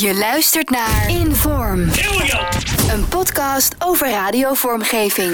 Je 0.00 0.14
luistert 0.14 0.70
naar 0.70 1.10
Inform. 1.10 1.80
Een 2.90 3.08
podcast 3.08 3.74
over 3.78 4.10
radiovormgeving. 4.10 5.32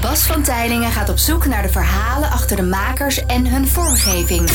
Bas 0.00 0.26
van 0.26 0.42
Tijlingen 0.42 0.92
gaat 0.92 1.08
op 1.08 1.16
zoek 1.18 1.46
naar 1.46 1.62
de 1.62 1.68
verhalen 1.68 2.30
achter 2.30 2.56
de 2.56 2.62
makers 2.62 3.26
en 3.26 3.46
hun 3.46 3.66
vormgeving. 3.66 4.48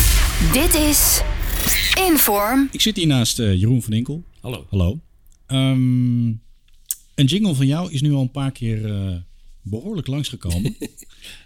Dit 0.53 0.73
is 0.73 1.21
Inform. 2.07 2.67
Ik 2.71 2.81
zit 2.81 2.95
hier 2.95 3.07
naast 3.07 3.39
eh, 3.39 3.53
Jeroen 3.59 3.81
van 3.81 3.93
Inkel. 3.93 4.23
Hallo. 4.41 4.65
Hallo. 4.69 4.99
Ehm, 5.45 6.25
een 7.15 7.25
jingle 7.25 7.55
van 7.55 7.67
jou 7.67 7.91
is 7.91 8.01
nu 8.01 8.13
al 8.13 8.21
een 8.21 8.31
paar 8.31 8.51
keer 8.51 8.85
eh, 8.85 9.15
behoorlijk 9.61 10.07
langsgekomen. 10.07 10.75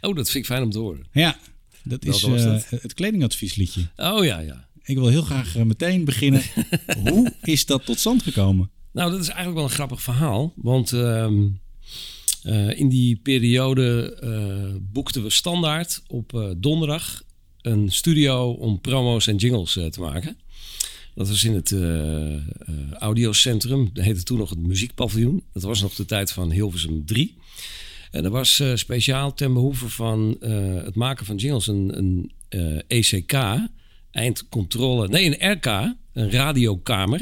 Oh, 0.02 0.15
dat 0.15 0.29
vind 0.29 0.43
ik 0.43 0.45
fijn 0.45 0.63
om 0.63 0.71
te 0.71 0.79
horen. 0.79 1.05
ja, 1.11 1.38
dat 1.84 2.05
is 2.05 2.23
eh, 2.23 2.43
dat? 2.43 2.70
het 2.70 2.93
kledingadviesliedje. 2.93 3.88
Oh 3.95 4.25
ja, 4.25 4.39
ja. 4.39 4.66
Ik 4.88 4.97
wil 4.97 5.07
heel 5.07 5.21
graag 5.21 5.55
eh, 5.55 5.63
meteen 5.63 6.05
beginnen. 6.05 6.43
Hoe 7.04 7.33
is 7.41 7.65
dat 7.65 7.86
tot 7.86 7.99
stand 7.99 8.23
gekomen? 8.23 8.69
Nou, 8.91 9.11
dat 9.11 9.19
is 9.19 9.27
eigenlijk 9.27 9.55
wel 9.55 9.65
een 9.65 9.75
grappig 9.75 10.01
verhaal. 10.01 10.54
Want 10.55 10.93
ehm, 10.93 11.47
eh, 12.43 12.79
in 12.79 12.89
die 12.89 13.15
periode 13.15 14.18
eh, 14.21 14.79
boekten 14.82 15.23
we 15.23 15.29
standaard 15.29 16.04
op 16.07 16.55
donderdag 16.57 17.23
een 17.61 17.91
studio 17.91 18.51
om 18.51 18.82
promo's 18.82 19.27
en 19.27 19.36
jingles 19.36 19.73
te 19.73 20.00
maken. 20.00 20.37
Dat 21.15 21.27
was 21.27 21.43
in 21.43 21.54
het 21.54 21.75
audiocentrum. 22.99 23.89
Dat 23.93 24.04
heette 24.04 24.24
toen 24.24 24.38
nog 24.38 24.49
het 24.49 24.60
Muziekpaviljoen. 24.60 25.43
Dat 25.54 25.63
was 25.63 25.82
nog 25.82 25.96
de 25.96 26.05
tijd 26.05 26.32
van 26.32 26.51
Hilversum 26.51 27.05
3. 27.05 27.35
En 28.11 28.24
dat 28.24 28.32
was 28.32 28.63
speciaal 28.74 29.33
ten 29.33 29.54
behoeve 29.54 29.89
van 29.89 30.38
het 30.83 30.96
maken 30.96 31.25
van 31.25 31.35
jingles 31.35 31.68
een, 31.68 31.97
een 31.97 32.31
ECK, 32.88 33.33
eindcontrole, 34.11 35.08
nee 35.08 35.39
een 35.39 35.52
RK, 35.52 35.66
een 36.14 36.31
radiokamer. 36.31 37.22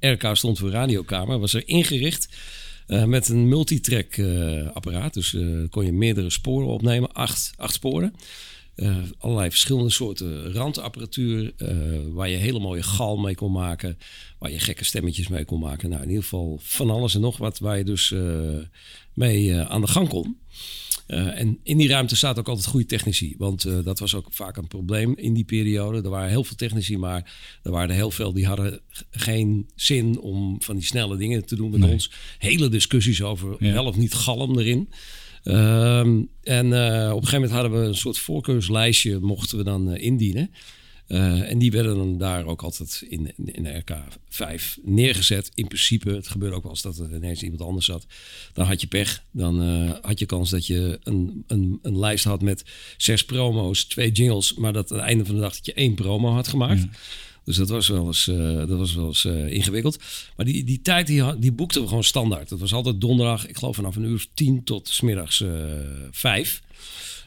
RK 0.00 0.30
stond 0.32 0.58
voor 0.58 0.70
radiokamer, 0.70 1.38
was 1.38 1.54
er 1.54 1.68
ingericht 1.68 2.28
eh, 2.86 3.04
met 3.04 3.28
een 3.28 3.48
multitrack 3.48 4.16
eh, 4.16 4.66
apparaat. 4.72 5.14
Dus 5.14 5.34
eh, 5.34 5.42
kon 5.70 5.84
je 5.84 5.92
meerdere 5.92 6.30
sporen 6.30 6.68
opnemen, 6.68 7.12
acht, 7.12 7.52
acht 7.56 7.74
sporen. 7.74 8.14
Allerlei 9.18 9.50
verschillende 9.50 9.90
soorten 9.90 10.52
randapparatuur. 10.52 11.52
waar 12.12 12.28
je 12.28 12.36
hele 12.36 12.58
mooie 12.58 12.82
gal 12.82 13.16
mee 13.16 13.34
kon 13.34 13.52
maken. 13.52 13.98
Waar 14.38 14.50
je 14.50 14.58
gekke 14.58 14.84
stemmetjes 14.84 15.28
mee 15.28 15.44
kon 15.44 15.60
maken. 15.60 15.88
Nou, 15.88 16.02
in 16.02 16.08
ieder 16.08 16.22
geval 16.22 16.58
van 16.62 16.90
alles 16.90 17.14
en 17.14 17.20
nog 17.20 17.36
wat 17.36 17.58
waar 17.58 17.78
je 17.78 17.84
dus 17.84 18.14
mee 19.14 19.56
aan 19.56 19.80
de 19.80 19.86
gang 19.86 20.08
kon. 20.08 20.38
Eh, 21.06 21.40
en 21.40 21.58
in 21.62 21.76
die 21.76 21.88
ruimte 21.88 22.16
zaten 22.16 22.38
ook 22.40 22.48
altijd 22.48 22.66
goede 22.66 22.86
technici. 22.86 23.34
Want 23.38 23.64
eh, 23.64 23.74
dat 23.84 23.98
was 23.98 24.14
ook 24.14 24.26
vaak 24.30 24.56
een 24.56 24.66
probleem 24.68 25.14
in 25.16 25.34
die 25.34 25.44
periode. 25.44 26.02
Er 26.02 26.08
waren 26.10 26.28
heel 26.28 26.44
veel 26.44 26.56
technici, 26.56 26.96
maar 26.98 27.34
er 27.62 27.70
waren 27.70 27.88
er 27.88 27.94
heel 27.94 28.10
veel 28.10 28.32
die 28.32 28.46
hadden 28.46 28.80
geen 29.10 29.70
zin 29.74 30.20
om 30.20 30.56
van 30.62 30.76
die 30.76 30.84
snelle 30.84 31.16
dingen 31.16 31.46
te 31.46 31.56
doen 31.56 31.70
met 31.70 31.80
Nee. 31.80 31.92
ons. 31.92 32.10
Hele 32.38 32.68
discussies 32.68 33.22
over 33.22 33.56
Ja. 33.58 33.72
wel 33.72 33.84
of 33.86 33.96
niet 33.96 34.14
galm 34.14 34.58
erin. 34.58 34.88
Ehm, 35.42 36.22
en 36.42 36.72
eh, 36.72 37.10
op 37.10 37.20
een 37.22 37.26
gegeven 37.28 37.32
moment 37.34 37.50
hadden 37.52 37.80
we 37.80 37.86
een 37.86 37.94
soort 37.96 38.18
voorkeurslijstje, 38.18 39.18
mochten 39.18 39.58
we 39.58 39.64
dan 39.64 39.96
indienen. 39.96 40.50
Eh, 41.06 41.50
en 41.50 41.58
die 41.58 41.70
werden 41.70 41.96
dan 41.96 42.18
daar 42.18 42.46
ook 42.46 42.62
altijd 42.62 43.04
in, 43.08 43.32
in, 43.36 43.62
de 43.62 43.82
RK5 43.82 44.82
neergezet. 44.82 45.50
In 45.54 45.66
principe, 45.66 46.10
het 46.10 46.28
gebeurde 46.28 46.56
ook 46.56 46.62
wel 46.62 46.72
eens 46.72 46.82
dat 46.82 46.98
er 46.98 47.14
ineens 47.14 47.42
iemand 47.42 47.62
anders 47.62 47.86
zat. 47.86 48.06
Dan 48.52 48.66
had 48.66 48.80
je 48.80 48.86
pech. 48.86 49.22
Dan 49.30 49.62
eh, 49.62 49.92
had 50.02 50.18
je 50.18 50.26
kans 50.26 50.50
dat 50.50 50.66
je 50.66 50.98
een, 51.02 51.44
een, 51.46 51.78
een 51.82 51.98
lijst 51.98 52.24
had 52.24 52.42
met 52.42 52.64
zes 52.96 53.24
promo's, 53.24 53.84
twee 53.84 54.12
jingles. 54.12 54.54
Maar 54.54 54.72
dat 54.72 54.92
aan 54.92 54.98
het 54.98 55.06
einde 55.06 55.24
van 55.24 55.34
de 55.34 55.40
dag 55.40 55.54
dat 55.54 55.66
je 55.66 55.74
één 55.74 55.94
promo 55.94 56.30
had 56.30 56.48
gemaakt. 56.48 56.84
Dus 57.44 57.56
dat 57.56 57.68
was 57.68 57.88
wel 57.88 58.06
eens, 58.06 58.28
eh, 58.28 58.56
dat 58.56 58.78
was 58.78 58.94
wel 58.94 59.06
eens 59.06 59.24
ingewikkeld. 59.24 59.98
Maar 60.36 60.46
die, 60.46 60.64
die 60.64 60.82
tijd 60.82 61.06
die, 61.06 61.52
boekten 61.52 61.82
we 61.82 61.88
gewoon 61.88 62.04
standaard. 62.04 62.48
Dat 62.48 62.60
was 62.60 62.72
altijd 62.72 63.00
donderdag, 63.00 63.46
ik 63.48 63.56
geloof 63.56 63.76
vanaf 63.76 63.96
een 63.96 64.04
uur 64.04 64.14
of 64.14 64.28
tien 64.34 64.64
tot 64.64 64.88
's 64.88 65.00
middags 65.00 65.40
eh 65.40 65.50
vijf. 66.10 66.62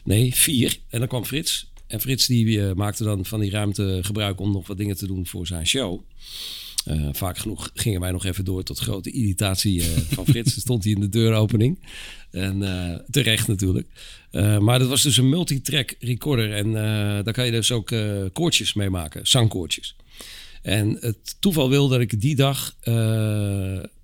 Nee, 0.03 0.35
vier. 0.35 0.77
En 0.89 0.99
dan 0.99 1.07
kwam 1.07 1.25
Frits. 1.25 1.68
En 1.89 2.01
Frits 2.01 2.27
die 2.27 2.67
eh, 2.67 2.73
maakte 2.73 3.03
dan 3.03 3.25
van 3.25 3.39
die 3.39 3.51
ruimte 3.51 3.99
gebruik 4.01 4.39
om 4.39 4.51
nog 4.51 4.67
wat 4.67 4.77
dingen 4.77 4.97
te 4.97 5.07
doen 5.07 5.27
voor 5.27 5.47
zijn 5.47 5.67
show. 5.67 6.01
Eh, 6.85 7.07
vaak 7.11 7.37
genoeg 7.37 7.71
gingen 7.73 8.01
wij 8.01 8.11
nog 8.11 8.25
even 8.25 8.45
door 8.45 8.63
tot 8.63 8.79
grote 8.79 9.11
irritatie 9.11 9.81
eh, 9.81 9.87
van 9.87 10.25
Frits. 10.29 10.59
Stond 10.59 10.83
hij 10.83 10.93
in 10.93 10.99
de 10.99 11.09
deuropening. 11.09 11.79
En 12.31 12.63
eh, 12.63 12.99
terecht 13.09 13.47
natuurlijk. 13.47 13.87
Maar 14.59 14.79
dat 14.79 14.87
was 14.87 15.03
dus 15.03 15.17
een 15.17 15.29
multitrack 15.29 15.95
recorder. 15.99 16.53
En 16.53 16.73
daar 17.23 17.33
kan 17.33 17.45
je 17.45 17.51
dus 17.51 17.71
ook 17.71 17.93
koortjes 18.33 18.73
mee 18.73 18.89
maken. 18.89 19.27
Zangkoortjes. 19.27 19.95
En 20.61 20.97
het 20.99 21.35
toeval 21.39 21.69
wil 21.69 21.87
dat 21.87 21.99
ik 21.99 22.21
die 22.21 22.35
dag 22.35 22.75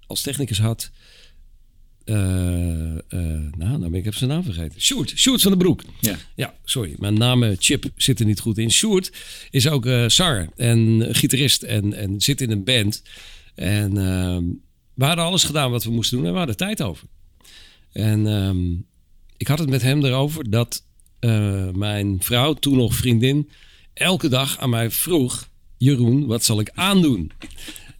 als 0.08 0.22
technicus 0.22 0.60
had... 0.60 0.92
eh, 2.06 3.20
nou, 3.58 3.80
dan 3.80 3.80
ben 3.80 3.94
ik 3.94 4.06
even 4.06 4.18
zijn 4.18 4.30
naam 4.30 4.44
vergeten. 4.44 4.82
Sjoerd, 4.82 5.10
Sjoerd 5.16 5.42
van 5.42 5.52
den 5.52 5.60
Broek. 5.60 5.84
Ja. 6.00 6.18
Ja, 6.36 6.54
sorry. 6.64 6.96
Mijn 6.98 7.14
naam 7.14 7.56
Chip 7.60 7.86
zit 7.96 8.20
er 8.20 8.26
niet 8.26 8.40
goed 8.40 8.58
in. 8.58 8.72
Sjoerd 8.72 9.12
is 9.50 9.68
ook 9.68 9.86
eh 9.86 10.06
zanger 10.08 10.50
en 10.56 11.08
gitarist 11.12 11.64
en, 11.64 11.94
en 11.94 12.22
zit 12.22 12.42
in 12.42 12.52
een 12.52 12.64
band. 12.64 13.02
En 13.56 13.98
ehm, 13.98 14.44
we 14.94 15.06
hadden 15.06 15.26
alles 15.26 15.44
gedaan 15.44 15.72
wat 15.72 15.84
we 15.84 15.92
moesten 15.92 16.18
doen 16.18 16.26
en 16.26 16.32
we 16.32 16.38
hadden 16.38 16.58
tijd 16.58 16.82
over. 16.82 17.08
En 17.92 18.28
ehm, 18.28 18.74
ik 19.38 19.48
had 19.48 19.60
het 19.60 19.70
met 19.70 19.82
hem 19.82 20.06
erover 20.06 20.50
dat 20.50 20.84
mijn 21.74 22.18
vrouw, 22.20 22.54
toen 22.54 22.78
nog 22.78 22.96
vriendin, 22.96 23.50
elke 23.94 24.28
dag 24.28 24.60
aan 24.60 24.70
mij 24.70 24.92
vroeg... 24.92 25.48
Jeroen, 25.78 26.26
wat 26.26 26.44
zal 26.44 26.60
ik 26.60 26.70
aandoen? 26.74 27.32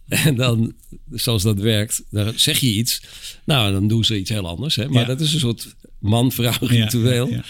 En 0.24 0.34
dan, 0.36 0.72
zoals 1.10 1.42
dat 1.42 1.58
werkt, 1.58 2.02
dan 2.10 2.32
zeg 2.36 2.58
je 2.58 2.66
iets. 2.66 3.02
Nou, 3.44 3.72
dan 3.72 3.88
doen 3.88 4.04
ze 4.04 4.18
iets 4.18 4.30
heel 4.30 4.46
anders. 4.48 4.76
Hè? 4.76 4.88
Maar 4.88 5.00
Ja. 5.00 5.06
dat 5.06 5.20
is 5.20 5.32
een 5.34 5.40
soort 5.40 5.74
man-vrouw 5.98 6.52
ritueel. 6.60 7.28
Ja. 7.28 7.44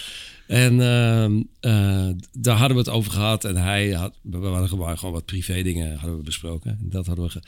En 0.47 0.81
ehm, 0.81 1.43
eh, 1.61 2.09
daar 2.33 2.57
hadden 2.57 2.77
we 2.77 2.83
het 2.83 2.93
over 2.93 3.13
gehad. 3.13 3.45
En 3.45 3.57
hij 3.57 3.91
had, 3.91 4.15
we 4.23 4.37
hadden 4.39 4.69
gewoon, 4.69 4.99
gewoon 4.99 5.15
wat 5.15 5.25
privé 5.25 5.63
dingen 5.63 5.97
hadden 5.97 6.17
we 6.17 6.23
besproken. 6.25 6.79
Dat 6.83 7.07
hadden 7.07 7.25
we 7.25 7.41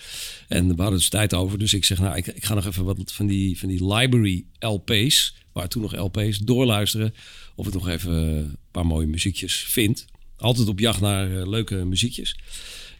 en 0.49 0.69
we 0.69 0.83
hadden 0.83 0.99
dus 0.99 1.09
tijd 1.09 1.35
over. 1.35 1.59
Dus 1.59 1.75
ik 1.75 1.85
zeg, 1.85 1.99
nou, 1.99 2.17
ik, 2.17 2.27
ik 2.27 2.45
ga 2.45 2.55
nog 2.55 2.67
even 2.67 2.85
wat 2.85 3.13
van 3.13 3.27
die, 3.27 3.59
van 3.59 3.69
die 3.69 3.95
library 3.95 4.45
LP's, 4.59 5.35
waar 5.53 5.69
toen 5.69 5.83
nog 5.83 5.97
LP's, 5.97 6.39
doorluisteren. 6.39 7.15
Of 7.55 7.67
ik 7.67 7.73
nog 7.73 7.89
even 7.89 8.13
een 8.13 8.57
paar 8.71 8.87
mooie 8.87 9.07
muziekjes 9.07 9.55
vind. 9.55 10.07
Altijd 10.37 10.69
op 10.69 10.79
jacht 10.79 11.01
naar 11.01 11.41
eh, 11.41 11.49
leuke 11.49 11.75
muziekjes. 11.75 12.37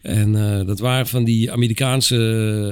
En 0.01 0.35
eh, 0.35 0.65
dat 0.65 0.79
waren 0.79 1.07
van 1.07 1.23
die 1.23 1.51
Amerikaanse 1.51 2.15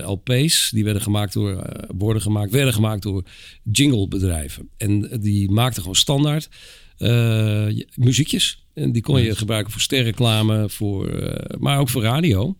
LP's. 0.05 0.69
Die 0.73 0.83
werden 0.83 1.01
gemaakt 1.01 1.33
door, 1.33 1.57
eh, 1.57 1.89
worden 1.97 2.21
gemaakt, 2.21 2.51
werden 2.51 2.73
gemaakt 2.73 3.01
door 3.01 3.23
jinglebedrijven. 3.71 4.69
En 4.77 5.11
eh, 5.11 5.17
die 5.21 5.51
maakten 5.51 5.81
gewoon 5.81 5.95
standaard 5.95 6.49
eh, 6.97 7.67
muziekjes. 7.95 8.65
En 8.73 8.91
die 8.91 9.01
kon 9.01 9.21
je 9.21 9.35
gebruiken 9.35 9.71
voor 9.71 9.81
sterreclame, 9.81 10.69
voor, 10.69 11.09
eh, 11.09 11.59
maar 11.59 11.79
ook 11.79 11.89
voor 11.89 12.01
radio. 12.01 12.57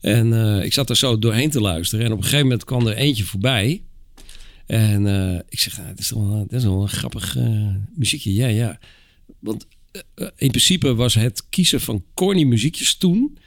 En 0.00 0.32
eh, 0.32 0.64
ik 0.64 0.72
zat 0.72 0.90
er 0.90 0.96
zo 0.96 1.18
doorheen 1.18 1.50
te 1.50 1.60
luisteren. 1.60 2.04
En 2.04 2.12
op 2.12 2.18
een 2.18 2.24
gegeven 2.24 2.46
moment 2.46 2.64
kwam 2.64 2.86
er 2.86 2.94
eentje 2.94 3.24
voorbij. 3.24 3.82
En 4.66 5.06
eh, 5.06 5.40
ik 5.48 5.58
zeg, 5.58 5.76
nou, 5.76 5.88
dat, 5.88 5.98
is 5.98 6.10
wel, 6.10 6.46
dat 6.48 6.58
is 6.58 6.64
wel 6.64 6.82
een 6.82 6.88
grappig 6.88 7.36
eh, 7.36 7.74
muziekje. 7.94 8.34
Ja, 8.34 8.46
ja. 8.46 8.78
Want 9.38 9.66
eh, 9.90 10.00
eh, 10.14 10.28
in 10.36 10.48
principe 10.48 10.94
was 10.94 11.14
het 11.14 11.48
kiezen 11.48 11.80
van 11.80 12.04
corny 12.14 12.42
muziekjes 12.42 12.96
toen... 12.96 13.38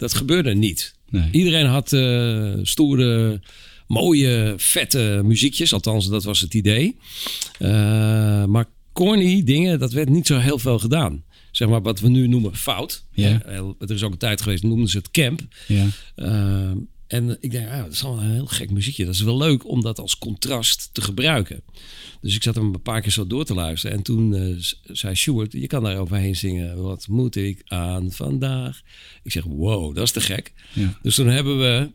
dat 0.00 0.14
gebeurde 0.14 0.54
niet. 0.54 0.94
Nee. 1.10 1.28
Iedereen 1.30 1.66
had 1.66 1.92
eh, 1.92 2.52
stoere, 2.62 3.40
mooie, 3.86 4.54
vette 4.56 5.20
muziekjes. 5.24 5.72
Althans, 5.72 6.08
dat 6.08 6.24
was 6.24 6.40
het 6.40 6.54
idee. 6.54 6.96
Eh, 7.58 8.44
maar 8.44 8.64
corny 8.92 9.42
dingen, 9.42 9.78
dat 9.78 9.92
werd 9.92 10.08
niet 10.08 10.26
zo 10.26 10.38
heel 10.38 10.58
veel 10.58 10.78
gedaan. 10.78 11.24
Zeg 11.50 11.68
maar 11.68 11.82
wat 11.82 12.00
we 12.00 12.08
nu 12.08 12.26
noemen 12.26 12.56
fout. 12.56 13.04
Ja. 13.12 13.42
Eh, 13.42 13.68
er 13.78 13.90
is 13.90 14.02
ook 14.02 14.12
een 14.12 14.18
tijd 14.18 14.40
geweest, 14.40 14.62
noemden 14.62 14.88
ze 14.88 14.96
het 14.96 15.10
camp. 15.10 15.40
Ja. 15.66 15.86
Uh, 16.16 16.70
en 17.06 17.36
ik 17.40 17.50
denk, 17.50 17.68
ja, 17.68 17.82
dat 17.82 17.92
is 17.92 18.02
wel 18.02 18.18
een 18.18 18.30
heel 18.30 18.46
gek 18.46 18.70
muziekje. 18.70 19.04
Dat 19.04 19.14
is 19.14 19.20
wel 19.20 19.36
leuk 19.36 19.68
om 19.68 19.82
dat 19.82 19.98
als 19.98 20.18
contrast 20.18 20.90
te 20.92 21.00
gebruiken. 21.00 21.62
Dus 22.20 22.34
ik 22.34 22.42
zat 22.42 22.54
hem 22.54 22.74
een 22.74 22.82
paar 22.82 23.00
keer 23.00 23.12
zo 23.12 23.26
door 23.26 23.44
te 23.44 23.54
luisteren. 23.54 23.96
En 23.96 24.02
toen 24.02 24.32
uh, 24.32 24.56
zei 24.82 25.14
Stuart, 25.14 25.52
je 25.52 25.66
kan 25.66 25.82
daar 25.82 25.96
overheen 25.96 26.36
zingen. 26.36 26.82
Wat 26.82 27.08
moet 27.08 27.36
ik 27.36 27.62
aan 27.64 28.12
vandaag? 28.12 28.80
Ik 29.22 29.32
zeg, 29.32 29.44
wow, 29.44 29.94
dat 29.94 30.04
is 30.04 30.10
te 30.10 30.20
gek. 30.20 30.52
Ja. 30.72 30.98
Dus 31.02 31.14
toen 31.14 31.26
hebben 31.26 31.58
we 31.58 31.90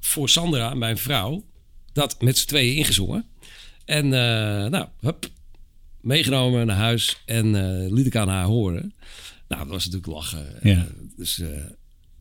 voor 0.00 0.28
Sandra, 0.28 0.74
mijn 0.74 0.98
vrouw, 0.98 1.44
dat 1.92 2.22
met 2.22 2.38
z'n 2.38 2.46
tweeën 2.46 2.76
ingezongen. 2.76 3.26
En 3.84 4.04
uh, 4.04 4.10
nou, 4.66 4.86
hup, 5.00 5.28
meegenomen 6.00 6.66
naar 6.66 6.76
huis 6.76 7.16
en 7.26 7.46
uh, 7.46 7.92
liet 7.92 8.06
ik 8.06 8.16
aan 8.16 8.28
haar 8.28 8.44
horen. 8.44 8.94
Nou, 9.48 9.62
dat 9.62 9.72
was 9.72 9.84
natuurlijk 9.84 10.12
lachen. 10.12 10.58
Ja. 10.62 10.86
dus 11.16 11.42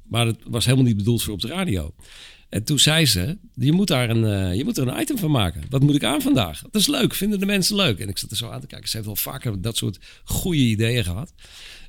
Maar 0.03 0.25
het 0.25 0.37
was 0.45 0.65
helemaal 0.65 0.85
niet 0.85 0.97
bedoeld 0.97 1.23
voor 1.23 1.33
op 1.33 1.41
de 1.41 1.47
radio. 1.47 1.93
En 2.51 2.63
toen 2.63 2.79
zei 2.79 3.05
ze, 3.05 3.37
je 3.53 3.71
moet, 3.71 3.87
daar 3.87 4.09
een, 4.09 4.25
eh, 4.25 4.55
je 4.55 4.63
moet 4.63 4.77
er 4.77 4.87
een 4.87 5.01
item 5.01 5.17
van 5.17 5.31
maken. 5.31 5.63
Wat 5.69 5.81
moet 5.81 5.95
ik 5.95 6.03
aan 6.03 6.21
vandaag? 6.21 6.61
Dat 6.61 6.81
is 6.81 6.87
leuk, 6.87 7.13
vinden 7.13 7.39
de 7.39 7.45
mensen 7.45 7.75
leuk? 7.75 7.99
En 7.99 8.09
ik 8.09 8.17
zat 8.17 8.31
er 8.31 8.37
zo 8.37 8.49
aan 8.49 8.61
te 8.61 8.67
kijken. 8.67 8.89
Ze 8.89 8.95
heeft 8.95 9.07
wel 9.07 9.15
vaker 9.15 9.61
dat 9.61 9.77
soort 9.77 9.99
goede 10.23 10.57
ideeën 10.57 11.03
gehad. 11.03 11.33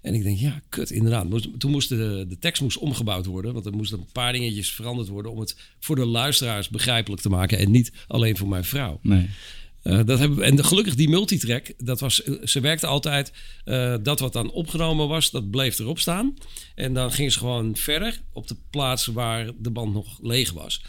En 0.02 0.14
ik 0.14 0.22
denk, 0.22 0.38
ja, 0.38 0.60
kut, 0.68 0.90
inderdaad. 0.90 1.26
Toen 1.58 1.70
moest 1.70 1.88
de, 1.88 2.24
de 2.28 2.38
tekst 2.38 2.62
moest 2.62 2.78
omgebouwd 2.78 3.26
worden. 3.26 3.52
Want 3.52 3.66
er 3.66 3.72
moesten 3.72 3.98
een 3.98 4.12
paar 4.12 4.32
dingetjes 4.32 4.72
veranderd 4.72 5.08
worden... 5.08 5.32
om 5.32 5.38
het 5.38 5.56
voor 5.80 5.96
de 5.96 6.06
luisteraars 6.06 6.68
begrijpelijk 6.68 7.22
te 7.22 7.28
maken. 7.28 7.58
En 7.58 7.70
niet 7.70 7.92
alleen 8.06 8.36
voor 8.36 8.48
mijn 8.48 8.64
vrouw. 8.64 8.98
Nee. 9.02 9.28
Uh, 9.84 10.00
dat 10.04 10.38
en 10.38 10.64
gelukkig 10.64 10.94
die 10.94 11.08
multitrack, 11.08 11.72
dat 11.78 12.00
was, 12.00 12.14
ze 12.44 12.60
werkte 12.60 12.86
altijd. 12.86 13.32
Uh, 13.64 13.94
dat 14.02 14.20
wat 14.20 14.32
dan 14.32 14.50
opgenomen 14.50 15.08
was, 15.08 15.30
dat 15.30 15.50
bleef 15.50 15.78
erop 15.78 15.98
staan. 15.98 16.34
En 16.74 16.94
dan 16.94 17.12
ging 17.12 17.32
ze 17.32 17.38
gewoon 17.38 17.76
verder 17.76 18.20
op 18.32 18.48
de 18.48 18.56
plaats 18.70 19.06
waar 19.06 19.50
de 19.58 19.70
band 19.70 19.92
nog 19.92 20.18
leeg 20.22 20.52
was. 20.52 20.82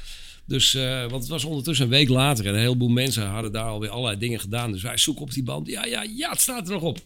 Dus, 0.46 0.76
uh, 0.76 1.02
want 1.02 1.22
het 1.22 1.28
was 1.28 1.44
ondertussen 1.44 1.86
een 1.86 1.92
week 1.92 2.10
later 2.10 2.46
en 2.46 2.54
een 2.54 2.60
heleboel 2.60 2.90
mensen 2.90 3.28
hadden 3.28 3.52
daar 3.52 3.66
alweer 3.66 3.90
allerlei 3.90 4.18
dingen 4.18 4.40
gedaan. 4.40 4.72
Dus 4.72 4.82
wij 4.82 4.98
zoeken 4.98 5.24
op 5.24 5.34
die 5.34 5.44
band. 5.44 5.68
Ja, 5.68 5.86
ja, 5.86 6.06
ja, 6.16 6.30
het 6.30 6.42
staat 6.42 6.68
er 6.68 6.74
nog 6.74 6.82
op. 6.82 7.00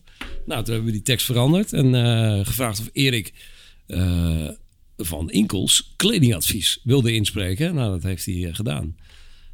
Nou, 0.45 0.63
toen 0.63 0.73
hebben 0.73 0.91
we 0.91 0.97
die 0.97 1.01
tekst 1.01 1.25
veranderd 1.25 1.73
en 1.73 2.45
gevraagd 2.45 2.79
of 2.79 2.89
Erik 2.93 3.33
van 4.97 5.31
Inkels 5.31 5.93
kledingadvies 5.95 6.79
wilde 6.83 7.13
inspreken. 7.13 7.75
Nou, 7.75 7.91
dat 7.91 8.03
heeft 8.03 8.25
hij 8.25 8.49
gedaan. 8.53 8.95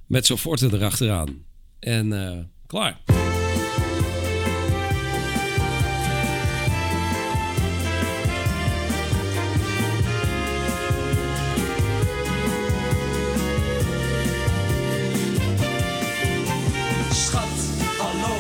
Met 0.05 0.25
zo'n 0.25 0.37
forte 0.37 0.69
erachteraan. 0.73 1.42
En 1.83 2.11
uh, 2.11 2.31
klaar. 2.67 2.97
Schat, 17.11 17.43
hallo, 17.97 18.35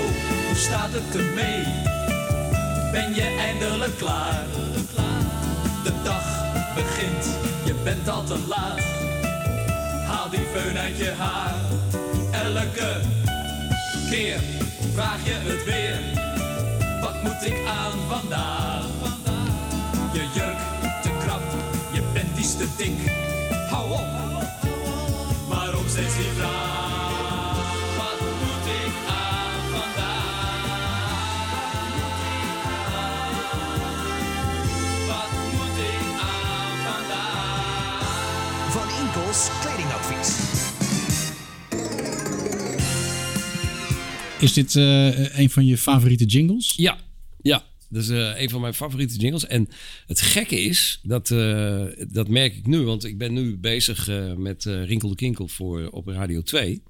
hoe 0.47 0.55
staat 0.55 0.89
het 0.91 1.15
ermee? 1.15 1.63
Ben 2.91 3.13
je 3.15 3.35
eindelijk 3.39 3.97
klaar? 3.97 4.45
De 5.83 5.91
dag 6.03 6.53
begint, 6.75 7.37
je 7.65 7.73
bent 7.83 8.09
al 8.09 8.23
te 8.23 8.39
laat. 8.47 8.79
Haal 10.05 10.29
die 10.29 10.39
föhn 10.39 10.77
uit 10.77 10.97
je 10.97 11.11
haar. 11.17 11.55
Elke 12.31 13.01
vraag 14.93 15.25
je 15.25 15.33
het 15.33 15.63
weer. 15.63 15.99
Wat 17.01 17.23
moet 17.23 17.45
ik 17.45 17.67
aan 17.67 17.91
vandaag? 18.09 18.85
Je 20.13 20.27
jurk 20.33 20.57
te 21.01 21.09
krap, 21.19 21.41
je 21.93 22.01
bent 22.13 22.37
iets 22.37 22.57
te 22.57 22.67
dik. 22.77 23.11
Hou 23.69 23.91
op, 23.91 24.07
waarom 25.47 25.87
steeds 25.87 26.15
die 26.15 26.31
vraag? 26.37 26.82
Is 44.43 44.53
dit 44.53 44.75
uh, 44.75 45.37
een 45.37 45.49
van 45.49 45.65
je 45.65 45.77
favoriete 45.77 46.25
jingles? 46.25 46.73
Ja, 46.75 46.97
ja. 47.41 47.63
Dat 47.89 48.03
is 48.03 48.09
uh, 48.09 48.41
een 48.41 48.49
van 48.49 48.61
mijn 48.61 48.73
favoriete 48.73 49.15
jingles. 49.15 49.47
En 49.47 49.69
het 50.07 50.21
gekke 50.21 50.61
is, 50.61 50.99
dat, 51.03 51.29
uh, 51.29 51.83
dat 52.07 52.27
merk 52.27 52.55
ik 52.55 52.67
nu, 52.67 52.81
want 52.81 53.03
ik 53.03 53.17
ben 53.17 53.33
nu 53.33 53.57
bezig 53.57 54.09
met 54.37 54.63
Rinkel 54.63 55.09
de 55.09 55.15
Kinkel 55.15 55.47
voor, 55.47 55.89
op 55.89 56.07
Radio 56.07 56.41
2. 56.41 56.81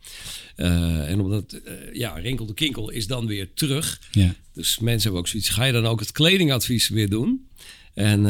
en 0.56 1.20
omdat, 1.20 1.62
ja, 1.94 2.14
Rinkel 2.14 2.46
de 2.46 2.54
Kinkel 2.54 2.90
is 2.90 3.08
dan 3.08 3.28
weer 3.28 3.54
terug. 3.54 4.02
Ja. 4.12 4.36
Dus 4.54 4.80
mensen 4.80 5.02
hebben 5.02 5.20
ook 5.20 5.28
zoiets, 5.28 5.50
ga 5.50 5.64
je 5.64 5.74
dan 5.74 5.86
ook 5.86 6.00
het 6.00 6.12
kledingadvies 6.12 6.90
weer 6.90 7.10
doen? 7.10 7.48
En 7.94 8.22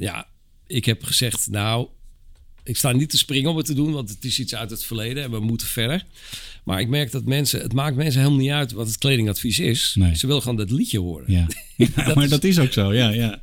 ja, 0.00 0.28
ik 0.66 0.84
heb 0.84 1.02
gezegd, 1.02 1.48
nou, 1.50 1.88
ik 2.64 2.76
sta 2.76 2.92
niet 2.92 3.10
te 3.10 3.18
springen 3.18 3.50
om 3.50 3.56
het 3.56 3.66
te 3.66 3.74
doen, 3.74 3.92
want 3.92 4.08
het 4.08 4.24
is 4.24 4.38
iets 4.38 4.54
uit 4.54 4.70
het 4.70 4.84
verleden 4.84 5.22
en 5.22 5.30
we 5.30 5.40
moeten 5.40 5.66
verder. 5.66 6.04
Maar 6.64 6.80
ik 6.80 6.88
merk 6.88 7.10
dat 7.10 7.24
mensen, 7.24 7.60
het 7.60 7.72
maakt 7.72 7.96
mensen 7.96 8.20
helemaal 8.20 8.40
niet 8.42 8.50
uit 8.50 8.72
wat 8.72 8.86
het 8.86 8.98
kledingadvies 8.98 9.58
is. 9.58 9.94
Nee. 9.98 10.16
Ze 10.16 10.26
willen 10.26 10.42
gewoon 10.42 10.56
dat 10.56 10.70
liedje 10.70 10.98
horen. 10.98 11.24
Ja, 11.32 11.46
ja 11.76 12.14
maar 12.14 12.28
dat 12.28 12.44
is 12.44 12.58
ook 12.58 12.72
zo, 12.72 12.94
ja. 12.94 13.08
ja. 13.08 13.40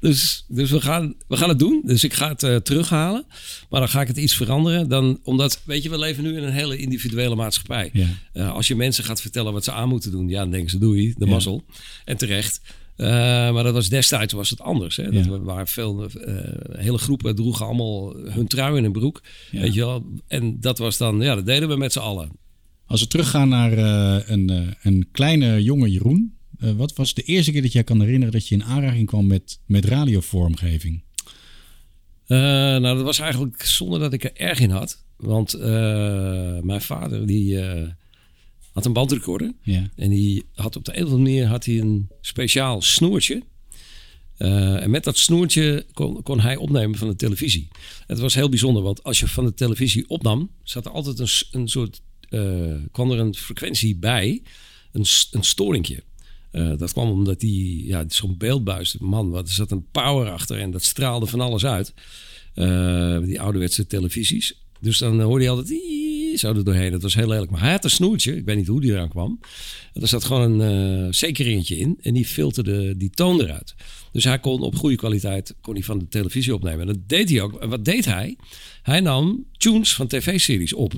Dus, 0.00 0.44
dus 0.48 0.70
we, 0.70 0.80
gaan, 0.80 1.14
we 1.28 1.36
gaan 1.36 1.48
het 1.48 1.58
doen. 1.58 1.82
Dus 1.84 2.04
ik 2.04 2.12
ga 2.12 2.28
het 2.28 2.42
uh, 2.42 2.56
terughalen. 2.56 3.26
Maar 3.70 3.80
dan 3.80 3.88
ga 3.88 4.00
ik 4.00 4.08
het 4.08 4.16
iets 4.16 4.36
veranderen. 4.36 4.88
Dan, 4.88 5.20
omdat, 5.22 5.60
weet 5.64 5.82
je, 5.82 5.90
we 5.90 5.98
leven 5.98 6.22
nu 6.22 6.36
in 6.36 6.42
een 6.42 6.52
hele 6.52 6.76
individuele 6.76 7.34
maatschappij. 7.34 7.90
Ja. 7.92 8.06
Uh, 8.34 8.52
als 8.52 8.68
je 8.68 8.76
mensen 8.76 9.04
gaat 9.04 9.20
vertellen 9.20 9.52
wat 9.52 9.64
ze 9.64 9.72
aan 9.72 9.88
moeten 9.88 10.10
doen, 10.10 10.28
ja, 10.28 10.40
dan 10.40 10.50
denken 10.50 10.70
ze 10.70 10.78
doei, 10.78 11.14
de 11.16 11.26
mazzel. 11.26 11.64
En 12.04 12.16
terecht. 12.16 12.60
Uh, 12.96 13.06
maar 13.52 13.62
dat 13.62 13.72
was 13.72 13.88
destijds 13.88 14.32
was 14.32 14.50
het 14.50 14.60
anders. 14.60 14.96
Hè? 14.96 15.02
Ja. 15.02 15.22
Dat 15.22 15.42
waren 15.42 15.66
veel, 15.66 16.02
uh, 16.02 16.34
hele 16.76 16.98
groepen 16.98 17.34
droegen 17.34 17.66
allemaal 17.66 18.16
hun 18.16 18.46
trui 18.46 18.76
in 18.76 18.84
een 18.84 18.92
broek. 18.92 19.22
Ja. 19.50 19.60
Weet 19.60 19.74
je 19.74 19.80
wel? 19.80 20.06
En 20.28 20.60
dat 20.60 20.78
was 20.78 20.96
dan, 20.96 21.20
ja, 21.20 21.34
dat 21.34 21.46
deden 21.46 21.68
we 21.68 21.76
met 21.76 21.92
z'n 21.92 21.98
allen. 21.98 22.30
Als 22.86 23.00
we 23.00 23.06
teruggaan 23.06 23.48
naar 23.48 23.78
uh, 23.78 24.28
een, 24.28 24.76
een 24.82 25.08
kleine 25.12 25.62
jonge 25.62 25.90
Jeroen. 25.90 26.36
wat 26.58 26.94
was 26.94 27.14
de 27.14 27.22
eerste 27.22 27.52
keer 27.52 27.62
dat 27.62 27.72
jij 27.72 27.84
kan 27.84 28.00
herinneren 28.00 28.32
dat 28.32 28.48
je 28.48 28.54
in 28.54 28.64
aanraking 28.64 29.06
kwam 29.06 29.26
met, 29.26 29.60
met 29.66 29.84
radiovormgeving? 29.84 31.02
nou, 32.26 32.82
dat 32.82 33.02
was 33.02 33.18
eigenlijk 33.18 33.62
zonder 33.62 34.00
dat 34.00 34.12
ik 34.12 34.24
er 34.24 34.36
erg 34.36 34.60
in 34.60 34.70
had. 34.70 35.04
Want 35.16 35.58
mijn 36.62 36.80
vader, 36.80 37.26
die 37.26 37.58
had 38.74 38.86
een 38.86 38.92
bandrecorder. 38.92 39.52
Ja. 39.62 39.90
En 39.96 40.10
die 40.10 40.44
had 40.54 40.76
op 40.76 40.84
de 40.84 40.96
een 40.96 41.04
of 41.04 41.10
andere 41.10 41.22
manier 41.22 41.46
had 41.46 41.64
hij 41.64 41.78
een 41.78 42.08
speciaal 42.20 42.82
snoertje. 42.82 43.42
Uh, 44.38 44.82
en 44.82 44.90
met 44.90 45.04
dat 45.04 45.18
snoertje 45.18 45.86
kon, 45.92 46.22
kon, 46.22 46.40
hij 46.40 46.56
opnemen 46.56 46.98
van 46.98 47.08
de 47.08 47.16
televisie. 47.16 47.68
Het 48.06 48.18
was 48.18 48.34
heel 48.34 48.48
bijzonder, 48.48 48.82
want 48.82 49.02
als 49.02 49.20
je 49.20 49.28
van 49.28 49.44
de 49.44 49.54
televisie 49.54 50.08
opnam, 50.08 50.50
zat 50.62 50.84
er 50.84 50.90
altijd 50.90 51.18
een, 51.18 51.60
een 51.60 51.68
soort. 51.68 52.02
Uh, 52.34 52.74
kwam 52.92 53.10
er 53.10 53.18
een 53.18 53.34
frequentie 53.34 53.96
bij, 53.96 54.42
een, 54.92 55.04
een 55.30 55.44
storingje. 55.44 56.02
Uh, 56.52 56.72
dat 56.76 56.92
kwam 56.92 57.10
omdat 57.10 57.40
die, 57.40 57.86
ja, 57.86 58.04
zo'n 58.08 58.36
beeldbuis, 58.36 58.96
man, 58.98 59.30
wat, 59.30 59.46
er 59.46 59.54
zat 59.54 59.70
een 59.70 59.86
power 59.90 60.30
achter 60.30 60.58
en 60.58 60.70
dat 60.70 60.82
straalde 60.82 61.26
van 61.26 61.40
alles 61.40 61.64
uit. 61.64 61.94
die 63.24 63.40
ouderwetse 63.40 63.86
televisies. 63.86 64.54
Dus 64.80 64.98
dan 64.98 65.20
hoorde 65.20 65.44
je 65.44 65.50
altijd 65.50 65.68
zo 66.38 66.54
er 66.54 66.64
doorheen. 66.64 66.90
Dat 66.90 67.02
was 67.02 67.14
heel 67.14 67.28
lelijk. 67.28 67.50
Maar 67.50 67.60
hij 67.60 67.70
had 67.70 67.84
een 67.84 67.90
snoertje. 67.90 68.36
Ik 68.36 68.44
weet 68.44 68.56
niet 68.56 68.66
hoe 68.66 68.80
die 68.80 68.92
eraan 68.92 69.08
kwam. 69.08 69.40
Er 69.92 70.08
zat 70.08 70.24
gewoon 70.24 70.60
een 70.60 71.04
uh, 71.04 71.12
zekeringetje 71.12 71.76
in. 71.76 71.98
En 72.02 72.14
die 72.14 72.26
filterde 72.26 72.96
die 72.96 73.10
toon 73.10 73.40
eruit. 73.40 73.74
Dus 74.12 74.24
hij 74.24 74.38
kon 74.38 74.60
op 74.60 74.76
goede 74.76 74.96
kwaliteit 74.96 75.54
kon 75.60 75.74
hij 75.74 75.82
van 75.82 75.98
de 75.98 76.08
televisie 76.08 76.54
opnemen. 76.54 76.80
En 76.80 76.86
dat 76.86 77.08
deed 77.08 77.30
hij 77.30 77.40
ook. 77.40 77.60
En 77.60 77.68
wat 77.68 77.84
deed 77.84 78.04
hij? 78.04 78.36
Hij 78.82 79.00
nam 79.00 79.46
tunes 79.56 79.94
van 79.94 80.06
tv-series 80.06 80.72
op. 80.72 80.94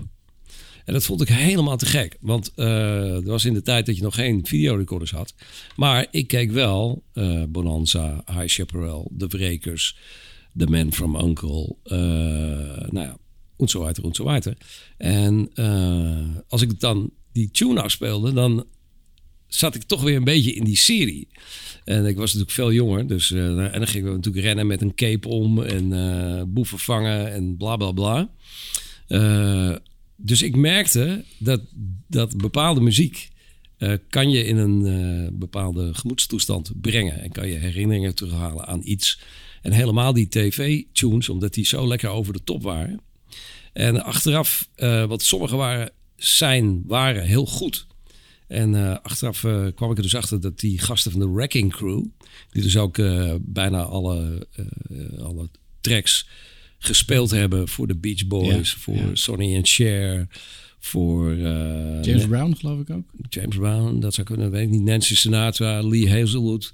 En 0.87 0.93
dat 0.93 1.05
vond 1.05 1.21
ik 1.21 1.29
helemaal 1.29 1.77
te 1.77 1.87
gek. 1.87 2.17
Want 2.21 2.53
uh, 2.57 3.15
er 3.15 3.25
was 3.25 3.45
in 3.45 3.55
de 3.55 3.63
tijd 3.63 3.87
dat 3.87 3.97
je 3.97 4.03
nog 4.03 4.15
geen 4.15 4.47
videorecorders 4.47 5.11
had. 5.11 5.35
Maar 5.77 6.07
ik 6.11 6.29
keek 6.29 6.51
wel 6.51 7.03
uh, 7.15 7.43
Bonanza, 7.49 8.25
High 8.27 8.47
Chaparral, 8.47 9.11
De 9.13 9.27
Brekers, 9.27 9.97
The 10.57 10.67
Man 10.67 10.93
from 10.93 11.17
Uncle. 11.17 11.77
Uh, 11.85 11.99
nou 12.91 13.07
ja, 13.07 13.17
en 13.57 13.69
zo 13.69 14.25
weiter, 14.25 14.57
en 14.97 15.51
als 16.49 16.63
ik 16.63 16.81
dan 16.81 17.11
die 17.33 17.51
tune 17.51 17.83
afspeelde, 17.83 18.33
dan 18.33 18.67
zat 19.47 19.75
ik 19.75 19.83
toch 19.83 20.03
weer 20.03 20.17
een 20.17 20.25
beetje 20.25 20.53
in 20.53 20.65
die 20.65 20.77
serie. 20.77 21.29
En 21.85 22.07
ik 22.07 22.17
was 22.17 22.35
natuurlijk 22.35 22.51
veel 22.51 22.73
jonger, 22.73 23.07
dus 23.07 23.31
uh, 23.31 23.59
en 23.59 23.79
dan 23.79 23.87
gingen 23.87 24.09
we 24.09 24.17
natuurlijk 24.17 24.45
rennen 24.45 24.67
met 24.67 24.83
een 24.83 24.95
cape 24.95 25.29
om 25.29 25.63
en 25.63 26.53
boeven 26.53 26.79
vangen 26.79 27.33
en 27.33 27.57
bla 27.57 27.77
bla 27.77 27.93
bla. 27.93 28.31
Dus 30.17 30.43
ik 30.43 30.57
merkte 30.57 31.25
dat, 31.39 31.61
dat 32.07 32.37
bepaalde 32.37 32.81
muziek 32.81 33.29
kan 34.09 34.31
je 34.31 34.45
in 34.45 34.57
een 34.57 35.39
bepaalde 35.39 35.95
gemoedstoestand 35.95 36.81
brengen 36.81 37.21
en 37.21 37.33
kan 37.33 37.49
je 37.49 37.55
herinneringen 37.55 38.15
terughalen 38.15 38.67
aan 38.67 38.81
iets. 38.85 39.21
En 39.63 39.73
helemaal 39.73 40.13
die 40.13 40.29
tv-tunes, 40.29 41.29
omdat 41.29 41.55
die 41.55 41.67
zo 41.67 41.87
lekker 41.87 42.09
over 42.09 42.33
de 42.33 42.45
top 42.45 42.63
waren. 42.63 43.01
En 43.73 44.05
achteraf, 44.05 44.69
uh, 44.77 45.05
want 45.05 45.23
sommige 45.23 45.57
waren, 45.57 45.91
zijn, 46.17 46.83
waren 46.87 47.25
heel 47.25 47.47
goed. 47.47 47.87
En 48.47 49.03
achteraf 49.03 49.41
kwam 49.75 49.91
ik 49.91 49.97
er 49.97 50.03
dus 50.03 50.15
achter 50.15 50.41
dat 50.41 50.59
die 50.59 50.79
gasten 50.79 51.11
van 51.11 51.21
de 51.21 51.31
Wrecking 51.31 51.73
Crew, 51.73 52.05
die 52.51 52.63
dus 52.63 52.77
ook 52.77 52.97
bijna 53.41 53.83
alle, 53.83 54.47
alle 55.19 55.49
tracks 55.81 56.29
gespeeld 56.87 57.31
hebben 57.31 57.69
voor 57.69 57.87
de 57.87 57.97
Beach 57.97 58.27
Boys, 58.27 58.71
Ja, 58.73 58.79
voor 58.79 58.95
ja. 58.97 59.11
Sonny 59.13 59.57
and 59.57 59.69
Cher, 59.69 60.27
voor 60.79 61.35
James 62.03 62.27
Brown 62.27 62.55
geloof 62.59 62.81
ik 62.81 62.91
ook. 62.91 63.05
James 63.29 63.57
Brown, 63.57 64.01
dat 64.01 64.15
zou 64.15 64.27
kunnen, 64.27 64.51
weet 64.51 64.63
ik 64.63 64.71
niet. 64.71 64.83
Nancy 64.83 65.17
Sinatra, 65.17 65.83
Lee 65.83 66.11
Hazelwood. 66.11 66.73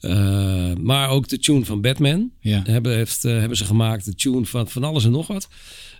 Eh, 0.00 0.74
maar 0.74 1.08
ook 1.08 1.28
de 1.28 1.38
tune 1.38 1.64
van 1.64 1.80
Batman 1.80 2.30
Ja. 2.40 2.62
hebben, 2.64 2.94
heeft, 2.96 3.24
eh, 3.24 3.38
hebben 3.38 3.56
ze 3.56 3.64
gemaakt. 3.64 4.04
De 4.04 4.14
tune 4.14 4.44
van 4.46 4.68
van 4.68 4.84
alles 4.84 5.04
en 5.04 5.10
nog 5.10 5.26
wat. 5.26 5.48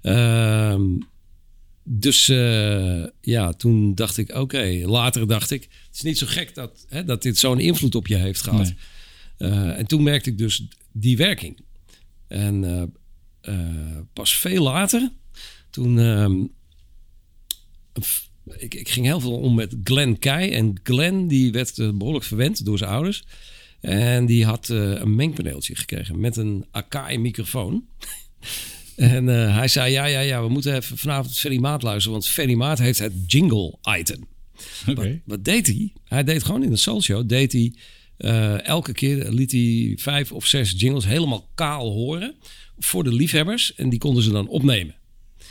Ehm, 0.02 0.82
dus 1.84 2.28
eh, 2.28 3.04
ja, 3.20 3.52
toen 3.52 3.94
dacht 3.94 4.16
ik, 4.18 4.34
oké, 4.34 4.80
later 4.84 5.26
dacht 5.26 5.50
ik, 5.50 5.62
het 5.62 5.94
is 5.96 6.02
niet 6.02 6.18
zo 6.18 6.26
gek 6.28 6.54
dat, 6.54 6.86
hè, 6.88 7.04
dat 7.04 7.22
dit 7.22 7.38
zo'n 7.38 7.60
invloed 7.60 7.94
op 7.94 8.06
je 8.06 8.14
heeft 8.16 8.42
gehad. 8.42 8.62
Nee. 8.62 8.76
Eh, 9.50 9.78
en 9.78 9.86
toen 9.86 10.02
merkte 10.02 10.30
ik 10.30 10.38
dus 10.38 10.66
die 10.92 11.16
werking. 11.16 11.58
En 12.28 12.64
eh, 12.64 12.82
eh, 12.82 12.88
pas 14.12 14.34
veel 14.34 14.62
later, 14.62 15.10
toen. 15.70 15.98
ehm, 15.98 16.44
ik, 18.56 18.74
ik 18.74 18.88
ging 18.88 19.06
heel 19.06 19.20
veel 19.20 19.38
om 19.38 19.54
met 19.54 19.76
Glenn 19.84 20.18
Kei. 20.18 20.50
En 20.50 20.80
Glenn 20.82 21.28
die 21.28 21.52
werd 21.52 21.78
eh, 21.78 21.90
behoorlijk 21.94 22.24
verwend 22.24 22.64
door 22.64 22.78
zijn 22.78 22.90
ouders. 22.90 23.24
En 23.80 24.26
die 24.26 24.44
had 24.44 24.70
eh, 24.70 24.92
een 24.92 25.14
mengpaneeltje 25.14 25.76
gekregen 25.76 26.20
met 26.20 26.36
een 26.36 26.66
Akai-microfoon. 26.70 27.84
en 28.96 29.28
eh, 29.28 29.56
hij 29.56 29.68
zei: 29.68 29.92
Ja, 29.92 30.04
ja, 30.04 30.20
ja, 30.20 30.42
we 30.42 30.48
moeten 30.48 30.74
even 30.74 30.98
vanavond 30.98 31.38
Ferry 31.38 31.58
Maat 31.58 31.82
luisteren. 31.82 32.12
Want 32.12 32.28
Ferry 32.28 32.54
Maat 32.54 32.78
heeft 32.78 32.98
het 32.98 33.12
jingle-item. 33.26 34.26
Oké. 34.86 34.94
Wat, 34.94 35.06
wat 35.24 35.44
deed 35.44 35.66
hij? 35.66 35.92
Hij 36.04 36.24
deed 36.24 36.42
gewoon 36.44 36.62
in 36.62 36.70
een 36.70 36.78
soul 36.78 37.02
show. 37.02 37.28
Deed 37.28 37.52
hij 37.52 37.72
eh, 38.16 38.66
elke 38.66 38.92
keer 38.92 39.30
liet 39.30 39.52
hij 39.52 39.92
vijf 39.96 40.32
of 40.32 40.46
zes 40.46 40.74
jingles 40.76 41.04
helemaal 41.04 41.48
kaal 41.54 41.92
horen 41.92 42.34
voor 42.78 43.04
de 43.04 43.12
liefhebbers 43.12 43.74
en 43.74 43.88
die 43.88 43.98
konden 43.98 44.22
ze 44.22 44.30
dan 44.30 44.48
opnemen. 44.48 44.94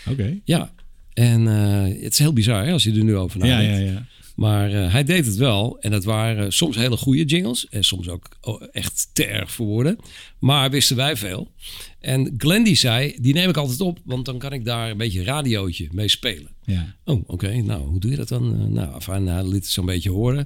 Oké. 0.09 0.39
Ja. 0.43 0.73
En 1.13 1.47
eh, 1.47 2.03
het 2.03 2.11
is 2.11 2.19
heel 2.19 2.33
bizar 2.33 2.65
hè, 2.65 2.71
als 2.71 2.83
je 2.83 2.91
er 2.91 3.03
nu 3.03 3.15
over 3.15 3.45
Ja, 3.45 3.57
nadenkt. 3.57 3.77
ja, 3.87 3.91
ja. 3.91 4.05
Maar 4.35 4.71
eh, 4.71 4.91
hij 4.91 5.03
deed 5.03 5.25
het 5.25 5.35
wel. 5.35 5.77
En 5.79 5.91
dat 5.91 6.03
waren 6.03 6.53
soms 6.53 6.75
hele 6.75 6.97
goede 6.97 7.25
jingles. 7.25 7.67
En 7.69 7.83
soms 7.83 8.09
ook 8.09 8.29
oh, 8.41 8.61
echt 8.71 9.09
te 9.13 9.25
erg 9.25 9.51
voor 9.51 9.65
woorden. 9.65 9.97
Maar 10.39 10.69
wisten 10.69 10.95
wij 10.95 11.15
veel. 11.17 11.51
En 11.99 12.33
Glenn 12.37 12.63
die 12.63 12.75
zei, 12.75 13.15
die 13.21 13.33
neem 13.33 13.49
ik 13.49 13.57
altijd 13.57 13.81
op. 13.81 13.99
Want 14.05 14.25
dan 14.25 14.37
kan 14.37 14.53
ik 14.53 14.65
daar 14.65 14.89
een 14.89 14.97
beetje 14.97 15.23
radiootje 15.23 15.87
mee 15.91 16.07
spelen. 16.07 16.51
ja. 16.65 16.95
Oh, 17.05 17.23
oké. 17.27 17.55
Nou, 17.61 17.81
hoe 17.87 17.99
doe 17.99 18.11
je 18.11 18.17
dat 18.17 18.27
dan? 18.27 18.53
Eh, 18.59 18.65
nou, 18.65 18.93
enfin, 18.93 19.27
hij 19.27 19.43
liet 19.43 19.53
het 19.53 19.65
zo'n 19.67 19.85
beetje 19.85 20.09
horen. 20.11 20.45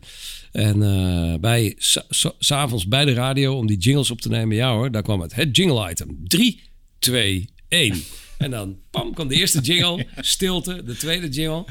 En 0.51 0.83
eh, 0.83 1.39
bij, 1.39 1.75
sa- 1.77 2.05
sa- 2.09 2.33
s'avonds 2.39 2.87
bij 2.87 3.05
de 3.05 3.13
radio 3.13 3.57
om 3.57 3.67
die 3.67 3.77
jingles 3.77 4.11
op 4.11 4.21
te 4.21 4.29
nemen. 4.29 4.55
Ja 4.55 4.71
hoor, 4.73 4.91
daar 4.91 5.01
kwam 5.03 5.21
het. 5.21 5.35
Het 5.35 5.55
jingle 5.57 5.89
item. 5.91 6.17
3, 6.27 6.61
2, 7.01 7.49
1. 7.67 8.03
En 8.37 8.51
dan, 8.51 8.77
pam, 8.91 9.13
kwam 9.13 9.27
de 9.27 9.35
eerste 9.35 9.59
jingle. 9.59 10.05
Stilte, 10.19 10.83
de 10.83 10.95
tweede 10.95 11.29
jingle. 11.29 11.65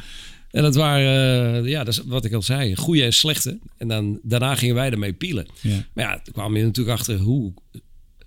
En 0.51 0.63
dat 0.63 0.75
waren, 0.75 1.65
eh, 1.65 1.71
ja, 1.71 1.85
dat 1.85 1.93
is 1.95 2.03
wat 2.05 2.25
ik 2.25 2.33
al 2.33 2.43
zei, 2.43 2.77
goede 2.77 3.03
en 3.05 3.13
slechte. 3.13 3.59
En 3.77 3.89
dan, 3.89 4.19
daarna 4.23 4.55
gingen 4.55 4.75
wij 4.75 4.91
ermee 4.91 5.13
pielen. 5.13 5.47
Ja. 5.61 5.87
Maar 5.95 6.05
ja, 6.05 6.21
toen 6.23 6.33
kwam 6.33 6.57
je 6.57 6.63
natuurlijk 6.65 6.99
achter 6.99 7.19
hoe, 7.19 7.53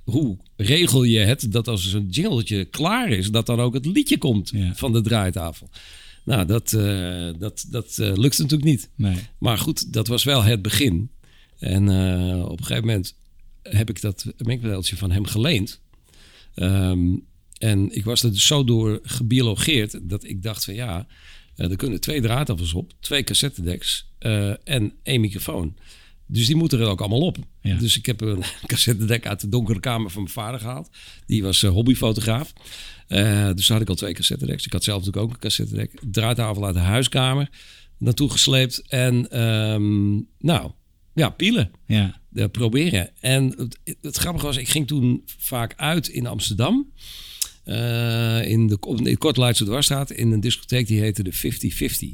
hoe 0.03 0.37
regel 0.55 1.03
je 1.03 1.19
het 1.19 1.51
dat 1.51 1.67
als 1.67 1.93
een 1.93 2.07
jingletje 2.09 2.65
klaar 2.65 3.09
is, 3.09 3.29
dat 3.31 3.45
dan 3.45 3.59
ook 3.59 3.73
het 3.73 3.85
liedje 3.85 4.17
komt 4.17 4.49
Ja. 4.49 4.73
van 4.75 4.93
de 4.93 5.01
draaitafel. 5.01 5.69
Nou, 6.25 6.45
dat, 6.45 6.73
eh, 6.73 7.29
dat, 7.39 7.65
dat 7.69 7.97
eh, 7.97 8.13
lukt 8.15 8.37
natuurlijk 8.37 8.69
niet. 8.69 8.89
Nee. 8.95 9.15
Maar 9.37 9.57
goed, 9.57 9.93
dat 9.93 10.07
was 10.07 10.23
wel 10.23 10.43
het 10.43 10.61
begin. 10.61 11.11
En 11.59 11.83
op 12.43 12.59
een 12.59 12.65
gegeven 12.65 12.87
moment 12.87 13.15
heb 13.61 13.89
ik 13.89 14.01
dat 14.01 14.25
mengpaneeltje 14.37 14.97
van 14.97 15.11
hem 15.11 15.25
geleend. 15.25 15.81
Ehm, 16.55 17.15
en 17.57 17.95
ik 17.95 18.03
was 18.03 18.23
er 18.23 18.31
dus 18.31 18.45
zo 18.45 18.63
door 18.63 18.99
gebiologeerd 19.03 20.09
dat 20.09 20.23
ik 20.23 20.43
dacht 20.43 20.63
van 20.65 20.73
ja, 20.73 21.07
eh, 21.55 21.69
er 21.69 21.75
kunnen 21.75 21.99
twee 21.99 22.21
draaitafels 22.21 22.73
op, 22.73 22.93
twee 22.99 23.23
cassettedecks 23.23 24.11
eh, 24.19 24.67
en 24.67 24.93
één 25.03 25.21
microfoon. 25.21 25.75
Dus 26.33 26.47
die 26.47 26.55
moeten 26.55 26.79
er 26.79 26.87
ook 26.87 26.99
allemaal 26.99 27.19
op. 27.19 27.37
Ja. 27.61 27.77
Dus 27.77 27.97
ik 27.97 28.05
heb 28.05 28.21
een 28.21 28.43
cassettedek 28.65 29.27
uit 29.27 29.41
de 29.41 29.49
donkere 29.49 29.79
kamer 29.79 30.11
van 30.11 30.21
mijn 30.21 30.33
vader 30.33 30.59
gehaald. 30.59 30.89
Die 31.25 31.43
was 31.43 31.63
eh, 31.63 31.69
hobbyfotograaf. 31.69 32.53
Eh, 33.07 33.53
dus 33.53 33.69
had 33.69 33.81
ik 33.81 33.89
al 33.89 33.95
twee 33.95 34.13
cassettedecks. 34.13 34.65
Ik 34.65 34.73
had 34.73 34.83
zelf 34.83 34.97
natuurlijk 34.97 35.25
ook 35.25 35.33
een 35.33 35.39
cassettedek. 35.39 36.01
Draaitafel 36.11 36.65
uit 36.65 36.75
de 36.75 36.81
huiskamer 36.81 37.49
naartoe 37.97 38.29
gesleept. 38.29 38.87
En 38.87 39.29
ehm, 39.29 40.13
nou, 40.39 40.71
ja, 41.13 41.29
pielen 41.29 41.71
Ja. 41.85 42.21
Eh, 42.35 42.45
proberen. 42.51 43.09
En 43.19 43.53
het, 43.57 43.97
het 44.01 44.17
grappige 44.17 44.45
was, 44.45 44.57
ik 44.57 44.69
ging 44.69 44.87
toen 44.87 45.23
vaak 45.37 45.73
uit 45.77 46.07
in 46.07 46.27
Amsterdam. 46.27 46.91
eh, 47.63 48.49
in 48.49 48.67
de, 48.67 48.77
in 49.03 49.17
Dwarsstraat 49.65 50.11
in 50.11 50.31
een 50.31 50.39
discotheek 50.39 50.87
die 50.87 50.99
heette 50.99 51.23
de 51.23 51.31
5050. 51.31 52.09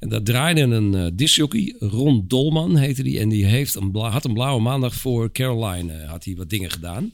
En 0.00 0.08
daar 0.08 0.22
draaide 0.22 0.60
een 0.60 0.92
uh, 0.92 1.06
discjockey, 1.12 1.74
Ron 1.78 2.24
Dolman 2.28 2.76
heette 2.76 3.02
die. 3.02 3.20
En 3.20 3.28
die 3.28 3.44
heeft 3.44 3.74
een 3.74 3.94
had 3.94 4.24
een 4.24 4.32
blauwe 4.32 4.62
maandag 4.62 4.94
voor 4.94 5.32
Caroline, 5.32 6.04
had 6.04 6.24
hij 6.24 6.36
wat 6.36 6.50
dingen 6.50 6.70
gedaan. 6.70 7.12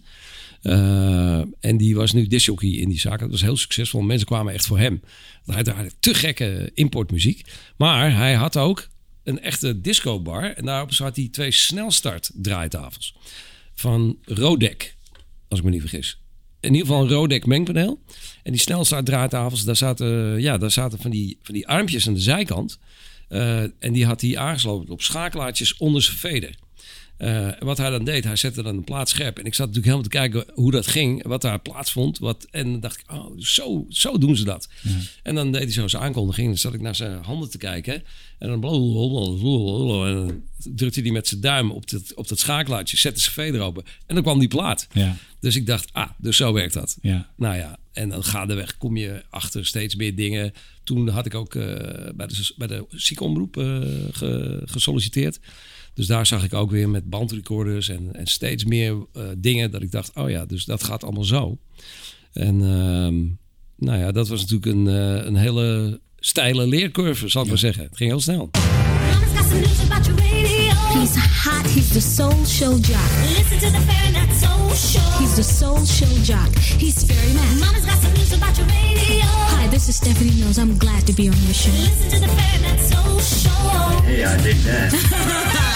En 1.60 1.76
die 1.76 1.94
was 1.94 2.12
nu 2.12 2.26
discjockey 2.26 2.68
in 2.68 2.88
die 2.88 3.00
zaak. 3.00 3.20
Dat 3.20 3.30
was 3.30 3.42
heel 3.42 3.56
succesvol. 3.56 4.00
Mensen 4.00 4.26
kwamen 4.26 4.52
echt 4.52 4.66
voor 4.66 4.78
hem. 4.78 5.02
Hij 5.46 5.62
draaide 5.62 5.90
te 6.00 6.14
gekke 6.14 6.70
importmuziek. 6.74 7.44
Maar 7.76 8.16
hij 8.16 8.34
had 8.34 8.56
ook 8.56 8.88
een 9.24 9.40
echte 9.40 9.80
discobar. 9.80 10.44
En 10.44 10.64
daarop 10.64 10.92
zat 10.92 11.16
hij 11.16 11.28
twee 11.28 11.50
snelstart 11.50 12.30
draaitafels. 12.34 13.14
Van 13.74 14.18
Rodec, 14.24 14.94
als 15.48 15.58
ik 15.58 15.64
me 15.64 15.70
niet 15.70 15.80
vergis. 15.80 16.20
In 16.60 16.72
ieder 16.72 16.86
geval 16.86 17.02
een 17.02 17.08
Rodec 17.08 17.46
mengpaneel. 17.46 18.00
En 18.42 18.52
die 18.52 18.60
snelstart 18.60 19.06
draaitafels, 19.06 19.64
daar 19.64 19.76
zaten, 19.76 20.40
ja, 20.40 20.58
daar 20.58 20.70
zaten 20.70 20.98
van, 20.98 21.10
die, 21.10 21.38
van 21.42 21.54
die 21.54 21.68
armpjes 21.68 22.08
aan 22.08 22.14
de 22.14 22.20
zijkant. 22.20 22.78
Eh, 23.28 23.60
en 23.60 23.92
die 23.92 24.06
had 24.06 24.20
hij 24.20 24.38
aangesloten 24.38 24.92
op 24.92 25.02
schakelaartjes 25.02 25.76
onder 25.76 26.02
zijn 26.02 26.16
veder. 26.16 26.54
En 27.22 27.56
wat 27.66 27.78
hij 27.78 27.90
dan 27.90 28.04
deed, 28.04 28.24
hij 28.24 28.36
zette 28.36 28.62
dan 28.62 28.76
een 28.76 28.84
plaat 28.84 29.08
scherp. 29.08 29.38
En 29.38 29.44
ik 29.44 29.54
zat 29.54 29.66
natuurlijk 29.66 29.84
helemaal 29.94 30.10
te 30.10 30.16
kijken 30.18 30.54
hoe 30.54 30.70
dat 30.70 30.86
ging, 30.86 31.26
wat 31.26 31.42
daar 31.42 31.60
plaatsvond. 31.60 32.18
Wat, 32.18 32.46
en 32.50 32.70
dan 32.70 32.80
dacht 32.80 32.98
ik, 33.00 33.12
oh, 33.12 33.38
zo, 33.38 33.86
zo 33.88 34.18
doen 34.18 34.36
ze 34.36 34.44
dat. 34.44 34.68
En 35.22 35.34
dan 35.34 35.52
deed 35.52 35.62
hij 35.62 35.72
zo 35.72 35.88
zijn 35.88 36.02
aankondiging. 36.02 36.48
Dan 36.48 36.56
zat 36.58 36.74
ik 36.74 36.80
naar 36.80 36.94
zijn 36.96 37.22
handen 37.22 37.50
te 37.50 37.58
kijken. 37.58 38.02
En 38.38 38.48
dan, 38.48 38.60
blablabla, 38.60 40.06
en 40.08 40.14
dan 40.14 40.42
drukte 40.76 41.00
hij 41.00 41.10
met 41.10 41.28
zijn 41.28 41.40
duim 41.40 41.70
op 41.70 41.90
dat, 41.90 42.14
op 42.14 42.28
dat 42.28 42.38
schakelaartje, 42.38 42.96
zette 42.96 43.20
zijn 43.20 43.34
veder 43.34 43.60
open. 43.60 43.84
En 44.06 44.14
dan 44.14 44.24
kwam 44.24 44.38
die 44.38 44.48
plaat. 44.48 44.86
Ja. 44.92 45.16
Dus 45.40 45.56
ik 45.56 45.66
dacht, 45.66 45.88
ah, 45.92 46.10
dus 46.18 46.36
zo 46.36 46.52
werkt 46.52 46.74
dat. 46.74 46.96
Ja. 47.02 47.30
Nou 47.36 47.56
ja, 47.56 47.78
en 47.92 48.08
dan 48.08 48.24
gaandeweg 48.24 48.78
kom 48.78 48.96
je 48.96 49.22
achter 49.30 49.66
steeds 49.66 49.94
meer 49.96 50.14
dingen. 50.14 50.52
Toen 50.84 51.08
had 51.08 51.26
ik 51.26 51.34
ook 51.34 51.54
eh, 51.54 51.64
bij 52.14 52.26
de, 52.26 52.52
bij 52.56 52.66
de 52.66 52.84
ziekenomroep 52.90 53.56
eh, 53.56 53.64
ge- 54.12 54.62
gesolliciteerd. 54.64 55.40
Dus 55.94 56.06
daar 56.06 56.26
zag 56.26 56.44
ik 56.44 56.54
ook 56.54 56.70
weer 56.70 56.88
met 56.88 57.10
bandrecorders 57.10 57.88
en, 57.88 58.14
en 58.14 58.26
steeds 58.26 58.64
meer 58.64 58.96
eh, 59.12 59.22
dingen 59.38 59.70
dat 59.70 59.82
ik 59.82 59.90
dacht, 59.90 60.10
oh 60.14 60.30
ja, 60.30 60.44
dus 60.46 60.64
dat 60.64 60.84
gaat 60.84 61.04
allemaal 61.04 61.24
zo. 61.24 61.58
En 62.32 62.54
ehm, 62.62 63.20
nou 63.86 63.98
ja, 63.98 64.12
dat 64.12 64.28
was 64.28 64.40
natuurlijk 64.40 64.72
een, 64.76 64.88
eh, 64.88 65.26
een 65.26 65.36
hele 65.36 66.00
steile 66.18 66.66
leercurve, 66.66 67.28
zal 67.28 67.42
ik 67.42 67.48
maar 67.48 67.58
zeggen. 67.58 67.84
Het 67.84 67.96
ging 67.96 68.10
heel 68.10 68.20
snel. 68.20 68.50
Mama's 68.52 69.38
got 69.38 69.48
some 69.48 69.60
news 69.60 69.90
about 69.90 70.06
your 70.06 70.20
radio. 70.20 70.72
He's 71.00 71.16
hot, 71.44 71.66
he's 71.66 71.88
the 71.92 72.00
soul 72.00 72.44
show 72.44 72.80
jock. 72.80 73.10
Listen 73.38 73.58
to 73.58 73.70
the 73.70 73.82
fair 73.86 74.12
not 74.12 74.30
so 74.36 74.74
show. 74.74 75.18
He's 75.18 75.34
the 75.34 75.42
soul 75.42 75.84
show 75.84 76.22
jock. 76.22 76.56
He's 76.56 77.04
very 77.04 77.32
mad. 77.32 77.58
Mama's 77.58 77.84
got 77.84 77.98
some 78.02 78.12
news 78.12 78.32
about 78.32 78.56
your 78.58 78.66
radio. 78.66 79.26
Hi, 79.54 79.68
this 79.68 79.88
is 79.88 79.96
Stephanie 79.96 80.34
Mills. 80.40 80.58
I'm 80.58 80.78
glad 80.78 81.06
to 81.06 81.12
be 81.12 81.28
on 81.28 81.36
your 81.44 81.54
show. 81.54 81.70
Listen 81.70 82.10
to 82.10 82.18
the 82.20 82.28
fair 82.28 82.60
not 82.60 82.80
so 82.80 83.00
show. 83.18 84.02
Hey, 84.04 84.24
I 84.24 84.36
dig 84.42 84.56
that. 84.64 85.68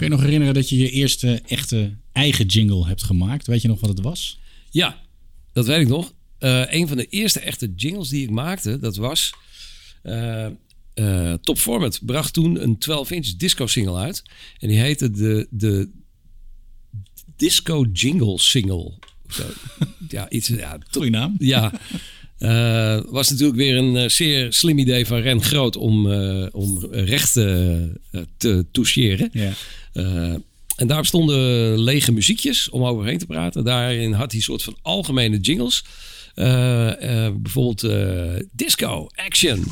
Kun 0.00 0.08
je 0.08 0.14
nog 0.14 0.24
herinneren 0.24 0.54
dat 0.54 0.68
je 0.68 0.76
je 0.76 0.90
eerste 0.90 1.42
echte 1.46 1.96
eigen 2.12 2.46
jingle 2.46 2.86
hebt 2.86 3.02
gemaakt? 3.02 3.46
Weet 3.46 3.62
je 3.62 3.68
nog 3.68 3.80
wat 3.80 3.90
het 3.90 4.00
was? 4.00 4.38
Ja, 4.70 5.00
dat 5.52 5.66
weet 5.66 5.80
ik 5.80 5.88
nog. 5.88 6.12
Eh, 6.38 6.72
een 6.72 6.88
van 6.88 6.96
de 6.96 7.06
eerste 7.06 7.40
echte 7.40 7.72
jingles 7.76 8.08
die 8.08 8.22
ik 8.22 8.30
maakte, 8.30 8.78
dat 8.78 8.96
was... 8.96 9.32
eh, 10.02 10.46
eh, 10.94 11.34
Top 11.40 11.58
Format 11.58 12.00
bracht 12.02 12.32
toen 12.32 12.62
een 12.62 12.76
12-inch 12.76 13.36
disco 13.36 13.66
single 13.66 13.96
uit. 13.96 14.22
En 14.58 14.68
die 14.68 14.78
heette 14.78 15.10
de, 15.10 15.46
de 15.50 15.90
Disco 17.36 17.86
Jingle 17.92 18.38
Single. 18.38 18.92
Ja, 20.08 20.30
iets... 20.30 20.48
Ja, 20.48 20.78
Goeie 20.90 21.10
naam. 21.10 21.34
ja. 21.38 21.72
Eh, 22.40 23.00
was 23.08 23.30
natuurlijk 23.30 23.58
weer 23.58 23.76
een 23.76 23.96
eh, 23.96 24.08
zeer 24.08 24.52
slim 24.52 24.78
idee 24.78 25.06
van 25.06 25.20
Ren 25.20 25.42
Groot 25.42 25.76
om, 25.76 26.12
eh, 26.12 26.46
om 26.52 26.86
rechten 26.90 28.00
eh, 28.10 28.20
te 28.36 28.66
toucheren. 28.72 29.30
Ja. 29.32 29.52
Eh, 29.92 30.34
en 30.76 30.86
daar 30.86 31.06
stonden 31.06 31.78
lege 31.78 32.12
muziekjes 32.12 32.70
om 32.70 32.84
overheen 32.84 33.18
te 33.18 33.26
praten. 33.26 33.64
Daarin 33.64 34.12
had 34.12 34.30
hij 34.30 34.36
een 34.36 34.44
soort 34.44 34.62
van 34.62 34.76
algemene 34.82 35.38
jingles. 35.38 35.84
Eh, 36.34 37.26
eh, 37.26 37.34
bijvoorbeeld 37.34 37.82
eh, 37.82 38.46
disco, 38.52 39.06
action. 39.14 39.64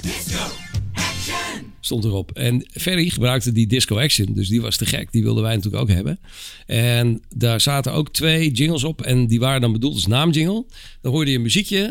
Stond 1.88 2.04
erop. 2.04 2.30
En 2.30 2.66
Ferry 2.70 3.08
gebruikte 3.08 3.52
die 3.52 3.66
disco 3.66 3.98
action. 3.98 4.26
Dus 4.34 4.48
die 4.48 4.60
was 4.60 4.76
te 4.76 4.86
gek. 4.86 5.12
Die 5.12 5.22
wilden 5.22 5.42
wij 5.42 5.54
natuurlijk 5.54 5.82
ook 5.82 5.88
hebben. 5.88 6.18
En 6.66 7.22
daar 7.36 7.60
zaten 7.60 7.92
ook 7.92 8.12
twee 8.12 8.50
jingles 8.50 8.84
op. 8.84 9.02
En 9.02 9.26
die 9.26 9.40
waren 9.40 9.60
dan 9.60 9.72
bedoeld 9.72 9.94
als 9.94 10.06
naamjingle. 10.06 10.64
Dan 11.00 11.12
hoorde 11.12 11.30
je 11.30 11.36
een 11.36 11.42
muziekje. 11.42 11.82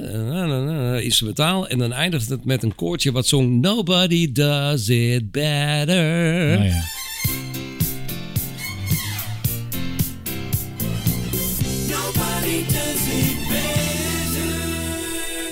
eh, 0.95 1.03
instrumentaal. 1.03 1.67
En 1.67 1.77
dan 1.77 1.91
eindigde 1.91 2.33
het 2.33 2.45
met 2.45 2.63
een 2.63 2.75
koortje 2.75 3.11
wat 3.11 3.27
zong... 3.27 3.61
Nobody 3.61 4.31
does 4.31 4.89
it 4.89 5.31
better. 5.31 6.59
Nou. 6.59 6.96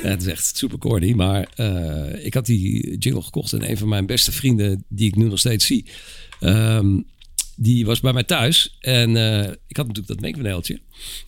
Het 0.09 0.21
is 0.21 0.27
echt 0.27 0.57
super 0.57 0.77
corny. 0.77 1.11
Maar 1.11 1.47
eh, 1.55 2.25
ik 2.25 2.33
had 2.33 2.45
die 2.45 2.97
jingle 2.97 3.21
gekocht. 3.21 3.53
En 3.53 3.69
een 3.69 3.77
van 3.77 3.87
mijn 3.87 4.05
beste 4.05 4.31
vrienden, 4.31 4.83
die 4.89 5.07
ik 5.07 5.15
nu 5.15 5.27
nog 5.27 5.39
steeds 5.39 5.65
zie... 5.65 5.85
ehm, 6.39 6.99
die 7.57 7.85
was 7.85 7.99
bij 7.99 8.13
mij 8.13 8.23
thuis. 8.23 8.77
En 8.79 9.17
eh, 9.17 9.51
ik 9.67 9.77
had 9.77 9.87
natuurlijk 9.87 10.07
dat 10.07 10.19
mengpaneeltje. 10.19 10.79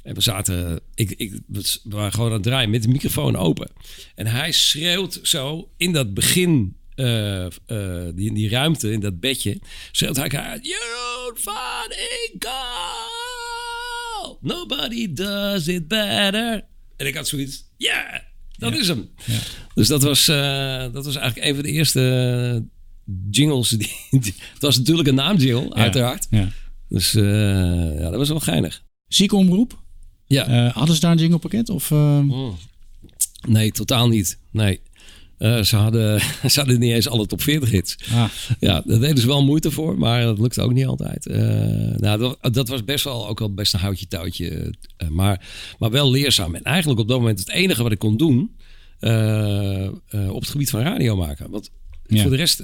En 0.04 0.16
we 0.16 0.22
zaten... 0.22 0.80
Ik, 0.96 1.12
ik, 1.12 1.40
we 1.48 1.80
waren 1.84 2.12
gewoon 2.12 2.28
aan 2.28 2.34
het 2.34 2.44
draaien 2.44 2.70
met 2.70 2.82
de 2.84 2.88
microfoon 2.88 3.36
open. 3.36 3.72
En 4.16 4.28
hij 4.28 4.52
schreeuwt 4.52 5.20
zo 5.24 5.70
in 5.78 5.92
dat 5.92 6.14
begin... 6.14 6.76
eh, 6.96 7.48
die, 8.16 8.28
in 8.28 8.34
die 8.34 8.50
ruimte, 8.50 8.92
in 8.92 9.00
dat 9.00 9.20
bedje... 9.20 9.60
schreeuwt 9.92 10.16
hij 10.16 10.30
uit... 10.30 10.66
Jeroen 10.66 11.38
van 11.38 11.94
Inkel! 12.32 12.52
Nobody 14.42 15.14
does 15.14 15.68
it 15.68 15.88
better. 15.88 16.66
En 16.98 17.08
ik 17.08 17.16
had 17.16 17.28
zoiets... 17.28 17.66
Ja, 17.78 18.28
dat 18.58 18.74
is 18.78 18.88
hem. 18.88 19.10
Dus 19.74 19.88
dat 19.88 20.04
was, 20.04 20.28
eh, 20.28 20.86
dat 20.94 21.06
was 21.06 21.16
eigenlijk 21.16 21.48
een 21.48 21.54
van 21.54 21.64
de 21.64 21.72
eerste 21.72 22.02
eh, 22.56 23.14
jingles. 23.32 23.70
Die, 23.70 23.92
die- 24.22 24.36
het 24.54 24.62
was 24.62 24.78
natuurlijk 24.78 25.08
een 25.08 25.16
naamjingle, 25.16 25.74
uiteraard. 25.74 26.28
Ja. 26.30 26.50
Dus 26.90 27.16
eh, 27.16 27.24
ja, 28.00 28.10
dat 28.10 28.16
was 28.16 28.30
wel 28.30 28.40
geinig. 28.40 28.84
Ziekenomroep? 29.08 29.84
Ja. 30.26 30.70
Hadden 30.70 30.96
ze 30.96 31.02
daar 31.02 31.12
een 31.12 31.18
jinglepakket? 31.18 31.70
Of, 31.70 31.92
eh, 31.92 32.20
Nee, 33.48 33.72
totaal 33.72 34.08
niet. 34.08 34.40
Nee. 34.52 34.80
Eh, 35.38 35.62
ze, 35.62 35.76
hadden, 35.76 36.20
ze 36.52 36.60
hadden 36.60 36.80
niet 36.80 36.92
eens 36.94 37.08
alle 37.08 37.26
top 37.26 37.42
40 37.42 37.70
hits. 37.72 37.96
ah, 38.14 38.30
Ja, 38.60 38.82
daar 38.86 39.00
deden 39.00 39.18
ze 39.18 39.28
wel 39.28 39.44
moeite 39.44 39.72
voor, 39.72 39.98
maar 40.00 40.24
dat 40.24 40.40
lukte 40.40 40.62
ook 40.62 40.74
niet 40.74 40.86
altijd. 40.86 41.26
Eh, 41.28 41.40
nou, 41.98 42.20
dat, 42.20 42.54
dat 42.54 42.68
was 42.68 42.84
best 42.84 43.04
wel 43.04 43.28
ook 43.28 43.40
wel 43.40 43.54
best 43.54 43.74
een 43.74 43.80
houtje 43.80 44.08
touwtje. 44.08 44.74
eh, 44.98 45.08
maar, 45.08 45.48
maar 45.80 45.92
wel 45.92 46.12
leerzaam. 46.12 46.56
En 46.56 46.64
eigenlijk 46.64 47.00
op 47.00 47.08
dat 47.08 47.20
moment 47.20 47.40
het 47.40 47.50
enige 47.50 47.84
wat 47.84 47.92
ik 47.92 48.00
kon 48.00 48.18
doen 48.18 48.56
op 50.30 50.40
het 50.42 50.50
gebied 50.50 50.70
van 50.70 50.82
radio 50.82 51.16
maken. 51.16 51.50
Want 51.50 51.70
Ja. 52.08 52.22
voor 52.22 52.32
de 52.32 52.38
rest 52.38 52.64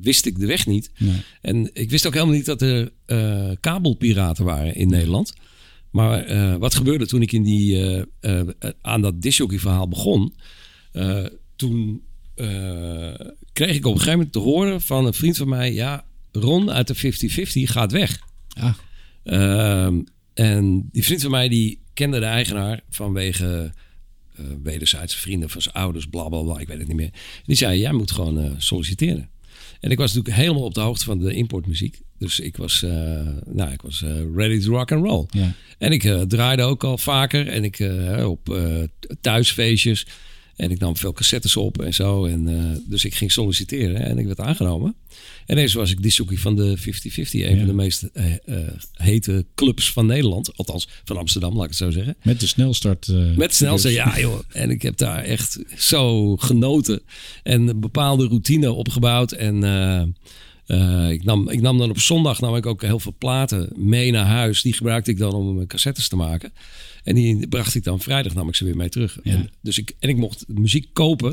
wist 0.00 0.26
ik 0.26 0.38
de 0.38 0.46
weg 0.46 0.66
niet. 0.66 0.90
nee. 0.98 1.22
En 1.40 1.70
ik 1.72 1.90
wist 1.90 2.06
ook 2.06 2.14
helemaal 2.14 2.34
niet 2.34 2.44
dat 2.46 2.62
er 2.62 2.90
kabelpiraten 3.60 4.44
waren 4.44 4.74
in 4.74 4.88
Nederland. 4.88 5.32
Maar 5.90 6.58
wat 6.58 6.74
gebeurde 6.74 7.06
toen 7.06 7.22
ik 7.22 7.32
in 7.32 7.42
die, 7.42 8.04
aan 8.82 9.00
dat 9.02 9.22
disjockey 9.22 9.58
verhaal 9.58 9.88
begon? 9.88 10.34
Toen 11.60 12.02
eh, 12.34 13.14
kreeg 13.52 13.76
ik 13.76 13.86
op 13.86 13.92
een 13.92 13.98
gegeven 13.98 14.12
moment 14.12 14.32
te 14.32 14.38
horen 14.38 14.80
van 14.80 15.06
een 15.06 15.14
vriend 15.14 15.36
van 15.36 15.48
mij... 15.48 15.72
Ja, 15.72 16.04
Ron 16.32 16.70
uit 16.70 16.86
de 16.86 17.12
50-50 17.68 17.70
gaat 17.72 17.92
weg. 17.92 18.18
Ah, 18.48 18.74
Ehm, 19.24 20.00
en 20.34 20.88
die 20.92 21.04
vriend 21.04 21.20
van 21.22 21.30
mij 21.30 21.48
die 21.48 21.80
kende 21.94 22.18
de 22.18 22.24
eigenaar 22.24 22.80
vanwege 22.90 23.72
eh 24.36 24.44
wederzijdse 24.62 25.18
vrienden 25.18 25.50
van 25.50 25.62
zijn 25.62 25.74
ouders, 25.74 26.06
bla 26.06 26.28
bla 26.28 26.42
bla, 26.42 26.58
ik 26.58 26.68
weet 26.68 26.78
het 26.78 26.88
niet 26.88 26.96
meer. 26.96 27.10
Die 27.44 27.56
zei: 27.56 27.78
Jij 27.78 27.92
moet 27.92 28.10
gewoon 28.10 28.38
eh, 28.40 28.50
solliciteren. 28.58 29.30
En 29.80 29.90
ik 29.90 29.98
was 29.98 30.12
natuurlijk 30.12 30.42
helemaal 30.42 30.64
op 30.64 30.74
de 30.74 30.80
hoogte 30.80 31.04
van 31.04 31.18
de 31.18 31.34
importmuziek. 31.34 32.00
Dus 32.18 32.40
ik 32.40 32.56
was, 32.56 32.82
eh, 32.82 32.90
nou, 33.46 33.72
ik 33.72 33.82
was 33.82 34.04
ready 34.34 34.60
to 34.60 34.70
rock 34.70 34.92
and 34.92 35.04
roll. 35.04 35.26
ja. 35.30 35.54
En 35.78 35.92
ik 35.92 36.02
draaide 36.28 36.62
ook 36.62 36.84
al 36.84 36.98
vaker. 36.98 37.48
En 37.48 37.64
ik 37.64 37.78
op 38.24 38.58
thuisfeestjes. 39.20 40.06
En 40.60 40.70
ik 40.70 40.78
nam 40.78 40.96
veel 40.96 41.12
cassettes 41.12 41.56
op 41.56 41.82
en 41.82 41.94
zo. 41.94 42.24
En, 42.24 42.48
eh, 42.48 42.78
dus 42.88 43.04
ik 43.04 43.14
ging 43.14 43.32
solliciteren 43.32 43.96
en 44.04 44.18
ik 44.18 44.26
werd 44.26 44.40
aangenomen. 44.40 44.94
En 45.46 45.56
ineens 45.56 45.72
was 45.74 45.90
ik 45.90 46.02
disjockey 46.02 46.36
van 46.36 46.56
de 46.56 46.76
50-50. 46.76 47.42
Een 47.44 47.50
Ja. 47.52 47.56
van 47.58 47.66
de 47.66 47.72
meest 47.72 48.02
eh, 48.02 48.32
eh, 48.32 48.68
hete 48.92 49.46
clubs 49.54 49.92
van 49.92 50.06
Nederland. 50.06 50.56
Althans, 50.56 50.88
van 51.04 51.16
Amsterdam, 51.16 51.52
laat 51.54 51.62
ik 51.62 51.68
het 51.68 51.78
zo 51.78 51.90
zeggen. 51.90 52.16
Met 52.22 52.40
de 52.40 52.46
snelstart. 52.46 53.08
eh, 53.08 53.36
Met 53.36 53.54
snelste, 53.54 53.86
dus- 53.88 53.96
ja 53.96 54.18
joh. 54.20 54.38
En 54.48 54.70
ik 54.70 54.82
heb 54.82 54.96
daar 54.96 55.22
echt 55.24 55.58
zo 55.76 56.36
genoten. 56.36 57.00
En 57.42 57.66
een 57.68 57.80
bepaalde 57.80 58.26
routine 58.26 58.72
opgebouwd. 58.72 59.32
En 59.32 59.54
ik, 61.10 61.24
nam, 61.24 61.48
ik 61.48 61.60
nam 61.60 61.78
dan 61.78 61.90
op 61.90 61.98
zondag 62.00 62.40
nam 62.40 62.56
ik 62.56 62.66
ook 62.66 62.82
heel 62.82 63.00
veel 63.00 63.14
platen 63.18 63.68
mee 63.76 64.10
naar 64.10 64.26
huis. 64.26 64.62
Die 64.62 64.72
gebruikte 64.72 65.10
ik 65.10 65.18
dan 65.18 65.32
om 65.32 65.54
mijn 65.54 65.66
cassettes 65.66 66.08
te 66.08 66.16
maken. 66.16 66.52
En 67.04 67.14
die 67.14 67.48
bracht 67.48 67.74
ik 67.74 67.84
dan 67.84 68.00
vrijdag 68.00 68.34
nam 68.34 68.48
ik 68.48 68.54
ze 68.54 68.64
weer 68.64 68.76
mee 68.76 68.88
terug. 68.88 69.18
Ja. 69.22 69.32
En, 69.32 69.50
dus 69.62 69.78
ik, 69.78 69.92
en 69.98 70.08
ik 70.08 70.16
mocht 70.16 70.44
muziek 70.48 70.88
kopen 70.92 71.32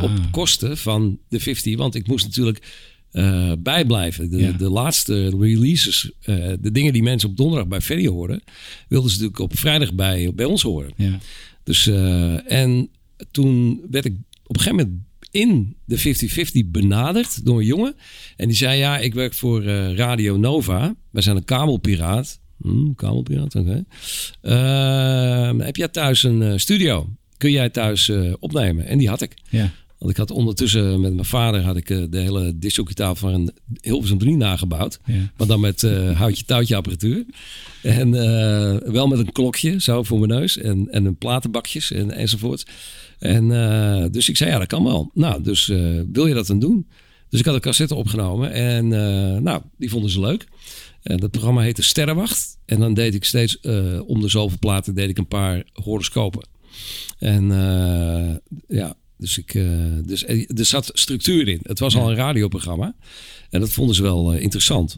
op 0.00 0.10
Ah. 0.10 0.30
kosten 0.30 0.76
van 0.78 1.18
de 1.28 1.40
50. 1.40 1.76
Want 1.76 1.94
ik 1.94 2.06
moest 2.06 2.24
natuurlijk 2.24 2.62
eh, 3.10 3.52
bijblijven. 3.58 4.30
De, 4.30 4.36
Ja. 4.36 4.52
de 4.52 4.70
laatste 4.70 5.28
releases, 5.28 6.10
eh, 6.20 6.52
de 6.60 6.70
dingen 6.72 6.92
die 6.92 7.02
mensen 7.02 7.28
op 7.28 7.36
donderdag 7.36 7.68
bij 7.68 7.80
Ferry 7.80 8.06
horen... 8.06 8.42
wilden 8.88 9.10
ze 9.10 9.16
natuurlijk 9.16 9.42
op 9.52 9.58
vrijdag 9.58 9.94
bij, 9.94 10.32
bij 10.34 10.44
ons 10.46 10.62
horen. 10.62 10.92
Ja. 10.96 11.18
Dus, 11.62 11.86
eh, 11.86 12.52
en 12.52 12.88
toen 13.30 13.80
werd 13.90 14.04
ik 14.04 14.12
op 14.46 14.56
een 14.56 14.60
gegeven 14.62 14.76
moment 14.86 15.06
in 15.30 15.76
de 15.84 15.98
50-50 15.98 16.70
benaderd 16.70 17.44
door 17.44 17.58
een 17.58 17.66
jongen. 17.66 17.94
En 18.36 18.48
die 18.48 18.56
zei, 18.56 18.78
ja, 18.78 18.98
ik 18.98 19.14
werk 19.14 19.34
voor 19.34 19.62
Radio 19.94 20.36
Nova. 20.36 20.94
Wij 21.10 21.22
zijn 21.22 21.36
een 21.36 21.44
kabelpiraat. 21.44 22.40
Hm, 22.62 22.92
kabelpiraat, 22.96 23.54
oké. 23.54 23.84
Eh, 24.40 25.58
heb 25.58 25.76
jij 25.76 25.88
thuis 25.88 26.22
een 26.22 26.42
eh, 26.42 26.52
studio? 26.56 27.08
Kun 27.36 27.50
jij 27.50 27.68
thuis 27.68 28.08
eh, 28.08 28.32
opnemen? 28.38 28.86
En 28.86 28.98
die 28.98 29.08
had 29.08 29.20
ik. 29.22 29.34
ja. 29.50 29.70
Want 29.98 30.10
ik 30.10 30.16
had 30.16 30.30
ondertussen 30.30 31.00
met 31.00 31.12
mijn 31.12 31.24
vader 31.24 31.62
had 31.62 31.76
ik, 31.76 31.90
eh, 31.90 32.02
de 32.10 32.18
hele 32.18 32.58
discjockeystafel 32.58 33.30
van 33.30 33.34
een 33.40 33.50
Hilversum 33.80 34.18
3 34.18 34.36
nagebouwd. 34.36 35.00
Ja. 35.04 35.32
Maar 35.36 35.46
dan 35.46 35.60
met 35.60 35.82
eh, 35.82 36.18
houtje 36.18 36.44
touwtje 36.44 36.76
apparatuur. 36.76 37.24
En 37.82 38.14
eh, 38.14 38.90
wel 38.92 39.06
met 39.06 39.18
een 39.18 39.32
klokje 39.32 39.80
zo 39.80 40.02
voor 40.02 40.18
mijn 40.18 40.40
neus. 40.40 40.58
En, 40.58 40.88
en 40.90 41.04
een 41.04 41.16
platenbakjes 41.16 41.90
en, 41.90 42.10
enzovoort. 42.10 42.66
En 43.18 43.52
eh, 43.52 44.04
dus 44.10 44.28
ik 44.28 44.36
zei, 44.36 44.50
ja 44.50 44.58
dat 44.58 44.66
kan 44.66 44.84
wel. 44.84 45.10
Nou, 45.14 45.42
dus 45.42 45.68
eh, 45.68 46.00
wil 46.12 46.26
je 46.26 46.34
dat 46.34 46.46
dan 46.46 46.58
doen? 46.58 46.86
Dus 47.28 47.40
ik 47.40 47.46
had 47.46 47.54
een 47.54 47.60
cassette 47.60 47.94
opgenomen. 47.94 48.52
En 48.52 48.92
eh, 48.92 49.40
nou, 49.40 49.62
die 49.76 49.90
vonden 49.90 50.10
ze 50.10 50.20
leuk. 50.20 50.46
En 51.02 51.16
dat 51.16 51.30
programma 51.30 51.60
heette 51.60 51.82
Sterrenwacht. 51.82 52.58
En 52.64 52.80
dan 52.80 52.94
deed 52.94 53.14
ik 53.14 53.24
steeds 53.24 53.60
eh, 53.60 54.00
om 54.06 54.20
de 54.20 54.28
zoveel 54.28 54.58
platen 54.58 54.94
deed 54.94 55.08
ik 55.08 55.18
een 55.18 55.28
paar 55.28 55.64
horoscopen. 55.72 56.48
En 57.18 57.50
eh, 57.50 58.56
ja, 58.68 58.96
dus, 59.16 59.38
ik, 59.38 59.54
eh, 59.54 59.64
dus 60.04 60.24
er 60.26 60.64
zat 60.64 60.90
structuur 60.92 61.48
in. 61.48 61.60
Het 61.62 61.78
was 61.78 61.96
al 61.96 62.10
een 62.10 62.16
radioprogramma. 62.16 62.94
En 63.50 63.60
dat 63.60 63.70
vonden 63.70 63.94
ze 63.94 64.02
wel 64.02 64.32
eh, 64.32 64.42
interessant. 64.42 64.96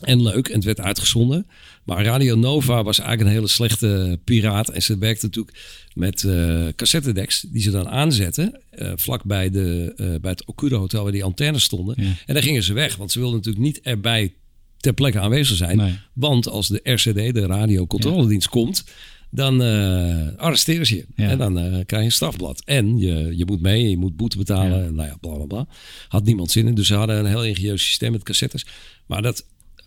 En 0.00 0.22
leuk. 0.22 0.48
En 0.48 0.54
het 0.54 0.64
werd 0.64 0.80
uitgezonden. 0.80 1.46
Maar 1.84 2.04
Radio 2.04 2.34
Nova 2.34 2.82
was 2.82 2.98
eigenlijk 2.98 3.28
een 3.28 3.34
hele 3.36 3.48
slechte 3.48 4.18
piraat. 4.24 4.68
En 4.68 4.82
ze 4.82 4.98
werkte 4.98 5.26
natuurlijk 5.26 5.56
met 5.94 6.24
eh 6.24 6.66
cassettedecks 6.76 7.40
die 7.40 7.62
ze 7.62 7.70
dan 7.70 7.88
aanzetten. 7.88 8.60
eh 8.70 8.92
vlak 8.94 9.24
bij, 9.24 9.50
de, 9.50 9.92
eh, 9.96 10.06
bij 10.20 10.30
het 10.30 10.46
Okura 10.46 10.76
Hotel 10.76 11.02
waar 11.02 11.12
die 11.12 11.24
antennes 11.24 11.62
stonden. 11.62 11.94
Ja. 11.98 12.12
En 12.26 12.34
dan 12.34 12.42
gingen 12.42 12.62
ze 12.62 12.72
weg. 12.72 12.96
Want 12.96 13.12
ze 13.12 13.18
wilden 13.18 13.36
natuurlijk 13.36 13.64
niet 13.64 13.80
erbij 13.80 14.34
ter 14.82 14.92
plekke 14.92 15.20
aanwezig 15.20 15.56
zijn. 15.56 15.76
Nee. 15.76 15.98
Want 16.12 16.48
als 16.48 16.68
de 16.68 16.80
RCD, 16.82 17.34
de 17.34 17.46
radiocontroledienst, 17.46 18.48
komt, 18.48 18.84
dan 19.30 19.62
eh, 19.62 20.36
arresteren 20.36 20.86
ze 20.86 20.94
je. 20.94 21.06
Ja. 21.16 21.28
En 21.28 21.38
dan 21.38 21.58
eh, 21.58 21.64
krijg 21.64 21.88
je 21.88 21.96
een 21.98 22.12
strafblad. 22.12 22.62
En 22.64 22.98
je, 22.98 23.36
je 23.36 23.44
moet 23.44 23.60
mee, 23.60 23.90
je 23.90 23.96
moet 23.96 24.16
boete 24.16 24.36
betalen. 24.36 24.78
Ja. 24.78 24.86
En 24.86 24.94
nou 24.94 25.08
ja, 25.08 25.16
bla 25.20 25.34
bla 25.34 25.44
bla. 25.44 25.66
Had 26.08 26.24
niemand 26.24 26.50
zin 26.50 26.66
in. 26.66 26.74
Dus 26.74 26.86
ze 26.86 26.94
hadden 26.94 27.18
een 27.18 27.26
heel 27.26 27.44
ingenieus 27.44 27.84
systeem 27.84 28.12
met 28.12 28.22
cassettes. 28.22 28.66
Maar 29.06 29.22
dat, 29.22 29.44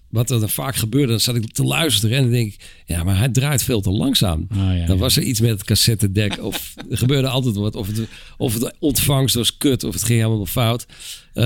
wat 0.09 0.29
er 0.29 0.39
dan 0.39 0.49
vaak 0.49 0.75
gebeurde, 0.75 1.11
dan 1.11 1.19
zat 1.19 1.35
ik 1.35 1.51
te 1.51 1.63
luisteren. 1.63 2.17
En 2.17 2.23
dan 2.23 2.31
denk 2.31 2.53
ik, 2.53 2.83
ja, 2.85 3.03
maar 3.03 3.17
hij 3.17 3.29
draait 3.29 3.63
veel 3.63 3.81
te 3.81 3.91
langzaam. 3.91 4.47
Ah, 4.49 4.57
ja, 4.57 4.85
dan 4.85 4.95
ja. 4.95 5.01
was 5.01 5.17
er 5.17 5.23
iets 5.23 5.39
met 5.39 5.49
het 5.49 5.63
cassettedek. 5.63 6.41
Of 6.43 6.73
er 6.89 6.97
gebeurde 6.97 7.27
altijd 7.27 7.55
wat. 7.55 7.75
Of 7.75 7.87
het, 7.87 8.07
of 8.37 8.53
het 8.53 8.75
ontvangst 8.79 9.35
was 9.35 9.57
kut. 9.57 9.83
Of 9.83 9.93
het 9.93 10.03
ging 10.03 10.21
helemaal 10.21 10.45
fout. 10.45 10.85
Eh, 11.33 11.43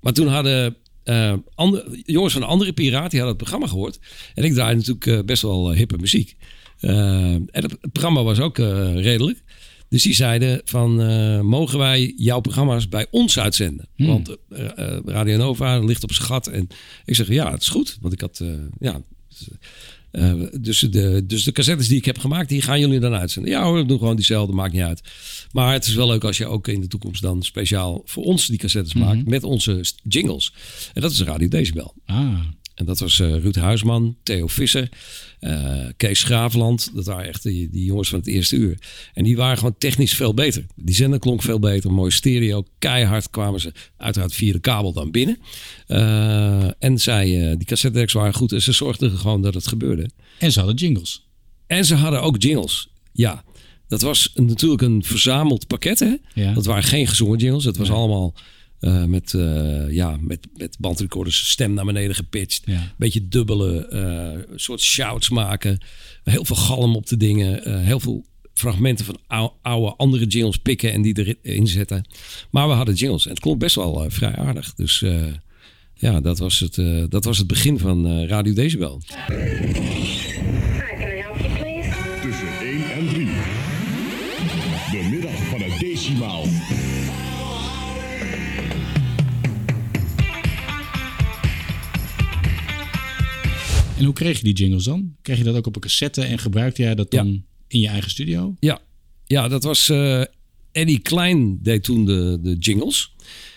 maar 0.00 0.12
toen 0.12 0.28
hadden 0.28 0.76
eh, 1.10 1.34
andere, 1.54 2.02
jongens 2.04 2.32
van 2.32 2.42
een 2.42 2.48
andere 2.48 2.72
piraat, 2.72 3.10
die 3.10 3.20
hadden 3.20 3.38
het 3.38 3.48
programma 3.48 3.66
gehoord. 3.66 3.98
En 4.34 4.44
ik 4.44 4.52
draaide 4.52 4.76
natuurlijk 4.76 5.06
eh, 5.06 5.24
best 5.24 5.42
wel 5.42 5.70
eh, 5.70 5.76
hippe 5.76 5.96
muziek. 5.96 6.36
En 6.80 7.48
het, 7.50 7.70
het 7.70 7.92
programma 7.92 8.22
was 8.22 8.40
ook 8.40 8.58
redelijk. 8.94 9.42
Dus 9.88 10.02
die 10.02 10.14
zeiden 10.14 10.60
van, 10.64 10.94
mogen 11.46 11.78
wij 11.78 12.12
jouw 12.16 12.40
programma's 12.40 12.88
bij 12.88 13.06
ons 13.10 13.38
uitzenden? 13.38 13.88
Want 13.96 14.36
eh, 14.48 14.94
eh, 14.94 14.98
Radio 15.04 15.36
Nova 15.36 15.78
ligt 15.78 16.02
op 16.02 16.12
zijn 16.12 16.26
gat. 16.26 16.46
En 16.46 16.68
ik 17.04 17.14
zeg, 17.14 17.28
ja, 17.28 17.50
het 17.50 17.62
is 17.62 17.68
goed. 17.68 17.98
Want 18.00 18.12
ik 18.12 18.20
had, 18.20 18.42
ja... 18.78 19.02
eh, 20.10 20.32
dus, 20.60 20.78
de, 20.78 21.24
dus 21.26 21.44
de 21.44 21.52
cassettes 21.52 21.88
die 21.88 21.96
ik 21.96 22.04
heb 22.04 22.18
gemaakt, 22.18 22.48
die 22.48 22.62
gaan 22.62 22.80
jullie 22.80 23.00
dan 23.00 23.14
uitzenden. 23.14 23.50
Ja 23.50 23.62
hoor, 23.62 23.76
we 23.76 23.86
doen 23.86 23.98
gewoon 23.98 24.16
diezelfde, 24.16 24.52
maakt 24.52 24.72
niet 24.72 24.82
uit. 24.82 25.02
Maar 25.52 25.72
het 25.72 25.86
is 25.86 25.94
wel 25.94 26.06
leuk 26.06 26.24
als 26.24 26.38
je 26.38 26.46
ook 26.46 26.68
in 26.68 26.80
de 26.80 26.86
toekomst 26.86 27.22
dan 27.22 27.42
speciaal 27.42 28.02
voor 28.04 28.24
ons 28.24 28.46
die 28.46 28.58
cassettes 28.58 28.94
maakt. 28.94 29.28
Met 29.28 29.44
onze 29.44 29.84
jingles. 30.02 30.52
En 30.92 31.00
dat 31.00 31.10
is 31.10 31.22
Radio 31.22 31.48
Decibel. 31.48 31.94
Ah, 32.06 32.40
En 32.80 32.86
dat 32.86 32.98
was 32.98 33.20
eh, 33.20 33.36
Ruud 33.36 33.54
Huisman, 33.54 34.16
Theo 34.22 34.46
Visser, 34.46 34.88
eh, 35.40 35.86
Kees 35.96 36.20
Schraafland. 36.20 36.90
Dat 36.94 37.06
waren 37.06 37.28
echt 37.28 37.42
die, 37.42 37.70
die 37.70 37.84
jongens 37.84 38.08
van 38.08 38.18
het 38.18 38.28
eerste 38.28 38.56
uur. 38.56 38.78
En 39.14 39.24
die 39.24 39.36
waren 39.36 39.56
gewoon 39.56 39.74
technisch 39.78 40.14
veel 40.14 40.34
beter. 40.34 40.66
Die 40.74 40.94
zender 40.94 41.18
klonk 41.18 41.42
veel 41.42 41.58
beter. 41.58 41.92
Mooi 41.92 42.10
stereo. 42.10 42.64
Keihard 42.78 43.30
kwamen 43.30 43.60
ze 43.60 43.72
uiteraard 43.96 44.34
via 44.34 44.52
de 44.52 44.58
kabel 44.58 44.92
dan 44.92 45.10
binnen. 45.10 45.38
Eh, 45.86 46.82
en 46.82 46.98
zij, 46.98 47.54
die 47.56 47.66
cassettedecks 47.66 48.12
waren 48.12 48.34
goed. 48.34 48.52
En 48.52 48.62
ze 48.62 48.72
zorgden 48.72 49.10
gewoon 49.18 49.42
dat 49.42 49.54
het 49.54 49.66
gebeurde. 49.66 50.10
en 50.38 50.52
ze 50.52 50.58
hadden 50.58 50.76
jingles. 50.76 51.28
En 51.66 51.84
ze 51.84 51.94
hadden 51.94 52.22
ook 52.22 52.42
jingles. 52.42 52.88
Ja. 53.12 53.44
dat 53.88 54.00
was 54.00 54.30
natuurlijk 54.34 54.82
een 54.82 55.04
verzameld 55.04 55.66
pakket. 55.66 55.98
Hè? 55.98 56.16
Ja. 56.34 56.52
Dat 56.52 56.64
waren 56.64 56.82
geen 56.84 57.06
gezongen 57.06 57.38
jingles. 57.38 57.64
Het 57.64 57.76
was 57.76 57.90
allemaal 57.90 58.34
eh, 58.80 59.04
met, 59.04 59.34
eh, 59.34 59.90
ja, 59.90 60.16
met, 60.20 60.46
met 60.56 60.76
bandrecorders 60.78 61.50
stem 61.50 61.74
naar 61.74 61.84
beneden 61.84 62.14
gepitcht. 62.14 62.62
Ja. 62.64 62.92
Beetje 62.96 63.28
dubbele 63.28 63.86
eh, 63.86 64.56
soort 64.58 64.80
shouts 64.80 65.28
maken. 65.28 65.78
Heel 66.24 66.44
veel 66.44 66.56
galm 66.56 66.96
op 66.96 67.06
de 67.06 67.16
dingen. 67.16 67.82
heel 67.84 68.00
veel 68.00 68.24
fragmenten 68.54 69.04
van 69.04 69.18
ou- 69.26 69.52
oude 69.62 69.96
andere 69.96 70.26
jingles 70.26 70.56
pikken 70.56 70.92
en 70.92 71.02
die 71.02 71.38
erin 71.42 71.66
zetten. 71.66 72.04
Maar 72.50 72.68
we 72.68 72.74
hadden 72.74 72.94
jingles 72.94 73.24
en 73.24 73.30
het 73.30 73.40
klonk 73.40 73.58
best 73.58 73.74
wel 73.74 74.10
vrij 74.10 74.36
aardig. 74.36 74.74
Dus 74.74 75.04
ja, 75.94 76.20
dat 76.20 76.38
was, 76.38 76.60
het, 76.60 76.74
dat 77.10 77.24
was 77.24 77.38
het 77.38 77.46
begin 77.46 77.78
van 77.78 78.24
Radio 78.26 78.52
Decibel. 78.52 79.02
En 94.00 94.06
hoe 94.06 94.14
kreeg 94.14 94.36
je 94.38 94.44
die 94.44 94.54
jingles 94.54 94.84
dan? 94.84 95.14
Kreeg 95.22 95.38
je 95.38 95.44
dat 95.44 95.56
ook 95.56 95.66
op 95.66 95.74
een 95.74 95.80
cassette 95.80 96.22
en 96.22 96.38
gebruikte 96.38 96.82
jij 96.82 96.94
dat 96.94 97.10
dan 97.10 97.44
in 97.68 97.80
je 97.80 97.88
eigen 97.88 98.10
studio? 98.10 98.56
Ja, 98.60 98.78
ja 99.26 99.48
dat 99.48 99.62
was. 99.62 99.88
eh 99.88 100.22
Eddie 100.72 100.98
Klein 100.98 101.58
deed 101.62 101.82
toen 101.84 102.04
de, 102.04 102.38
de 102.42 102.54
jingles. 102.56 103.14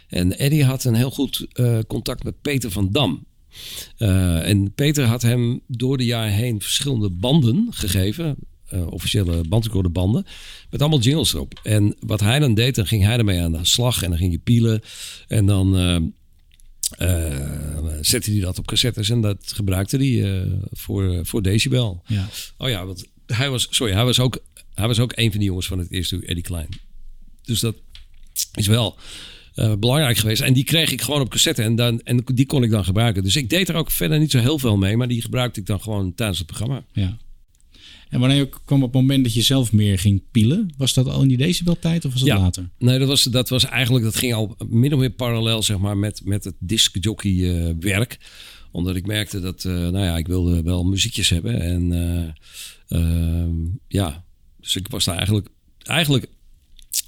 En 0.07 0.37
Eddie 0.37 0.63
had 0.63 0.83
een 0.83 0.95
heel 0.95 1.11
goed 1.11 1.45
eh, 1.51 1.79
contact 1.87 2.23
met 2.23 2.41
Peter 2.41 2.71
van 2.71 2.89
Dam. 2.91 3.25
Eh, 3.97 4.47
en 4.49 4.73
Peter 4.73 5.05
had 5.05 5.21
hem 5.21 5.61
door 5.67 5.97
de 5.97 6.05
jaren 6.05 6.33
heen 6.33 6.61
verschillende 6.61 7.09
banden 7.09 7.67
gegeven. 7.69 8.35
eh, 8.67 8.87
officiële 8.91 9.43
bandrecorderbanden. 9.49 10.25
Met 10.69 10.81
allemaal 10.81 10.99
jingles 10.99 11.33
erop. 11.33 11.59
En 11.63 11.95
wat 11.99 12.19
hij 12.19 12.39
dan 12.39 12.53
deed, 12.53 12.75
dan 12.75 12.87
ging 12.87 13.03
hij 13.03 13.17
ermee 13.17 13.41
aan 13.41 13.51
de 13.51 13.59
slag. 13.65 14.03
En 14.03 14.09
dan 14.09 14.17
ging 14.19 14.31
je 14.31 14.37
pielen. 14.39 14.81
En 15.27 15.45
dan 15.45 15.75
eh, 16.97 17.97
zette 18.01 18.31
hij 18.31 18.39
dat 18.39 18.59
op 18.59 18.67
cassettes. 18.67 19.09
En 19.09 19.21
dat 19.21 19.51
gebruikte 19.55 19.97
hij 19.97 20.41
eh, 20.41 20.51
voor, 20.71 21.25
voor 21.25 21.41
Decibel. 21.41 22.03
Ja. 22.07 22.29
Oh 22.57 22.69
ja, 22.69 22.85
want 22.85 23.05
hij 23.25 23.49
was, 23.49 23.67
sorry, 23.69 23.93
hij 23.93 24.05
was 24.05 24.19
ook, 24.19 24.43
hij 24.73 24.87
was 24.87 24.99
ook 24.99 25.11
een 25.15 25.29
van 25.29 25.39
die 25.39 25.47
jongens 25.47 25.67
van 25.67 25.79
het 25.79 25.91
eerste 25.91 26.15
uur, 26.15 26.27
Eddie 26.27 26.43
Klein. 26.43 26.67
Dus 27.43 27.59
dat 27.59 27.75
is 28.53 28.67
wel 28.67 28.97
eh, 29.55 29.73
belangrijk 29.75 30.17
geweest. 30.17 30.41
En 30.41 30.53
die 30.53 30.63
kreeg 30.63 30.91
ik 30.91 31.01
gewoon 31.01 31.21
op 31.21 31.29
cassette 31.29 31.61
en, 31.61 31.75
dan, 31.75 32.01
en 32.01 32.23
die 32.33 32.45
kon 32.45 32.63
ik 32.63 32.69
dan 32.69 32.83
gebruiken. 32.83 33.23
Dus 33.23 33.35
ik 33.35 33.49
deed 33.49 33.69
er 33.69 33.75
ook 33.75 33.91
verder 33.91 34.19
niet 34.19 34.31
zo 34.31 34.39
heel 34.39 34.59
veel 34.59 34.77
mee, 34.77 34.97
maar 34.97 35.07
die 35.07 35.21
gebruikte 35.21 35.59
ik 35.59 35.65
dan 35.65 35.81
gewoon 35.81 36.15
tijdens 36.15 36.37
het 36.37 36.47
programma. 36.47 36.83
ja. 36.93 37.17
En 38.13 38.19
wanneer 38.19 38.49
kwam 38.65 38.81
het 38.81 38.91
moment 38.91 39.23
dat 39.23 39.33
je 39.33 39.41
zelf 39.41 39.71
meer 39.71 39.99
ging 39.99 40.21
pielen? 40.31 40.73
Was 40.77 40.93
dat 40.93 41.07
al 41.07 41.21
in 41.21 41.27
die 41.27 41.37
decibeltijd 41.37 42.05
of 42.05 42.11
was 42.11 42.19
dat 42.21 42.29
Ja. 42.29 42.37
later? 42.37 42.69
Nee, 42.77 42.99
dat 42.99 43.07
was, 43.07 43.23
dat 43.23 43.49
was 43.49 43.65
eigenlijk, 43.65 44.05
dat 44.05 44.15
ging 44.15 44.33
al 44.33 44.55
min 44.67 44.93
of 44.93 44.99
meer 44.99 45.09
parallel 45.09 45.63
zeg 45.63 45.77
maar, 45.77 45.97
met, 45.97 46.21
met 46.23 46.43
het 46.43 46.55
discjockey 46.59 47.31
eh, 47.31 47.73
werk. 47.79 48.17
Omdat 48.71 48.95
ik 48.95 49.05
merkte 49.05 49.39
dat, 49.39 49.65
eh, 49.65 49.73
nou 49.73 49.97
ja, 49.97 50.17
ik 50.17 50.27
wilde 50.27 50.61
wel 50.63 50.83
muziekjes 50.83 51.29
hebben. 51.29 51.61
En 51.61 51.91
eh, 51.91 52.99
ehm, 52.99 53.55
ja, 53.87 54.23
dus 54.59 54.75
ik 54.75 54.87
was 54.87 55.05
daar 55.05 55.15
eigenlijk, 55.15 55.47
eigenlijk 55.83 56.25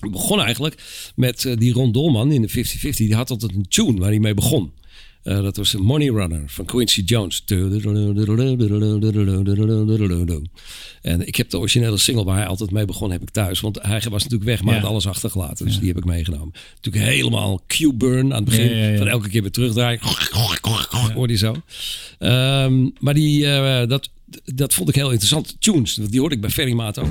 begon 0.09 0.39
eigenlijk 0.41 0.83
met 1.15 1.55
die 1.57 1.73
Ron 1.73 1.91
Dolman 1.91 2.31
in 2.31 2.41
de 2.41 2.49
50-50. 2.49 2.95
Die 2.95 3.15
had 3.15 3.29
altijd 3.29 3.55
een 3.55 3.67
tune 3.67 3.99
waar 3.99 4.09
hij 4.09 4.19
mee 4.19 4.33
begon. 4.33 4.71
Eh, 5.25 5.41
dat 5.41 5.57
was 5.57 5.75
Money 5.75 6.07
Runner 6.07 6.43
van 6.45 6.65
Quincy 6.65 7.01
Jones. 7.01 7.43
En 11.01 11.27
ik 11.27 11.35
heb 11.35 11.49
de 11.49 11.57
originele 11.57 11.97
single 11.97 12.23
waar 12.23 12.37
hij 12.37 12.47
altijd 12.47 12.71
mee 12.71 12.85
begon, 12.85 13.11
heb 13.11 13.21
ik 13.21 13.29
thuis. 13.29 13.59
Want 13.59 13.79
hij 13.81 14.01
was 14.09 14.23
natuurlijk 14.23 14.43
weg, 14.43 14.61
maar 14.63 14.73
Ja. 14.73 14.79
had 14.79 14.89
alles 14.89 15.07
achtergelaten. 15.07 15.65
Dus 15.65 15.79
die 15.79 15.87
heb 15.87 15.97
ik 15.97 16.05
meegenomen. 16.05 16.53
Natuurlijk 16.75 17.05
helemaal 17.05 17.61
Q-burn 17.67 18.33
aan 18.33 18.41
het 18.41 18.45
begin. 18.45 18.77
Ja. 18.77 18.97
Van 18.97 19.07
elke 19.07 19.29
keer 19.29 19.41
weer 19.41 19.51
terugdraaien. 19.51 19.99
Hoorde 21.13 21.33
je 21.33 21.39
zo. 21.39 21.55
Ehm, 22.19 22.89
maar 22.99 23.13
die, 23.13 23.45
eh, 23.47 23.87
dat, 23.87 24.09
dat 24.45 24.73
vond 24.73 24.89
ik 24.89 24.95
heel 24.95 25.09
interessant. 25.09 25.55
Tunes, 25.59 25.93
die 25.95 26.19
hoorde 26.19 26.35
ik 26.35 26.41
bij 26.41 26.49
Ferry 26.49 26.73
Maat 26.73 26.99
ook. 26.99 27.09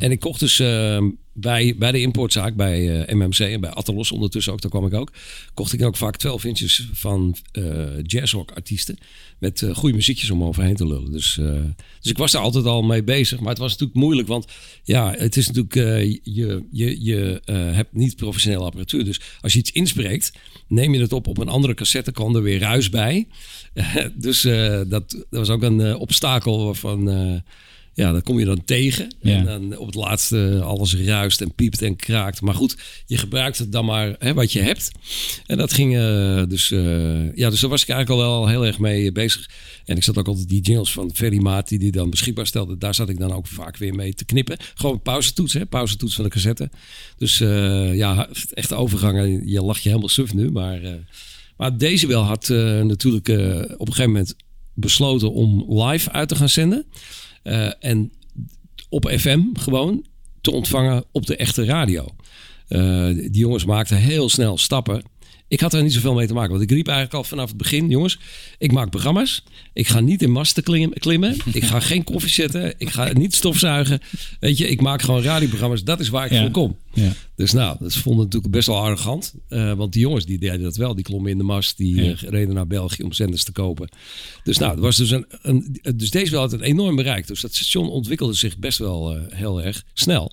En 0.00 0.10
ik 0.10 0.20
kocht 0.20 0.40
dus 0.40 0.58
eh, 0.58 1.02
bij, 1.32 1.74
bij 1.78 1.92
de 1.92 2.00
importzaak, 2.00 2.54
bij 2.54 3.04
eh, 3.06 3.14
MMC 3.14 3.38
en 3.38 3.60
bij 3.60 3.70
Attelos 3.70 4.12
ondertussen 4.12 4.52
ook, 4.52 4.60
daar 4.60 4.70
kwam 4.70 4.86
ik 4.86 4.94
ook. 4.94 5.12
Kocht 5.54 5.72
ik 5.72 5.82
ook 5.82 5.96
vaak 5.96 6.16
12 6.16 6.44
inches 6.44 6.88
van 6.92 7.36
eh 7.52 8.02
jazzrock 8.02 8.50
artiesten. 8.50 8.98
Met 9.38 9.62
eh, 9.62 9.74
goede 9.74 9.94
muziekjes 9.94 10.30
om 10.30 10.44
overheen 10.44 10.76
te 10.76 10.86
lullen. 10.86 11.12
Dus, 11.12 11.34
dus 12.00 12.10
ik 12.10 12.18
was 12.18 12.32
daar 12.32 12.42
altijd 12.42 12.64
al 12.64 12.82
mee 12.82 13.04
bezig. 13.04 13.40
Maar 13.40 13.48
het 13.48 13.58
was 13.58 13.70
natuurlijk 13.70 13.98
moeilijk, 13.98 14.28
want 14.28 14.46
ja, 14.82 15.14
het 15.18 15.36
is 15.36 15.46
natuurlijk, 15.50 15.74
je, 16.24 16.64
je, 16.70 17.04
je 17.04 17.42
hebt 17.50 17.92
niet 17.92 18.16
professionele 18.16 18.64
apparatuur. 18.64 19.04
Dus 19.04 19.20
als 19.40 19.52
je 19.52 19.58
iets 19.58 19.72
inspreekt, 19.72 20.32
neem 20.68 20.94
je 20.94 21.00
het 21.00 21.12
op 21.12 21.26
op 21.26 21.38
een 21.38 21.48
andere 21.48 21.74
cassette, 21.74 22.12
kan 22.12 22.36
er 22.36 22.42
weer 22.42 22.58
ruis 22.58 22.88
bij. 22.88 23.26
dus 24.14 24.42
dat, 24.42 24.88
dat 24.88 25.26
was 25.30 25.50
ook 25.50 25.62
een 25.62 25.96
obstakel 25.96 26.64
waarvan... 26.64 27.42
ja, 28.00 28.12
dat 28.12 28.22
kom 28.22 28.38
je 28.38 28.44
dan 28.44 28.64
tegen. 28.64 29.14
Ja. 29.20 29.36
En 29.36 29.44
dan 29.44 29.78
op 29.78 29.86
het 29.86 29.94
laatste 29.94 30.60
alles 30.64 30.96
ruist 30.96 31.40
en 31.40 31.54
piept 31.54 31.82
en 31.82 31.96
kraakt. 31.96 32.40
Maar 32.40 32.54
goed, 32.54 32.76
je 33.06 33.18
gebruikt 33.18 33.58
het 33.58 33.72
dan 33.72 33.84
maar 33.84 34.16
hè, 34.18 34.34
wat 34.34 34.52
je 34.52 34.60
hebt. 34.60 34.90
En 35.46 35.58
dat 35.58 35.72
ging 35.72 35.96
eh, 35.96 36.42
dus... 36.48 36.70
eh, 36.70 37.36
ja, 37.36 37.50
dus 37.50 37.60
daar 37.60 37.70
was 37.70 37.82
ik 37.82 37.88
eigenlijk 37.88 38.08
al 38.20 38.28
wel 38.28 38.48
heel 38.48 38.66
erg 38.66 38.78
mee 38.78 39.12
bezig. 39.12 39.50
En 39.84 39.96
ik 39.96 40.02
zat 40.02 40.18
ook 40.18 40.28
altijd 40.28 40.48
die 40.48 40.60
jingles 40.60 40.92
van 40.92 41.10
Ferry 41.14 41.38
Maat... 41.38 41.68
die 41.68 41.78
die 41.78 41.92
dan 41.92 42.10
beschikbaar 42.10 42.46
stelde. 42.46 42.78
Daar 42.78 42.94
zat 42.94 43.08
ik 43.08 43.18
dan 43.18 43.32
ook 43.32 43.46
vaak 43.46 43.76
weer 43.76 43.94
mee 43.94 44.14
te 44.14 44.24
knippen. 44.24 44.56
Gewoon 44.74 45.02
pauzetoets, 45.02 45.52
hè. 45.52 45.66
Pauzetoets 45.66 46.14
van 46.14 46.24
de 46.24 46.30
cassette. 46.30 46.70
Dus 47.16 47.40
eh, 47.40 47.94
ja, 47.94 48.28
echt 48.52 48.72
overgangen. 48.72 49.48
Je 49.48 49.62
lacht 49.62 49.82
je 49.82 49.88
helemaal 49.88 50.08
suf 50.08 50.34
nu, 50.34 50.50
maar... 50.50 50.80
maar 51.56 51.78
Decibel 51.78 52.22
had 52.22 52.50
eh, 52.50 52.80
natuurlijk 52.80 53.28
op 53.78 53.86
een 53.88 53.94
gegeven 53.94 54.10
moment 54.10 54.34
besloten 54.74 55.32
om 55.32 55.80
live 55.82 56.10
uit 56.10 56.28
te 56.28 56.36
gaan 56.36 56.48
zenden. 56.48 56.84
Eh, 57.42 57.70
en 57.80 58.12
op 58.88 59.10
FM 59.18 59.40
gewoon 59.52 60.04
te 60.40 60.50
ontvangen 60.50 61.04
op 61.12 61.26
de 61.26 61.36
echte 61.36 61.64
radio. 61.64 62.06
Eh, 62.68 63.06
die 63.06 63.30
jongens 63.30 63.64
maakten 63.64 63.96
heel 63.96 64.28
snel 64.28 64.58
stappen. 64.58 65.02
Ik 65.50 65.60
had 65.60 65.74
er 65.74 65.82
niet 65.82 65.92
zoveel 65.92 66.14
mee 66.14 66.26
te 66.26 66.34
maken. 66.34 66.50
Want 66.50 66.62
ik 66.62 66.70
riep 66.70 66.86
eigenlijk 66.86 67.16
al 67.16 67.24
vanaf 67.24 67.48
het 67.48 67.56
begin: 67.56 67.88
jongens, 67.88 68.18
ik 68.58 68.72
maak 68.72 68.90
programma's. 68.90 69.42
Ik 69.72 69.88
ga 69.88 70.00
niet 70.00 70.22
in 70.22 70.30
masten 70.30 70.62
klim- 70.62 70.92
klimmen. 70.92 71.36
Ik 71.52 71.64
ga 71.64 71.80
geen 71.80 72.04
koffie 72.04 72.30
zetten. 72.30 72.74
Ik 72.78 72.88
ga 72.90 73.12
niet 73.12 73.34
stofzuigen. 73.34 74.00
Weet 74.40 74.58
je, 74.58 74.68
ik 74.68 74.80
maak 74.80 75.02
gewoon 75.02 75.22
radioprogramma's. 75.22 75.84
Dat 75.84 76.00
is 76.00 76.08
waar 76.08 76.24
ik 76.26 76.32
Ja. 76.32 76.40
voor 76.40 76.50
kom. 76.50 76.76
Ja. 76.92 77.12
Dus 77.36 77.52
nou, 77.52 77.76
dat 77.80 77.94
vonden 77.94 78.24
natuurlijk 78.24 78.52
best 78.52 78.66
wel 78.66 78.76
arrogant. 78.76 79.34
Eh, 79.48 79.72
want 79.72 79.92
die 79.92 80.02
jongens 80.02 80.24
die 80.26 80.38
deden 80.38 80.62
dat 80.62 80.76
wel. 80.76 80.94
Die 80.94 81.04
klommen 81.04 81.30
in 81.30 81.38
de 81.38 81.44
mast. 81.44 81.76
Die 81.76 81.94
Ja. 81.94 82.02
eh, 82.10 82.16
reden 82.22 82.54
naar 82.54 82.66
België 82.66 83.02
om 83.02 83.12
zenders 83.12 83.44
te 83.44 83.52
kopen. 83.52 83.88
Dus 84.44 84.58
nou, 84.58 84.70
het 84.70 84.80
was 84.80 84.96
dus 84.96 85.10
een, 85.10 85.26
een, 85.42 85.78
dus 85.96 86.10
deze 86.10 86.30
wel 86.30 86.40
had 86.40 86.52
een 86.52 86.62
enorm 86.62 86.96
bereik. 86.96 87.26
Dus 87.26 87.40
dat 87.40 87.54
station 87.54 87.88
ontwikkelde 87.90 88.34
zich 88.34 88.58
best 88.58 88.78
wel 88.78 89.16
eh, 89.16 89.22
heel 89.28 89.62
erg 89.62 89.84
snel. 89.94 90.32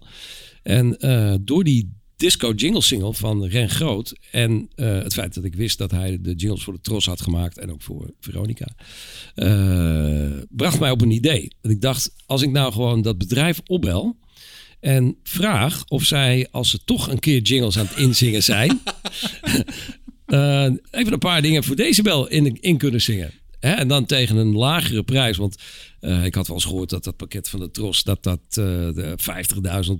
En 0.63 0.97
door 1.41 1.63
die 1.63 1.95
disco 2.17 2.51
jingle 2.51 2.81
single 2.81 3.13
van 3.13 3.45
Ren 3.45 3.69
Groot 3.69 4.15
en 4.31 4.69
eh, 4.75 5.01
het 5.01 5.13
feit 5.13 5.33
dat 5.33 5.43
ik 5.43 5.55
wist 5.55 5.77
dat 5.77 5.91
hij 5.91 6.17
de 6.21 6.33
jingles 6.33 6.63
voor 6.63 6.73
de 6.73 6.81
Tros 6.81 7.05
had 7.05 7.21
gemaakt 7.21 7.57
en 7.57 7.71
ook 7.71 7.81
voor 7.81 8.13
Veronica, 8.19 8.67
eh, 9.35 10.41
bracht 10.49 10.79
mij 10.79 10.91
op 10.91 11.01
een 11.01 11.11
idee. 11.11 11.51
Dat 11.61 11.71
ik 11.71 11.81
dacht, 11.81 12.13
als 12.25 12.41
ik 12.41 12.51
nou 12.51 12.71
gewoon 12.71 13.01
dat 13.01 13.17
bedrijf 13.17 13.61
opbel 13.65 14.17
en 14.79 15.17
vraag 15.23 15.83
of 15.87 16.03
zij, 16.03 16.47
als 16.51 16.69
ze 16.69 16.79
toch 16.85 17.09
een 17.09 17.19
keer 17.19 17.41
jingles 17.41 17.77
aan 17.77 17.85
het 17.85 17.97
inzingen 17.97 18.43
zijn, 18.43 18.79
eh, 20.25 20.63
even 20.91 21.13
een 21.13 21.19
paar 21.19 21.41
dingen 21.41 21.63
voor 21.63 21.75
Decibel 21.75 22.27
in, 22.27 22.61
in 22.61 22.77
kunnen 22.77 23.01
zingen. 23.01 23.31
Hè, 23.59 23.71
en 23.71 23.87
dan 23.87 24.05
tegen 24.05 24.37
een 24.37 24.55
lagere 24.55 25.03
prijs. 25.03 25.37
Want 25.37 25.55
eh, 25.99 26.25
ik 26.25 26.35
had 26.35 26.47
wel 26.47 26.55
eens 26.55 26.65
gehoord 26.65 26.89
dat 26.89 27.03
dat 27.03 27.15
pakket 27.15 27.49
van 27.49 27.59
de 27.59 27.71
Tros... 27.71 28.03
dat 28.03 28.23
dat 28.23 28.39
eh, 28.49 28.55
de 28.55 29.15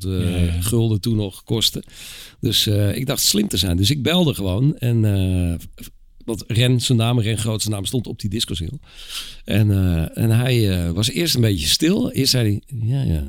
50.000 0.04 0.10
eh, 0.10 0.64
gulden 0.64 1.02
toen 1.02 1.16
nog 1.16 1.44
kostte. 1.44 1.84
Dus 2.40 2.68
eh, 2.68 2.96
ik 2.96 3.06
dacht 3.06 3.22
slim 3.22 3.48
te 3.48 3.58
zijn. 3.58 3.78
Dus 3.78 3.90
ik 3.90 4.04
belde 4.04 4.34
gewoon. 4.34 4.78
En, 4.78 5.06
eh, 5.06 5.56
want 6.26 6.44
Ren, 6.48 6.82
zijn 6.82 6.98
naam, 6.98 7.20
Ren 7.20 7.38
Groot, 7.38 7.62
zijn 7.62 7.74
naam 7.74 7.86
stond 7.86 8.08
op 8.08 8.20
die 8.20 8.30
discosingle. 8.30 8.80
En, 9.46 9.72
eh, 9.72 10.24
en 10.24 10.30
hij 10.30 10.86
eh, 10.86 10.92
was 10.92 11.10
eerst 11.10 11.36
een 11.36 11.42
beetje 11.42 11.68
stil. 11.68 12.12
Eerst 12.12 12.32
zei 12.32 12.62
hij, 12.68 12.80
ja, 12.88 13.02
ja. 13.02 13.24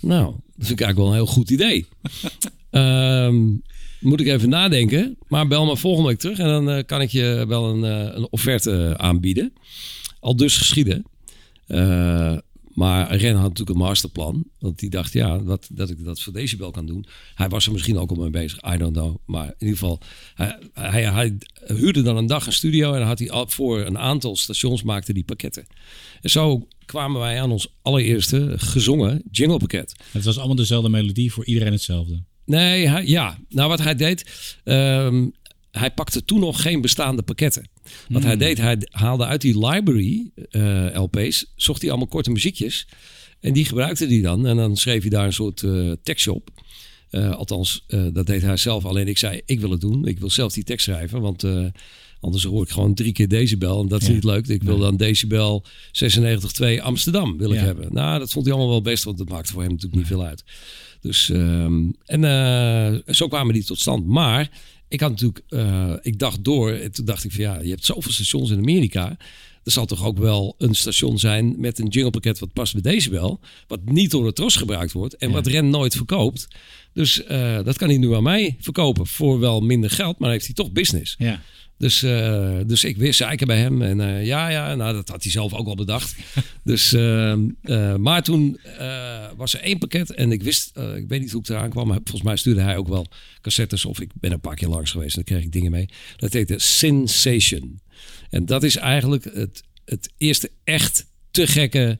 Nou, 0.00 0.24
dat 0.24 0.66
vind 0.66 0.80
ik 0.80 0.86
eigenlijk 0.86 0.96
wel 0.96 1.06
een 1.06 1.14
heel 1.14 1.26
goed 1.26 1.50
idee. 1.50 1.86
Ehm, 2.70 3.46
moet 4.00 4.20
ik 4.20 4.26
even 4.26 4.48
nadenken. 4.48 5.16
Maar 5.28 5.46
bel 5.46 5.66
me 5.66 5.76
volgende 5.76 6.08
week 6.08 6.18
terug 6.18 6.38
en 6.38 6.46
dan 6.46 6.70
eh, 6.70 6.84
kan 6.86 7.00
ik 7.00 7.10
je 7.10 7.44
wel 7.48 7.64
een, 7.64 7.84
eh, 7.84 8.16
een 8.16 8.26
offerte 8.30 8.94
aanbieden. 8.96 9.52
Al 10.20 10.36
dus 10.36 10.56
geschieden. 10.56 11.04
Eh, 11.70 12.36
Maar 12.74 13.16
Ren 13.16 13.34
had 13.34 13.42
natuurlijk 13.48 13.78
een 13.78 13.84
masterplan. 13.84 14.44
Want 14.58 14.78
die 14.78 14.90
dacht, 14.90 15.12
ja, 15.12 15.42
wat, 15.42 15.68
dat 15.72 15.90
ik 15.90 16.04
dat 16.04 16.20
voor 16.20 16.32
Decibel 16.32 16.70
kan 16.70 16.86
doen. 16.86 17.04
Hij 17.34 17.48
was 17.48 17.66
er 17.66 17.72
misschien 17.72 17.98
ook 17.98 18.10
al 18.10 18.16
mee 18.16 18.30
bezig, 18.30 18.58
I 18.74 18.76
don't 18.76 18.92
know. 18.96 19.16
Maar 19.26 19.46
in 19.46 19.54
ieder 19.58 19.76
geval, 19.78 20.00
hij, 20.34 20.58
hij, 20.72 21.02
hij 21.12 21.38
huurde 21.66 22.02
dan 22.02 22.16
een 22.16 22.26
dag 22.26 22.46
een 22.46 22.52
studio... 22.52 22.92
en 22.92 22.98
dan 22.98 23.08
had 23.08 23.18
hij 23.18 23.30
al 23.30 23.46
voor 23.48 23.80
een 23.80 23.98
aantal 23.98 24.36
stations 24.36 24.82
maakte 24.82 25.12
die 25.12 25.24
pakketten. 25.24 25.66
En 26.20 26.30
zo 26.30 26.66
kwamen 26.84 27.20
wij 27.20 27.40
aan 27.40 27.50
ons 27.50 27.68
allereerste 27.82 28.52
gezongen 28.56 29.22
jinglepakket. 29.30 29.94
Het 30.10 30.24
was 30.24 30.38
allemaal 30.38 30.56
dezelfde 30.56 30.88
melodie 30.88 31.32
voor 31.32 31.44
iedereen 31.44 31.72
hetzelfde. 31.72 32.22
Nee, 32.44 32.88
hij- 32.88 33.06
ja. 33.06 33.38
Nou, 33.48 33.68
wat 33.68 33.82
hij 33.82 33.94
deed, 33.94 34.26
ehm, 34.64 35.28
hij 35.70 35.90
pakte 35.90 36.24
toen 36.24 36.40
nog 36.40 36.62
geen 36.62 36.80
bestaande 36.80 37.22
pakketten. 37.22 37.68
Wat 38.08 38.22
hij 38.22 38.36
deed, 38.36 38.58
hij 38.58 38.78
haalde 38.90 39.24
uit 39.24 39.40
die 39.40 39.66
library 39.66 40.30
eh, 40.50 40.86
LP's, 40.92 41.52
zocht 41.56 41.80
hij 41.80 41.90
allemaal 41.90 42.08
korte 42.08 42.30
muziekjes. 42.30 42.88
En 43.40 43.52
die 43.52 43.64
gebruikte 43.64 44.06
hij 44.06 44.20
dan. 44.20 44.46
En 44.46 44.56
dan 44.56 44.76
schreef 44.76 45.00
hij 45.00 45.10
daar 45.10 45.26
een 45.26 45.32
soort 45.32 45.62
eh 45.62 45.92
tekst 46.02 46.28
op. 46.28 46.50
Eh, 47.10 47.34
althans, 47.34 47.84
dat 48.12 48.26
deed 48.26 48.42
hij 48.42 48.56
zelf. 48.56 48.84
Alleen 48.84 49.08
ik 49.08 49.18
zei, 49.18 49.40
ik 49.46 49.60
wil 49.60 49.70
het 49.70 49.80
doen. 49.80 50.06
Ik 50.06 50.18
wil 50.18 50.30
zelf 50.30 50.52
die 50.52 50.64
tekst 50.64 50.84
schrijven. 50.84 51.20
Want 51.20 51.44
anders 52.20 52.44
hoor 52.44 52.62
ik 52.62 52.70
gewoon 52.70 52.94
drie 52.94 53.12
keer 53.12 53.28
decibel. 53.28 53.80
En 53.82 53.88
dat 53.88 54.00
is 54.00 54.06
Ja. 54.06 54.12
niet 54.12 54.24
leuk. 54.24 54.46
Ik 54.48 54.62
wil 54.62 54.78
dan 54.78 54.96
decibel 54.96 55.64
96.2 55.92 56.82
Amsterdam 56.82 57.38
wil 57.38 57.52
ik 57.52 57.60
hebben. 57.60 57.92
Nou, 57.92 58.18
dat 58.18 58.30
vond 58.30 58.44
hij 58.44 58.54
allemaal 58.54 58.72
wel 58.72 58.82
best. 58.82 59.04
Want 59.04 59.18
dat 59.18 59.28
maakte 59.28 59.52
voor 59.52 59.62
hem 59.62 59.70
natuurlijk 59.70 59.96
niet 59.98 60.06
veel 60.06 60.24
uit. 60.24 60.44
Dus, 61.00 61.30
ehm, 61.30 61.88
en 62.04 63.02
zo 63.06 63.28
kwamen 63.28 63.54
die 63.54 63.64
tot 63.64 63.80
stand. 63.80 64.06
Maar 64.06 64.50
ik 64.90 65.00
had 65.00 65.10
natuurlijk, 65.10 65.44
eh, 65.48 65.94
ik 66.02 66.18
dacht 66.18 66.44
door. 66.44 66.70
En 66.70 66.92
toen 66.92 67.04
dacht 67.04 67.24
ik 67.24 67.32
van 67.32 67.44
ja, 67.44 67.60
je 67.60 67.70
hebt 67.70 67.84
zoveel 67.84 68.12
stations 68.12 68.50
in 68.50 68.58
Amerika. 68.58 69.16
Er 69.64 69.72
zal 69.72 69.86
toch 69.86 70.04
ook 70.04 70.18
wel 70.18 70.54
een 70.58 70.74
station 70.74 71.18
zijn 71.18 71.54
met 71.60 71.78
een 71.78 71.88
jinglepakket 71.88 72.38
wat 72.38 72.52
past 72.52 72.72
bij 72.72 72.92
Decibel. 72.92 73.40
Wat 73.66 73.84
niet 73.84 74.10
door 74.10 74.24
de 74.24 74.32
tros 74.32 74.56
gebruikt 74.56 74.92
wordt. 74.92 75.16
En 75.16 75.30
wat 75.30 75.46
Ren 75.46 75.70
nooit 75.70 75.94
verkoopt. 75.94 76.48
Dus 76.92 77.24
eh, 77.24 77.64
dat 77.64 77.76
kan 77.76 77.88
hij 77.88 77.98
nu 77.98 78.14
aan 78.14 78.22
mij 78.22 78.56
verkopen. 78.60 79.06
Voor 79.06 79.38
wel 79.38 79.60
minder 79.60 79.90
geld, 79.90 80.18
maar 80.18 80.30
heeft 80.30 80.44
hij 80.46 80.54
toch 80.54 80.72
business. 80.72 81.14
Ja. 81.18 81.42
Dus, 81.80 82.02
eh, 82.02 82.58
dus 82.66 82.84
ik 82.84 82.96
weer 82.96 83.14
zeiken 83.14 83.46
bij 83.46 83.58
hem. 83.58 83.82
En 83.82 84.00
eh, 84.00 84.24
ja, 84.24 84.48
ja, 84.48 84.74
nou, 84.74 84.94
dat 84.94 85.08
had 85.08 85.22
hij 85.22 85.32
zelf 85.32 85.54
ook 85.54 85.66
al 85.66 85.74
bedacht. 85.74 86.16
dus, 86.64 86.92
eh, 86.92 87.32
eh, 87.32 87.96
maar 87.96 88.22
toen 88.22 88.60
was 89.36 89.54
er 89.54 89.60
één 89.60 89.78
pakket. 89.78 90.10
En 90.10 90.32
ik 90.32 90.42
wist, 90.42 90.76
ik 90.96 91.08
weet 91.08 91.20
niet 91.20 91.30
hoe 91.32 91.40
ik 91.40 91.48
eraan 91.48 91.70
kwam. 91.70 91.86
Maar 91.86 91.98
volgens 92.04 92.22
mij 92.22 92.36
stuurde 92.36 92.60
hij 92.60 92.76
ook 92.76 92.88
wel 92.88 93.06
cassettes. 93.40 93.84
Of 93.84 94.00
ik 94.00 94.10
ben 94.14 94.32
een 94.32 94.40
paar 94.40 94.54
keer 94.54 94.68
langs 94.68 94.90
geweest 94.90 95.16
en 95.16 95.22
dan 95.24 95.34
kreeg 95.34 95.46
ik 95.46 95.52
dingen 95.52 95.70
mee. 95.70 95.88
Dat 96.16 96.32
heette 96.32 96.58
Sensation. 96.58 97.80
En 98.30 98.46
dat 98.46 98.62
is 98.62 98.76
eigenlijk 98.76 99.24
het, 99.24 99.62
het 99.84 100.12
eerste 100.16 100.50
echt 100.64 101.06
te 101.30 101.46
gekke 101.46 101.98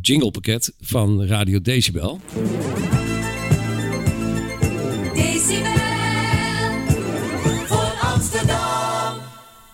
jinglepakket 0.00 0.74
van 0.80 1.24
Radio 1.24 1.60
Decibel. 1.60 2.20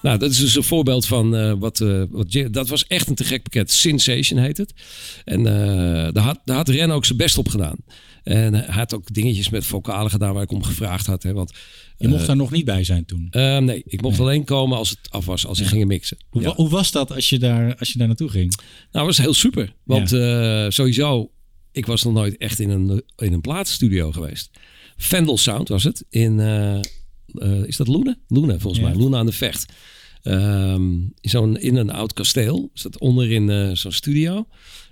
Nou, 0.03 0.19
dat 0.19 0.31
is 0.31 0.39
dus 0.39 0.57
een 0.57 0.63
voorbeeld 0.63 1.07
van 1.07 1.37
eh, 1.37 1.53
wat, 1.59 1.81
eh, 1.81 2.03
wat. 2.11 2.39
Dat 2.51 2.69
was 2.69 2.87
echt 2.87 3.09
een 3.09 3.15
te 3.15 3.25
gek 3.25 3.43
pakket. 3.43 3.71
Sensation 3.71 4.41
heet 4.41 4.57
het. 4.57 4.73
En 5.25 5.47
eh, 5.47 6.13
daar, 6.13 6.25
had, 6.25 6.41
daar 6.45 6.57
had 6.57 6.69
Ren 6.69 6.91
ook 6.91 7.05
zijn 7.05 7.19
best 7.19 7.39
op 7.39 7.49
gedaan. 7.49 7.77
En 8.23 8.55
hij 8.55 8.75
had 8.75 8.95
ook 8.95 9.15
dingetjes 9.15 9.49
met 9.49 9.67
vocalen 9.67 10.11
gedaan 10.11 10.35
waar 10.35 10.43
ik 10.43 10.51
om 10.53 10.63
gevraagd 10.63 11.07
had. 11.07 11.23
Hè, 11.23 11.33
want, 11.33 11.53
Je 11.97 12.09
mocht 12.09 12.27
daar 12.27 12.37
nog 12.37 12.51
niet 12.51 12.65
bij 12.65 12.85
zijn 12.85 13.05
toen. 13.05 13.27
eh, 13.31 13.59
nee, 13.59 13.83
ik 13.87 14.01
mocht 14.03 14.21
alleen 14.21 14.45
komen 14.45 14.79
als 14.79 14.91
het 14.91 14.99
af 15.11 15.25
was, 15.25 15.47
als 15.47 15.61
ik 15.61 15.67
ging 15.67 15.85
mixen. 15.87 16.17
Hoe, 16.31 16.43
Ja. 16.43 16.55
hoe 16.55 16.69
was 16.69 16.91
dat 16.91 17.13
als 17.13 17.29
je 17.29 17.39
daar, 17.39 17.77
als 17.77 17.93
je 17.93 17.99
daar 17.99 18.07
naartoe 18.07 18.29
ging? 18.29 18.55
Nou, 18.57 18.67
dat 18.91 19.05
was 19.05 19.19
heel 19.19 19.35
super. 19.35 19.75
Want 19.85 20.09
sowieso, 20.75 21.31
ik 21.73 21.87
was 21.87 22.03
nog 22.03 22.13
nooit 22.13 22.37
echt 22.37 22.59
in 22.61 22.71
een, 22.71 23.03
in 23.17 23.33
een 23.33 23.41
platenstudio 23.41 24.13
geweest. 24.13 24.51
Vendel 24.97 25.39
Sound 25.39 25.69
was 25.69 25.85
het. 25.85 26.05
In, 26.11 26.39
eh, 27.35 27.64
is 27.64 27.77
dat 27.77 27.87
Loenen? 27.88 28.19
Loenen, 28.29 28.61
volgens 28.61 28.83
Ja. 28.83 28.88
mij. 28.88 28.99
Loenen 28.99 29.19
aan 29.19 29.27
de 29.27 29.33
Vecht. 29.33 29.73
Ehm, 30.23 30.93
in 31.01 31.31
zo'n 31.31 31.57
in 31.59 31.77
een 31.77 31.90
oud 31.90 32.12
kasteel. 32.12 32.71
Dat 32.83 32.99
onderin 32.99 33.51
eh, 33.51 33.71
zo'n 33.73 33.93
studio. 33.93 34.47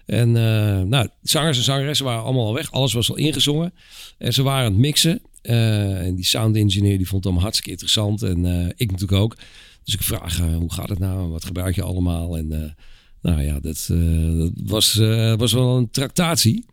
En 0.06 0.36
eh, 0.36 0.82
nou, 0.82 1.08
zangers 1.22 1.58
en 1.58 1.64
zangeressen 1.64 2.06
waren 2.06 2.22
allemaal 2.22 2.46
al 2.46 2.54
weg. 2.54 2.70
Alles 2.72 2.92
was 2.92 3.10
al 3.10 3.16
ingezongen. 3.16 3.72
En 4.18 4.32
ze 4.32 4.42
waren 4.42 4.64
aan 4.66 4.72
het 4.72 4.80
mixen. 4.80 5.20
En 5.42 6.14
die 6.14 6.24
sound 6.24 6.56
engineer 6.56 6.96
die 6.96 7.06
vond 7.06 7.16
het 7.16 7.24
allemaal 7.24 7.42
hartstikke 7.42 7.70
interessant. 7.70 8.22
En 8.22 8.44
ik 8.76 8.90
natuurlijk 8.90 9.20
ook. 9.20 9.36
Dus 9.84 9.94
ik 9.94 10.02
vraag, 10.02 10.38
hoe 10.38 10.72
gaat 10.72 10.88
het 10.88 10.98
nou? 10.98 11.28
Wat 11.30 11.44
gebruik 11.44 11.74
je 11.74 11.82
allemaal? 11.82 12.36
En 12.36 12.76
nou 13.22 13.42
ja, 13.42 13.60
dat, 13.60 13.88
eh, 13.90 14.38
dat 14.38 14.50
was, 14.64 14.98
eh, 14.98 15.34
was 15.36 15.52
wel 15.52 15.76
een 15.76 15.90
tractatie. 15.90 16.64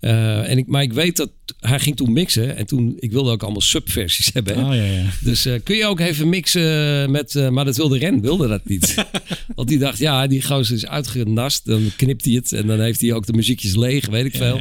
Eh, 0.00 0.50
en 0.50 0.58
ik, 0.58 0.66
maar 0.66 0.82
ik 0.82 0.92
weet 0.92 1.16
dat 1.16 1.30
hij 1.60 1.80
ging 1.80 1.96
toen 1.96 2.12
mixen. 2.12 2.56
En 2.56 2.66
toen, 2.66 2.96
ik 2.98 3.12
wilde 3.12 3.30
ook 3.30 3.42
allemaal 3.42 3.60
subversies 3.60 4.30
hebben. 4.34 4.58
hè. 4.58 4.64
Oh 4.64 4.74
ja, 4.74 4.84
ja. 4.84 5.10
Dus 5.20 5.48
kun 5.64 5.76
je 5.76 5.86
ook 5.86 6.00
even 6.00 6.28
mixen 6.28 7.10
met... 7.10 7.50
maar 7.50 7.64
dat 7.64 7.76
wilde 7.76 7.98
Ren, 7.98 8.20
wilde 8.20 8.48
dat 8.48 8.68
niet. 8.68 8.94
Want 9.54 9.68
die 9.68 9.78
dacht, 9.78 9.98
ja, 9.98 10.26
die 10.26 10.42
gozer 10.42 10.76
is 10.76 10.86
uitgenast. 10.86 11.64
Dan 11.64 11.90
knipt 11.96 12.24
hij 12.24 12.34
het 12.34 12.52
en 12.52 12.66
dan 12.66 12.80
heeft 12.80 13.00
hij 13.00 13.12
ook 13.12 13.26
de 13.26 13.32
muziekjes 13.32 13.76
leeg, 13.76 14.06
weet 14.06 14.24
ik 14.24 14.36
veel. 14.36 14.60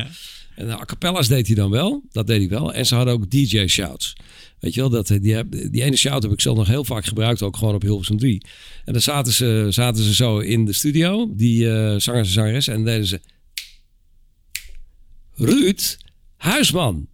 En 0.56 0.68
de 0.68 0.74
a 0.74 0.86
cappella's 0.86 1.28
deed 1.28 1.48
hij 1.48 1.56
dan 1.56 1.70
wel. 1.70 2.04
Dat 2.12 2.28
deed 2.28 2.40
hij 2.40 2.50
wel. 2.50 2.74
En 2.74 2.86
ze 2.86 2.96
hadden 2.96 3.14
ook 3.14 3.32
DJ-shouts. 3.32 4.16
Weet 4.60 4.74
je 4.74 4.80
wel, 4.80 4.90
dat, 4.90 5.08
die, 5.08 5.50
die 5.70 5.84
ene 5.84 5.96
shout 5.96 6.24
heb 6.24 6.32
ik 6.32 6.42
zelf 6.42 6.58
nog 6.58 6.68
heel 6.68 6.84
vaak 6.84 7.06
gebruikt. 7.06 7.42
Ook 7.42 7.58
gewoon 7.58 7.76
op 7.76 7.82
Hilversum 7.82 8.18
3. 8.18 8.42
En 8.86 8.94
dan 8.94 9.02
zaten 9.02 9.34
ze, 9.34 9.68
zaten 9.70 10.04
ze 10.04 10.14
zo 10.14 10.40
in 10.40 10.66
de 10.66 10.74
studio. 10.74 11.34
Die 11.36 11.70
eh 11.72 11.96
zangers 11.98 12.28
en 12.28 12.34
zangeres. 12.34 12.68
En 12.68 12.74
dan 12.76 12.84
deden 12.84 13.06
ze... 13.08 13.20
Ruud 15.36 15.98
Huisman. 16.36 17.08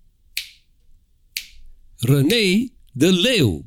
René 1.97 2.69
de 2.91 3.11
Leeuw. 3.11 3.65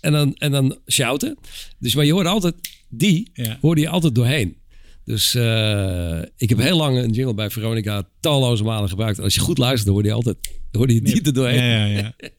En 0.00 0.12
dan, 0.12 0.34
en 0.34 0.50
dan 0.50 0.78
shouten. 0.90 1.38
Dus, 1.78 1.94
maar 1.94 2.04
je 2.04 2.12
hoorde 2.12 2.28
altijd, 2.28 2.54
die 2.88 3.30
Ja. 3.32 3.58
hoorde 3.60 3.80
je 3.80 3.88
altijd 3.88 4.14
doorheen. 4.14 4.56
Dus 5.04 5.34
eh, 5.34 6.18
ik 6.36 6.48
heb 6.48 6.58
heel 6.58 6.76
lang 6.76 6.98
een 6.98 7.10
jingle 7.12 7.34
bij 7.34 7.50
Veronica 7.50 8.08
talloze 8.20 8.62
malen 8.64 8.88
gebruikt. 8.88 9.18
En 9.18 9.24
als 9.24 9.34
je 9.34 9.40
goed 9.40 9.58
luistert, 9.58 9.92
hoorde 9.92 10.08
je 10.08 10.14
altijd 10.14 10.36
hoorde 10.70 10.94
je 10.94 11.02
die 11.02 11.22
er 11.22 11.32
doorheen. 11.32 11.62
Ja, 11.64 11.84
ja, 11.86 11.98
ja. 11.98 12.14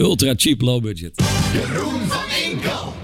Ultra 0.00 0.34
cheap, 0.36 0.60
low 0.60 0.82
budget. 0.82 1.22
Jeroen 1.52 2.00
van 2.00 2.52
Enkel. 2.52 2.94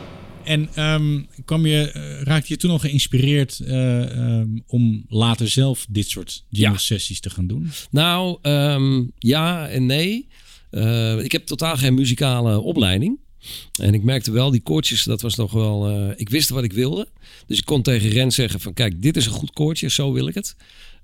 En 0.44 0.68
ehm, 0.74 1.22
kwam 1.44 1.66
je, 1.66 1.90
eh, 1.90 2.22
raakte 2.22 2.52
je 2.52 2.56
toen 2.56 2.70
al 2.70 2.78
geïnspireerd 2.78 3.60
eh, 3.60 4.10
ehm, 4.10 4.48
om 4.66 5.04
later 5.08 5.48
zelf 5.48 5.86
dit 5.88 6.08
soort 6.08 6.44
jingle 6.48 6.72
Ja. 6.72 6.78
sessies 6.78 7.20
te 7.20 7.30
gaan 7.30 7.46
doen? 7.46 7.70
Nou, 7.90 8.38
ehm, 8.42 9.04
ja 9.18 9.68
en 9.68 9.86
nee. 9.86 10.28
Eh, 10.70 11.18
ik 11.18 11.32
heb 11.32 11.46
totaal 11.46 11.76
geen 11.76 11.94
muzikale 11.94 12.60
opleiding. 12.60 13.18
En 13.80 13.94
ik 13.94 14.02
merkte 14.02 14.30
wel, 14.30 14.50
die 14.50 14.60
koortjes, 14.60 15.04
dat 15.04 15.20
was 15.20 15.34
nog 15.34 15.52
wel... 15.52 16.10
ik 16.16 16.28
wist 16.28 16.48
wat 16.48 16.64
ik 16.64 16.72
wilde. 16.72 17.08
Dus 17.46 17.58
ik 17.58 17.64
kon 17.64 17.82
tegen 17.82 18.08
Ren 18.08 18.32
zeggen 18.32 18.60
van... 18.60 18.72
Kijk, 18.72 19.02
dit 19.02 19.16
is 19.16 19.26
een 19.26 19.32
goed 19.32 19.52
koortje, 19.52 19.90
zo 19.90 20.12
wil 20.12 20.26
ik 20.26 20.34
het. 20.34 20.56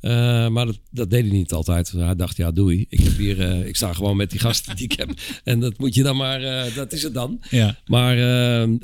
Eh, 0.02 0.48
maar 0.48 0.66
dat, 0.66 0.78
dat 0.90 1.10
deed 1.10 1.22
hij 1.22 1.32
niet 1.32 1.52
altijd. 1.52 1.90
Hij 1.90 2.16
dacht, 2.16 2.36
ja, 2.36 2.50
doei. 2.50 2.86
Ik, 2.88 3.00
heb 3.00 3.16
hier, 3.16 3.40
eh, 3.40 3.66
ik 3.66 3.76
sta 3.76 3.92
gewoon 3.92 4.16
met 4.16 4.30
die 4.30 4.40
gasten 4.40 4.76
die 4.76 4.84
ik 4.84 4.92
heb. 4.92 5.10
En 5.44 5.60
dat 5.60 5.78
moet 5.78 5.94
je 5.94 6.02
dan 6.02 6.16
maar... 6.16 6.42
eh, 6.42 6.74
dat 6.74 6.92
is 6.92 7.02
het 7.02 7.14
dan. 7.14 7.40
Ja. 7.50 7.76
Maar, 7.86 8.16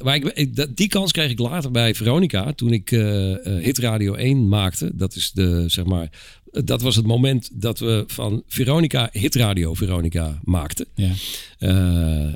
maar 0.02 0.16
ik, 0.16 0.76
die 0.76 0.88
kans 0.88 1.12
kreeg 1.12 1.30
ik 1.30 1.38
later 1.38 1.70
bij 1.70 1.94
Veronica. 1.94 2.52
Toen 2.52 2.72
ik 2.72 2.90
Hit 3.60 3.78
Radio 3.78 4.14
1 4.14 4.48
maakte. 4.48 4.90
Dat 4.94 5.14
is 5.14 5.30
de, 5.32 5.64
zeg 5.66 5.84
maar... 5.84 6.10
Dat 6.50 6.82
was 6.82 6.96
het 6.96 7.06
moment 7.06 7.50
dat 7.60 7.78
we 7.78 8.04
van 8.06 8.42
Veronica 8.46 9.08
Hit 9.12 9.34
Radio 9.34 9.74
Veronica 9.74 10.40
maakten. 10.44 10.86
Ja. 10.94 11.12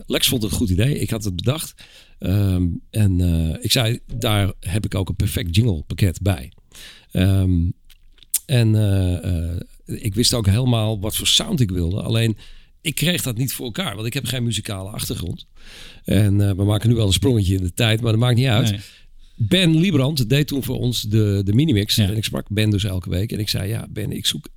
Lex 0.07 0.29
vond 0.29 0.43
het 0.43 0.53
een 0.53 0.59
goed 0.59 0.71
idee. 0.71 0.99
Ik 0.99 1.11
had 1.11 1.25
het 1.25 1.37
bedacht. 1.37 1.75
Ehm, 2.19 2.67
en 2.91 3.21
ik 3.61 3.73
zei, 3.73 3.99
daar 4.17 4.53
heb 4.61 4.85
ik 4.85 4.95
ook 4.95 5.09
een 5.09 5.17
perfect 5.17 5.57
jingle 5.57 5.83
pakket 5.83 6.23
bij. 6.23 6.53
Ehm, 7.13 7.61
en 8.53 8.75
eh, 8.75 9.25
eh, 9.25 9.61
ik 9.85 10.15
wist 10.15 10.35
ook 10.35 10.47
helemaal 10.47 11.01
wat 11.01 11.17
voor 11.17 11.27
sound 11.27 11.61
ik 11.61 11.71
wilde. 11.71 12.03
Alleen, 12.03 12.37
ik 12.81 12.95
kreeg 12.95 13.23
dat 13.23 13.37
niet 13.37 13.53
voor 13.53 13.67
elkaar. 13.67 13.95
Want 13.95 14.07
ik 14.07 14.15
heb 14.15 14.25
geen 14.25 14.45
muzikale 14.45 14.91
achtergrond. 14.91 15.47
En 16.05 16.41
eh, 16.41 16.55
we 16.57 16.65
maken 16.65 16.89
nu 16.89 16.95
wel 16.95 17.07
een 17.07 17.13
sprongetje 17.13 17.57
in 17.57 17.63
de 17.63 17.75
tijd. 17.75 18.01
Maar 18.01 18.11
dat 18.11 18.21
maakt 18.21 18.37
niet 18.37 18.47
uit. 18.47 18.71
Nee. 18.71 18.81
Ben 19.37 19.79
Liebrand 19.79 20.29
deed 20.29 20.47
toen 20.47 20.63
voor 20.63 20.79
ons 20.79 21.03
de, 21.03 21.41
de 21.45 21.53
minimix. 21.53 21.95
Ja. 21.95 22.09
En 22.09 22.17
ik 22.17 22.25
sprak 22.25 22.47
Ben 22.49 22.71
dus 22.71 22.85
elke 22.85 23.11
week. 23.11 23.33
En 23.33 23.39
ik 23.39 23.49
zei, 23.49 23.69
ja 23.69 23.87
Ben, 23.91 24.13
ik 24.13 24.27
zoek, 24.27 24.49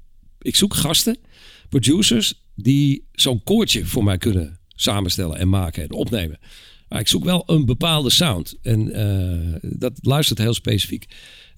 ik 0.41 0.55
zoek 0.55 0.73
gasten, 0.73 1.17
producers... 1.69 2.33
die 2.55 3.07
zo'n 3.11 3.43
koortje 3.43 3.85
voor 3.85 4.03
mij 4.03 4.17
kunnen 4.17 4.59
samenstellen 4.67 5.37
en 5.37 5.49
maken 5.49 5.83
en 5.83 5.91
opnemen. 5.91 6.39
Maar 6.89 6.99
ik 6.99 7.07
zoek 7.07 7.23
wel 7.23 7.43
een 7.45 7.65
bepaalde 7.65 8.09
sound. 8.09 8.57
En 8.61 8.85
dat 9.61 9.93
luistert 10.01 10.39
heel 10.39 10.53
specifiek. 10.53 11.07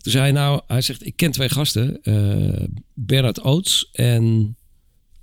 Toen 0.02 0.12
zei 0.12 0.24
hij 0.24 0.32
nou, 0.32 0.62
hij 0.68 0.82
zegt, 0.82 1.06
ik 1.06 1.16
ken 1.16 1.32
twee 1.32 1.50
gasten. 1.50 2.04
eh 2.04 2.64
Bernard 2.94 3.42
Oots 3.42 3.90
en 3.92 4.56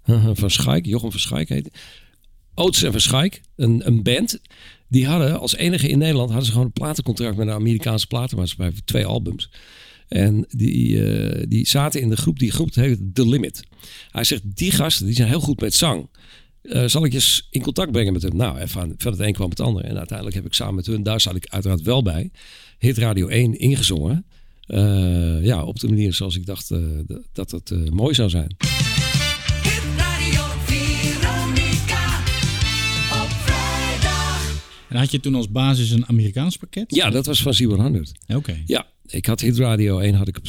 Van 0.33 0.51
Schaik. 0.51 0.87
Jochem 0.87 1.11
van 1.11 1.21
Schaik 1.21 1.49
heet. 1.49 1.71
Oots 2.55 2.83
en 2.83 2.91
Van 2.91 3.01
Schaik, 3.01 3.43
een, 3.57 3.87
een 3.87 4.03
band. 4.03 4.41
Die 4.89 5.07
hadden 5.07 5.41
als 5.41 5.57
enige 5.57 5.89
in 5.89 5.99
Nederland 5.99 6.29
hadden 6.29 6.47
ze 6.47 6.53
gewoon 6.53 6.67
een 6.67 6.73
platencontract 6.73 7.37
met 7.37 7.47
een 7.47 7.53
Amerikaanse 7.53 8.07
platenmaatschappij 8.07 8.73
voor 8.73 8.85
twee 8.85 9.07
albums. 9.07 9.51
En 10.09 10.45
die, 10.49 11.05
eh, 11.05 11.45
die 11.49 11.69
zaten 11.69 12.01
in 12.01 12.09
de 12.09 12.17
groep, 12.17 12.39
die 12.39 12.51
groep 12.51 12.75
heet 12.75 13.01
The 13.13 13.29
Limit. 13.29 13.65
Hij 14.11 14.25
zegt, 14.25 14.43
die 14.45 14.71
gasten 14.71 15.07
die 15.07 15.15
zijn 15.15 15.29
heel 15.29 15.41
goed 15.41 15.61
met 15.61 15.75
zang. 15.75 16.09
Eh, 16.63 16.85
zal 16.85 17.05
ik 17.05 17.13
je 17.13 17.43
in 17.51 17.63
contact 17.63 17.93
brengen 17.93 18.13
met 18.13 18.23
hem? 18.23 18.37
Nou, 18.37 18.59
even 18.59 18.95
van 18.99 19.13
het 19.13 19.21
een 19.21 19.33
kwam 19.33 19.51
het 19.51 19.61
ander. 19.61 19.85
En 19.85 19.97
uiteindelijk 19.97 20.37
heb 20.37 20.47
ik 20.47 20.55
samen 20.55 20.75
met 20.75 20.87
hun, 20.87 21.03
daar 21.03 21.21
zat 21.21 21.37
ik 21.37 21.47
uiteraard 21.49 21.83
wel 21.83 22.03
bij, 22.03 22.31
Hit 22.79 22.99
Radio 22.99 23.29
1 23.29 23.59
ingezongen. 23.59 24.27
Uh, 24.67 25.45
ja, 25.45 25.65
op 25.65 25.81
de 25.81 25.89
manier 25.89 26.15
zoals 26.15 26.37
ik 26.37 26.47
dacht 26.47 26.71
uh, 26.71 27.01
dat 27.33 27.51
het 27.51 27.71
uh, 27.71 27.89
mooi 27.89 28.15
zou 28.15 28.29
zijn. 28.29 28.57
En 34.89 35.01
had 35.01 35.11
je 35.11 35.21
toen 35.21 35.35
als 35.35 35.51
basis 35.51 35.91
een 35.91 36.07
Amerikaans 36.07 36.57
pakket? 36.57 36.95
Ja, 36.95 37.11
dat 37.11 37.27
was 37.27 37.43
van 37.43 37.55
Zero 37.55 37.77
100. 37.77 38.13
Oké. 38.23 38.37
Okay. 38.37 38.63
Ja, 38.67 38.87
ik 39.07 39.27
had 39.27 39.41
Hit 39.41 39.59
Radio 39.59 39.99
1 39.99 40.15
had 40.15 40.29
ik 40.29 40.37
op... 40.37 40.47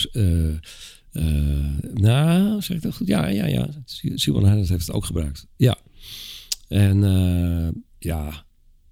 nou, 1.93 2.61
zeg 2.61 2.77
ik 2.77 2.81
dat 2.81 2.95
goed? 2.95 3.07
Ja, 3.07 3.27
ja, 3.27 3.45
ja. 3.45 3.69
Zero 4.15 4.39
100 4.39 4.69
heeft 4.69 4.85
het 4.85 4.95
ook 4.95 5.05
gebruikt. 5.05 5.47
Ja. 5.55 5.77
En 6.67 6.99
ja, 7.99 8.27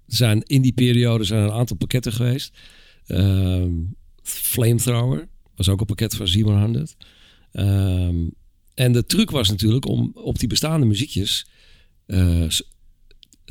er 0.06 0.16
zijn 0.16 0.42
in 0.42 0.62
die 0.62 0.72
periode 0.72 1.24
zijn 1.24 1.40
er 1.40 1.46
een 1.46 1.52
aantal 1.52 1.76
pakketten 1.76 2.12
geweest. 2.12 2.58
Uh, 3.06 3.64
Flamethrower 4.24 5.28
was 5.54 5.68
ook 5.68 5.80
een 5.80 5.86
pakket 5.86 6.14
van 6.14 6.28
700. 6.28 6.96
Um, 7.52 8.34
en 8.74 8.92
de 8.92 9.06
truc 9.06 9.30
was 9.30 9.48
natuurlijk 9.48 9.86
om 9.86 10.10
op 10.14 10.38
die 10.38 10.48
bestaande 10.48 10.86
muziekjes 10.86 11.46
uh, 12.06 12.46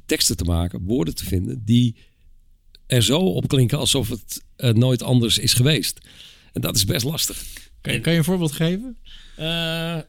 teksten 0.05 0.38
te 0.38 0.43
maken, 0.43 0.83
woorden 0.83 1.15
te 1.15 1.25
vinden 1.25 1.65
die 1.65 1.95
er 2.88 3.03
zo 3.03 3.19
op 3.19 3.47
klinken 3.47 3.77
alsof 3.77 4.09
het 4.09 4.43
uh, 4.57 4.69
nooit 4.71 5.03
anders 5.03 5.38
is 5.38 5.53
geweest. 5.53 5.99
En 6.51 6.62
dat 6.62 6.75
is 6.75 6.86
best 6.86 7.05
lastig. 7.05 7.43
Kan 7.81 7.93
je, 7.93 7.99
kan 7.99 8.12
je 8.12 8.17
een 8.17 8.25
voorbeeld 8.25 8.51
geven? 8.51 8.97
Uh, 9.39 9.99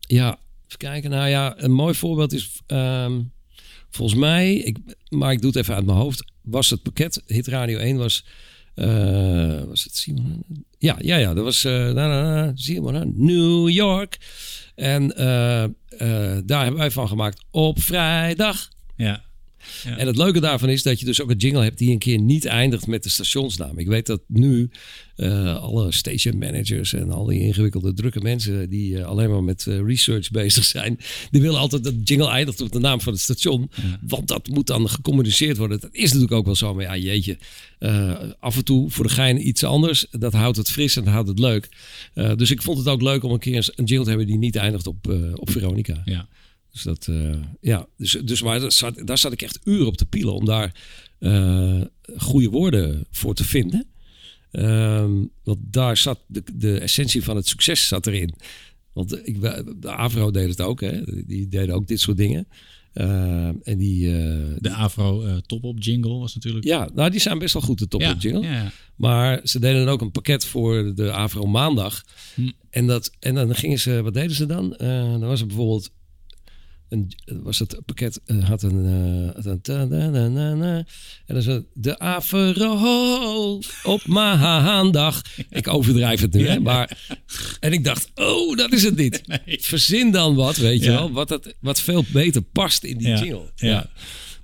ja, 0.00 0.38
even 0.66 0.78
kijken. 0.78 1.10
Nou 1.10 1.28
ja, 1.28 1.62
een 1.62 1.72
mooi 1.72 1.94
voorbeeld 1.94 2.32
is. 2.32 2.60
Um, 2.66 3.32
volgens 3.90 4.20
mij, 4.20 4.54
ik, 4.54 4.78
maar 5.08 5.32
ik 5.32 5.40
doe 5.40 5.50
het 5.50 5.58
even 5.58 5.74
uit 5.74 5.86
mijn 5.86 5.98
hoofd. 5.98 6.32
Was 6.42 6.70
het 6.70 6.82
pakket 6.82 7.22
Hit 7.26 7.46
Radio 7.46 7.78
1 7.78 7.96
was. 7.96 8.24
Uh, 8.78 9.62
was 9.68 9.84
het 9.84 9.96
Simon? 9.96 10.44
Ja, 10.78 10.96
ja, 10.98 11.16
ja. 11.16 11.34
Dat 11.34 11.44
was 11.44 11.64
uh, 11.64 12.48
Simon, 12.54 13.12
New 13.16 13.68
York. 13.68 14.18
En 14.74 15.02
uh, 15.02 15.64
daar 16.44 16.62
hebben 16.62 16.76
wij 16.76 16.90
van 16.90 17.08
gemaakt 17.08 17.44
op 17.50 17.80
vrijdag. 17.80 18.68
Ja. 18.96 19.22
Ja. 19.84 19.96
En 19.96 20.06
het 20.06 20.16
leuke 20.16 20.40
daarvan 20.40 20.68
is 20.68 20.82
dat 20.82 21.00
je 21.00 21.06
dus 21.06 21.22
ook 21.22 21.30
een 21.30 21.36
jingle 21.36 21.62
hebt 21.62 21.78
die 21.78 21.90
een 21.90 21.98
keer 21.98 22.18
niet 22.18 22.44
eindigt 22.44 22.86
met 22.86 23.02
de 23.02 23.08
stationsnaam. 23.08 23.78
Ik 23.78 23.86
weet 23.86 24.06
dat 24.06 24.20
nu 24.26 24.70
uh, 25.18 25.56
alle 25.56 25.92
station 25.92 26.38
managers 26.38 26.92
en 26.92 27.10
al 27.10 27.24
die 27.24 27.40
ingewikkelde 27.40 27.94
drukke 27.94 28.20
mensen 28.20 28.70
die 28.70 28.92
uh, 28.92 29.04
alleen 29.04 29.30
maar 29.30 29.42
met 29.42 29.66
uh, 29.68 29.80
research 29.86 30.30
bezig 30.30 30.64
zijn, 30.64 30.98
die 31.30 31.40
willen 31.40 31.58
altijd 31.58 31.84
dat 31.84 31.94
jingle 32.04 32.28
eindigt 32.28 32.60
op 32.60 32.72
de 32.72 32.78
naam 32.78 33.00
van 33.00 33.12
het 33.12 33.22
station. 33.22 33.70
Ja. 33.74 33.98
Want 34.06 34.28
dat 34.28 34.48
moet 34.48 34.66
dan 34.66 34.88
gecommuniceerd 34.88 35.56
worden. 35.56 35.80
Dat 35.80 35.94
is 35.94 36.04
natuurlijk 36.04 36.32
ook 36.32 36.44
wel 36.44 36.56
zo. 36.56 36.74
Maar 36.74 36.84
ja, 36.84 36.96
jeetje. 36.96 37.38
af 38.40 38.56
en 38.56 38.64
toe 38.64 38.90
voor 38.90 39.04
de 39.04 39.10
gein 39.10 39.48
iets 39.48 39.64
anders. 39.64 40.06
Dat 40.10 40.32
houdt 40.32 40.56
het 40.56 40.70
fris 40.70 40.96
en 40.96 41.04
dat 41.04 41.12
houdt 41.12 41.28
het 41.28 41.38
leuk. 41.38 41.68
dus 42.14 42.50
ik 42.50 42.62
vond 42.62 42.78
het 42.78 42.88
ook 42.88 43.02
leuk 43.02 43.22
om 43.22 43.32
een 43.32 43.38
keer 43.38 43.72
een 43.74 43.84
jingle 43.84 44.04
te 44.04 44.08
hebben 44.08 44.26
die 44.26 44.38
niet 44.38 44.56
eindigt 44.56 44.86
op, 44.86 45.08
op 45.34 45.50
Veronica. 45.50 46.02
Ja. 46.04 46.28
Dus 46.72 46.82
dat, 46.82 47.06
uh, 47.10 47.36
ja, 47.60 47.86
dus, 47.96 48.10
dus 48.24 48.42
maar 48.42 48.60
daar 48.60 48.72
zat, 48.72 49.06
daar 49.06 49.18
zat 49.18 49.32
ik 49.32 49.42
echt 49.42 49.60
uren 49.64 49.86
op 49.86 49.96
te 49.96 50.06
pielen 50.06 50.34
om 50.34 50.44
daar 50.44 50.74
uh, 51.20 51.82
goede 52.16 52.48
woorden 52.48 53.06
voor 53.10 53.34
te 53.34 53.44
vinden. 53.44 53.86
Um, 54.52 55.30
want 55.44 55.58
daar 55.60 55.96
zat 55.96 56.20
de, 56.26 56.42
de 56.54 56.78
essentie 56.78 57.24
van 57.24 57.36
het 57.36 57.46
succes 57.46 57.88
zat 57.88 58.06
erin. 58.06 58.34
Want 58.92 59.26
ik, 59.28 59.40
de 59.80 59.90
Avro 59.90 60.30
deed 60.30 60.48
het 60.48 60.60
ook, 60.60 60.80
hè? 60.80 61.02
die 61.26 61.48
deden 61.48 61.74
ook 61.74 61.86
dit 61.86 62.00
soort 62.00 62.16
dingen. 62.16 62.48
Uh, 62.94 63.46
en 63.46 63.78
die, 63.78 64.06
de 64.58 64.70
Avro 64.70 65.40
top-op 65.46 65.82
jingle 65.82 66.18
was 66.18 66.34
natuurlijk. 66.34 66.64
Ja, 66.64 66.88
nou 66.94 67.10
die 67.10 67.20
zijn 67.20 67.38
best 67.38 67.52
wel 67.52 67.62
goed, 67.62 67.78
de 67.78 67.88
top-op 67.88 68.06
ja, 68.06 68.16
jingle. 68.18 68.42
Ja, 68.42 68.52
ja. 68.52 68.72
Maar 68.96 69.40
ze 69.44 69.58
deden 69.58 69.84
dan 69.84 69.94
ook 69.94 70.00
een 70.00 70.10
pakket 70.10 70.44
voor 70.44 70.94
de 70.94 71.12
Avro 71.12 71.46
maandag. 71.46 72.04
Hm. 72.34 72.50
En, 72.70 72.86
dat, 72.86 73.10
en 73.18 73.34
dan 73.34 73.54
gingen 73.54 73.78
ze, 73.78 74.02
wat 74.02 74.14
deden 74.14 74.36
ze 74.36 74.46
dan? 74.46 74.74
dan 74.78 75.20
was 75.20 75.40
er 75.40 75.46
bijvoorbeeld 75.46 75.90
een, 76.88 77.12
was 77.42 77.58
het 77.58 77.80
pakket 77.86 78.20
uh, 78.26 78.44
had 78.44 78.62
een, 78.62 79.32
had 79.34 79.44
een 79.44 79.60
ta, 79.60 79.84
na, 79.84 80.08
na, 80.08 80.28
na, 80.28 80.54
na, 80.54 80.84
en 81.26 81.44
dan 81.44 81.66
de 81.74 81.98
Avro 81.98 83.60
op 83.82 84.06
maandag. 84.06 85.22
Ik 85.50 85.68
overdrijf 85.68 86.20
het 86.20 86.32
nu, 86.32 86.46
hè, 86.46 86.60
maar 86.60 86.98
en 87.60 87.72
ik 87.72 87.84
dacht, 87.84 88.10
oh, 88.14 88.56
dat 88.56 88.72
is 88.72 88.82
het 88.82 88.96
niet. 88.96 89.22
Nee. 89.28 89.58
Verzin 89.60 90.10
dan 90.10 90.34
wat, 90.34 90.56
weet 90.56 90.84
je 90.84 90.90
wel, 90.90 91.10
wat, 91.12 91.28
dat, 91.28 91.54
wat 91.60 91.80
veel 91.80 92.04
beter 92.12 92.42
past 92.42 92.84
in 92.84 92.98
die 92.98 93.08
Ja, 93.08 93.18
jingle. 93.18 93.52
ja. 93.54 93.90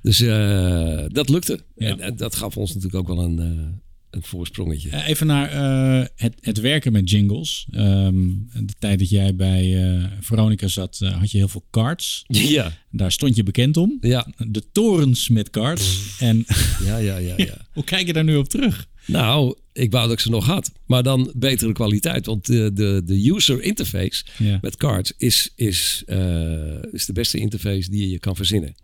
Dus 0.03 0.21
uh, 0.21 1.05
dat 1.09 1.29
lukte. 1.29 1.61
En, 1.77 2.01
en 2.01 2.17
dat 2.17 2.37
gaf 2.37 2.57
ons 2.57 2.75
natuurlijk 2.75 3.09
ook 3.11 3.17
wel 3.17 3.25
een, 3.25 3.83
een 4.15 4.23
voorsprongetje. 4.23 4.91
Eh, 4.91 5.09
Even 5.09 5.27
naar 5.27 5.55
uh, 6.01 6.07
het, 6.17 6.35
het 6.41 6.61
werken 6.61 6.93
met 6.93 7.11
jingles. 7.11 7.67
Um, 7.73 8.49
de 8.53 8.73
tijd 8.79 8.99
dat 8.99 9.09
jij 9.11 9.35
bij 9.35 9.95
uh, 9.95 10.05
Veronica 10.21 10.69
zat, 10.69 11.01
uh, 11.03 11.19
had 11.19 11.31
je 11.31 11.39
heel 11.39 11.49
veel 11.49 11.65
cards. 11.71 12.25
Ja, 12.55 12.73
Daar 12.91 13.13
stond 13.13 13.37
je 13.37 13.43
bekend 13.43 13.77
om. 13.77 13.99
ja, 14.01 14.27
De 14.49 14.63
torens 14.73 15.29
met 15.29 15.51
cards. 15.51 16.17
En 16.19 16.45
ja, 16.85 16.97
ja, 16.97 17.17
ja. 17.17 17.35
ja. 17.37 17.57
hoe 17.75 17.85
kijk 17.85 18.07
je 18.07 18.13
daar 18.13 18.25
nu 18.25 18.37
op 18.37 18.49
terug? 18.49 18.87
Nou, 19.07 19.57
ik 19.73 19.91
wou 19.91 20.05
dat 20.05 20.13
ik 20.13 20.21
ze 20.21 20.31
nog 20.31 20.47
had. 20.47 20.73
Maar 20.87 21.03
dan 21.03 21.33
betere 21.37 21.73
kwaliteit. 21.73 22.27
Want 22.27 22.47
de, 22.47 22.71
de, 22.73 23.03
de 23.05 23.31
user 23.35 23.63
interface 23.63 24.25
Ja. 24.39 24.59
met 24.63 24.77
cards 24.77 25.13
is, 25.17 25.53
is, 25.57 26.03
is 26.93 27.07
de 27.07 27.13
beste 27.13 27.39
interface 27.39 27.91
die 27.91 28.11
je 28.11 28.19
kan 28.19 28.37
verzinnen. 28.37 28.75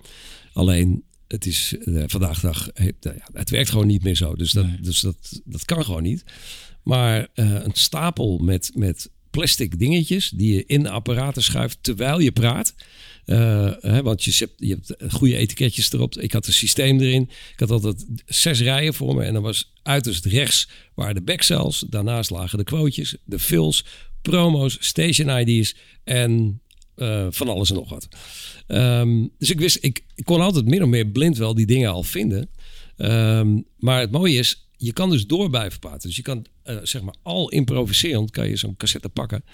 Alleen, 0.53 1.03
het 1.33 1.47
is 1.47 1.75
uh, 1.85 2.05
vandaag 2.07 2.40
de 2.40 2.47
dag, 2.47 2.71
nou 3.01 3.16
het 3.33 3.51
werkt 3.51 3.71
gewoon 3.71 3.87
niet 3.87 4.03
meer 4.03 4.14
zo. 4.14 4.35
Dus 4.35 4.53
dat, 4.53 4.66
Nee. 4.66 4.81
dus 4.81 5.01
dat, 5.01 5.40
dat 5.45 5.64
kan 5.64 5.85
gewoon 5.85 6.03
niet. 6.03 6.25
Maar 6.83 7.29
uh, 7.35 7.64
een 7.64 7.73
stapel 7.73 8.38
met, 8.38 8.71
met 8.75 9.11
plastic 9.31 9.79
dingetjes 9.79 10.31
die 10.31 10.55
je 10.55 10.64
in 10.66 10.83
de 10.83 10.90
apparaten 10.90 11.43
schuift 11.43 11.79
terwijl 11.81 12.19
je 12.19 12.33
praat. 12.33 12.75
Uh, 13.27 13.73
hè, 13.81 14.03
want 14.03 14.25
je 14.25 14.35
hebt, 14.38 14.53
je 14.57 14.75
hebt 14.75 15.12
goede 15.12 15.37
etiketjes 15.37 15.93
erop. 15.93 16.14
Ik 16.14 16.33
had 16.33 16.47
een 16.47 16.53
systeem 16.53 17.01
erin. 17.01 17.23
Ik 17.53 17.61
had 17.61 17.71
altijd 17.71 18.07
zes 18.27 18.61
rijen 18.61 18.95
voor 18.95 19.14
me. 19.14 19.25
En 19.25 19.33
dan 19.33 19.43
was 19.43 19.73
uiterst 19.83 20.25
rechts 20.25 20.69
waren 20.95 21.14
de 21.14 21.23
backcells. 21.23 21.85
Daarnaast 21.88 22.31
lagen 22.31 22.59
de 22.59 22.64
quotejes, 22.64 23.16
de 23.25 23.38
fills, 23.38 23.85
promo's, 24.23 24.77
station 24.81 25.38
ID's 25.38 25.75
en 26.05 26.61
uh, 27.01 27.27
van 27.31 27.49
alles 27.49 27.71
en 27.71 27.77
nog 27.77 27.89
wat. 27.89 28.09
Um, 28.67 29.31
dus 29.39 29.51
ik 29.51 29.61
wist, 29.61 29.79
ik, 29.81 30.05
ik 30.15 30.25
kon 30.25 30.41
altijd 30.41 30.65
min 30.65 30.83
of 30.83 30.89
meer 30.89 31.07
blind 31.07 31.39
wel 31.39 31.55
die 31.55 31.67
dingen 31.67 31.91
al 31.91 32.03
vinden. 32.03 32.49
Um, 32.97 33.65
maar 33.79 34.01
het 34.01 34.11
mooie 34.11 34.39
is, 34.39 34.69
je 34.77 34.93
kan 34.93 35.11
dus 35.11 35.27
door 35.27 35.51
blijven 35.51 35.79
praten. 35.79 36.09
Dus 36.09 36.17
je 36.17 36.23
kan, 36.23 36.47
uh, 36.65 36.77
zeg 36.83 37.03
maar, 37.03 37.15
al 37.23 37.49
improviserend 37.49 38.31
kan 38.31 38.49
je 38.49 38.57
zo'n 38.57 38.77
cassette 38.77 39.09
pakken 39.09 39.45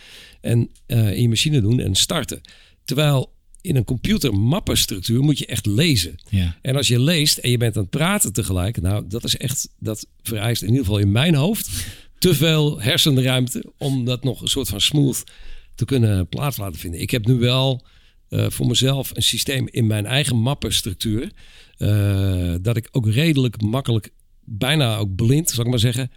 en 0.40 0.70
uh, 0.86 1.12
in 1.12 1.22
je 1.22 1.28
machine 1.28 1.60
doen 1.60 1.80
en 1.80 1.94
starten. 1.94 2.40
Terwijl 2.84 3.34
in 3.60 3.76
een 3.76 3.84
computer 3.84 4.34
mappenstructuur 4.34 5.20
moet 5.20 5.38
je 5.38 5.46
echt 5.46 5.66
lezen. 5.66 6.14
Ja. 6.28 6.58
En 6.62 6.76
als 6.76 6.88
je 6.88 7.00
leest 7.00 7.38
en 7.38 7.50
je 7.50 7.56
bent 7.56 7.76
aan 7.76 7.82
het 7.82 7.90
praten 7.90 8.32
tegelijk, 8.32 8.80
nou, 8.80 9.04
dat 9.08 9.24
is 9.24 9.36
echt, 9.36 9.68
dat 9.78 10.06
vereist 10.22 10.62
in 10.62 10.68
ieder 10.68 10.84
geval 10.84 10.98
in 10.98 11.12
mijn 11.12 11.34
hoofd 11.34 11.70
te 12.18 12.34
veel 12.34 12.80
hersenruimte 12.80 13.64
om 13.78 14.04
dat 14.04 14.24
nog 14.24 14.40
een 14.40 14.48
soort 14.48 14.68
van 14.68 14.80
smooth 14.80 15.24
te 15.76 15.84
kunnen 15.84 16.28
plaats 16.28 16.56
laten 16.56 16.80
vinden. 16.80 17.00
Ik 17.00 17.10
heb 17.10 17.26
nu 17.26 17.34
wel 17.34 17.86
uh, 18.30 18.46
voor 18.48 18.66
mezelf 18.66 19.10
een 19.14 19.22
systeem 19.22 19.68
in 19.70 19.86
mijn 19.86 20.06
eigen 20.06 20.36
mappenstructuur, 20.36 21.32
uh, 21.78 22.54
dat 22.60 22.76
ik 22.76 22.88
ook 22.90 23.08
redelijk 23.08 23.62
makkelijk, 23.62 24.10
bijna 24.44 24.96
ook 24.96 25.14
blind, 25.14 25.50
zal 25.50 25.64
ik 25.64 25.70
maar 25.70 25.78
zeggen, 25.78 26.10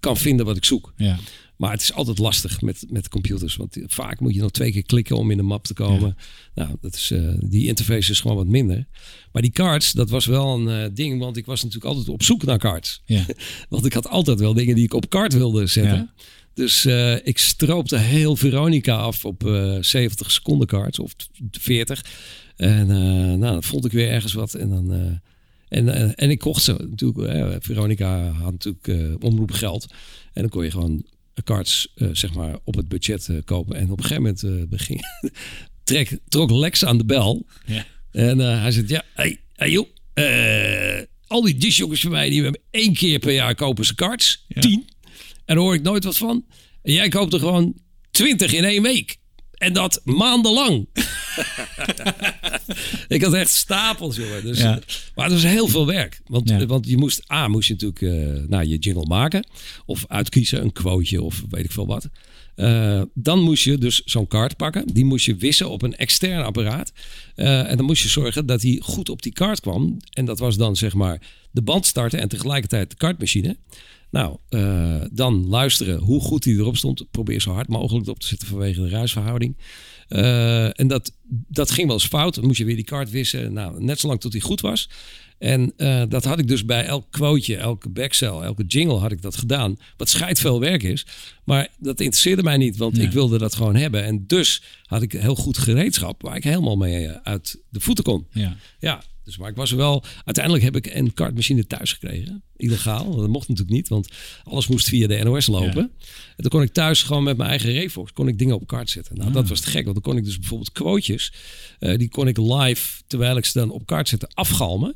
kan 0.00 0.16
vinden 0.16 0.46
wat 0.46 0.56
ik 0.56 0.64
zoek. 0.64 0.92
Ja. 0.96 1.18
Maar 1.60 1.72
het 1.72 1.80
is 1.80 1.92
altijd 1.92 2.18
lastig 2.18 2.60
met, 2.60 2.84
met 2.88 3.08
computers. 3.08 3.56
Want 3.56 3.76
vaak 3.86 4.20
moet 4.20 4.34
je 4.34 4.40
nog 4.40 4.50
twee 4.50 4.72
keer 4.72 4.82
klikken 4.82 5.16
om 5.16 5.30
in 5.30 5.38
een 5.38 5.44
map 5.44 5.64
te 5.64 5.74
komen. 5.74 6.16
Ja. 6.54 6.64
Nou, 6.64 6.76
dat 6.80 6.94
is, 6.94 7.10
uh, 7.10 7.34
die 7.40 7.66
interface 7.66 8.10
is 8.10 8.20
gewoon 8.20 8.36
wat 8.36 8.46
minder. 8.46 8.86
Maar 9.32 9.42
die 9.42 9.50
cards, 9.50 9.92
dat 9.92 10.10
was 10.10 10.26
wel 10.26 10.54
een 10.54 10.84
uh, 10.84 10.94
ding. 10.94 11.18
Want 11.18 11.36
ik 11.36 11.46
was 11.46 11.62
natuurlijk 11.62 11.90
altijd 11.90 12.08
op 12.08 12.22
zoek 12.22 12.44
naar 12.44 12.58
cards. 12.58 13.02
Ja. 13.04 13.24
want 13.68 13.84
ik 13.84 13.92
had 13.92 14.08
altijd 14.08 14.40
wel 14.40 14.54
dingen 14.54 14.74
die 14.74 14.84
ik 14.84 14.94
op 14.94 15.10
kaart 15.10 15.32
wilde 15.32 15.66
zetten. 15.66 15.96
Ja. 15.96 16.24
Dus 16.54 16.84
uh, 16.84 17.26
ik 17.26 17.38
stroopte 17.38 17.96
heel 17.96 18.36
Veronica 18.36 18.96
af 18.96 19.24
op 19.24 19.42
70 19.80 20.30
seconden 20.30 20.66
cards. 20.66 20.98
Of 20.98 21.14
40. 21.50 22.04
En 22.56 22.86
nou, 22.86 23.38
dan 23.38 23.62
vond 23.62 23.84
ik 23.84 23.92
weer 23.92 24.10
ergens 24.10 24.32
wat. 24.32 24.54
En 24.54 24.68
dan... 24.68 25.20
en, 25.68 26.16
en 26.16 26.30
ik 26.30 26.38
kocht 26.38 26.62
ze 26.62 26.86
natuurlijk. 26.90 27.64
Veronica 27.64 28.30
had 28.30 28.52
natuurlijk 28.52 29.22
omroep 29.22 29.50
geld. 29.50 29.86
En 30.32 30.40
dan 30.40 30.50
kon 30.50 30.64
je 30.64 30.70
gewoon 30.70 31.04
cards 31.44 31.92
zeg 32.12 32.34
maar 32.34 32.58
op 32.64 32.74
het 32.74 32.88
budget 32.88 33.30
kopen. 33.44 33.76
En 33.76 33.90
op 33.90 33.98
een 33.98 34.04
gegeven 34.04 34.22
moment 34.22 34.70
begin, 34.70 35.00
trek, 35.84 36.18
trok 36.28 36.50
Lex 36.50 36.84
aan 36.84 36.98
de 36.98 37.04
bel. 37.04 37.46
Ja. 37.66 37.86
En 38.10 38.38
hij 38.38 38.70
zegt, 38.70 38.88
ja, 38.88 39.02
hey, 39.14 39.40
hey 39.56 39.70
joh, 39.70 39.86
al 41.30 41.42
die 41.42 41.56
disjongens 41.56 42.00
van 42.00 42.10
mij, 42.10 42.30
die 42.30 42.42
hebben 42.42 42.60
één 42.70 42.94
keer 42.94 43.18
per 43.18 43.32
jaar 43.32 43.54
kopen 43.54 43.84
ze 43.84 43.94
cards. 43.94 44.44
Ja. 44.48 44.60
Tien. 44.60 44.88
En 45.50 45.56
daar 45.56 45.64
hoor 45.64 45.74
ik 45.74 45.82
nooit 45.82 46.04
wat 46.04 46.16
van. 46.16 46.44
En 46.82 46.92
jij 46.92 47.08
koopt 47.08 47.32
er 47.32 47.38
gewoon 47.38 47.74
20 48.10 48.52
in 48.52 48.64
één 48.64 48.82
week. 48.82 49.16
En 49.52 49.72
dat 49.72 50.00
maandenlang. 50.04 50.86
ik 53.08 53.22
had 53.22 53.32
echt 53.34 53.50
stapels, 53.50 54.16
jongen. 54.16 54.42
Dus, 54.42 54.58
Ja. 54.58 54.78
Maar 55.14 55.24
het 55.24 55.34
was 55.34 55.42
heel 55.42 55.68
veel 55.68 55.86
werk. 55.86 56.20
Want, 56.26 56.48
Ja. 56.48 56.66
want 56.66 56.86
je 56.88 56.96
moest, 56.96 57.32
A, 57.32 57.48
moest 57.48 57.68
je 57.68 57.72
natuurlijk 57.72 58.02
eh, 58.02 58.48
nou, 58.48 58.64
je 58.66 58.78
jingle 58.78 59.06
maken. 59.06 59.46
Of 59.86 60.04
uitkiezen, 60.08 60.62
een 60.62 60.72
quoteje 60.72 61.22
of 61.22 61.42
weet 61.48 61.64
ik 61.64 61.72
veel 61.72 61.86
wat. 61.86 62.08
Eh, 62.54 63.02
dan 63.14 63.40
moest 63.40 63.64
je 63.64 63.78
dus 63.78 64.02
zo'n 64.04 64.26
kaart 64.28 64.56
pakken. 64.56 64.86
Die 64.86 65.04
moest 65.04 65.26
je 65.26 65.36
wissen 65.36 65.70
op 65.70 65.82
een 65.82 65.96
extern 65.96 66.44
apparaat. 66.44 66.92
Eh, 67.34 67.70
en 67.70 67.76
dan 67.76 67.86
moest 67.86 68.02
je 68.02 68.08
zorgen 68.08 68.46
dat 68.46 68.60
die 68.60 68.82
goed 68.82 69.08
op 69.08 69.22
die 69.22 69.32
kaart 69.32 69.60
kwam. 69.60 69.96
En 70.10 70.24
dat 70.24 70.38
was 70.38 70.56
dan 70.56 70.76
zeg 70.76 70.94
maar 70.94 71.20
de 71.50 71.62
band 71.62 71.86
starten 71.86 72.18
en 72.20 72.28
tegelijkertijd 72.28 72.90
de 72.90 72.96
kaartmachine. 72.96 73.56
Nou, 74.10 74.36
eh, 74.48 75.00
dan 75.12 75.46
luisteren 75.46 75.98
hoe 75.98 76.20
goed 76.20 76.42
die 76.42 76.56
erop 76.56 76.76
stond. 76.76 77.10
Probeer 77.10 77.40
zo 77.40 77.52
hard 77.52 77.68
mogelijk 77.68 78.08
op 78.08 78.18
te 78.18 78.26
zetten 78.26 78.48
vanwege 78.48 78.80
de 78.82 78.88
ruisverhouding. 78.88 79.56
Eh, 80.08 80.80
en 80.80 80.88
dat, 80.88 81.12
dat 81.48 81.70
ging 81.70 81.86
wel 81.86 81.96
eens 81.96 82.06
fout. 82.06 82.34
Dan 82.34 82.44
moest 82.46 82.58
je 82.58 82.64
weer 82.64 82.74
die 82.74 82.84
kaart 82.84 83.10
wissen. 83.10 83.52
Nou, 83.52 83.82
net 83.82 84.00
zolang 84.00 84.20
tot 84.20 84.32
die 84.32 84.40
goed 84.40 84.60
was. 84.60 84.88
En 85.38 85.72
eh, 85.76 86.02
dat 86.08 86.24
had 86.24 86.38
ik 86.38 86.48
dus 86.48 86.64
bij 86.64 86.84
elk 86.84 87.06
quoteje, 87.10 87.56
elke 87.56 87.88
backcell, 87.88 88.28
elke 88.28 88.64
jingle 88.64 88.96
had 88.98 89.12
ik 89.12 89.22
dat 89.22 89.36
gedaan. 89.36 89.76
Wat 89.96 90.08
scheidt 90.08 90.38
veel 90.40 90.60
werk 90.60 90.82
is. 90.82 91.06
Maar 91.44 91.68
dat 91.78 92.00
interesseerde 92.00 92.42
mij 92.42 92.56
niet, 92.56 92.76
want 92.76 92.96
Nee. 92.96 93.06
ik 93.06 93.12
wilde 93.12 93.38
dat 93.38 93.54
gewoon 93.54 93.76
hebben. 93.76 94.04
En 94.04 94.24
dus 94.26 94.62
had 94.84 95.02
ik 95.02 95.12
heel 95.12 95.34
goed 95.34 95.58
gereedschap 95.58 96.22
waar 96.22 96.36
ik 96.36 96.44
helemaal 96.44 96.76
mee 96.76 97.08
uit 97.10 97.62
de 97.68 97.80
voeten 97.80 98.04
kon. 98.04 98.26
Ja. 98.32 98.56
Ja, 98.78 99.02
dus 99.30 99.38
maar 99.38 99.50
ik 99.50 99.56
was 99.56 99.70
wel. 99.70 100.04
Uiteindelijk 100.24 100.64
heb 100.64 100.76
ik 100.76 100.86
een 100.94 101.14
kartmachine 101.14 101.66
thuis 101.66 101.92
gekregen. 101.92 102.42
Illegaal. 102.56 103.16
Dat 103.16 103.28
mocht 103.28 103.48
natuurlijk 103.48 103.76
niet, 103.76 103.88
want 103.88 104.08
alles 104.44 104.66
moest 104.66 104.88
via 104.88 105.06
de 105.06 105.22
NOS 105.24 105.46
lopen. 105.46 105.82
En 106.36 106.36
toen 106.36 106.50
kon 106.50 106.62
ik 106.62 106.72
thuis 106.72 107.02
gewoon 107.02 107.22
met 107.22 107.36
mijn 107.36 107.50
eigen 107.50 107.72
Revox 107.72 108.12
kon 108.12 108.28
ik 108.28 108.38
dingen 108.38 108.54
op 108.54 108.66
kaart 108.66 108.90
zetten. 108.90 109.16
Nou, 109.16 109.32
dat 109.32 109.48
was 109.48 109.60
te 109.60 109.66
gek, 109.70 109.82
want 109.84 109.94
dan 109.94 110.02
kon 110.02 110.16
ik 110.16 110.24
dus 110.24 110.38
bijvoorbeeld 110.38 110.72
quotejes. 110.72 111.32
eh, 111.78 111.98
die 111.98 112.08
kon 112.08 112.28
ik 112.28 112.36
live, 112.38 113.02
terwijl 113.06 113.36
ik 113.36 113.44
ze 113.44 113.58
dan 113.58 113.70
op 113.70 113.86
kaart 113.86 114.08
zette, 114.08 114.28
afgalmen. 114.34 114.94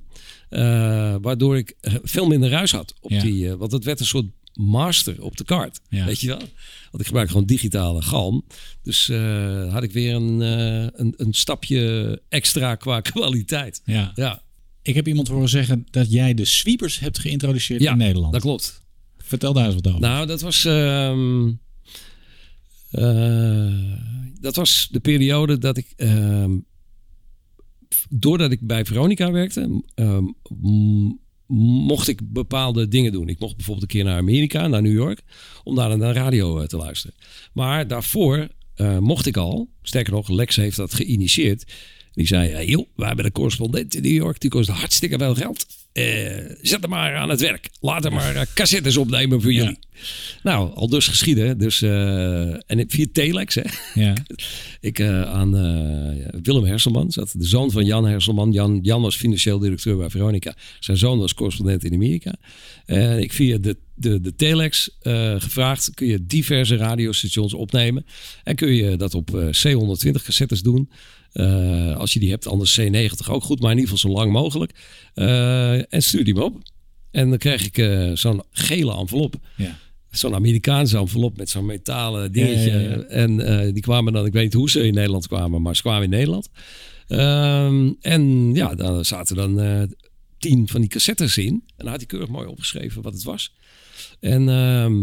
Eh, 0.48 1.16
waardoor 1.20 1.56
ik 1.56 1.74
eh, 1.80 1.94
veel 2.02 2.26
minder 2.26 2.50
ruis 2.50 2.72
had. 2.72 2.94
Op 3.00 3.10
Ja. 3.10 3.22
die, 3.22 3.54
want 3.56 3.72
het 3.72 3.84
werd 3.84 4.00
een 4.00 4.06
soort 4.06 4.26
master 4.54 5.22
op 5.22 5.36
de 5.36 5.44
kaart. 5.44 5.80
Ja. 5.88 6.04
Weet 6.04 6.20
je 6.20 6.26
wel? 6.26 6.38
Want 6.90 7.00
ik 7.00 7.06
gebruik 7.06 7.28
gewoon 7.30 7.46
digitale 7.46 8.02
galm. 8.02 8.44
Dus 8.82 9.08
eh, 9.08 9.72
had 9.72 9.82
ik 9.82 9.92
weer 9.92 10.14
een, 10.14 10.42
eh, 10.42 11.00
een, 11.00 11.14
een 11.16 11.32
stapje 11.32 12.22
extra 12.28 12.74
qua 12.74 13.00
kwaliteit. 13.12 13.82
Ja. 13.84 14.12
Ja, 14.14 14.42
Ik 14.82 14.94
heb 14.94 15.08
iemand 15.08 15.28
horen 15.28 15.48
zeggen 15.48 15.86
dat 15.90 16.12
jij 16.12 16.34
de 16.34 16.44
sweepers 16.44 16.98
hebt 16.98 17.18
geïntroduceerd 17.18 17.82
ja 17.82 17.92
in 17.92 17.98
Nederland. 17.98 18.32
dat 18.32 18.42
klopt. 18.42 18.82
Vertel 19.18 19.52
daar 19.52 19.66
eens 19.66 19.74
wat 19.74 19.86
over. 19.88 20.00
Nou, 20.00 20.26
dat 20.26 20.40
was. 20.40 20.64
ehm, 20.64 21.52
eh, 22.90 23.92
dat 24.40 24.54
was 24.56 24.88
de 24.90 25.00
periode 25.00 25.58
dat 25.58 25.76
ik. 25.76 25.92
ehm, 25.96 26.56
doordat 28.08 28.52
ik 28.52 28.60
bij 28.66 28.84
Veronica 28.84 29.30
werkte, 29.32 29.82
ehm, 29.94 30.24
mocht 31.46 32.08
ik 32.08 32.32
bepaalde 32.32 32.88
dingen 32.88 33.12
doen. 33.12 33.28
Ik 33.28 33.38
mocht 33.38 33.56
bijvoorbeeld 33.56 33.86
een 33.86 33.98
keer 33.98 34.04
naar 34.04 34.18
Amerika, 34.18 34.66
naar 34.66 34.82
New 34.82 34.92
York, 34.92 35.22
om 35.64 35.74
daar 35.74 35.88
naar 35.98 36.12
de 36.12 36.20
radio 36.20 36.58
eh, 36.58 36.66
te 36.66 36.76
luisteren. 36.76 37.16
Maar 37.52 37.88
daarvoor 37.88 38.48
eh, 38.74 38.98
mocht 38.98 39.26
ik 39.26 39.36
al, 39.36 39.68
sterker 39.82 40.12
nog, 40.12 40.28
Lex 40.28 40.56
heeft 40.56 40.76
dat 40.76 40.94
geïnitieerd. 40.94 41.72
Die 42.12 42.26
zei, 42.26 42.66
joh, 42.66 42.86
wij 42.96 43.06
hebben 43.06 43.24
een 43.24 43.32
correspondent 43.32 43.94
in 43.94 44.02
New 44.02 44.12
York, 44.12 44.40
die 44.40 44.50
kost 44.50 44.68
hartstikke 44.68 45.18
veel 45.18 45.34
geld. 45.34 45.66
Eh, 45.94 46.04
zet 46.62 46.80
hem 46.80 46.90
maar 46.90 47.16
aan 47.16 47.28
het 47.28 47.40
werk. 47.40 47.70
Laat 47.80 48.04
hem 48.04 48.12
maar 48.12 48.36
eh, 48.36 48.46
cassettes 48.54 48.96
opnemen 48.96 49.42
voor 49.42 49.52
jullie. 49.52 49.78
Nou, 50.42 50.74
al 50.74 50.88
dus 50.88 51.08
geschieden. 51.08 51.58
Dus, 51.58 51.82
eh, 51.82 52.70
en 52.70 52.84
via 52.88 53.06
Telex, 53.12 53.54
hè. 53.54 53.62
Ja. 53.94 54.12
Ik 54.80 55.00
aan 55.00 55.52
Willem 56.42 56.64
Herselman, 56.64 57.10
zat 57.10 57.34
de 57.38 57.46
zoon 57.46 57.70
van 57.70 57.84
Jan 57.84 58.06
Herselman. 58.06 58.52
Jan, 58.52 58.78
Jan 58.82 59.02
was 59.02 59.16
financieel 59.16 59.58
directeur 59.58 59.96
bij 59.96 60.10
Veronica. 60.10 60.54
Zijn 60.80 60.96
zoon 60.96 61.18
was 61.18 61.34
correspondent 61.34 61.84
in 61.84 61.94
Amerika. 61.94 62.34
En 62.86 63.22
ik 63.22 63.32
via 63.32 63.58
de, 63.58 63.76
de, 63.94 64.20
de 64.20 64.34
telex 64.34 64.90
eh, 65.00 65.34
gevraagd, 65.38 65.90
kun 65.94 66.06
je 66.06 66.26
diverse 66.26 66.76
radiostations 66.76 67.54
opnemen. 67.54 68.06
En 68.44 68.54
kun 68.56 68.72
je 68.72 68.96
dat 68.96 69.14
op 69.14 69.34
eh, 69.34 69.46
C120 69.46 70.22
cassettes 70.24 70.62
doen. 70.62 70.90
Eh, 71.32 71.96
als 71.96 72.12
je 72.12 72.20
die 72.20 72.30
hebt, 72.30 72.46
anders 72.46 72.80
C90 72.80 73.28
ook 73.30 73.42
goed. 73.42 73.60
Maar 73.60 73.70
in 73.70 73.78
ieder 73.78 73.94
geval 73.94 74.10
zo 74.10 74.16
lang 74.16 74.32
mogelijk. 74.32 74.72
En 75.88 76.02
stuur 76.02 76.24
die 76.24 76.34
me 76.34 76.42
op. 76.42 76.62
En 77.10 77.28
dan 77.28 77.38
krijg 77.38 77.70
ik 77.72 78.08
zo'n 78.18 78.42
gele 78.50 78.96
envelop 78.96 79.34
Ja. 79.56 79.78
zo'n 80.10 80.34
Amerikaanse 80.34 80.96
envelop 80.98 81.36
met 81.36 81.50
zo'n 81.50 81.66
metalen 81.66 82.32
dingetje. 82.32 82.70
Ja, 82.70 82.78
ja, 82.78 82.88
ja. 82.88 83.02
En 83.02 83.72
die 83.72 83.82
kwamen 83.82 84.12
dan, 84.12 84.26
ik 84.26 84.32
weet 84.32 84.42
niet 84.44 84.52
hoe 84.52 84.70
ze 84.70 84.86
in 84.86 84.94
Nederland 84.94 85.26
kwamen, 85.26 85.62
maar 85.62 85.76
ze 85.76 85.82
kwamen 85.82 86.02
in 86.02 86.10
Nederland. 86.10 86.48
Ehm, 87.06 87.92
en 88.00 88.54
ja, 88.54 88.74
daar 88.74 89.04
zaten 89.04 89.36
dan 89.36 89.88
tien 90.38 90.68
van 90.68 90.80
die 90.80 90.90
cassettes 90.90 91.38
in. 91.38 91.46
En 91.52 91.62
dan 91.76 91.86
had 91.88 91.96
hij 91.96 92.06
keurig 92.06 92.28
mooi 92.28 92.46
opgeschreven 92.46 93.02
wat 93.02 93.12
het 93.12 93.22
was. 93.22 93.52
En 94.24 94.48
ehm, 94.48 95.02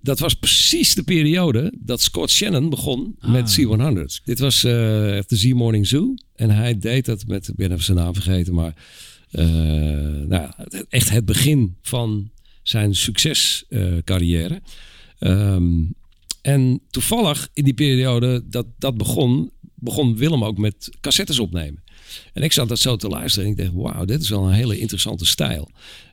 dat 0.00 0.18
was 0.18 0.34
precies 0.34 0.94
de 0.94 1.02
periode 1.02 1.72
dat 1.78 2.00
Scott 2.00 2.30
Shannon 2.30 2.70
begon 2.70 3.16
met 3.20 3.58
C100. 3.60 4.24
Dit 4.24 4.38
was 4.38 4.64
eh 4.64 4.72
de 5.26 5.36
Z 5.36 5.52
Morning 5.52 5.86
Zoo. 5.86 6.14
En 6.34 6.50
hij 6.50 6.78
deed 6.78 7.04
dat 7.04 7.26
met, 7.26 7.48
ik 7.48 7.56
ben 7.56 7.72
even 7.72 7.84
zijn 7.84 7.96
naam 7.96 8.14
vergeten, 8.14 8.54
maar 8.54 8.74
eh, 9.30 9.44
nou, 10.26 10.50
echt 10.88 11.10
het 11.10 11.24
begin 11.24 11.76
van 11.82 12.30
zijn 12.62 12.94
succescarrière. 12.94 14.62
Ehm, 15.18 15.82
en 16.42 16.80
toevallig 16.90 17.48
in 17.52 17.64
die 17.64 17.74
periode 17.74 18.44
dat 18.48 18.66
dat 18.78 18.96
begon, 18.96 19.50
begon 19.74 20.16
Willem 20.16 20.44
ook 20.44 20.58
met 20.58 20.90
cassettes 21.00 21.38
opnemen. 21.38 21.82
En 22.32 22.42
ik 22.42 22.52
zat 22.52 22.68
dat 22.68 22.78
zo 22.78 22.96
te 22.96 23.08
luisteren 23.08 23.46
en 23.46 23.52
ik 23.52 23.58
dacht, 23.58 23.72
wauw, 23.74 24.04
dit 24.04 24.22
is 24.22 24.28
wel 24.28 24.46
een 24.46 24.52
hele 24.52 24.78
interessante 24.78 25.26
stijl. 25.26 25.70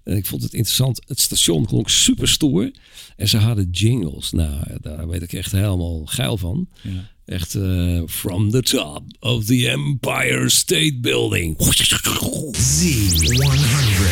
En 0.09 0.17
ik 0.17 0.25
vond 0.25 0.43
het 0.43 0.53
interessant. 0.53 1.01
Het 1.07 1.19
station 1.19 1.65
klonk 1.65 1.89
super 1.89 2.27
stoer. 2.27 2.71
En 3.15 3.27
ze 3.27 3.37
hadden 3.37 3.69
jingles. 3.69 4.31
Nou, 4.31 4.63
daar 4.81 5.07
werd 5.07 5.21
ik 5.21 5.33
echt 5.33 5.51
helemaal 5.51 6.05
geil 6.05 6.37
van. 6.37 6.67
Ja. 6.81 7.09
Echt 7.25 7.55
eh, 7.55 8.01
from 8.05 8.51
the 8.51 8.61
top 8.61 9.03
of 9.19 9.45
the 9.45 9.69
Empire 9.69 10.49
State 10.49 10.97
Building. 11.01 11.57
Z100. 11.57 11.63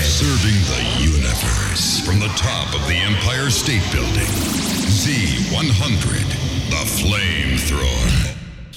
Serving 0.04 0.60
the 0.66 0.82
universe 1.16 2.02
from 2.04 2.20
the 2.20 2.34
top 2.36 2.80
of 2.80 2.86
the 2.88 2.94
Empire 2.94 3.50
State 3.50 3.90
Building. 3.92 4.28
Z100, 5.06 6.28
the 6.70 6.84
flamethrower. 6.86 8.36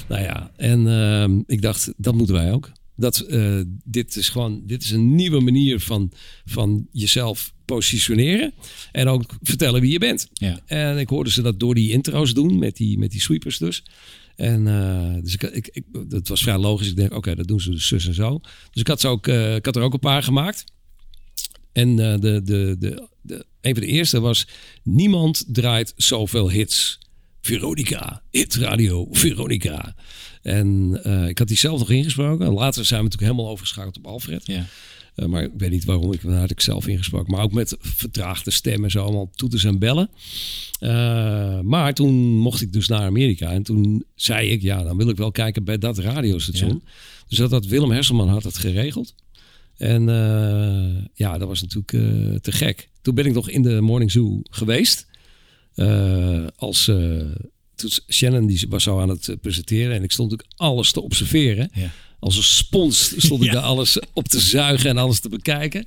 Nou 0.08 0.22
ja, 0.22 0.50
en 0.56 0.88
ehm, 0.88 1.40
ik 1.46 1.62
dacht, 1.62 1.92
dat 1.96 2.14
moeten 2.14 2.34
wij 2.34 2.52
ook. 2.52 2.70
Dat, 3.00 3.18
eh, 3.18 3.60
dit 3.84 4.16
is 4.16 4.28
gewoon 4.28 4.62
dit 4.66 4.82
is 4.82 4.90
een 4.90 5.14
nieuwe 5.14 5.40
manier 5.40 5.80
van, 5.80 6.12
van 6.44 6.86
jezelf 6.92 7.52
positioneren. 7.64 8.52
En 8.92 9.08
ook 9.08 9.36
vertellen 9.42 9.80
wie 9.80 9.92
je 9.92 9.98
bent. 9.98 10.28
Ja. 10.32 10.60
En 10.66 10.98
ik 10.98 11.08
hoorde 11.08 11.30
ze 11.30 11.42
dat 11.42 11.60
door 11.60 11.74
die 11.74 11.90
intro's 11.90 12.34
doen, 12.34 12.58
met 12.58 12.76
die, 12.76 12.98
met 12.98 13.10
die 13.10 13.20
sweepers 13.20 13.58
dus. 13.58 13.84
En 14.36 14.66
eh, 14.66 15.22
dus 15.22 15.34
ik, 15.34 15.42
ik, 15.42 15.68
ik, 15.72 15.84
dat 16.08 16.28
was 16.28 16.42
vrij 16.42 16.58
logisch. 16.58 16.88
Ik 16.88 16.96
denk, 16.96 17.14
oké, 17.14 17.34
dat 17.34 17.46
doen 17.46 17.60
ze 17.60 17.70
dus 17.70 17.86
zus 17.86 18.06
en 18.06 18.14
zo. 18.14 18.40
Dus 18.70 18.80
ik 18.80 18.86
had, 18.86 19.00
ze 19.00 19.08
ook, 19.08 19.26
eh, 19.26 19.54
ik 19.54 19.64
had 19.64 19.76
er 19.76 19.82
ook 19.82 19.92
een 19.92 19.98
paar 19.98 20.22
gemaakt. 20.22 20.64
En 21.72 21.96
de, 21.96 22.16
de, 22.20 22.42
de, 22.44 22.76
de, 23.22 23.44
een 23.60 23.74
van 23.74 23.82
de 23.82 23.88
eerste 23.88 24.20
was... 24.20 24.46
Niemand 24.82 25.44
draait 25.46 25.92
zoveel 25.96 26.50
hits. 26.50 26.98
Veronica, 27.40 28.22
hit 28.30 28.54
radio, 28.54 29.08
Veronica. 29.10 29.94
En 30.42 30.98
eh, 31.02 31.28
ik 31.28 31.38
had 31.38 31.48
die 31.48 31.56
zelf 31.56 31.78
nog 31.78 31.90
ingesproken. 31.90 32.46
En 32.46 32.52
later 32.52 32.84
zijn 32.84 33.00
we 33.00 33.04
natuurlijk 33.04 33.32
helemaal 33.32 33.52
overgeschakeld 33.52 33.96
op 33.96 34.06
Alfred. 34.06 34.46
Ja. 34.46 34.66
Eh, 35.14 35.26
maar 35.26 35.42
ik 35.42 35.50
weet 35.56 35.70
niet 35.70 35.84
waarom. 35.84 36.12
Ik, 36.12 36.20
had 36.20 36.50
ik 36.50 36.60
zelf 36.60 36.86
ingesproken. 36.86 37.32
Maar 37.32 37.42
ook 37.42 37.52
met 37.52 37.76
vertraagde 37.80 38.50
stemmen. 38.50 38.90
Zo 38.90 39.02
allemaal 39.02 39.30
toeters 39.34 39.64
en 39.64 39.78
bellen. 39.78 40.10
Eh, 40.78 41.60
maar 41.60 41.94
toen 41.94 42.14
mocht 42.38 42.60
ik 42.60 42.72
dus 42.72 42.88
naar 42.88 43.00
Amerika. 43.00 43.50
En 43.50 43.62
toen 43.62 44.04
zei 44.14 44.50
ik, 44.50 44.62
ja, 44.62 44.82
dan 44.82 44.96
wil 44.96 45.08
ik 45.08 45.16
wel 45.16 45.30
kijken 45.30 45.64
bij 45.64 45.78
dat 45.78 45.98
radiostation. 45.98 46.82
Dus 47.28 47.38
dat, 47.38 47.50
dat 47.50 47.66
Willem 47.66 47.90
Hesselman 47.90 48.28
had 48.28 48.42
het 48.42 48.58
geregeld. 48.58 49.14
En 49.76 50.04
ja, 51.14 51.38
dat 51.38 51.48
was 51.48 51.62
natuurlijk 51.62 52.42
te 52.42 52.52
gek. 52.52 52.88
Toen 53.02 53.14
ben 53.14 53.26
ik 53.26 53.34
nog 53.34 53.48
in 53.50 53.62
de 53.62 53.80
Morning 53.80 54.10
Zoo 54.10 54.40
geweest. 54.50 55.06
Eh, 55.74 56.46
als 56.56 56.88
eh, 56.88 56.96
toen 57.74 57.90
Shannon 58.10 58.46
die 58.46 58.66
was 58.68 58.82
zo 58.82 59.00
aan 59.00 59.08
het 59.08 59.28
eh, 59.28 59.36
presenteren. 59.40 59.96
En 59.96 60.02
ik 60.02 60.12
stond 60.12 60.30
natuurlijk 60.30 60.58
alles 60.60 60.92
te 60.92 61.00
observeren. 61.02 61.70
Ja. 61.74 61.90
Als 62.18 62.36
een 62.36 62.42
spons 62.42 63.14
stond 63.16 63.40
ik 63.42 63.46
Ja. 63.52 63.52
daar 63.52 63.62
alles 63.62 63.98
op 64.12 64.28
te 64.28 64.40
zuigen 64.40 64.90
en 64.90 64.96
alles 64.98 65.20
te 65.20 65.28
bekijken. 65.28 65.86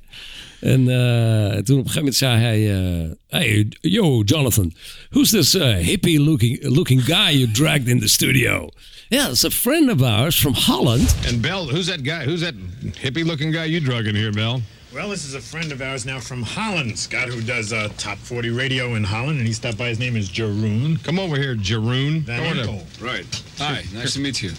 En 0.60 0.80
eh, 0.88 1.58
toen 1.62 1.78
op 1.78 1.84
een 1.84 1.90
gegeven 1.90 1.94
moment 1.98 2.14
zei 2.14 2.38
hij... 2.40 2.76
eh, 3.04 3.10
hey, 3.28 3.66
yo, 3.80 4.22
Jonathan. 4.24 4.74
Who's 5.10 5.30
this 5.30 5.54
uh, 5.54 5.76
hippie 5.76 6.20
looking, 6.20 6.62
looking 6.62 7.04
guy 7.04 7.30
you 7.38 7.50
dragged 7.50 7.88
in 7.88 8.00
the 8.00 8.08
studio? 8.08 8.68
Yeah, 9.08 9.30
it's 9.30 9.44
a 9.44 9.50
friend 9.50 9.90
of 9.90 10.02
ours 10.02 10.36
from 10.36 10.54
Holland. 10.54 11.14
And 11.28 11.40
Bell, 11.40 11.66
who's 11.68 11.86
that 11.86 12.00
guy? 12.02 12.24
Who's 12.24 12.40
that 12.40 12.54
hippie 13.02 13.24
looking 13.24 13.52
guy 13.52 13.64
you 13.70 13.80
drug 13.80 14.06
in 14.06 14.14
here, 14.14 14.32
Bell? 14.32 14.60
Well, 14.94 15.08
this 15.08 15.24
is 15.24 15.34
a 15.34 15.40
friend 15.40 15.72
of 15.72 15.82
ours 15.82 16.06
now 16.06 16.20
from 16.20 16.42
Holland, 16.42 16.96
Scott, 16.96 17.26
who 17.28 17.40
does 17.42 17.72
uh, 17.72 17.88
top 17.98 18.16
40 18.18 18.50
radio 18.50 18.94
in 18.94 19.02
Holland, 19.02 19.38
and 19.38 19.46
he 19.46 19.52
stopped 19.52 19.76
by. 19.76 19.88
His 19.88 19.98
name 19.98 20.14
is 20.14 20.28
Jeroen. 20.30 21.02
Come 21.02 21.18
over 21.18 21.36
here, 21.36 21.56
Jeroen. 21.56 22.20
Van 22.20 22.38
Come 22.38 22.58
on 22.60 22.64
Enkel. 22.64 22.80
up. 22.80 23.02
Right. 23.02 23.42
Hi, 23.58 23.82
nice 23.92 24.14
to 24.14 24.20
meet 24.20 24.40
you. 24.40 24.52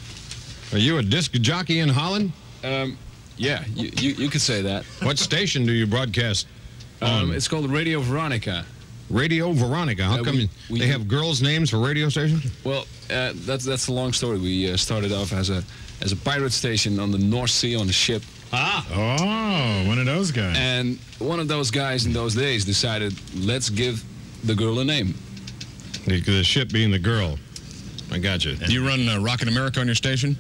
Are 0.74 0.78
you 0.78 0.98
a 0.98 1.04
disc 1.04 1.32
jockey 1.34 1.80
in 1.80 1.88
Holland? 1.88 2.34
Um, 2.66 2.98
yeah, 3.38 3.64
you, 3.76 3.92
you, 3.96 4.12
you 4.16 4.30
could 4.30 4.42
say 4.42 4.62
that. 4.62 4.84
What 5.04 5.18
station 5.18 5.66
do 5.66 5.72
you 5.72 5.88
broadcast 5.88 6.48
on? 7.02 7.24
Um, 7.24 7.32
it's 7.34 7.48
called 7.48 7.70
Radio 7.72 8.02
Veronica. 8.02 8.66
Radio 9.10 9.54
Veronica. 9.54 10.04
How 10.04 10.20
Uh, 10.20 10.24
come 10.24 10.36
we- 10.36 10.50
we 10.70 10.80
they 10.80 10.88
have 10.88 11.08
girls' 11.08 11.42
names 11.42 11.70
for 11.70 11.78
radio 11.80 12.10
stations? 12.10 12.52
Well, 12.66 12.86
uh, 13.10 13.32
that's 13.36 13.64
that's 13.64 13.88
a 13.88 13.94
long 13.94 14.12
story. 14.12 14.38
We 14.40 14.70
uh, 14.70 14.76
started 14.76 15.14
off 15.14 15.32
as 15.32 15.50
a 15.50 15.64
as 16.02 16.12
a 16.12 16.18
pirate 16.18 16.52
station 16.52 17.00
on 17.00 17.12
the 17.12 17.20
North 17.20 17.52
Sea 17.52 17.76
on 17.78 17.88
a 17.88 17.94
ship, 17.94 18.22
Ah. 18.58 18.86
Oh, 18.94 19.88
one 19.88 20.00
of 20.00 20.06
those 20.06 20.32
guys. 20.32 20.56
and 20.58 20.98
one 21.20 21.42
of 21.42 21.48
those 21.50 21.72
guys 21.72 22.06
in 22.06 22.14
those 22.14 22.36
days 22.36 22.64
decided, 22.64 23.14
let's 23.36 23.70
give 23.70 24.04
the 24.46 24.56
girl 24.56 24.80
a 24.80 24.86
name. 24.86 25.14
The, 26.08 26.22
the 26.22 26.44
ship 26.44 26.72
being 26.72 26.90
the 26.92 27.00
girl. 27.00 27.38
I 28.12 28.18
got 28.20 28.46
you. 28.46 28.56
Do 28.56 28.72
you 28.72 28.88
run 28.88 29.10
uh, 29.10 29.20
Rocket 29.20 29.48
America 29.50 29.82
on 29.82 29.88
your 29.88 29.96
station? 29.96 30.38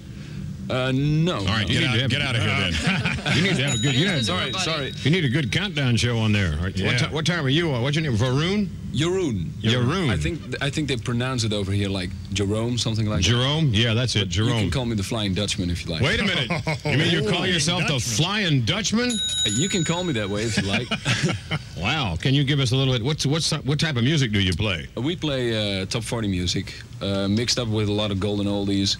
Uh, 0.69 0.91
no. 0.93 1.35
All 1.37 1.45
right, 1.45 1.67
You 1.69 1.79
get 1.79 1.81
need 1.81 1.87
out, 1.87 1.93
to 1.95 2.01
have 2.01 2.09
get 2.09 2.21
a- 2.21 2.25
out 2.25 2.35
of 2.35 2.41
here 2.41 2.51
then. 2.71 3.11
You 3.35 3.41
need 3.41 3.55
to 3.57 3.63
have 3.67 3.73
a 3.75 3.77
good. 3.81 3.95
You, 3.95 4.07
need- 4.07 4.23
Sorry, 4.25 4.53
sorry. 4.53 4.93
you 5.01 5.11
need 5.11 5.25
a 5.25 5.29
good 5.29 5.51
countdown 5.51 5.95
show 5.97 6.17
on 6.19 6.31
there. 6.31 6.53
All 6.57 6.63
right, 6.65 6.75
Yeah. 6.77 7.01
What, 7.03 7.11
what 7.11 7.25
time 7.25 7.43
are 7.45 7.49
you 7.49 7.71
on? 7.71 7.81
What's 7.81 7.95
your 7.97 8.03
name? 8.03 8.15
Varun? 8.17 8.67
Jeroen. 8.93 9.47
Jeroen. 9.61 10.09
I 10.09 10.15
think 10.15 10.39
I 10.61 10.69
think 10.69 10.87
they 10.87 10.95
pronounce 10.95 11.43
it 11.43 11.51
over 11.51 11.71
here 11.73 11.89
like 11.89 12.11
Jerome, 12.31 12.77
something 12.77 13.05
like 13.07 13.17
that. 13.17 13.23
Jerome? 13.23 13.71
Yeah, 13.73 13.93
that's 13.93 14.13
that. 14.13 14.27
it. 14.27 14.35
You 14.37 14.45
can 14.45 14.71
call 14.71 14.85
me 14.85 14.95
the 14.95 15.03
Flying 15.03 15.33
Dutchman 15.33 15.69
if 15.69 15.83
you 15.85 15.91
like. 15.91 16.01
Wait 16.01 16.19
a 16.19 16.23
minute. 16.23 16.49
You 16.85 16.97
mean 16.97 17.11
you 17.11 17.21
call 17.23 17.39
Flying 17.39 17.53
yourself 17.53 17.87
the 17.87 17.99
Flying 17.99 18.61
Dutchman? 18.61 19.11
You 19.47 19.67
can 19.67 19.83
call 19.83 20.03
me 20.05 20.13
that 20.13 20.29
way 20.29 20.43
if 20.43 20.55
you 20.57 20.63
like. 20.63 20.87
Wow. 21.77 22.15
Can 22.15 22.33
you 22.33 22.43
give 22.45 22.59
us 22.61 22.71
a 22.71 22.75
little 22.75 22.93
bit? 22.93 23.03
What's 23.03 23.25
what's 23.25 23.51
what 23.51 23.79
type 23.79 23.97
of 23.97 24.03
music 24.03 24.31
do 24.31 24.39
you 24.39 24.53
play? 24.53 24.87
We 24.95 25.15
play 25.17 25.81
uh, 25.81 25.85
top 25.85 26.03
40 26.03 26.27
music, 26.29 26.73
uh, 27.01 27.27
mixed 27.27 27.59
up 27.59 27.67
with 27.67 27.89
a 27.89 27.91
lot 27.91 28.11
of 28.11 28.19
golden 28.19 28.47
oldies. 28.47 28.95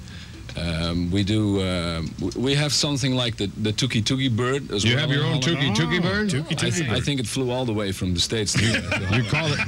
Um, 0.57 1.11
we 1.11 1.23
do. 1.23 1.59
Uh, 1.61 2.01
we 2.37 2.55
have 2.55 2.71
something 2.73 3.13
like 3.13 3.35
the 3.35 3.47
the 3.61 3.71
Tuki 3.73 4.01
Tuki 4.01 4.29
bird 4.33 4.71
as 4.71 4.83
You 4.83 4.95
well. 4.95 4.95
You 4.95 4.97
have 4.99 5.11
your 5.11 5.25
own 5.25 5.41
Holland. 5.41 5.75
Tuki 5.75 5.75
Tuki 5.75 6.01
bird? 6.01 6.29
Tuki 6.29 6.63
I, 6.63 6.69
th- 6.69 6.89
I 6.89 6.99
think 7.01 7.19
it 7.19 7.27
flew 7.27 7.51
all 7.51 7.65
the 7.65 7.73
way 7.73 7.91
from 7.91 8.13
the 8.13 8.19
states. 8.19 8.53
To, 8.53 8.59
to 8.61 9.15
You 9.17 9.23
call 9.29 9.47
it? 9.51 9.59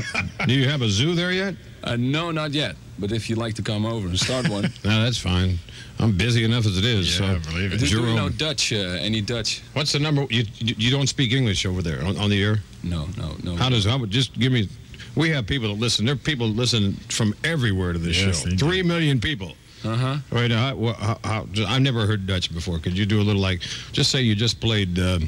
Do 0.47 0.53
you 0.53 0.67
have 0.69 0.81
a 0.81 0.89
zoo 0.89 1.13
there 1.15 1.31
yet? 1.33 1.55
uh, 1.83 1.95
no, 1.97 2.31
not 2.31 2.51
yet. 2.53 2.75
But 2.99 3.11
if 3.11 3.29
you'd 3.29 3.37
like 3.37 3.53
to 3.55 3.61
come 3.61 3.85
over 3.85 4.07
and 4.07 4.19
start 4.19 4.49
one, 4.49 4.63
No, 4.83 5.03
that's 5.03 5.17
fine. 5.19 5.59
I'm 5.99 6.17
busy 6.17 6.43
enough 6.43 6.65
as 6.65 6.77
it 6.77 6.85
is. 6.85 7.19
Yeah, 7.19 7.39
so. 7.41 7.51
believe 7.51 7.73
it. 7.73 7.79
do, 7.79 7.85
do 7.85 7.99
you 8.07 8.15
know 8.15 8.29
Dutch? 8.29 8.71
Uh, 8.73 8.77
any 9.01 9.21
Dutch? 9.21 9.61
What's 9.73 9.91
the 9.91 9.99
number? 9.99 10.25
You 10.29 10.45
you 10.59 10.75
you 10.77 10.91
don't 10.91 11.07
speak 11.07 11.31
English 11.33 11.65
over 11.65 11.81
there 11.81 12.03
on, 12.05 12.17
on 12.17 12.29
the 12.29 12.41
air? 12.41 12.59
No, 12.83 13.07
no, 13.17 13.35
no. 13.43 13.55
How 13.55 13.69
does 13.69 13.85
how 13.85 14.03
just 14.05 14.33
give 14.39 14.51
me? 14.53 14.69
We 15.15 15.29
have 15.31 15.45
people 15.47 15.67
that 15.69 15.79
listen. 15.81 16.05
There 16.05 16.13
are 16.15 16.17
people 16.17 16.47
that 16.47 16.55
listen 16.55 16.93
from 17.09 17.33
everywhere 17.43 17.91
to 17.93 17.99
this 17.99 18.17
Yes, 18.21 18.39
show. 18.43 18.49
they 18.49 18.55
do. 18.55 18.65
Three 18.65 18.83
million 18.83 19.19
people. 19.19 19.53
Uh 19.83 19.95
huh. 19.95 20.17
Wait, 20.31 20.51
how, 20.51 20.75
wha- 20.75 20.93
how, 20.93 21.19
how, 21.23 21.45
I've 21.67 21.81
never 21.81 22.05
heard 22.05 22.25
Dutch 22.25 22.53
before. 22.53 22.79
Could 22.79 22.97
you 22.97 23.05
do 23.05 23.21
a 23.21 23.23
little 23.23 23.41
like, 23.41 23.61
just 23.91 24.09
say 24.11 24.21
you 24.21 24.35
just 24.35 24.59
played, 24.59 24.97
uh, 24.99 25.19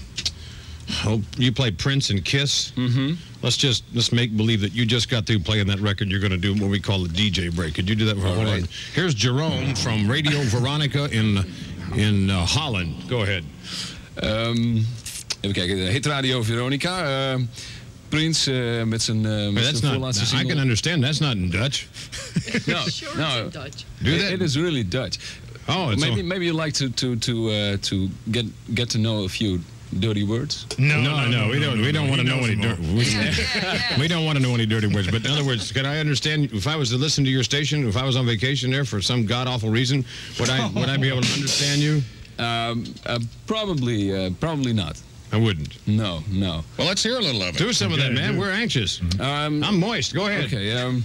oh, 1.06 1.22
you 1.38 1.52
played 1.52 1.78
Prince 1.78 2.10
and 2.10 2.24
Kiss. 2.26 2.72
Mm-hmm. 2.76 3.14
Let's 3.41 3.58
just 3.58 3.84
let's 3.93 4.12
make 4.12 4.36
believe 4.36 4.60
that 4.62 4.74
you 4.74 4.86
just 4.86 5.08
got 5.10 5.26
through 5.26 5.39
playing 5.39 5.68
that 5.68 5.80
record. 5.80 6.10
You're 6.10 6.20
going 6.20 6.32
to 6.32 6.38
do 6.38 6.54
what 6.62 6.70
we 6.70 6.80
call 6.80 7.06
a 7.06 7.08
DJ 7.08 7.54
break. 7.56 7.74
Could 7.76 7.88
you 7.88 7.95
do 7.95 8.06
that? 8.06 8.16
For, 8.16 8.28
hold 8.28 8.47
right. 8.47 8.64
on. 8.64 8.68
Here's 8.93 9.14
Jerome 9.14 9.76
from 9.76 10.10
Radio 10.10 10.41
Veronica 10.56 11.06
in 11.12 11.45
in 11.95 12.30
uh, 12.30 12.45
Holland. 12.45 13.08
Go 13.08 13.22
ahead. 13.22 13.43
Ehm, 14.16 14.84
even 15.41 15.54
kijken. 15.54 15.76
de 15.78 15.91
Hit 15.91 16.06
Radio 16.06 16.41
Veronica. 16.43 16.89
ehm, 16.89 17.47
Prince 18.10 18.51
eh, 18.80 18.84
met 18.86 19.01
zijn, 19.01 19.26
eh, 19.26 19.32
met 19.32 19.53
But 19.53 19.64
that's 19.64 19.80
zijn 19.80 19.84
not. 19.84 19.91
voorlaatste 19.93 20.36
I 20.38 20.45
can 20.45 20.57
understand. 20.60 21.01
That's 21.01 21.20
not 21.20 21.36
in 21.36 21.49
Dutch. 21.49 21.86
No, 22.66 22.84
no. 23.16 23.49
Do 23.49 23.60
It- 24.12 24.20
that. 24.22 24.32
it 24.32 24.41
is 24.41 24.55
really 24.55 24.88
Dutch. 24.88 25.18
Oh, 25.68 25.91
it's 25.91 26.01
maybe 26.01 26.22
all- 26.22 26.28
maybe 26.28 26.45
you 26.45 26.64
like 26.64 26.74
to 26.74 26.89
to 26.89 27.16
to 27.16 27.49
uh, 27.49 27.78
to 27.82 28.10
get 28.32 28.45
get 28.74 28.89
to 28.89 28.97
know 28.97 29.24
a 29.24 29.30
few 29.30 29.60
dirty 29.99 30.24
words. 30.24 30.66
No, 30.78 31.01
no, 31.01 31.28
no, 31.28 31.47
we 31.49 31.60
don't. 31.60 31.80
we 31.82 31.91
don't 31.91 32.05
no. 32.05 32.10
want 32.10 32.22
to 32.22 32.28
know 32.28 32.36
knows 32.39 32.49
any 32.49 32.55
them 32.62 32.72
all. 32.72 32.76
dirty. 32.76 33.95
We, 33.95 34.01
we 34.01 34.07
don't 34.07 34.24
want 34.26 34.38
to 34.38 34.43
know 34.43 34.53
any 34.55 34.66
dirty 34.66 34.88
words. 34.88 35.07
But 35.12 35.26
in 35.26 35.32
other 35.32 35.43
words, 35.45 35.72
could 35.72 35.86
I 35.86 35.99
understand 35.99 36.49
if 36.53 36.66
I 36.66 36.76
was 36.76 36.89
to 36.89 36.97
listen 36.97 37.24
to 37.26 37.30
your 37.32 37.43
station, 37.43 37.88
if 37.88 37.95
I 37.95 38.03
was 38.03 38.16
on 38.16 38.26
vacation 38.26 38.72
there 38.72 38.86
for 38.86 39.01
some 39.01 39.26
god 39.26 39.47
awful 39.47 39.70
reason, 39.70 40.05
would 40.39 40.49
I 40.49 40.68
would 40.74 40.89
I 40.89 40.97
be 40.97 41.10
able 41.10 41.22
to 41.22 41.34
understand 41.34 41.82
you? 41.82 42.01
Um, 42.39 42.86
uh, 43.05 43.20
probably 43.45 44.14
uh, 44.16 44.30
probably 44.39 44.72
not. 44.74 44.95
I 45.34 45.38
wouldn't. 45.38 45.73
No, 45.84 46.23
no. 46.27 46.63
Well, 46.75 46.88
let's 46.88 47.03
hear 47.03 47.15
a 47.17 47.21
little 47.21 47.41
of 47.41 47.47
it. 47.49 47.57
Do 47.57 47.71
some 47.73 47.93
of 47.93 47.99
that, 47.99 48.11
Okay, 48.11 48.19
man. 48.21 48.32
do. 48.34 48.38
We're 48.39 48.51
anxious. 48.61 48.99
Um, 49.19 49.63
I'm 49.63 49.77
moist. 49.77 50.13
Go 50.13 50.25
ahead. 50.27 50.43
Oké, 50.45 50.57
ehm, 50.59 50.95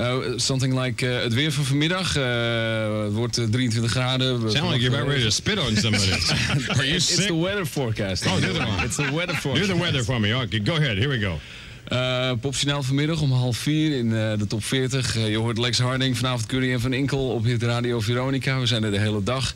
uh, 0.00 0.32
something 0.36 0.78
like 0.80 1.06
uh, 1.06 1.22
het 1.22 1.34
weer 1.34 1.52
van 1.52 1.64
vanmiddag. 1.64 2.16
eh, 2.16 3.02
het 3.04 3.12
wordt 3.12 3.38
eh, 3.38 3.44
23 3.44 3.90
graden. 3.90 4.42
We 4.42 4.50
Sound 4.50 4.70
like 4.70 4.80
you're 4.82 4.96
about 4.96 5.08
ready 5.12 5.24
to 5.24 5.30
spit 5.30 5.58
on 5.58 5.76
somebody. 5.76 6.10
Are 6.76 6.84
you 6.86 6.94
It's 6.94 7.14
sick? 7.14 7.26
the 7.26 7.34
weather 7.36 7.66
forecast. 7.66 8.26
Oh, 8.26 8.34
do 8.40 8.52
the 8.52 8.58
one. 8.58 8.84
It's 8.84 8.96
the 8.96 9.02
weather 9.12 9.34
Do 9.34 9.40
forecast. 9.40 9.68
the 9.68 9.76
weather 9.78 10.04
for 10.04 10.20
me. 10.20 10.34
Okay, 10.34 10.60
go 10.64 10.74
ahead. 10.74 10.96
Here 10.96 11.08
we 11.08 11.18
go. 11.20 11.38
Eh, 11.84 12.32
Popjournaal 12.40 12.82
vanmiddag 12.82 13.20
om 13.20 13.32
half 13.32 13.56
vier 13.56 13.96
in 13.98 14.06
eh, 14.16 14.38
de 14.38 14.46
top 14.46 14.64
40. 14.64 15.16
Eh, 15.16 15.30
je 15.30 15.36
hoort 15.36 15.58
Lex 15.58 15.78
Harding, 15.78 16.16
vanavond 16.16 16.46
Curry 16.46 16.72
en 16.72 16.80
Van 16.80 16.92
Inkel 16.92 17.28
op 17.28 17.44
Hit 17.44 17.62
Radio 17.62 18.00
Veronica. 18.00 18.60
We 18.60 18.66
zijn 18.66 18.84
er 18.84 18.90
de 18.90 18.98
hele 18.98 19.22
dag. 19.22 19.54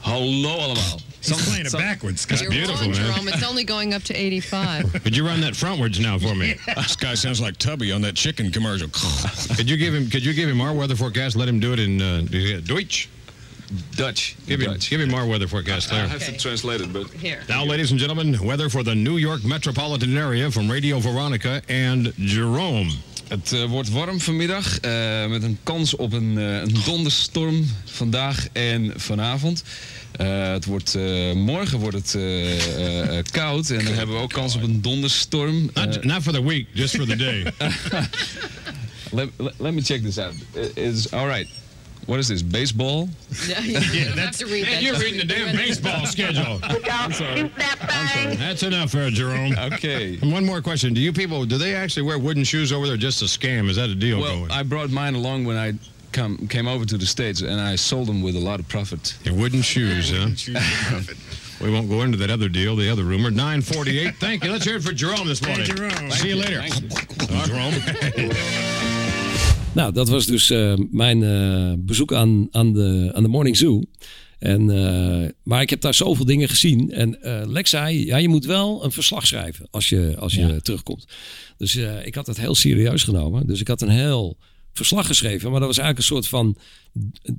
Hallo 0.00 0.56
allemaal. 0.58 1.00
He's 1.20 1.48
playing 1.48 1.66
it 1.66 1.72
backwards. 1.72 2.22
Scott. 2.22 2.42
You're 2.42 2.68
wrong, 2.68 2.92
Jerome. 2.92 3.28
It's 3.28 3.42
only 3.42 3.64
going 3.64 3.94
up 3.94 4.02
to 4.04 4.14
85. 4.14 4.92
Could 5.02 5.16
you 5.16 5.26
run 5.26 5.40
that 5.40 5.54
frontwards 5.54 6.00
now 6.00 6.18
for 6.18 6.34
me? 6.34 6.54
This 6.66 6.96
guy 6.96 7.14
sounds 7.14 7.40
like 7.40 7.56
Tubby 7.56 7.92
on 7.92 8.00
that 8.02 8.14
chicken 8.14 8.50
commercial. 8.50 8.88
could 9.56 9.68
you 9.68 9.76
give 9.76 9.94
him? 9.94 10.08
Could 10.08 10.24
you 10.24 10.32
give 10.32 10.48
him 10.48 10.60
our 10.60 10.72
weather 10.72 10.96
forecast? 10.96 11.36
Let 11.36 11.48
him 11.48 11.60
do 11.60 11.72
it 11.72 11.78
in 11.78 12.00
uh, 12.00 12.60
Deutsch. 12.64 13.08
Dutch. 13.92 14.36
Give 14.46 14.60
him, 14.60 14.78
give 14.78 15.00
him 15.00 15.12
our 15.12 15.26
weather 15.26 15.46
forecast 15.46 15.90
there. 15.90 16.04
I 16.04 16.06
there. 16.06 16.18
have 16.18 16.26
to 16.26 16.38
translate 16.38 16.80
it, 16.80 16.92
but... 16.92 17.10
Here. 17.10 17.42
Now, 17.48 17.64
ladies 17.64 17.90
and 17.90 18.00
gentlemen, 18.00 18.38
weather 18.42 18.70
for 18.70 18.82
the 18.82 18.94
New 18.94 19.18
York 19.18 19.44
metropolitan 19.44 20.16
area 20.16 20.50
from 20.50 20.70
Radio 20.70 20.98
Veronica 20.98 21.60
and 21.68 22.14
Jerome. 22.16 22.88
Het 23.28 23.52
eh, 23.52 23.64
wordt 23.64 23.90
warm 23.90 24.20
vanmiddag 24.20 24.80
eh, 24.80 25.26
met 25.26 25.42
een 25.42 25.58
kans 25.62 25.96
op 25.96 26.12
een, 26.12 26.38
eh, 26.38 26.60
een 26.60 26.76
donderstorm 26.84 27.66
vandaag 27.84 28.48
en 28.52 28.92
vanavond. 28.96 29.62
Het 30.16 30.64
wordt, 30.64 30.94
morgen 31.34 31.78
wordt 31.78 32.12
het 32.12 33.30
koud 33.30 33.70
en 33.70 33.84
dan 33.84 33.94
hebben 33.94 34.16
we 34.16 34.22
ook 34.22 34.32
kans 34.32 34.56
op 34.56 34.62
een 34.62 34.82
donderstorm. 34.82 35.70
Not, 35.74 36.04
not 36.04 36.22
for 36.22 36.32
the 36.32 36.44
week, 36.44 36.66
just 36.72 36.96
for 36.96 37.06
the 37.06 37.16
day. 37.16 37.42
let, 39.10 39.28
let, 39.36 39.54
let 39.56 39.74
me 39.74 39.82
check 39.82 40.02
this 40.02 40.18
out. 40.18 40.34
Is 40.74 41.12
all 41.12 41.26
right. 41.26 41.48
What 42.08 42.18
is 42.18 42.28
this? 42.28 42.40
Baseball? 42.40 43.06
Yeah, 43.48 44.12
that's 44.14 44.40
have 44.40 44.48
to 44.48 44.54
read 44.54 44.66
that. 44.66 44.82
you're 44.82 44.98
reading 44.98 45.18
the 45.18 45.26
damn 45.26 45.54
baseball 45.54 46.06
schedule. 46.06 46.58
That's 48.38 48.62
enough 48.62 48.92
there, 48.92 49.10
Jerome. 49.10 49.54
Okay. 49.58 50.18
And 50.22 50.32
one 50.32 50.46
more 50.46 50.62
question: 50.62 50.94
Do 50.94 51.00
you 51.02 51.12
people 51.12 51.44
do 51.44 51.58
they 51.58 51.74
actually 51.74 52.04
wear 52.04 52.18
wooden 52.18 52.44
shoes 52.44 52.72
over 52.72 52.86
there 52.86 52.96
just 52.96 53.20
a 53.20 53.26
scam? 53.26 53.68
Is 53.68 53.76
that 53.76 53.90
a 53.90 53.94
deal 53.94 54.20
Well, 54.20 54.38
going? 54.38 54.50
I 54.50 54.62
brought 54.62 54.88
mine 54.90 55.14
along 55.16 55.44
when 55.44 55.56
I 55.58 55.74
come 56.12 56.48
came 56.48 56.66
over 56.66 56.86
to 56.86 56.96
the 56.96 57.04
states, 57.06 57.42
and 57.42 57.60
I 57.60 57.76
sold 57.76 58.08
them 58.08 58.22
with 58.22 58.36
a 58.36 58.40
lot 58.40 58.58
of 58.58 58.68
profit. 58.68 59.14
Your 59.24 59.34
wooden 59.34 59.60
shoes, 59.60 60.10
huh? 60.10 60.30
We 61.62 61.70
won't 61.70 61.90
go 61.90 62.02
into 62.02 62.16
that 62.18 62.30
other 62.30 62.48
deal, 62.48 62.74
the 62.76 62.88
other 62.90 63.04
rumor. 63.04 63.30
948. 63.30 64.16
Thank 64.16 64.44
you. 64.44 64.52
Let's 64.52 64.64
hear 64.64 64.76
it 64.76 64.82
for 64.82 64.92
Jerome 64.92 65.26
this 65.28 65.42
morning. 65.44 65.66
Jerome. 65.66 66.10
See 66.12 66.28
you 66.28 66.36
later. 66.36 66.62
Jerome. 67.44 68.97
Nou, 69.78 69.92
dat 69.92 70.08
was 70.08 70.26
dus 70.26 70.50
eh, 70.50 70.74
mijn 70.90 71.22
eh, 71.22 71.72
bezoek 71.78 72.12
aan, 72.12 72.48
aan, 72.50 72.72
de, 72.72 73.10
aan 73.14 73.22
de 73.22 73.28
Morning 73.28 73.56
Zoo. 73.56 73.82
En, 74.38 74.70
eh, 74.70 75.28
maar 75.42 75.62
ik 75.62 75.70
heb 75.70 75.80
daar 75.80 75.94
zoveel 75.94 76.24
dingen 76.24 76.48
gezien. 76.48 76.92
En 76.92 77.18
Lex 77.46 77.70
zei, 77.70 78.06
ja, 78.06 78.16
je 78.16 78.28
moet 78.28 78.44
wel 78.44 78.84
een 78.84 78.92
verslag 78.92 79.26
schrijven 79.26 79.68
als 79.70 79.88
je, 79.88 80.16
als 80.18 80.34
je 80.34 80.62
terugkomt. 80.62 81.06
Dus 81.56 81.76
ik 82.04 82.14
had 82.14 82.26
het 82.26 82.40
heel 82.40 82.54
serieus 82.54 83.02
genomen. 83.02 83.46
Dus 83.46 83.60
ik 83.60 83.68
had 83.68 83.82
een 83.82 83.88
heel 83.88 84.36
verslag 84.72 85.06
geschreven. 85.06 85.50
Maar 85.50 85.60
dat 85.60 85.68
was 85.68 85.78
eigenlijk 85.78 86.08
een 86.08 86.16
soort 86.16 86.28
van 86.28 86.56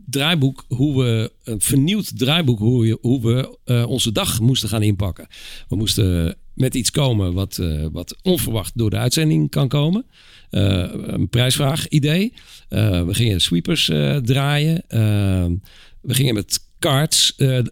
draaiboek. 0.05 0.65
Hoe 0.67 1.03
we, 1.03 1.31
een 1.43 1.61
vernieuwd 1.61 2.17
draaiboek 2.17 2.59
hoe, 2.59 2.85
je, 2.85 2.97
hoe 3.01 3.21
we 3.21 3.85
onze 3.87 4.11
dag 4.11 4.39
moesten 4.39 4.69
gaan 4.69 4.83
inpakken. 4.83 5.27
We 5.67 5.75
moesten 5.75 6.35
met 6.53 6.75
iets 6.75 6.91
komen 6.91 7.33
wat, 7.33 7.61
wat 7.91 8.15
onverwacht 8.21 8.77
door 8.77 8.89
de 8.89 8.97
uitzending 8.97 9.49
kan 9.49 9.67
komen. 9.67 10.05
Eh, 10.49 10.87
een 10.91 11.29
prijsvraag 11.29 11.87
idee. 11.87 12.33
Eh, 12.69 13.05
we 13.05 13.13
gingen 13.13 13.41
sweepers 13.41 13.89
eh, 13.89 14.17
draaien. 14.17 14.83
Eh, 14.87 15.45
we 16.01 16.13
gingen 16.13 16.33
met 16.33 16.67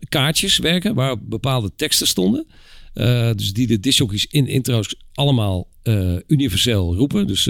kaartjes 0.09 0.57
werken 0.57 0.95
waar 0.95 1.23
bepaalde 1.23 1.71
teksten 1.75 2.07
stonden. 2.07 2.47
Dus 3.35 3.53
die 3.53 3.67
de 3.67 3.79
discjockeys 3.79 4.25
in 4.25 4.47
intro's 4.47 4.95
allemaal 5.13 5.69
universeel 6.27 6.95
roepen. 6.95 7.27
Dus 7.27 7.49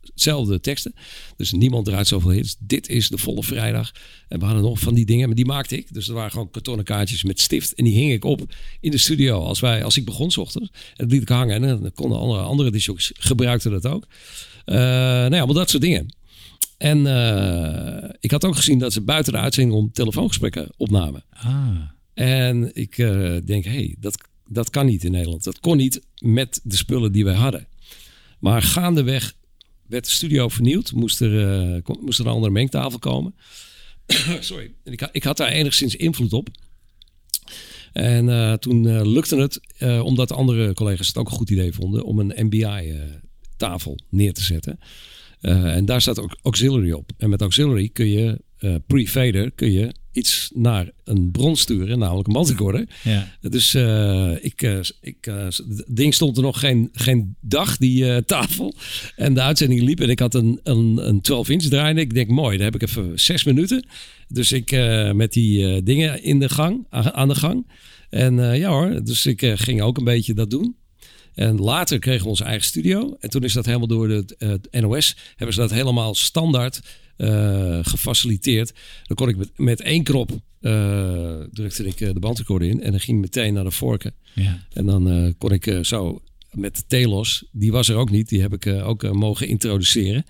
hetzelfde 0.00 0.60
teksten. 0.60 0.94
Dus 1.36 1.52
niemand 1.52 1.84
draait 1.84 2.06
zoveel 2.06 2.30
hits. 2.30 2.56
Dit 2.58 2.88
is 2.88 3.08
de 3.08 3.18
volle 3.18 3.42
vrijdag. 3.42 3.92
En 4.28 4.38
we 4.38 4.44
hadden 4.44 4.62
nog 4.62 4.78
van 4.78 4.94
die 4.94 5.06
dingen, 5.06 5.26
maar 5.26 5.36
die 5.36 5.46
maakte 5.46 5.76
ik. 5.76 5.94
Dus 5.94 6.08
er 6.08 6.14
waren 6.14 6.30
gewoon 6.30 6.50
kartonnen 6.50 6.84
kaartjes 6.84 7.22
met 7.22 7.40
stift. 7.40 7.74
En 7.74 7.84
die 7.84 7.94
hing 7.94 8.12
ik 8.12 8.24
op 8.24 8.54
in 8.80 8.90
de 8.90 8.98
studio 8.98 9.40
als, 9.40 9.60
wij, 9.60 9.84
als 9.84 9.96
ik 9.96 10.04
begon 10.04 10.30
s 10.30 10.36
ochtends. 10.36 10.68
En 10.70 10.78
dat 10.94 11.10
liet 11.10 11.22
ik 11.22 11.28
hangen. 11.28 11.64
En 11.64 11.80
dan 11.80 11.92
konden 11.94 12.18
andere, 12.18 12.40
andere 12.40 12.70
gebruikten 13.12 13.70
dat 13.70 13.86
ook. 13.86 14.06
Eh 14.64 14.74
nou 14.74 15.30
ja, 15.30 15.36
allemaal 15.36 15.54
dat 15.54 15.70
soort 15.70 15.82
dingen. 15.82 16.14
En 16.82 17.06
eh, 17.06 18.10
ik 18.20 18.30
had 18.30 18.44
ook 18.44 18.56
gezien 18.56 18.78
dat 18.78 18.92
ze 18.92 19.00
buiten 19.00 19.32
de 19.32 19.38
uitzending 19.38 19.76
om 19.76 19.92
telefoongesprekken 19.92 20.72
opnamen. 20.76 21.24
Ah. 21.30 21.76
En 22.14 22.70
ik 22.74 22.98
eh, 22.98 23.36
denk, 23.44 23.64
hé, 23.64 23.70
hey, 23.70 23.96
dat, 23.98 24.28
dat 24.46 24.70
kan 24.70 24.86
niet 24.86 25.04
in 25.04 25.12
Nederland. 25.12 25.44
Dat 25.44 25.60
kon 25.60 25.76
niet 25.76 26.02
met 26.18 26.60
de 26.62 26.76
spullen 26.76 27.12
die 27.12 27.24
wij 27.24 27.34
hadden. 27.34 27.66
Maar 28.38 28.62
gaandeweg 28.62 29.34
werd 29.86 30.04
de 30.04 30.10
studio 30.10 30.48
vernieuwd. 30.48 30.92
Moest 30.92 31.20
er, 31.20 31.82
moest 32.00 32.18
er 32.18 32.26
een 32.26 32.32
andere 32.32 32.52
mengtafel 32.52 32.98
komen. 32.98 33.34
Sorry. 34.40 34.74
En 34.84 34.92
ik, 34.92 35.00
ha- 35.00 35.08
ik 35.12 35.24
had 35.24 35.36
daar 35.36 35.48
enigszins 35.48 35.96
invloed 35.96 36.32
op. 36.32 36.48
En 37.92 38.60
toen 38.60 39.08
lukte 39.12 39.36
het, 39.36 39.60
omdat 40.02 40.32
andere 40.32 40.74
collega's 40.74 41.06
het 41.06 41.16
ook 41.16 41.30
een 41.30 41.36
goed 41.36 41.50
idee 41.50 41.72
vonden, 41.72 42.04
om 42.04 42.18
een 42.18 42.36
MBI-tafel 43.62 43.98
neer 44.08 44.32
te 44.32 44.42
zetten. 44.42 44.78
Eh, 45.40 45.76
en 45.76 45.84
daar 45.84 46.00
staat 46.00 46.20
ook 46.20 46.36
auxiliary 46.42 46.92
op. 46.92 47.10
En 47.18 47.30
met 47.30 47.40
auxiliary 47.40 47.88
kun 47.88 48.08
je 48.08 48.40
eh, 48.58 48.74
pre-fader 48.86 49.50
kun 49.50 49.72
je 49.72 49.94
iets 50.12 50.50
naar 50.54 50.90
een 51.04 51.30
bron 51.30 51.56
sturen, 51.56 51.98
namelijk 51.98 52.26
een 52.26 52.32
bandrecorder. 52.32 52.88
Ja. 53.02 53.28
Dus 53.40 53.74
eh, 53.74 54.44
ik, 54.44 54.62
eh, 54.62 54.78
ik, 55.00 55.24
het 55.24 55.84
ding 55.86 56.14
stond 56.14 56.36
er 56.36 56.42
nog 56.42 56.60
geen, 56.60 56.88
geen 56.92 57.36
dag, 57.40 57.76
die 57.76 58.24
tafel. 58.24 58.74
En 59.16 59.34
de 59.34 59.42
uitzending 59.42 59.80
liep 59.80 60.00
en 60.00 60.10
ik 60.10 60.18
had 60.18 60.34
een, 60.34 60.60
een, 60.62 61.08
een 61.08 61.18
12-inch 61.18 61.68
draaien. 61.68 61.96
Ik 61.96 62.14
denk, 62.14 62.30
mooi, 62.30 62.56
daar 62.56 62.70
heb 62.72 62.82
ik 62.82 62.88
even 62.88 63.20
zes 63.20 63.44
minuten. 63.44 63.86
Dus 64.28 64.52
ik 64.52 64.70
met 65.14 65.32
die 65.32 65.82
dingen 65.82 66.22
in 66.22 66.38
de 66.38 66.48
gang, 66.48 66.86
aan 66.90 67.28
de 67.28 67.34
gang. 67.34 67.66
En 68.10 68.56
ja 68.58 68.70
hoor, 68.70 69.04
dus 69.04 69.26
ik 69.26 69.44
ging 69.54 69.82
ook 69.82 69.98
een 69.98 70.04
beetje 70.04 70.34
dat 70.34 70.50
doen. 70.50 70.76
En 71.34 71.56
later 71.56 71.98
kregen 71.98 72.22
we 72.22 72.28
onze 72.28 72.44
eigen 72.44 72.64
studio. 72.64 73.16
En 73.20 73.30
toen 73.30 73.42
is 73.42 73.52
dat 73.52 73.66
helemaal 73.66 73.86
door 73.86 74.08
de 74.08 74.24
het 74.38 74.82
NOS. 74.82 75.16
Hebben 75.36 75.54
ze 75.54 75.60
dat 75.60 75.70
helemaal 75.70 76.14
standaard 76.14 76.80
eh, 77.16 77.78
gefaciliteerd. 77.82 78.72
Dan 79.06 79.16
kon 79.16 79.28
ik 79.28 79.36
met, 79.36 79.50
met 79.56 79.80
één 79.80 80.02
knop 80.02 80.30
eh, 80.60 81.40
drukte 81.52 81.86
ik 81.86 82.00
eh, 82.00 82.12
de 82.12 82.20
bandrecorder 82.20 82.68
in. 82.68 82.82
En 82.82 82.90
dan 82.90 83.00
ging 83.00 83.20
meteen 83.20 83.54
naar 83.54 83.64
de 83.64 83.70
vorken. 83.70 84.14
Ja. 84.34 84.66
En 84.72 84.86
dan 84.86 85.34
kon 85.38 85.52
ik 85.52 85.78
zo 85.82 86.22
met 86.50 86.84
Telos. 86.86 87.44
Die 87.52 87.72
was 87.72 87.88
er 87.88 87.96
ook 87.96 88.10
niet. 88.10 88.28
Die 88.28 88.40
heb 88.40 88.52
ik 88.52 88.66
ook 88.66 89.12
mogen 89.12 89.48
introduceren. 89.48 90.24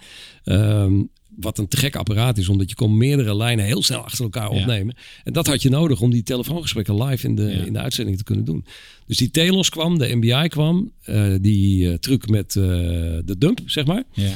Ehm, 0.44 1.02
wat 1.36 1.58
een 1.58 1.68
te 1.68 1.76
gek 1.76 1.96
apparaat 1.96 2.38
is, 2.38 2.48
omdat 2.48 2.68
je 2.68 2.74
kon 2.74 2.96
meerdere 2.96 3.36
lijnen 3.36 3.64
heel 3.64 3.82
snel 3.82 4.00
achter 4.04 4.24
elkaar 4.24 4.54
Ja. 4.54 4.60
opnemen. 4.60 4.94
En 5.24 5.32
dat 5.32 5.46
had 5.46 5.62
je 5.62 5.68
nodig 5.68 6.00
om 6.00 6.10
die 6.10 6.22
telefoongesprekken 6.22 7.04
live 7.04 7.26
in 7.26 7.34
de, 7.34 7.52
in 7.52 7.72
de 7.72 7.78
uitzending 7.78 8.16
te 8.18 8.24
kunnen 8.24 8.44
doen. 8.44 8.64
Dus 9.06 9.16
die 9.16 9.30
Telos 9.30 9.68
kwam, 9.68 9.98
de 9.98 10.14
MBI 10.14 10.48
kwam, 10.48 10.92
eh, 11.02 11.34
die 11.40 11.88
eh, 11.90 11.98
truc 11.98 12.28
met 12.28 12.56
eh, 12.56 12.62
de 13.24 13.34
dump, 13.38 13.60
zeg 13.66 13.84
maar. 13.84 14.02
Ja. 14.12 14.34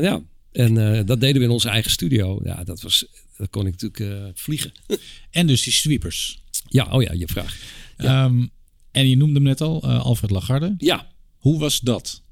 Ja, 0.00 0.22
en 0.52 0.74
dat 1.06 1.20
deden 1.20 1.38
we 1.38 1.46
in 1.46 1.52
onze 1.52 1.68
eigen 1.68 1.90
studio. 1.90 2.40
Ja, 2.44 2.64
dat 2.64 2.80
was, 2.80 3.06
dat 3.36 3.50
kon 3.50 3.66
ik 3.66 3.76
natuurlijk 3.80 4.32
vliegen. 4.38 4.72
En 5.30 5.46
dus 5.46 5.62
die 5.62 5.72
sweepers. 5.72 6.42
Ja, 6.68 6.88
oh 6.90 7.02
ja, 7.02 7.12
je 7.12 7.26
vraag. 7.26 7.56
Ehm, 7.96 8.46
en 8.90 9.08
je 9.08 9.16
noemde 9.16 9.34
hem 9.34 9.42
net 9.42 9.60
al, 9.60 9.82
Alfred 9.84 10.30
Lagarde. 10.30 10.74
Ja. 10.78 11.06
Hoe 11.38 11.58
was 11.58 11.80
dat? 11.80 12.22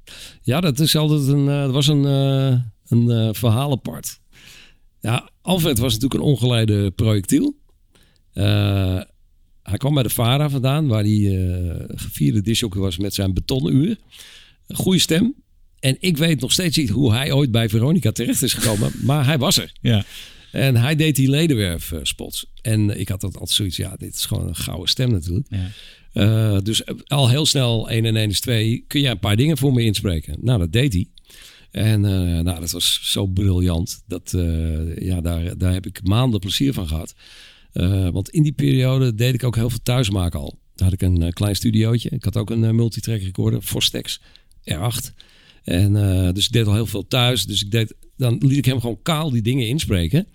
Ja, 0.41 0.61
dat 0.61 0.79
is 0.79 0.95
altijd 0.95 1.27
een, 1.27 1.47
eh, 1.49 1.61
dat 1.61 1.71
was 1.71 1.87
een, 1.87 2.01
een 2.89 3.11
eh, 3.11 3.29
verhaal 3.31 3.71
apart. 3.71 4.19
Ja, 4.99 5.29
Alfred 5.41 5.77
was 5.77 5.93
natuurlijk 5.93 6.21
een 6.21 6.29
ongeleide 6.29 6.91
projectiel. 6.91 7.57
Eh, 8.33 9.01
hij 9.63 9.77
kwam 9.77 9.93
bij 9.93 10.03
de 10.03 10.09
VARA 10.09 10.49
vandaan, 10.49 10.87
waar 10.87 11.03
hij 11.03 11.37
eh 11.37 11.83
gevierde 11.87 12.41
disjockey 12.41 12.81
was 12.81 12.97
met 12.97 13.13
zijn 13.13 13.33
betonuur. 13.33 13.97
Goede 14.67 14.99
stem. 14.99 15.35
En 15.79 15.97
ik 15.99 16.17
weet 16.17 16.39
nog 16.41 16.51
steeds 16.51 16.77
niet 16.77 16.89
hoe 16.89 17.13
hij 17.13 17.31
ooit 17.31 17.51
bij 17.51 17.69
Veronica 17.69 18.11
terecht 18.11 18.41
is 18.41 18.53
gekomen, 18.53 18.91
maar 19.05 19.25
hij 19.25 19.37
was 19.37 19.57
er. 19.57 19.71
Ja. 19.81 20.05
En 20.51 20.75
hij 20.75 20.95
deed 20.95 21.15
die 21.15 21.29
ledenwerf 21.29 21.91
eh, 21.91 21.99
spots. 22.03 22.45
En 22.61 22.99
ik 22.99 23.09
had 23.09 23.21
dat 23.21 23.33
altijd 23.33 23.49
zoiets, 23.49 23.77
ja, 23.77 23.95
dit 23.97 24.15
is 24.15 24.25
gewoon 24.25 24.47
een 24.47 24.55
gouden 24.55 24.89
stem 24.89 25.11
natuurlijk. 25.11 25.47
Ja. 25.49 26.59
Dus 26.59 26.81
al 27.07 27.29
heel 27.29 27.45
snel 27.45 27.89
1 27.89 28.05
en 28.05 28.15
1 28.15 28.29
is 28.29 28.39
2. 28.39 28.83
Kun 28.87 29.01
jij 29.01 29.11
een 29.11 29.19
paar 29.19 29.35
dingen 29.35 29.57
voor 29.57 29.73
me 29.73 29.83
inspreken? 29.83 30.37
Nou, 30.41 30.59
dat 30.59 30.71
deed 30.71 30.93
hij. 30.93 31.07
En 31.71 32.05
eh, 32.05 32.43
nou, 32.43 32.59
dat 32.59 32.71
was 32.71 32.99
zo 33.03 33.25
briljant. 33.25 34.03
Dat, 34.07 34.33
eh, 34.33 34.97
ja, 34.97 35.21
daar, 35.21 35.57
daar 35.57 35.73
heb 35.73 35.85
ik 35.85 36.03
maanden 36.03 36.39
plezier 36.39 36.73
van 36.73 36.87
gehad. 36.87 37.15
Eh, 37.71 38.09
want 38.09 38.29
in 38.29 38.43
die 38.43 38.51
periode 38.51 39.15
deed 39.15 39.33
ik 39.33 39.43
ook 39.43 39.55
heel 39.55 39.69
veel 39.69 39.83
thuismaken 39.83 40.39
al. 40.39 40.59
Daar 40.75 40.89
had 40.89 41.01
ik 41.01 41.01
een 41.01 41.33
klein 41.33 41.55
studiootje. 41.55 42.09
Ik 42.09 42.23
had 42.23 42.37
ook 42.37 42.49
een 42.49 42.75
multitrack 42.75 43.21
recorder, 43.21 43.61
Forstex 43.61 44.21
R8. 44.63 45.13
En 45.63 45.93
dus 46.33 46.45
ik 46.45 46.51
deed 46.51 46.65
al 46.65 46.73
heel 46.73 46.85
veel 46.85 47.07
thuis. 47.07 47.45
Dus 47.45 47.63
ik 47.63 47.71
deed, 47.71 47.95
dan 48.19 48.37
liet 48.39 48.57
ik 48.57 48.65
hem 48.65 48.79
gewoon 48.79 48.99
kaal 49.01 49.29
die 49.29 49.41
dingen 49.41 49.67
inspreken. 49.67 50.27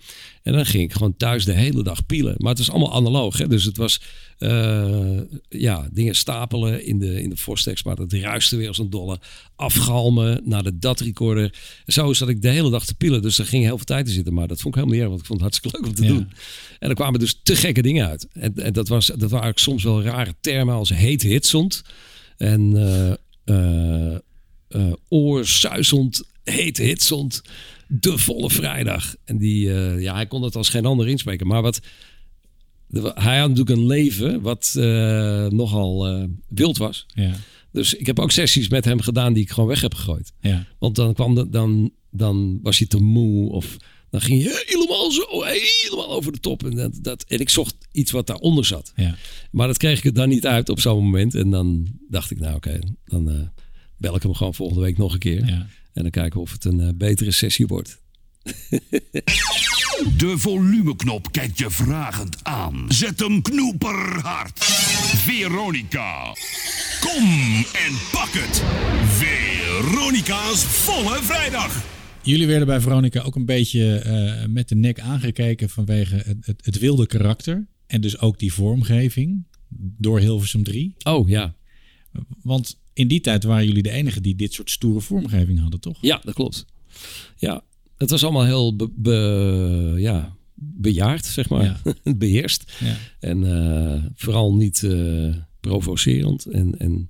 En 0.43 0.53
dan 0.53 0.65
ging 0.65 0.83
ik 0.83 0.93
gewoon 0.93 1.17
thuis 1.17 1.45
de 1.45 1.53
hele 1.53 1.83
dag 1.83 2.05
pielen. 2.05 2.35
Maar 2.37 2.49
het 2.49 2.57
was 2.57 2.69
allemaal 2.69 2.93
analoog. 2.93 3.37
Hè? 3.37 3.47
Dus 3.47 3.63
het 3.63 3.77
was 3.77 4.01
eh, 4.37 5.19
ja, 5.49 5.89
dingen 5.91 6.15
stapelen 6.15 6.85
in 6.85 6.99
de, 6.99 7.21
in 7.21 7.29
de. 7.29 7.75
Maar 7.83 7.95
dat 7.95 8.13
ruiste 8.13 8.55
weer 8.55 8.67
als 8.67 8.77
een 8.77 8.89
dolle. 8.89 9.19
Afgalmen 9.55 10.41
naar 10.43 10.63
de 10.63 10.77
DAT 10.77 10.99
recorder. 10.99 11.53
Zo 11.85 12.13
zat 12.13 12.29
ik 12.29 12.41
de 12.41 12.49
hele 12.49 12.69
dag 12.69 12.85
te 12.85 12.95
pielen. 12.95 13.21
Dus 13.21 13.39
er 13.39 13.45
ging 13.45 13.63
heel 13.63 13.75
veel 13.75 13.85
tijd 13.85 14.07
in 14.07 14.13
zitten. 14.13 14.33
Maar 14.33 14.47
dat 14.47 14.61
vond 14.61 14.75
ik 14.75 14.81
helemaal 14.83 14.95
niet 14.95 15.01
erg. 15.03 15.09
Want 15.09 15.21
ik 15.21 15.27
vond 15.27 15.41
het 15.41 15.49
hartstikke 15.49 15.77
leuk 15.77 15.87
om 15.89 15.95
te 15.95 16.03
Ja. 16.03 16.19
doen. 16.19 16.31
En 16.79 16.89
er 16.89 16.95
kwamen 16.95 17.19
dus 17.19 17.39
te 17.43 17.55
gekke 17.55 17.81
dingen 17.81 18.07
uit. 18.07 18.27
En, 18.33 18.55
en 18.55 18.73
dat, 18.73 18.87
was, 18.87 19.11
dat 19.17 19.31
waren 19.31 19.51
soms 19.55 19.83
wel 19.83 20.03
rare 20.03 20.35
termen 20.41 20.75
als 20.75 20.89
heet 20.89 21.21
hitsond. 21.21 21.81
En 22.37 22.77
eh 22.77 23.13
eh 23.45 24.15
eh 24.67 24.93
oorsuizend, 25.09 26.23
heet 26.43 26.77
hitsond. 26.77 27.41
De 27.87 28.17
volle 28.17 28.49
vrijdag. 28.49 29.15
En 29.23 29.37
die, 29.37 29.73
eh, 29.73 30.01
ja, 30.01 30.13
hij 30.13 30.25
kon 30.25 30.41
dat 30.41 30.55
als 30.55 30.69
geen 30.69 30.85
ander 30.85 31.07
inspreken. 31.07 31.47
Maar 31.47 31.61
wat, 31.61 31.79
hij 33.03 33.39
had 33.39 33.49
natuurlijk 33.49 33.77
een 33.77 33.85
leven 33.85 34.41
wat 34.41 34.73
eh, 34.77 35.47
nogal 35.47 36.07
eh, 36.07 36.23
wild 36.47 36.77
was. 36.77 37.05
Ja. 37.07 37.31
Dus 37.71 37.93
ik 37.93 38.05
heb 38.05 38.19
ook 38.19 38.31
sessies 38.31 38.69
met 38.69 38.85
hem 38.85 38.99
gedaan 38.99 39.33
die 39.33 39.43
ik 39.43 39.49
gewoon 39.49 39.69
weg 39.69 39.81
heb 39.81 39.93
gegooid. 39.93 40.33
Ja. 40.39 40.65
Want 40.79 40.95
dan, 40.95 41.13
kwam 41.13 41.35
de, 41.35 41.49
dan, 41.49 41.91
dan 42.11 42.59
was 42.61 42.77
hij 42.77 42.87
te 42.87 42.99
moe 42.99 43.51
of 43.51 43.77
dan 44.09 44.21
ging 44.21 44.43
je 44.43 44.63
helemaal 44.65 45.11
zo, 45.11 45.43
helemaal 45.43 46.11
over 46.11 46.31
de 46.31 46.39
top. 46.39 46.63
En, 46.63 46.75
dat, 46.75 46.99
dat, 47.01 47.23
en 47.27 47.39
ik 47.39 47.49
zocht 47.49 47.75
iets 47.91 48.11
wat 48.11 48.27
daaronder 48.27 48.65
zat. 48.65 48.91
Ja. 48.95 49.15
Maar 49.51 49.67
dat 49.67 49.77
kreeg 49.77 49.97
ik 49.97 50.05
er 50.05 50.13
dan 50.13 50.29
niet 50.29 50.45
uit 50.45 50.69
op 50.69 50.79
zo'n 50.79 51.03
moment. 51.03 51.35
En 51.35 51.49
dan 51.49 51.87
dacht 52.09 52.31
ik, 52.31 52.39
nou 52.39 52.55
oké, 52.55 52.79
dan 53.05 53.51
bel 53.97 54.15
ik 54.15 54.23
hem 54.23 54.33
gewoon 54.33 54.53
volgende 54.53 54.81
week 54.81 54.97
nog 54.97 55.13
een 55.13 55.19
keer. 55.19 55.45
Ja. 55.45 55.67
En 55.95 56.01
dan 56.01 56.11
kijken 56.11 56.33
we 56.33 56.45
of 56.45 56.51
het 56.51 56.65
een 56.65 56.79
eh, 56.79 56.89
betere 56.95 57.31
sessie 57.31 57.67
wordt. 57.67 58.01
De 60.17 60.37
volumeknop 60.37 61.31
kijkt 61.31 61.57
je 61.57 61.69
vragend 61.69 62.43
aan. 62.43 62.85
Zet 62.87 63.19
hem 63.19 63.41
knoeperhard. 63.41 64.63
Veronica. 65.25 66.33
Kom 66.99 67.25
en 67.55 67.93
pak 68.11 68.29
het. 68.31 68.63
Veronica's 69.07 70.63
volle 70.63 71.23
vrijdag. 71.23 71.83
Jullie 72.21 72.47
werden 72.47 72.67
bij 72.67 72.79
Veronica 72.79 73.21
ook 73.21 73.35
een 73.35 73.45
beetje 73.45 73.99
eh, 73.99 74.45
met 74.47 74.69
de 74.69 74.75
nek 74.75 74.99
aangekeken 74.99 75.69
vanwege 75.69 76.15
het, 76.15 76.45
het, 76.45 76.65
het 76.65 76.79
wilde 76.79 77.07
karakter. 77.07 77.67
En 77.87 78.01
dus 78.01 78.19
ook 78.19 78.39
die 78.39 78.53
vormgeving 78.53 79.45
door 79.77 80.19
Hilversum 80.19 80.63
3. 80.63 80.95
Oh 81.03 81.29
ja. 81.29 81.55
Want 82.41 82.77
in 82.95 83.07
die 83.07 83.21
tijd 83.21 83.43
waren 83.43 83.65
jullie 83.65 83.83
de 83.83 83.91
enige 83.91 84.21
die 84.21 84.35
dit 84.35 84.53
soort 84.53 84.71
stoere 84.71 85.01
vormgeving 85.01 85.59
hadden, 85.59 85.79
toch? 85.79 85.97
Ja, 86.01 86.21
dat 86.23 86.33
klopt. 86.33 86.65
Ja, 87.37 87.63
het 87.97 88.09
was 88.09 88.23
allemaal 88.23 88.45
heel 88.45 88.75
be, 88.75 88.89
be- 88.95 89.93
ja, 89.97 90.35
bejaard, 90.53 91.25
zeg 91.25 91.49
maar. 91.49 91.81
Beheerst. 92.17 92.71
Ja. 92.79 92.95
En 93.19 93.43
eh, 93.43 94.03
vooral 94.15 94.53
niet 94.55 94.83
eh, 94.83 95.35
provocerend. 95.59 96.45
En, 96.45 96.77
en 96.79 97.09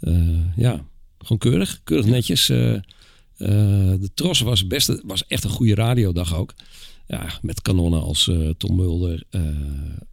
eh, 0.00 0.56
ja, 0.56 0.86
gewoon 1.18 1.38
keurig. 1.38 1.80
Keurig 1.84 2.06
netjes. 2.06 2.46
de 2.46 4.10
Tros 4.14 4.40
was, 4.40 4.66
best, 4.66 5.00
was 5.04 5.26
echt 5.26 5.44
een 5.44 5.50
goede 5.50 5.74
radiodag 5.74 6.34
ook. 6.36 6.54
Ja, 7.06 7.38
met 7.42 7.62
kanonnen 7.62 8.02
als 8.02 8.30
Tom 8.56 8.76
Mulder, 8.76 9.22
eh 9.30 9.42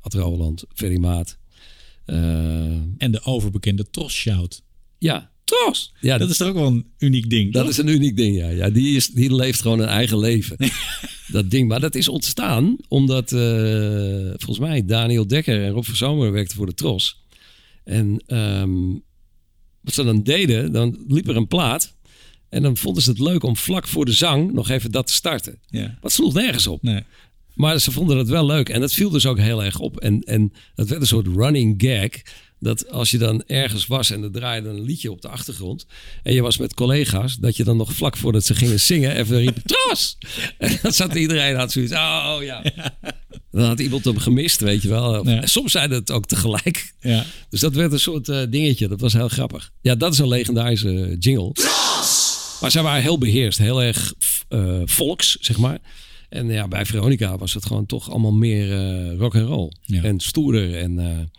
Ad 0.02 0.14
Roland, 0.14 0.64
Ferry 0.74 0.98
Maat. 1.00 1.38
En 2.06 3.12
de 3.12 3.24
overbekende 3.24 3.90
Tros 3.90 4.14
Shout. 4.14 4.64
Ja, 5.00 5.32
Tros! 5.50 5.94
Ja, 6.00 6.18
dat 6.18 6.30
is 6.30 6.38
toch 6.38 6.48
ook 6.48 6.54
wel 6.54 6.68
een 6.68 6.86
uniek 6.98 7.30
ding, 7.30 7.54
Dat 7.54 7.62
toch? 7.62 7.72
is 7.72 7.78
een 7.78 7.88
uniek 7.88 8.18
ding, 8.18 8.36
ja. 8.36 8.50
ja 8.50 8.70
die, 8.70 8.96
is, 8.96 9.08
die 9.08 9.36
leeft 9.36 9.62
gewoon 9.62 9.80
een 9.80 9.88
eigen 9.88 10.20
leven. 10.20 10.58
dat 11.32 11.52
ding. 11.52 11.68
Maar 11.68 11.80
dat 11.80 11.96
is 11.96 12.08
ontstaan 12.08 12.78
omdat 12.88 13.32
eh, 13.32 13.40
volgens 14.36 14.60
mij 14.60 14.86
Daniel 14.86 15.28
Dekker 15.28 15.64
en 15.64 15.72
Rob 15.72 15.84
van 15.84 15.96
Zomer 15.96 16.32
werkten 16.32 16.58
voor 16.58 16.66
de 16.66 16.74
Tros. 16.74 17.24
En 17.84 18.24
ehm, 18.26 18.92
wat 19.82 19.94
ze 19.94 20.04
dan 20.04 20.24
deden, 20.24 20.72
dan 20.72 21.04
liep 21.08 21.28
er 21.28 21.36
een 21.36 21.48
plaat. 21.48 21.98
En 22.50 22.62
dan 22.62 22.78
vonden 22.78 23.04
ze 23.04 23.10
het 23.10 23.20
leuk 23.20 23.44
om 23.44 23.58
vlak 23.58 23.88
voor 23.88 24.06
de 24.06 24.12
zang 24.12 24.54
nog 24.54 24.70
even 24.70 24.92
dat 24.92 25.08
te 25.08 25.14
starten. 25.14 25.60
Ja. 25.68 25.98
Wat 26.02 26.12
sloeg 26.12 26.34
nergens 26.34 26.68
op. 26.68 26.84
Nee. 26.84 27.04
Maar 27.54 27.80
ze 27.80 27.92
vonden 27.92 28.18
het 28.18 28.28
wel 28.28 28.46
leuk. 28.46 28.70
En 28.70 28.80
dat 28.80 28.94
viel 28.94 29.10
dus 29.10 29.26
ook 29.26 29.40
heel 29.40 29.64
erg 29.64 29.80
op. 29.80 30.00
En, 30.00 30.22
en 30.22 30.54
dat 30.76 30.88
werd 30.90 31.02
een 31.02 31.08
soort 31.08 31.28
running 31.28 31.74
gag. 31.78 32.10
Dat 32.60 32.92
als 32.92 33.12
je 33.12 33.18
dan 33.18 33.44
ergens 33.48 33.88
was 33.88 34.12
en 34.12 34.24
er 34.24 34.32
draaide 34.32 34.70
een 34.70 34.82
liedje 34.82 35.12
op 35.12 35.22
de 35.22 35.28
achtergrond. 35.28 35.86
En 36.24 36.34
je 36.34 36.42
was 36.42 36.58
met 36.58 36.74
collega's. 36.74 37.36
Dat 37.36 37.58
je 37.58 37.64
dan 37.64 37.78
nog 37.78 37.94
vlak 37.94 38.18
voordat 38.18 38.46
ze 38.46 38.56
gingen 38.56 38.80
zingen 38.80 39.16
even 39.16 39.38
riep. 39.38 39.58
Tros! 39.72 40.18
En 40.58 40.80
dan 40.82 40.92
zat 40.92 41.16
iedereen 41.16 41.58
aan 41.58 41.70
zoiets. 41.70 41.94
Oh, 41.94 42.36
oh 42.36 42.44
ja. 42.44 42.64
Dan 43.52 43.64
had 43.66 43.80
iemand 43.80 44.06
hem 44.06 44.18
gemist, 44.18 44.60
weet 44.60 44.82
je 44.82 44.90
wel. 44.90 45.30
Ja. 45.30 45.46
Soms 45.46 45.72
zeiden 45.72 45.98
het 45.98 46.12
ook 46.12 46.26
tegelijk. 46.26 46.94
Ja. 47.00 47.26
Dus 47.50 47.60
dat 47.60 47.74
werd 47.74 47.92
een 47.92 48.00
soort 48.00 48.30
eh, 48.30 48.42
dingetje. 48.50 48.88
Dat 48.88 49.00
was 49.00 49.14
heel 49.14 49.30
grappig. 49.30 49.72
Ja, 49.82 49.96
dat 49.96 50.14
is 50.14 50.20
een 50.20 50.28
legendarische 50.28 51.16
jingle. 51.20 51.52
Maar 52.62 52.72
zij 52.72 52.82
waren 52.82 53.02
heel 53.02 53.18
beheerst. 53.18 53.58
Heel 53.58 53.84
erg 53.84 54.14
eh, 54.48 54.82
volks, 54.86 55.38
zeg 55.40 55.58
maar. 55.58 55.80
En 56.30 56.48
ja, 56.48 56.68
bij 56.68 56.86
Veronica 56.86 57.38
was 57.38 57.54
het 57.54 57.66
gewoon 57.66 57.86
toch 57.86 58.10
allemaal 58.10 58.34
meer 58.34 58.74
eh 58.74 59.18
rock 59.18 59.36
and 59.36 59.48
roll. 59.48 59.72
Ja. 59.82 60.04
En 60.04 60.20
stoerder. 60.20 60.78
En 60.78 61.30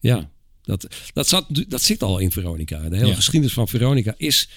ja, 0.00 0.30
dat, 0.62 0.86
dat, 1.12 1.28
zat, 1.28 1.46
dat 1.68 1.82
zit 1.82 2.02
al 2.02 2.18
in 2.18 2.30
Veronica. 2.30 2.88
De 2.88 2.96
hele 2.96 3.08
Ja. 3.08 3.14
geschiedenis 3.14 3.54
van 3.54 3.68
Veronica 3.68 4.14
is 4.16 4.48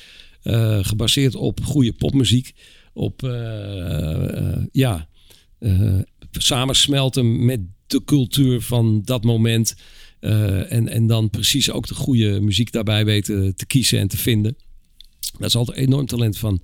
eh, 0.41 0.79
gebaseerd 0.81 1.35
op 1.35 1.63
goede 1.63 1.93
popmuziek. 1.93 2.53
Op, 2.93 3.23
eh, 3.23 4.37
eh, 4.37 4.63
ja, 4.71 5.07
eh, 5.59 5.99
samensmelten 6.31 7.45
met 7.45 7.59
de 7.87 8.03
cultuur 8.05 8.61
van 8.61 9.01
dat 9.05 9.23
moment. 9.23 9.75
Eh, 10.19 10.71
en, 10.71 10.87
en 10.89 11.07
dan 11.07 11.29
precies 11.29 11.71
ook 11.71 11.87
de 11.87 11.93
goede 11.95 12.39
muziek 12.41 12.71
daarbij 12.71 13.05
weten 13.05 13.55
te 13.55 13.65
kiezen 13.65 13.99
en 13.99 14.07
te 14.07 14.17
vinden. 14.17 14.55
Dat 15.37 15.47
is 15.47 15.55
altijd 15.55 15.77
een 15.77 15.83
enorm 15.83 16.05
talent 16.05 16.37
van, 16.37 16.61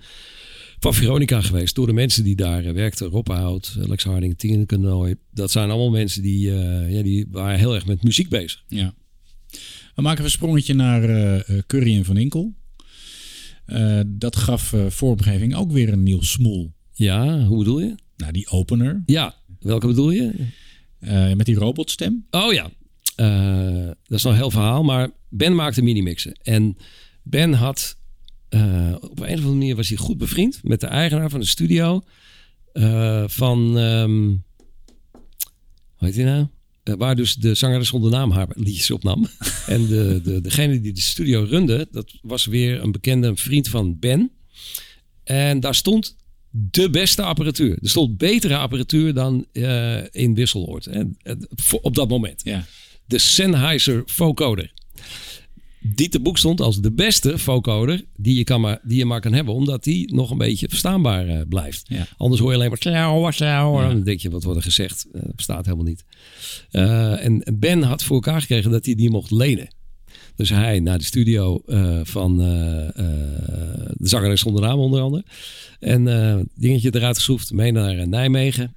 van 0.80 0.94
Veronica 0.94 1.42
geweest. 1.42 1.76
Door 1.76 1.88
de 1.88 1.94
mensen 1.94 2.24
die 2.24 2.36
daar 2.36 2.66
eh, 2.66 2.74
werkten. 2.74 3.08
Rob 3.08 3.28
Hout, 3.28 3.76
Lex 3.78 4.04
Harding, 4.04 4.38
Tineke 4.38 4.78
Nooy. 4.78 5.16
Dat 5.32 5.52
zijn 5.52 5.70
allemaal 5.70 5.90
mensen 5.90 6.22
die, 6.22 6.52
eh, 6.52 6.94
ja, 6.94 7.04
die 7.04 7.28
waren 7.32 7.60
heel 7.60 7.76
erg 7.76 7.86
met 7.86 8.04
muziek 8.04 8.30
bezig. 8.30 8.64
Ja. 8.68 8.94
We 10.00 10.06
maken 10.06 10.24
een 10.24 10.30
sprongetje 10.30 10.74
naar 10.74 11.04
eh, 11.04 11.36
eh, 11.36 11.64
Curry 11.68 11.96
en 11.96 12.06
Van 12.06 12.18
Inkel. 12.18 12.54
Dat 14.08 14.36
gaf 14.36 14.74
eh, 14.74 14.86
vormgeving 14.90 15.56
ook 15.56 15.72
weer 15.72 15.94
een 15.94 16.04
nieuw 16.04 16.22
smoel. 16.22 16.74
Ja, 16.94 17.46
hoe 17.46 17.58
bedoel 17.58 17.80
je? 17.80 17.96
Nou, 18.18 18.32
die 18.32 18.50
opener. 18.50 19.04
Ja, 19.06 19.36
welke 19.60 19.88
bedoel 19.88 20.12
je? 20.12 20.32
Met 21.36 21.46
die 21.46 21.56
robotstem. 21.56 22.26
Oh 22.32 22.54
ja, 22.54 22.70
dat 24.04 24.18
is 24.18 24.24
nog 24.24 24.34
een 24.34 24.40
heel 24.40 24.52
verhaal. 24.52 24.84
Maar 24.84 25.10
Ben 25.30 25.56
maakte 25.56 25.82
minimixen. 25.82 26.34
En 26.42 26.78
Ben 27.24 27.54
had 27.54 27.98
eh, 28.50 28.96
op 29.02 29.20
een 29.20 29.26
of 29.26 29.30
andere 29.30 29.50
manier 29.50 29.76
was 29.76 29.88
hij 29.88 29.98
goed 29.98 30.18
bevriend 30.18 30.60
met 30.64 30.80
de 30.80 30.88
eigenaar 30.88 31.30
van 31.30 31.40
de 31.40 31.46
studio 31.46 32.04
eh, 32.74 33.24
van 33.28 33.78
ehm, 33.78 34.28
hoe 35.96 36.08
heet 36.08 36.16
hij 36.16 36.26
nou? 36.26 36.48
Eh, 36.84 36.94
waar 36.98 37.16
dus 37.16 37.36
de 37.36 37.54
zangeres 37.54 37.88
zonder 37.88 38.12
naam 38.12 38.32
haar 38.32 38.48
liedjes 38.54 38.92
opnam. 38.92 39.28
en 39.68 39.88
de, 39.88 40.22
de, 40.24 40.42
degene 40.42 40.82
die 40.82 40.94
de 40.94 41.02
studio 41.02 41.46
runde, 41.50 41.88
dat 41.92 42.14
was 42.22 42.46
weer 42.46 42.84
een 42.84 42.92
bekende 42.92 43.36
vriend 43.36 43.68
van 43.68 44.00
Ben. 44.00 44.32
En 45.24 45.60
daar 45.60 45.76
stond 45.76 46.16
de 46.50 46.90
beste 46.90 47.24
apparatuur. 47.24 47.78
Er 47.82 47.90
stond 47.90 48.18
betere 48.18 48.58
apparatuur 48.58 49.14
dan 49.14 49.46
in 50.12 50.36
Wisseloord. 50.36 50.86
Hè, 50.86 51.04
op 51.82 51.96
dat 51.96 52.10
moment. 52.10 52.42
Ja. 52.44 52.66
De 53.06 53.18
Sennheiser 53.18 54.04
vocoder. 54.06 54.74
Die 55.82 56.10
te 56.10 56.20
boek 56.20 56.38
stond 56.38 56.62
als 56.62 56.82
de 56.82 56.92
beste 56.92 57.38
vocoder 57.38 58.06
die 58.16 58.38
je, 58.38 58.44
kan 58.44 58.62
maar, 58.62 58.80
die 58.84 58.98
je 58.98 59.06
maar 59.06 59.22
kan 59.22 59.34
hebben. 59.34 59.54
Omdat 59.54 59.84
die 59.84 60.14
nog 60.14 60.32
een 60.32 60.38
beetje 60.38 60.70
verstaanbaar 60.70 61.28
eh, 61.28 61.42
blijft. 61.50 61.84
Ja. 61.88 62.08
Anders 62.18 62.42
hoor 62.42 62.50
je 62.50 62.56
alleen 62.56 62.70
maar... 62.70 62.78
Tjauw, 62.78 63.30
tjauw, 63.30 63.82
Dan 63.82 64.04
denk 64.04 64.20
je, 64.20 64.30
wat 64.30 64.44
wordt 64.44 64.58
er 64.58 64.66
gezegd? 64.66 65.08
Dat 65.12 65.36
bestaat 65.36 65.66
helemaal 65.66 65.86
niet. 65.86 66.04
Eh, 66.72 67.26
en 67.26 67.44
Ben 67.54 67.82
had 67.82 68.04
voor 68.04 68.16
elkaar 68.16 68.42
gekregen 68.42 68.72
dat 68.72 68.86
hij 68.86 68.96
die 68.96 69.10
mocht 69.10 69.32
lenen. 69.32 69.68
Dus 70.36 70.50
hij 70.50 70.80
naar 70.80 70.98
de 70.98 71.04
studio 71.04 71.62
van 72.04 72.38
de 72.38 73.96
zangeres 74.00 74.40
zonder 74.40 74.62
naam 74.62 74.80
onder 74.80 75.02
andere. 75.02 75.24
En 75.80 76.50
dingetje 76.56 76.96
eruit 76.96 77.16
geschroefd, 77.16 77.52
mee 77.52 77.72
naar 77.72 78.08
Nijmegen. 78.08 78.76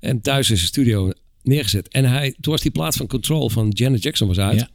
En 0.00 0.20
thuis 0.20 0.50
is 0.50 0.60
de 0.60 0.66
studio 0.66 1.12
neergezet. 1.42 1.88
En 1.88 2.04
hij, 2.04 2.34
toen 2.40 2.52
was 2.52 2.62
die 2.62 2.70
plaat 2.70 2.96
van 2.96 3.06
Control 3.06 3.48
van 3.48 3.68
Janet 3.68 4.02
Jackson 4.02 4.28
was 4.28 4.38
uit. 4.38 4.58
Ja. 4.60 4.68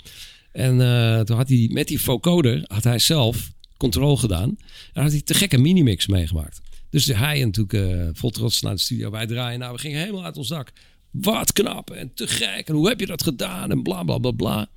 En 0.57 0.81
eh, 0.81 1.19
toen 1.19 1.37
had 1.37 1.49
hij 1.49 1.69
met 1.71 1.87
die 1.87 2.01
vocoder, 2.01 2.63
had 2.67 2.83
hij 2.83 2.99
zelf 2.99 3.51
Control 3.77 4.17
gedaan. 4.17 4.57
En 4.93 5.01
had 5.01 5.11
hij 5.11 5.21
te 5.21 5.33
gekke 5.33 5.57
minimix 5.57 6.07
meegemaakt. 6.07 6.61
Dus 6.89 7.05
hij 7.05 7.41
en 7.41 7.45
natuurlijk 7.45 7.73
eh, 7.73 8.07
vol 8.13 8.29
trots 8.29 8.61
naar 8.61 8.73
de 8.73 8.79
studio. 8.79 9.11
Wij 9.11 9.25
draaien. 9.25 9.59
Nou, 9.59 9.73
we 9.73 9.79
gingen 9.79 9.99
helemaal 9.99 10.23
uit 10.23 10.37
ons 10.37 10.47
dak. 10.47 10.71
Wat 11.11 11.53
knap 11.53 11.91
en 11.91 12.13
te 12.13 12.27
gek. 12.27 12.67
En 12.67 12.75
hoe 12.75 12.87
heb 12.87 12.99
je 12.99 13.05
dat 13.05 13.23
gedaan? 13.23 13.71
En 13.71 13.83
bla 13.83 14.03
bla 14.03 14.17
bla 14.17 14.31
bla. 14.31 14.67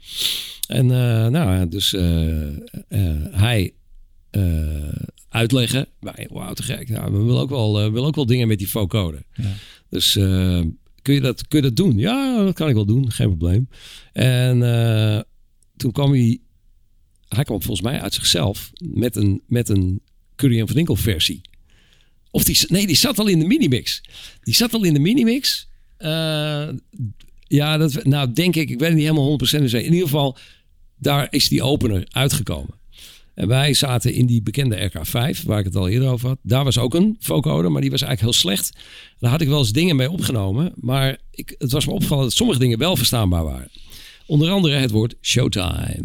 En 0.69 0.91
eh, 0.91 1.27
nou, 1.27 1.69
dus 1.69 1.91
hij 3.31 3.73
uitleggen. 5.29 5.87
Wij, 6.01 6.29
wauw, 6.33 6.53
te 6.53 6.63
gek. 6.63 6.89
Nou, 6.89 7.13
we 7.13 7.19
willen 7.19 7.41
ook 7.41 7.51
wel, 7.51 7.75
we 7.75 7.91
willen 7.91 8.09
ook 8.09 8.15
wel 8.15 8.27
dingen 8.27 8.49
met 8.49 8.59
die 8.59 8.71
vocoder. 8.71 9.23
Ja. 9.35 9.53
Dus 9.89 10.13
kun, 11.03 11.15
je 11.15 11.21
dat, 11.21 11.49
kun 11.49 11.59
je 11.59 11.69
dat 11.69 11.77
doen? 11.77 11.99
Ja, 11.99 12.45
dat 12.45 12.55
kan 12.55 12.69
ik 12.69 12.75
wel 12.75 12.87
doen. 12.87 13.11
Geen 13.11 13.37
probleem. 13.37 13.69
En 14.13 14.63
toen 15.81 15.93
kwam 15.93 16.13
hij... 16.13 16.39
Hij 17.29 17.45
kwam 17.45 17.63
volgens 17.63 17.87
mij 17.87 18.01
uit 18.01 18.15
zichzelf 18.15 18.71
met 18.79 19.17
een, 19.17 19.43
met 19.47 19.69
een 19.69 20.01
Curry 20.37 20.61
en 20.61 20.69
Van 20.69 20.77
Inkel 20.77 20.97
versie. 20.97 21.41
Of 22.31 22.45
die, 22.45 22.59
nee, 22.69 22.87
die 22.87 22.97
zat 22.97 23.19
al 23.19 23.27
in 23.27 23.39
de 23.39 23.47
minimix. 23.47 24.03
Die 24.43 24.55
zat 24.55 24.75
al 24.75 24.85
in 24.85 24.95
de 24.95 25.01
minimix. 25.01 25.69
Eh, 25.97 26.69
ja, 27.47 27.77
dat, 27.77 28.05
nou 28.05 28.33
denk 28.33 28.57
ik, 28.57 28.71
ik 28.71 28.79
weet 28.79 28.95
niet 28.95 29.03
helemaal 29.03 29.39
100% 29.39 29.43
zeker. 29.45 29.85
In 29.85 29.93
ieder 29.93 30.09
geval, 30.09 30.37
daar 30.97 31.27
is 31.31 31.49
die 31.49 31.63
opener 31.63 32.07
uitgekomen. 32.11 32.79
En 33.35 33.49
wij 33.49 33.75
zaten 33.75 34.13
in 34.13 34.27
die 34.27 34.43
bekende 34.43 34.91
RK5, 34.91 35.45
waar 35.45 35.59
ik 35.59 35.65
het 35.65 35.77
al 35.77 35.89
eerder 35.89 36.09
over 36.09 36.29
had. 36.29 36.39
Daar 36.43 36.65
was 36.65 36.79
ook 36.79 36.95
een 36.95 37.17
vocoder, 37.21 37.73
maar 37.73 37.81
die 37.81 37.91
was 37.91 38.03
eigenlijk 38.03 38.33
heel 38.33 38.41
slecht. 38.41 38.73
Daar 39.19 39.31
had 39.31 39.41
ik 39.41 39.49
wel 39.49 39.59
eens 39.59 39.73
dingen 39.73 39.97
mee 39.97 40.11
opgenomen. 40.11 40.73
Maar 40.75 41.19
ik, 41.31 41.55
het 41.59 41.73
was 41.73 41.87
me 41.87 41.93
opgevallen 41.93 42.25
dat 42.25 42.33
sommige 42.33 42.59
dingen 42.59 42.79
wel 42.79 42.97
verstaanbaar 42.97 43.45
waren. 43.45 43.71
Onder 44.31 44.51
andere 44.51 44.75
het 44.75 44.91
woord 44.91 45.15
showtime. 45.21 46.05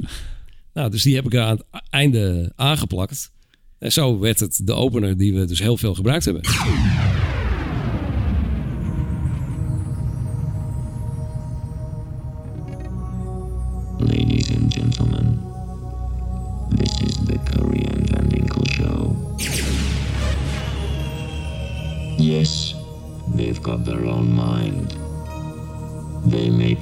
Nou, 0.73 0.89
dus 0.89 1.03
die 1.03 1.15
heb 1.15 1.25
ik 1.25 1.35
aan 1.35 1.57
het 1.71 1.83
einde 1.89 2.51
aangeplakt. 2.55 3.31
En 3.79 3.91
zo 3.91 4.19
werd 4.19 4.39
het 4.39 4.61
de 4.63 4.73
opener 4.73 5.17
die 5.17 5.33
we 5.33 5.45
dus 5.45 5.59
heel 5.59 5.77
veel 5.77 5.93
gebruikt 5.93 6.25
hebben. 6.25 6.43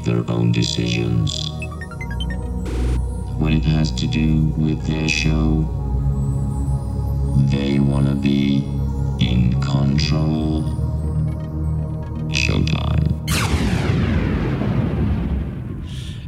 Make 0.05 0.25
their 0.25 0.35
own 0.35 0.51
decisions. 0.51 1.51
When 3.37 3.53
it 3.53 3.65
has 3.65 3.91
to 3.91 4.07
do 4.07 4.53
with 4.57 4.85
their 4.85 5.09
show, 5.09 5.65
they 7.49 7.79
want 7.79 8.07
to 8.07 8.15
be 8.15 8.63
in 9.19 9.59
control. 9.59 10.63
Showtime. 12.31 13.01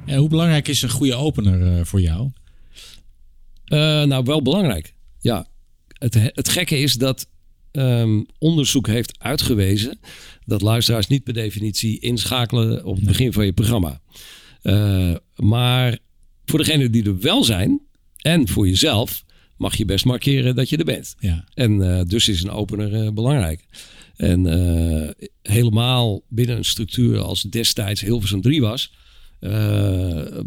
En 0.05 0.17
hoe 0.17 0.30
belangrijk 0.30 0.67
is 0.67 0.82
een 0.82 0.89
goede 0.89 1.15
opener 1.15 1.78
eh, 1.78 1.86
voor 1.86 2.01
jou? 2.01 2.32
Eh, 3.65 4.03
nou, 4.03 4.23
wel 4.23 4.41
belangrijk. 4.41 4.93
Ja, 5.19 5.47
het, 5.88 6.13
het 6.34 6.49
gekke 6.49 6.78
is 6.78 6.93
dat 6.93 7.28
ehm, 7.76 8.21
onderzoek 8.38 8.88
heeft 8.88 9.19
uitgewezen 9.19 9.99
dat 10.45 10.61
luisteraars 10.61 11.07
niet 11.07 11.23
per 11.23 11.34
definitie 11.34 11.99
inschakelen 11.99 12.86
op 12.86 12.95
het 12.95 13.05
begin 13.05 13.34
van 13.34 13.45
je 13.45 13.53
programma. 13.53 14.01
Eh, 14.61 15.15
maar 15.36 15.97
voor 16.45 16.59
degenen 16.59 16.91
die 16.91 17.03
er 17.03 17.19
wel 17.19 17.43
zijn 17.43 17.82
en 18.17 18.47
voor 18.47 18.67
jezelf 18.67 19.23
mag 19.57 19.76
je 19.76 19.86
best 19.86 20.05
markeren 20.05 20.55
dat 20.55 20.69
je 20.69 20.78
er 20.78 20.86
bent. 20.86 21.15
Ja. 21.19 21.45
En 21.53 21.97
eh, 21.97 22.05
dus 22.05 22.28
is 22.28 22.43
een 22.43 22.49
opener 22.49 22.93
eh, 22.93 23.11
belangrijk. 23.11 23.65
En 24.15 24.45
helemaal 25.41 26.21
binnen 26.30 26.57
een 26.57 26.65
structuur 26.65 27.19
als 27.19 27.41
destijds 27.41 28.01
Hilversum 28.01 28.41
3 28.41 28.61
was, 28.61 28.93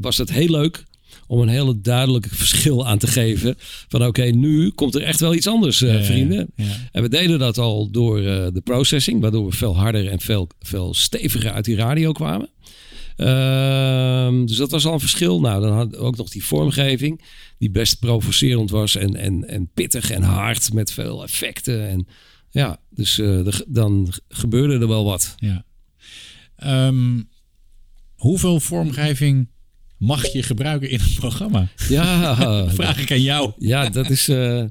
was 0.00 0.16
het 0.16 0.32
heel 0.32 0.50
leuk 0.50 0.84
om 1.28 1.40
een 1.40 1.48
hele 1.48 1.80
duidelijke 1.80 2.34
verschil 2.34 2.86
aan 2.86 2.98
te 2.98 3.06
geven. 3.06 3.54
Van 3.88 4.04
oké, 4.06 4.22
nu 4.24 4.70
komt 4.70 4.94
er 4.94 5.02
echt 5.02 5.20
wel 5.20 5.34
iets 5.34 5.46
anders, 5.46 5.82
eh, 5.82 5.94
ja, 5.94 6.02
vrienden. 6.04 6.48
ja. 6.56 6.64
En 6.92 7.02
we 7.02 7.08
deden 7.08 7.38
dat 7.38 7.58
al 7.58 7.90
door 7.90 8.18
eh, 8.18 8.46
de 8.52 8.60
processing, 8.64 9.20
waardoor 9.20 9.46
we 9.46 9.56
veel 9.56 9.76
harder 9.76 10.08
en 10.08 10.20
veel, 10.20 10.48
veel 10.60 10.94
steviger 10.94 11.52
uit 11.52 11.64
die 11.64 11.76
radio 11.76 12.12
kwamen. 12.12 12.48
Ehm, 13.16 14.46
dus 14.46 14.56
dat 14.56 14.70
was 14.70 14.86
al 14.86 14.92
een 14.92 15.00
verschil. 15.00 15.40
Nou, 15.40 15.62
dan 15.62 15.72
had 15.72 15.96
ook 15.96 16.16
nog 16.16 16.28
die 16.30 16.44
vormgeving, 16.44 17.22
die 17.58 17.70
best 17.70 17.98
provocerend 17.98 18.70
was 18.70 18.96
en, 18.96 19.16
en, 19.16 19.48
en 19.48 19.70
pittig 19.74 20.10
en 20.10 20.22
hard 20.22 20.72
met 20.72 20.92
veel 20.92 21.22
effecten. 21.22 21.88
En 21.88 22.06
ja, 22.50 22.80
dus 22.90 23.18
eh, 23.18 23.46
er- 23.46 23.64
dan 23.66 24.12
gebeurde 24.28 24.78
er 24.78 24.88
wel 24.88 25.04
wat. 25.04 25.34
Ja. 25.36 25.64
Ehm, 26.56 27.22
hoeveel 28.14 28.60
vormgeving 28.60 29.48
mag 29.98 30.32
je 30.32 30.42
gebruiken 30.42 30.90
in 30.90 31.00
een 31.00 31.14
programma? 31.16 31.68
Ja, 31.88 32.34
Vraag 32.74 33.00
ik 33.02 33.10
aan 33.10 33.22
jou. 33.22 33.52
Ja, 33.58 33.88
dat 33.88 34.10
is. 34.10 34.28
eh, 34.28 34.64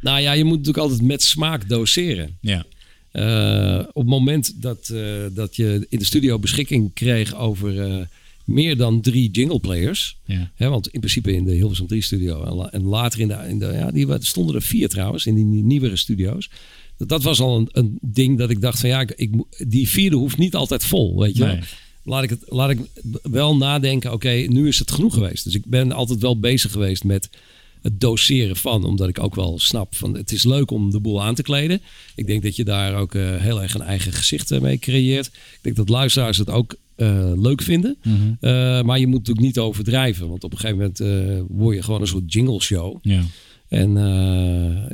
nou 0.00 0.20
ja, 0.20 0.32
je 0.32 0.44
moet 0.44 0.56
natuurlijk 0.58 0.84
altijd 0.84 1.02
met 1.02 1.22
smaak 1.22 1.68
doseren. 1.68 2.38
Ja. 2.40 2.64
Eh, 3.12 3.78
op 3.88 4.02
het 4.02 4.06
moment 4.10 4.62
dat, 4.62 4.88
eh, 4.88 5.00
dat 5.34 5.56
je 5.56 5.86
in 5.88 5.98
de 5.98 6.04
studio 6.04 6.38
beschikking 6.38 6.92
kreeg 6.94 7.34
over 7.36 8.08
meer 8.44 8.76
dan 8.76 9.00
drie 9.00 9.30
jingle 9.30 9.60
players. 9.60 10.18
Ja. 10.24 10.50
Hè, 10.54 10.68
want 10.68 10.88
in 10.88 11.00
principe 11.00 11.32
in 11.34 11.44
de 11.44 11.52
Hilversum 11.54 11.86
3 11.86 12.02
studio 12.02 12.44
en, 12.44 12.52
la- 12.54 12.70
en 12.72 12.82
later 12.82 13.20
in 13.20 13.28
de, 13.28 13.44
in 13.48 13.58
de 13.58 13.66
ja, 13.66 13.90
die 13.90 14.06
stonden 14.18 14.54
er 14.54 14.62
vier 14.62 14.88
trouwens 14.88 15.26
in 15.26 15.34
die 15.34 15.44
nieuwere 15.44 15.96
studio's. 15.96 16.50
Dat, 16.96 17.08
dat 17.08 17.22
was 17.22 17.40
al 17.40 17.56
een, 17.56 17.68
een 17.72 17.98
ding 18.00 18.38
dat 18.38 18.50
ik 18.50 18.60
dacht 18.60 18.80
van 18.80 18.88
ja, 18.88 19.00
ik, 19.00 19.10
ik, 19.16 19.30
die 19.68 19.88
vierde 19.88 20.16
hoeft 20.16 20.38
niet 20.38 20.54
altijd 20.54 20.84
vol, 20.84 21.18
weet 21.18 21.36
je 21.36 21.44
wel. 21.44 21.58
Laat 22.06 22.22
ik, 22.22 22.30
het, 22.30 22.42
laat 22.46 22.70
ik 22.70 22.78
wel 23.22 23.56
nadenken, 23.56 24.12
oké, 24.12 24.28
nu 24.28 24.68
is 24.68 24.78
het 24.78 24.90
genoeg 24.90 25.14
geweest. 25.14 25.44
Dus 25.44 25.54
ik 25.54 25.66
ben 25.66 25.92
altijd 25.92 26.20
wel 26.20 26.38
bezig 26.38 26.72
geweest 26.72 27.04
met 27.04 27.28
het 27.82 28.00
doseren 28.00 28.56
van. 28.56 28.84
Omdat 28.84 29.08
ik 29.08 29.22
ook 29.22 29.34
wel 29.34 29.58
snap 29.58 29.96
van 29.96 30.16
het 30.16 30.32
is 30.32 30.44
leuk 30.44 30.70
om 30.70 30.90
de 30.90 31.00
boel 31.00 31.22
aan 31.22 31.34
te 31.34 31.42
kleden. 31.42 31.80
Ik 32.14 32.26
denk 32.26 32.42
dat 32.42 32.56
je 32.56 32.64
daar 32.64 32.94
ook 32.94 33.14
eh, 33.14 33.36
heel 33.36 33.62
erg 33.62 33.74
een 33.74 33.80
eigen 33.80 34.12
gezicht 34.12 34.50
eh, 34.50 34.60
mee 34.60 34.78
creëert. 34.78 35.26
Ik 35.26 35.58
denk 35.62 35.76
dat 35.76 35.88
luisteraars 35.88 36.38
het 36.38 36.50
ook 36.50 36.76
eh, 36.94 37.32
leuk 37.34 37.62
vinden. 37.62 37.96
Mhm. 38.02 38.86
Maar 38.86 38.98
je 38.98 39.06
moet 39.06 39.18
natuurlijk 39.18 39.46
niet 39.46 39.58
overdrijven. 39.58 40.28
Want 40.28 40.44
op 40.44 40.52
een 40.52 40.58
gegeven 40.58 40.92
moment 40.98 41.48
word 41.48 41.76
je 41.76 41.82
gewoon 41.82 42.00
een 42.00 42.06
soort 42.06 42.32
jingle 42.32 42.60
show. 42.60 42.98
Ja. 43.02 43.22
En 43.68 43.92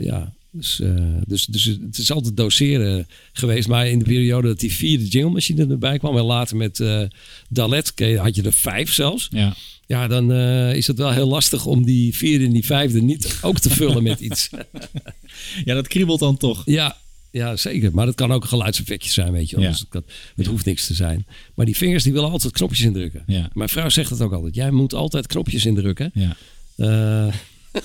ja, 0.00 0.32
dus, 0.52 0.80
eh, 0.80 0.94
dus, 1.26 1.46
dus 1.46 1.64
het 1.64 1.98
is 1.98 2.10
altijd 2.10 2.36
doseren 2.36 3.06
geweest. 3.32 3.68
Maar 3.68 3.88
in 3.88 3.98
de 3.98 4.04
periode 4.04 4.48
dat 4.48 4.60
die 4.60 4.72
vierde 4.72 5.06
jingle 5.06 5.30
machine 5.32 5.66
erbij 5.66 5.98
kwam... 5.98 6.16
en 6.16 6.24
later 6.24 6.56
met 6.56 6.80
eh 6.80 7.02
Dalet 7.48 7.92
had 8.16 8.36
je 8.36 8.42
er 8.42 8.52
vijf 8.52 8.92
zelfs. 8.92 9.28
Ja. 9.30 9.54
Ja, 9.86 10.06
dan 10.08 10.32
eh, 10.32 10.74
is 10.74 10.86
het 10.86 10.98
wel 10.98 11.10
heel 11.10 11.28
lastig 11.28 11.66
om 11.66 11.84
die 11.84 12.16
vierde 12.16 12.44
en 12.44 12.52
die 12.52 12.64
vijfde 12.64 13.02
niet 13.02 13.38
ook 13.42 13.58
te 13.58 13.70
vullen 13.70 14.02
met 14.02 14.20
iets. 14.20 14.48
Ja, 15.64 15.74
dat 15.74 15.88
kriebelt 15.88 16.20
dan 16.20 16.36
toch. 16.36 16.62
Ja, 16.64 16.96
ja, 17.30 17.56
zeker. 17.56 17.94
Maar 17.94 18.06
dat 18.06 18.14
kan 18.14 18.32
ook 18.32 18.42
een 18.42 18.48
geluidseffectje 18.48 19.10
zijn, 19.10 19.32
weet 19.32 19.50
je 19.50 19.56
wel. 19.56 19.64
Ja. 19.64 19.70
Dus 19.70 19.80
het, 19.80 19.88
kan- 19.88 20.04
het 20.36 20.46
hoeft 20.46 20.64
niks 20.64 20.86
te 20.86 20.94
zijn. 20.94 21.26
Maar 21.54 21.66
die 21.66 21.76
vingers 21.76 22.02
die 22.02 22.12
willen 22.12 22.30
altijd 22.30 22.52
knopjes 22.52 22.80
indrukken. 22.80 23.22
Ja. 23.26 23.50
Mijn 23.54 23.68
vrouw 23.68 23.88
zegt 23.88 24.10
het 24.10 24.20
ook 24.20 24.32
altijd. 24.32 24.54
Jij 24.54 24.70
moet 24.70 24.94
altijd 24.94 25.26
knopjes 25.26 25.66
indrukken. 25.66 26.10
Ja. 26.14 26.36
Eh, 26.76 27.34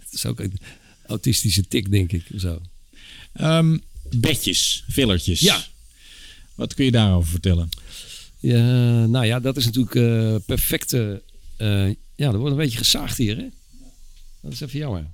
het 0.00 0.12
is 0.12 0.26
ook 0.26 0.40
autistische 1.06 1.68
tik, 1.68 1.90
denk 1.90 2.12
ik. 2.12 2.26
Zo. 2.36 2.60
Ehm, 3.32 3.78
bedjes, 4.10 4.84
fillertjes. 4.88 5.40
Ja. 5.40 5.64
Wat 6.54 6.74
kun 6.74 6.84
je 6.84 6.90
daarover 6.90 7.30
vertellen? 7.30 7.68
Ja, 8.38 9.06
nou 9.06 9.24
ja, 9.26 9.40
dat 9.40 9.56
is 9.56 9.64
natuurlijk 9.64 9.94
eh, 9.94 10.34
perfecte... 10.46 11.22
eh, 11.56 11.88
ja, 12.16 12.28
er 12.32 12.38
wordt 12.38 12.52
een 12.52 12.62
beetje 12.62 12.78
gezaagd 12.78 13.16
hier, 13.16 13.36
hè? 13.36 13.46
Dat 14.40 14.52
is 14.52 14.60
even 14.60 14.78
jammer. 14.78 15.06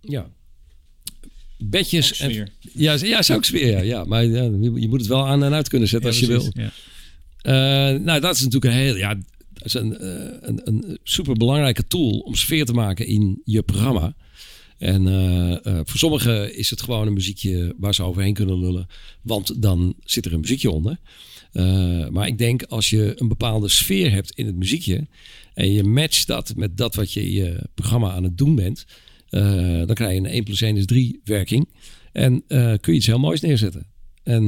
Ja. 0.00 0.30
Bedjes. 1.58 2.20
En, 2.20 2.50
ja, 2.74 2.92
ja, 3.00 3.18
is 3.18 3.30
ook 3.30 3.44
sfeer, 3.44 3.66
ja. 3.66 3.80
ja 3.80 4.04
maar 4.04 4.24
ja, 4.24 4.42
je, 4.42 4.88
moet 4.88 5.00
het 5.00 5.08
wel 5.08 5.26
aan 5.26 5.44
en 5.44 5.52
uit 5.52 5.68
kunnen 5.68 5.88
zetten 5.88 6.10
Ja, 6.10 6.16
als 6.16 6.26
je 6.26 6.32
wil. 6.32 6.50
precies, 6.50 6.72
ja. 7.42 7.92
Eh, 7.92 8.00
nou, 8.00 8.20
dat 8.20 8.34
is 8.34 8.40
natuurlijk 8.42 8.74
een 8.74 8.80
heel... 8.80 8.96
Ja, 8.96 9.18
dat 9.60 9.74
is 9.74 9.74
een, 9.74 9.98
eh, 9.98 10.36
een, 10.40 10.60
een 10.64 10.98
super 11.02 11.34
belangrijke 11.34 11.86
tool 11.86 12.18
om 12.18 12.34
sfeer 12.34 12.64
te 12.64 12.72
maken 12.72 13.06
in 13.06 13.40
je 13.44 13.62
programma. 13.62 14.14
En 14.78 15.06
eh, 15.06 15.66
eh, 15.66 15.80
voor 15.84 15.98
sommigen 15.98 16.56
is 16.56 16.70
het 16.70 16.82
gewoon 16.82 17.06
een 17.06 17.12
muziekje 17.12 17.74
waar 17.78 17.94
ze 17.94 18.02
overheen 18.02 18.34
kunnen 18.34 18.58
lullen. 18.58 18.86
Want 19.22 19.62
dan 19.62 19.94
zit 20.04 20.26
er 20.26 20.32
een 20.32 20.40
muziekje 20.40 20.70
onder. 20.70 20.98
Maar 22.10 22.26
ik 22.26 22.38
denk 22.38 22.62
als 22.62 22.90
je 22.90 23.12
een 23.16 23.28
bepaalde 23.28 23.68
sfeer 23.68 24.10
hebt 24.10 24.30
in 24.30 24.46
het 24.46 24.56
muziekje. 24.56 25.06
En 25.54 25.72
je 25.72 25.84
matcht 25.84 26.26
dat 26.26 26.52
met 26.56 26.76
dat 26.76 26.94
wat 26.94 27.12
je 27.12 27.24
in 27.24 27.32
je 27.32 27.68
programma 27.74 28.12
aan 28.12 28.24
het 28.24 28.38
doen 28.38 28.54
bent. 28.54 28.86
dan 29.86 29.94
krijg 29.94 30.12
je 30.12 30.18
een 30.18 30.26
1 30.26 30.44
plus 30.44 30.60
1 30.60 30.76
is 30.76 30.86
3 30.86 31.20
werking. 31.24 31.68
En 32.12 32.44
kun 32.46 32.92
je 32.92 32.92
iets 32.92 33.06
heel 33.06 33.18
moois 33.18 33.40
neerzetten. 33.40 33.86
En 34.22 34.46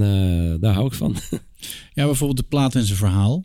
daar 0.60 0.74
hou 0.74 0.86
ik 0.86 0.94
van. 0.94 1.16
Ja, 1.94 2.04
bijvoorbeeld 2.04 2.38
de 2.38 2.46
plaat 2.48 2.74
en 2.74 2.84
zijn 2.84 2.98
verhaal. 2.98 3.44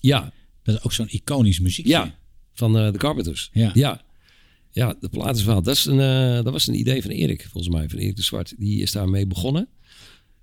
Ja. 0.00 0.32
Dat 0.66 0.74
is 0.74 0.82
ook 0.84 0.92
zo'n 0.92 1.08
iconisch 1.10 1.60
muziekje. 1.60 1.92
Ja, 1.92 2.14
van 2.52 2.78
eh, 2.78 2.92
de 2.92 2.98
Carpenters. 2.98 3.50
Ja. 3.52 3.70
ja. 3.74 4.04
Ja, 4.70 4.94
de 5.00 5.08
platensverhaal. 5.08 5.62
Dat, 5.62 5.76
is 5.76 5.84
een, 5.84 6.00
eh, 6.00 6.44
dat 6.44 6.52
was 6.52 6.66
een 6.66 6.78
idee 6.78 7.02
van 7.02 7.10
Erik, 7.10 7.46
volgens 7.50 7.74
mij. 7.74 7.88
Van 7.88 7.98
Erik 7.98 8.16
de 8.16 8.22
Zwart. 8.22 8.54
Die 8.58 8.82
is 8.82 8.92
daarmee 8.92 9.26
begonnen. 9.26 9.68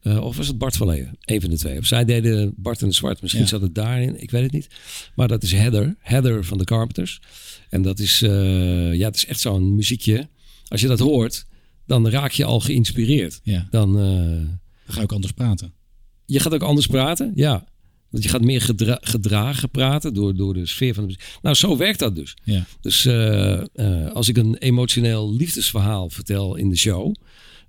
Eh, 0.01 0.23
of 0.23 0.37
was 0.37 0.47
het 0.47 0.57
Bart 0.57 0.75
van 0.77 0.87
Leeuwen? 0.87 1.17
Een 1.21 1.41
van 1.41 1.49
de 1.49 1.57
twee. 1.57 1.77
Of 1.77 1.85
zij 1.85 2.05
deden 2.05 2.53
Bart 2.57 2.81
en 2.81 2.87
de 2.87 2.93
Zwart. 2.93 3.21
Misschien 3.21 3.43
Ja. 3.43 3.49
zat 3.49 3.61
het 3.61 3.75
daarin. 3.75 4.21
Ik 4.21 4.31
weet 4.31 4.43
het 4.43 4.51
niet. 4.51 4.67
Maar 5.15 5.27
dat 5.27 5.43
is 5.43 5.51
Heather. 5.51 5.95
Heather 5.99 6.43
van 6.45 6.57
de 6.57 6.63
Carpenters. 6.63 7.21
En 7.69 7.81
dat 7.81 7.99
is, 7.99 8.19
ja, 8.19 9.05
het 9.05 9.15
is 9.15 9.25
echt 9.25 9.39
zo'n 9.39 9.75
muziekje. 9.75 10.29
Als 10.67 10.81
je 10.81 10.87
dat 10.87 10.99
hoort, 10.99 11.45
dan 11.85 12.09
raak 12.09 12.31
je 12.31 12.45
al 12.45 12.59
geïnspireerd. 12.59 13.39
Ja. 13.43 13.67
Dan, 13.69 13.93
Dan 13.93 14.59
ga 14.87 15.01
ik 15.01 15.11
anders 15.11 15.33
praten. 15.33 15.73
je 16.25 16.39
gaat 16.39 16.53
ook 16.53 16.61
anders 16.63 16.87
praten, 16.87 17.31
ja. 17.35 17.67
Want 18.13 18.25
je 18.25 18.31
gaat 18.31 18.41
meer 18.41 18.61
gedra- 18.61 18.99
gedragen 19.01 19.69
praten 19.69 20.13
door, 20.13 20.35
door 20.35 20.53
de 20.53 20.65
sfeer 20.65 20.93
van 20.93 21.03
de 21.03 21.09
muziek. 21.09 21.37
Nou, 21.41 21.55
zo 21.55 21.77
werkt 21.77 21.99
dat 21.99 22.15
dus. 22.15 22.35
Ja. 22.43 22.65
Dus 22.81 23.05
eh, 23.05 23.59
eh, 23.59 24.11
als 24.11 24.27
ik 24.27 24.37
een 24.37 24.57
emotioneel 24.57 25.33
liefdesverhaal 25.33 26.09
vertel 26.09 26.55
in 26.55 26.69
de 26.69 26.77
show... 26.77 27.15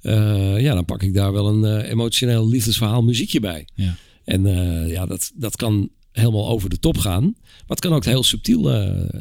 eh, 0.01 0.61
ja, 0.61 0.74
dan 0.74 0.84
pak 0.84 1.03
ik 1.03 1.14
daar 1.14 1.32
wel 1.32 1.47
een 1.47 1.80
emotioneel 1.80 2.49
liefdesverhaal 2.49 3.03
muziekje 3.03 3.40
bij. 3.40 3.68
Ja. 3.74 3.97
En 4.24 4.42
ja, 4.88 5.07
dat, 5.07 5.32
dat 5.34 5.57
kan 5.57 5.90
helemaal 6.12 6.49
over 6.49 6.70
de 6.70 6.78
top 6.78 6.99
gaan. 6.99 7.22
Maar 7.22 7.62
het 7.66 7.80
kan 7.80 7.92
ook 7.92 8.05
heel 8.05 8.22
subtiel 8.22 8.62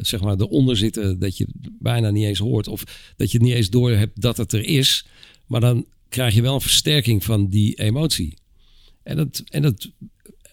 zeg 0.02 0.22
maar, 0.22 0.36
eronder 0.38 0.78
zitten... 0.78 1.20
dat 1.20 1.38
je 1.38 1.48
bijna 1.80 2.10
niet 2.10 2.26
eens 2.26 2.40
hoort... 2.40 2.68
of 2.68 2.84
dat 3.16 3.32
je 3.32 3.38
het 3.38 3.48
niet 3.48 3.56
eens 3.56 3.70
door 3.70 3.92
hebt 3.92 4.22
dat 4.22 4.38
het 4.38 4.54
er 4.54 4.66
is. 4.66 5.06
Maar 5.48 5.62
dan 5.62 5.86
krijg 6.10 6.36
je 6.36 6.42
wel 6.42 6.54
een 6.54 6.62
versterking 6.62 7.24
van 7.24 7.50
die 7.50 7.76
emotie. 7.76 8.38
En, 9.04 9.18
het, 9.18 9.44
en 9.50 9.64
het, 9.64 9.92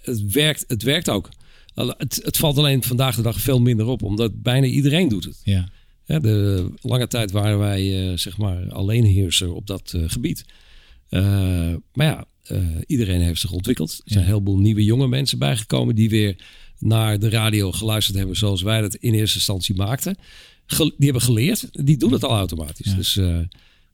het, 0.02 0.32
werkt, 0.32 0.64
het 0.68 0.82
werkt 0.82 1.08
ook. 1.08 1.28
Het, 1.74 2.20
het 2.22 2.36
valt 2.36 2.58
alleen 2.58 2.82
vandaag 2.82 3.16
de 3.16 3.22
dag 3.22 3.40
veel 3.40 3.60
minder 3.60 3.86
op, 3.86 4.02
omdat 4.02 4.42
bijna 4.42 4.66
iedereen 4.66 5.08
doet 5.08 5.24
het. 5.24 5.40
Ja. 5.44 5.68
De 6.04 6.70
lange 6.80 7.08
tijd 7.08 7.30
waren 7.30 7.58
wij 7.58 8.10
eh, 8.10 8.16
zeg 8.16 8.38
maar 8.38 8.72
alleenheerser 8.72 9.52
op 9.52 9.66
dat 9.66 9.92
eh, 9.94 10.02
gebied. 10.06 10.44
Eh, 11.08 11.22
maar 11.92 12.06
ja, 12.06 12.24
iedereen 12.86 13.20
heeft 13.20 13.40
zich 13.40 13.52
ontwikkeld. 13.52 13.90
Er 13.90 14.02
zijn 14.04 14.24
een 14.24 14.30
heleboel 14.30 14.58
nieuwe 14.58 14.84
jonge 14.84 15.08
mensen 15.08 15.38
bijgekomen 15.38 15.94
die 15.94 16.10
weer 16.10 16.36
naar 16.78 17.18
de 17.18 17.28
radio 17.28 17.72
geluisterd 17.72 18.16
hebben 18.18 18.36
zoals 18.36 18.62
wij 18.62 18.80
dat 18.80 18.94
in 18.94 19.14
eerste 19.14 19.36
instantie 19.36 19.74
maakten. 19.74 20.16
Ge- 20.66 20.94
die 20.96 21.04
hebben 21.04 21.22
geleerd, 21.22 21.68
die 21.72 21.96
doen 21.96 22.12
het 22.12 22.24
al 22.24 22.36
automatisch. 22.36 22.94
Dus 22.94 23.16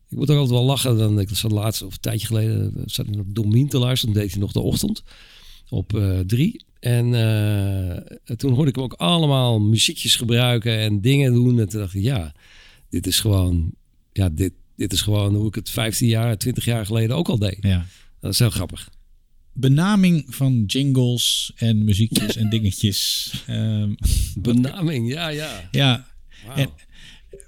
ik 0.08 0.16
moet 0.16 0.30
ook 0.30 0.38
altijd 0.38 0.58
wel 0.58 0.64
lachen. 0.64 0.96
Dan, 0.98 1.20
ik 1.20 1.28
zat 1.32 1.52
laatst, 1.52 1.82
of 1.82 1.92
een 1.92 2.00
tijdje 2.00 2.26
geleden, 2.26 2.72
zat 2.86 3.06
ik 3.06 3.14
naar 3.14 3.24
Domien 3.26 3.68
te 3.68 3.78
luisteren. 3.78 4.14
Deed 4.14 4.30
hij 4.30 4.40
nog 4.40 4.52
de 4.52 4.60
ochtend 4.60 5.02
op 5.68 5.94
eh, 5.94 6.18
drie. 6.20 6.64
En 6.80 7.14
eh, 7.14 8.36
toen 8.36 8.52
hoorde 8.52 8.68
ik 8.68 8.74
hem 8.74 8.84
ook 8.84 8.92
allemaal 8.92 9.60
muziekjes 9.60 10.16
gebruiken 10.16 10.78
en 10.78 11.00
dingen 11.00 11.32
doen. 11.32 11.60
En 11.60 11.68
toen 11.68 11.80
dacht 11.80 11.94
ik, 11.94 12.02
ja, 12.02 12.34
dit 12.90 13.06
is 13.06 13.20
gewoon, 13.20 13.70
ja, 14.12 14.28
dit, 14.28 14.52
dit 14.76 14.92
is 14.92 15.00
gewoon 15.00 15.34
hoe 15.34 15.46
ik 15.48 15.54
het 15.54 15.70
15 15.70 16.08
jaar, 16.08 16.38
20 16.38 16.64
jaar 16.64 16.86
geleden 16.86 17.16
ook 17.16 17.28
al 17.28 17.38
deed. 17.38 17.58
Ja. 17.60 17.86
Dat 18.20 18.32
is 18.32 18.38
heel 18.38 18.50
grappig. 18.50 18.90
Benaming 19.52 20.24
van 20.28 20.64
jingles 20.64 21.52
en 21.56 21.84
muziekjes 21.84 22.36
en 22.36 22.50
dingetjes. 22.50 23.30
Ehm, 23.46 23.94
Benaming, 24.38 25.08
ja, 25.08 25.28
ja. 25.28 25.68
ja. 25.70 26.06
En 26.54 26.70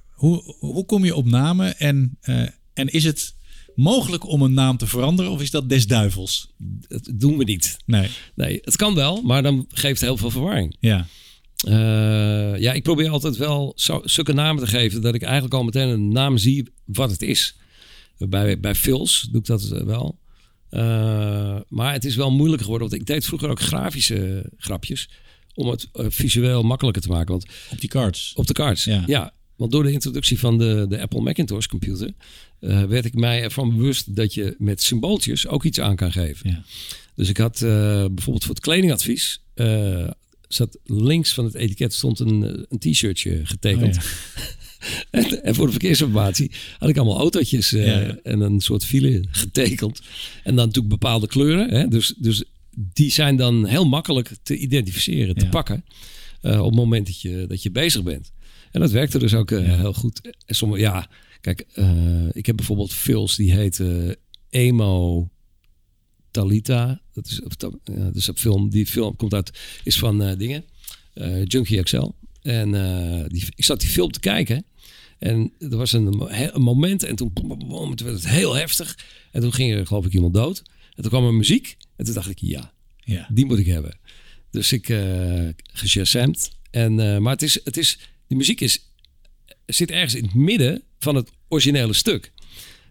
hoe, 0.08 0.54
hoe 0.58 0.84
kom 0.84 1.04
je 1.04 1.14
op 1.14 1.26
namen? 1.26 1.78
En, 1.78 2.16
eh, 2.20 2.48
en 2.74 2.88
is 2.88 3.04
het 3.04 3.34
mogelijk 3.78 4.26
om 4.28 4.42
een 4.42 4.52
naam 4.54 4.76
te 4.76 4.86
veranderen 4.86 5.30
of 5.32 5.40
is 5.42 5.50
dat 5.50 5.68
des 5.68 5.86
duivels? 5.86 6.48
Dat 6.88 7.10
doen 7.14 7.36
we 7.38 7.44
niet. 7.44 7.76
Nee. 7.86 8.08
Nee, 8.34 8.58
het 8.62 8.76
kan 8.76 8.94
wel, 8.94 9.22
maar 9.22 9.42
dan 9.42 9.66
geeft 9.68 10.00
het 10.00 10.08
heel 10.08 10.16
veel 10.16 10.30
verwarring. 10.30 10.76
Ja. 10.80 11.06
Eh, 11.66 12.60
ja, 12.60 12.72
ik 12.72 12.82
probeer 12.82 13.10
altijd 13.10 13.36
wel 13.36 13.72
zulke 14.04 14.32
namen 14.32 14.64
te 14.64 14.70
geven 14.70 15.02
dat 15.02 15.14
ik 15.14 15.22
eigenlijk 15.22 15.54
al 15.54 15.64
meteen 15.64 15.88
een 15.88 16.08
naam 16.12 16.38
zie 16.38 16.68
wat 16.84 17.10
het 17.10 17.22
is. 17.22 17.56
Bij, 18.18 18.60
bij 18.60 18.74
Phils 18.74 19.28
doe 19.30 19.40
ik 19.40 19.46
dat 19.46 19.70
eh, 19.70 19.82
wel. 19.82 20.18
Eh, 20.70 21.56
maar 21.68 21.92
het 21.92 22.04
is 22.04 22.16
wel 22.16 22.30
moeilijk 22.30 22.62
geworden, 22.62 22.88
want 22.88 23.00
ik 23.00 23.06
deed 23.06 23.24
vroeger 23.24 23.48
ook 23.48 23.60
grafische 23.60 24.50
grapjes 24.56 25.10
om 25.54 25.68
het 25.68 25.88
visueel 25.92 26.62
makkelijker 26.62 27.02
te 27.02 27.08
maken. 27.08 27.30
Want 27.30 27.46
Op 27.70 27.80
die 27.80 27.88
cards. 27.88 28.32
op 28.34 28.46
de 28.46 28.52
cards, 28.52 28.84
Ja. 28.84 29.02
ja. 29.06 29.32
Want 29.58 29.72
door 29.72 29.82
de 29.82 29.92
introductie 29.92 30.38
van 30.38 30.58
de, 30.58 30.86
de 30.88 31.00
Apple 31.00 31.20
Macintosh 31.20 31.66
computer 31.66 32.12
eh, 32.60 32.82
werd 32.82 33.04
ik 33.04 33.14
mij 33.14 33.42
ervan 33.42 33.76
bewust 33.76 34.16
dat 34.16 34.34
je 34.34 34.54
met 34.58 34.82
symbooltjes 34.82 35.46
ook 35.46 35.64
iets 35.64 35.80
aan 35.80 35.96
kan 35.96 36.12
geven. 36.12 36.50
Ja. 36.50 36.62
Dus 37.14 37.28
ik 37.28 37.36
had 37.36 37.62
eh, 37.62 37.70
bijvoorbeeld 38.10 38.44
voor 38.44 38.54
het 38.54 38.64
kledingadvies... 38.64 39.40
eh, 39.54 40.08
zat 40.48 40.78
links 40.84 41.34
van 41.34 41.44
het 41.44 41.54
etiket 41.54 41.94
stond 41.94 42.18
een, 42.18 42.66
een 42.68 42.78
t-shirtje 42.78 43.46
getekend. 43.46 43.96
Oh, 43.96 44.02
en, 45.20 45.42
en 45.42 45.54
voor 45.54 45.66
de 45.66 45.72
verkeersinformatie 45.72 46.50
had 46.78 46.88
ik 46.88 46.96
allemaal 46.96 47.18
autootjes 47.18 47.70
Ja, 47.70 48.18
en 48.22 48.40
een 48.40 48.60
soort 48.60 48.84
file 48.84 49.24
getekend. 49.30 50.00
En 50.44 50.56
dan 50.56 50.66
natuurlijk 50.66 50.88
bepaalde 50.88 51.26
kleuren. 51.26 51.70
Hè? 51.70 51.88
Dus, 51.88 52.14
dus 52.16 52.44
die 52.70 53.10
zijn 53.10 53.36
dan 53.36 53.66
heel 53.66 53.86
makkelijk 53.86 54.30
te 54.42 54.56
identificeren, 54.56 55.34
te 55.34 55.48
pakken. 55.48 55.84
op 56.42 56.64
het 56.64 56.74
moment 56.74 57.06
dat 57.06 57.20
je, 57.20 57.44
dat 57.48 57.62
je 57.62 57.70
bezig 57.70 58.02
bent. 58.02 58.30
En 58.78 58.84
dat 58.84 58.92
werkte 58.92 59.18
dus 59.18 59.34
ook 59.34 59.50
eh, 59.50 59.74
heel 59.74 59.92
goed. 59.92 60.20
En 60.46 60.54
sommige, 60.54 60.80
ja, 60.80 61.08
kijk, 61.40 61.64
eh, 61.72 62.26
ik 62.32 62.46
heb 62.46 62.56
bijvoorbeeld 62.56 62.92
films 62.92 63.36
die 63.36 63.52
heten 63.52 64.16
Emo 64.50 65.28
Talita. 66.30 67.00
Dat 67.12 67.26
is, 67.26 67.40
dat 67.56 68.16
is 68.16 68.26
een 68.26 68.36
film. 68.38 68.70
Die 68.70 68.86
film 68.86 69.16
komt 69.16 69.34
uit, 69.34 69.58
is 69.84 69.98
van 69.98 70.22
eh, 70.22 70.36
dingen. 70.38 70.64
eh, 71.14 71.44
Junkie 71.44 71.82
XL. 71.82 72.08
En 72.42 72.74
eh, 72.74 73.24
die, 73.28 73.44
ik 73.54 73.64
zat 73.64 73.80
die 73.80 73.88
film 73.88 74.10
te 74.10 74.20
kijken. 74.20 74.64
En 75.18 75.52
er 75.58 75.76
was 75.76 75.92
een, 75.92 76.04
moment 76.54 77.02
en 77.02 77.16
toen, 77.16 77.32
toen 77.32 77.94
werd 77.96 78.00
het 78.22 78.28
heel 78.28 78.54
heftig. 78.54 78.98
En 79.32 79.40
toen 79.40 79.52
ging 79.52 79.72
er 79.74 79.86
geloof 79.86 80.06
ik 80.06 80.12
iemand 80.12 80.34
dood. 80.34 80.62
En 80.94 81.02
toen 81.02 81.10
kwam 81.10 81.26
er 81.26 81.34
muziek. 81.34 81.76
En 81.96 82.04
toen 82.04 82.14
dacht 82.14 82.30
ik, 82.30 82.38
ja, 82.38 82.72
Ja. 82.98 83.28
die 83.32 83.46
moet 83.46 83.58
ik 83.58 83.66
hebben. 83.66 83.98
Dus 84.50 84.72
ik 84.72 84.88
eh 84.88 85.48
geshazamd. 85.72 86.50
En, 86.70 87.00
eh, 87.00 87.18
maar 87.18 87.32
het 87.32 87.42
is, 87.42 87.60
het 87.64 87.76
is, 87.76 87.98
die 88.28 88.36
muziek 88.36 88.60
is, 88.60 88.92
zit 89.66 89.90
ergens 89.90 90.14
in 90.14 90.24
het 90.24 90.34
midden 90.34 90.82
van 90.98 91.14
het 91.14 91.30
originele 91.48 91.92
stuk. 91.92 92.32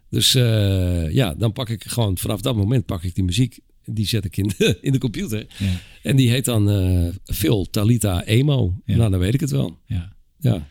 Dus 0.09 0.35
eh, 0.35 1.11
ja, 1.11 1.33
dan 1.33 1.53
pak 1.53 1.69
ik 1.69 1.83
gewoon 1.83 2.17
vanaf 2.17 2.41
dat 2.41 2.55
moment 2.55 2.85
pak 2.85 3.03
ik 3.03 3.15
die 3.15 3.23
muziek. 3.23 3.59
Die 3.85 4.07
zet 4.07 4.25
ik 4.25 4.37
in 4.37 4.51
de, 4.57 4.77
in 4.81 4.91
de 4.91 4.97
computer. 4.97 5.47
Ja. 5.57 5.81
En 6.03 6.15
die 6.15 6.29
heet 6.29 6.45
dan 6.45 6.69
eh 6.69 7.35
Phil 7.35 7.69
Talita 7.69 8.23
Emo. 8.23 8.81
Ja. 8.85 8.95
Nou, 8.95 9.11
dan 9.11 9.19
weet 9.19 9.33
ik 9.33 9.39
het 9.39 9.51
wel. 9.51 9.79
Ja. 9.85 10.15
Ja. 10.39 10.67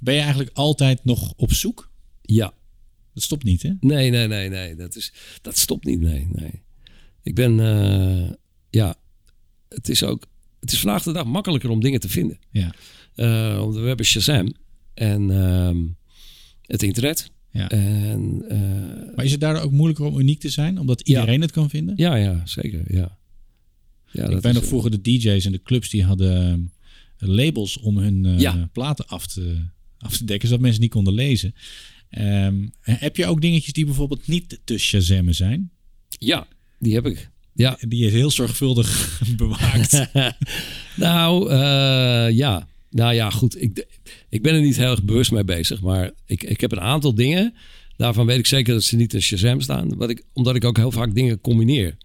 Ben 0.00 0.14
je 0.14 0.20
eigenlijk 0.20 0.50
altijd 0.56 1.04
nog 1.04 1.32
op 1.36 1.52
zoek? 1.52 1.90
Ja. 2.22 2.54
Dat 3.14 3.22
stopt 3.22 3.44
niet, 3.44 3.62
hè? 3.62 3.72
Nee, 3.80 4.10
nee, 4.10 4.26
nee, 4.26 4.48
nee. 4.48 4.74
Dat, 4.74 4.96
is, 4.96 5.12
dat 5.42 5.58
stopt 5.58 5.84
niet. 5.84 6.00
Nee, 6.00 6.28
nee. 6.32 6.62
Ik 7.22 7.34
ben, 7.34 7.60
eh, 7.60 8.30
ja, 8.70 8.96
het 9.68 9.88
is 9.88 10.02
ook, 10.02 10.26
het 10.60 10.72
is 10.72 10.80
vandaag 10.80 11.02
de 11.02 11.12
dag 11.12 11.24
makkelijker 11.24 11.70
om 11.70 11.80
dingen 11.80 12.00
te 12.00 12.08
vinden. 12.08 12.38
Ja. 12.50 12.74
Eh, 13.14 13.70
we 13.70 13.80
hebben 13.86 14.06
Shazam 14.06 14.54
en 14.94 15.30
ehm, 15.30 15.76
het 16.62 16.82
internet. 16.82 17.30
Ja. 17.50 17.68
En, 17.70 18.42
eh, 18.48 19.14
Maar 19.16 19.24
is 19.24 19.30
het 19.30 19.40
daardoor 19.40 19.62
ook 19.62 19.70
moeilijker 19.72 20.04
om 20.04 20.18
uniek 20.18 20.40
te 20.40 20.48
zijn? 20.48 20.78
Omdat 20.78 21.00
iedereen 21.00 21.40
het 21.40 21.50
kan 21.50 21.70
vinden? 21.70 21.94
ja, 21.96 22.14
ja, 22.14 22.42
zeker. 22.44 22.94
Ja. 22.94 23.18
Ja, 24.10 24.28
ik 24.28 24.40
ben 24.40 24.54
nog 24.54 24.64
vroeger 24.64 24.90
de 24.90 25.00
DJ's 25.00 25.44
en 25.44 25.52
de 25.52 25.62
clubs 25.62 25.90
die 25.90 26.04
hadden 26.04 26.72
eh, 27.16 27.28
labels 27.28 27.78
om 27.78 27.98
hun 27.98 28.26
eh, 28.26 28.38
Ja. 28.40 28.68
platen 28.72 29.06
af 29.06 29.26
te, 29.26 29.64
af 29.98 30.16
te 30.16 30.24
dekken, 30.24 30.48
zodat 30.48 30.62
mensen 30.62 30.80
niet 30.80 30.90
konden 30.90 31.14
lezen. 31.14 31.54
Ehm, 32.08 32.66
heb 32.80 33.16
je 33.16 33.26
ook 33.26 33.40
dingetjes 33.40 33.72
die 33.72 33.84
bijvoorbeeld 33.84 34.26
niet 34.26 34.60
te 34.64 34.78
shazammen 34.78 35.34
zijn? 35.34 35.70
Ja, 36.08 36.46
die 36.78 36.94
heb 36.94 37.06
ik. 37.06 37.30
Ja. 37.54 37.78
Die 37.88 38.06
is 38.06 38.12
heel 38.12 38.30
zorgvuldig 38.30 39.18
bewaakt. 39.36 40.06
nou, 40.96 41.54
ja. 42.34 42.68
Nou 42.92 43.14
ja, 43.14 43.30
goed. 43.30 43.62
Ik, 43.62 43.86
ik 44.28 44.42
ben 44.42 44.54
er 44.54 44.60
niet 44.60 44.76
heel 44.76 44.90
erg 44.90 45.02
bewust 45.02 45.32
mee 45.32 45.44
bezig. 45.44 45.80
Maar 45.80 46.10
ik, 46.26 46.42
ik 46.42 46.60
heb 46.60 46.72
een 46.72 46.80
aantal 46.80 47.14
dingen. 47.14 47.54
Daarvan 47.96 48.26
weet 48.26 48.38
ik 48.38 48.46
zeker 48.46 48.72
dat 48.72 48.82
ze 48.82 48.96
niet 48.96 49.14
in 49.14 49.22
Shazam 49.22 49.60
staan. 49.60 50.10
Ik, 50.10 50.24
omdat 50.32 50.54
ik 50.54 50.64
ook 50.64 50.76
heel 50.76 50.90
vaak 50.90 51.14
dingen 51.14 51.40
combineer. 51.40 51.96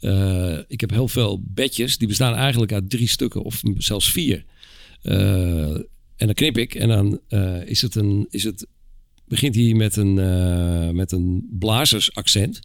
Eh, 0.00 0.58
ik 0.68 0.80
heb 0.80 0.90
heel 0.90 1.08
veel 1.08 1.42
bedjes. 1.44 1.98
Die 1.98 2.08
bestaan 2.08 2.34
eigenlijk 2.34 2.72
uit 2.72 2.90
drie 2.90 3.08
stukken. 3.08 3.42
Of 3.42 3.62
zelfs 3.78 4.10
vier. 4.10 4.44
Eh, 5.02 5.74
en 6.16 6.26
dan 6.26 6.34
knip 6.34 6.58
ik. 6.58 6.74
En 6.74 6.88
dan 6.88 7.20
eh, 7.28 7.68
is 7.68 7.82
het 7.82 7.94
een... 7.94 8.26
Is 8.30 8.44
het, 8.44 8.66
begint 9.28 9.54
hij 9.54 9.74
met 9.74 9.96
een, 9.96 10.14
met 10.94 11.12
een 11.12 11.48
blazersaccent. 11.58 12.60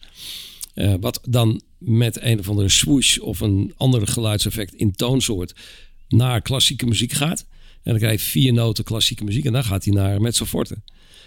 Wat 0.99 1.21
dan 1.29 1.61
met 1.77 2.21
een 2.21 2.39
of 2.39 2.49
andere 2.49 2.69
swoosh 2.69 3.17
of 3.17 3.39
een 3.39 3.73
andere 3.77 4.07
geluidseffect 4.07 4.73
in 4.73 4.91
toonsoort 4.91 5.53
naar 6.07 6.41
klassieke 6.41 6.85
muziek 6.85 7.11
gaat. 7.11 7.45
En 7.83 7.91
dan 7.91 7.97
krijg 7.97 8.21
je 8.21 8.27
vier 8.27 8.53
noten 8.53 8.83
klassieke 8.83 9.23
muziek 9.23 9.45
en 9.45 9.53
dan 9.53 9.63
gaat 9.63 9.83
hij 9.85 9.93
naar 9.93 10.21
mezzo 10.21 10.45
forte. 10.45 10.77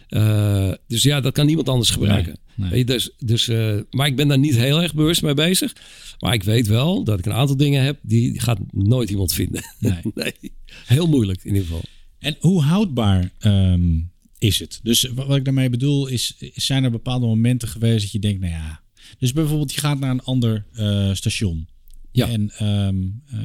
Eh, 0.08 0.72
dus 0.88 1.02
ja, 1.02 1.20
dat 1.20 1.32
kan 1.32 1.46
niemand 1.46 1.68
anders 1.68 1.90
gebruiken. 1.90 2.38
Nee, 2.54 2.70
nee. 2.70 2.70
Weet 2.70 2.78
je, 2.78 2.84
Dus, 2.94 3.10
dus, 3.18 3.48
eh, 3.48 3.76
maar 3.90 4.06
ik 4.06 4.16
ben 4.16 4.28
daar 4.28 4.38
niet 4.38 4.56
heel 4.56 4.82
erg 4.82 4.94
bewust 4.94 5.22
mee 5.22 5.34
bezig. 5.34 5.72
Maar 6.18 6.34
ik 6.34 6.42
weet 6.42 6.66
wel 6.66 7.04
dat 7.04 7.18
ik 7.18 7.26
een 7.26 7.32
aantal 7.32 7.56
dingen 7.56 7.82
heb 7.84 7.98
die 8.02 8.40
gaat 8.40 8.58
nooit 8.70 9.10
iemand 9.10 9.32
vinden. 9.32 9.62
Nee. 9.78 10.02
Heel 10.86 11.06
moeilijk 11.08 11.40
in 11.44 11.48
ieder 11.52 11.62
geval. 11.66 11.82
En 12.18 12.36
hoe 12.40 12.62
houdbaar 12.62 13.30
ehm, 13.38 14.00
is 14.38 14.58
het? 14.58 14.80
Dus 14.82 15.02
wa- 15.02 15.26
wat 15.26 15.36
ik 15.36 15.44
daarmee 15.44 15.70
bedoel 15.70 16.06
is, 16.06 16.34
zijn 16.54 16.84
er 16.84 16.90
bepaalde 16.90 17.26
momenten 17.26 17.68
geweest 17.68 18.02
dat 18.02 18.12
je 18.12 18.18
denkt, 18.18 18.40
nou 18.40 18.52
ja. 18.52 18.80
Dus 19.18 19.32
bijvoorbeeld 19.32 19.72
je 19.74 19.80
gaat 19.80 19.98
naar 20.00 20.10
een 20.10 20.22
ander 20.22 20.66
eh, 20.72 21.14
station. 21.14 21.66
Ja. 22.12 22.28
En 22.28 22.50
ehm, 22.50 22.96
eh, 23.26 23.38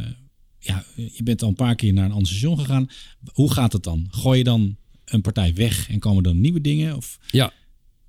ja, 0.59 0.85
je 0.95 1.23
bent 1.23 1.41
al 1.41 1.49
een 1.49 1.55
paar 1.55 1.75
keer 1.75 1.93
naar 1.93 2.05
een 2.05 2.11
ander 2.11 2.27
station 2.27 2.59
gegaan. 2.59 2.89
Hoe 3.33 3.53
gaat 3.53 3.73
het 3.73 3.83
dan? 3.83 4.07
Gooi 4.11 4.37
je 4.37 4.43
dan 4.43 4.75
een 5.05 5.21
partij 5.21 5.53
weg 5.53 5.89
en 5.89 5.99
komen 5.99 6.23
dan 6.23 6.41
nieuwe 6.41 6.61
dingen? 6.61 6.95
Of 6.95 7.19
Ja, 7.31 7.53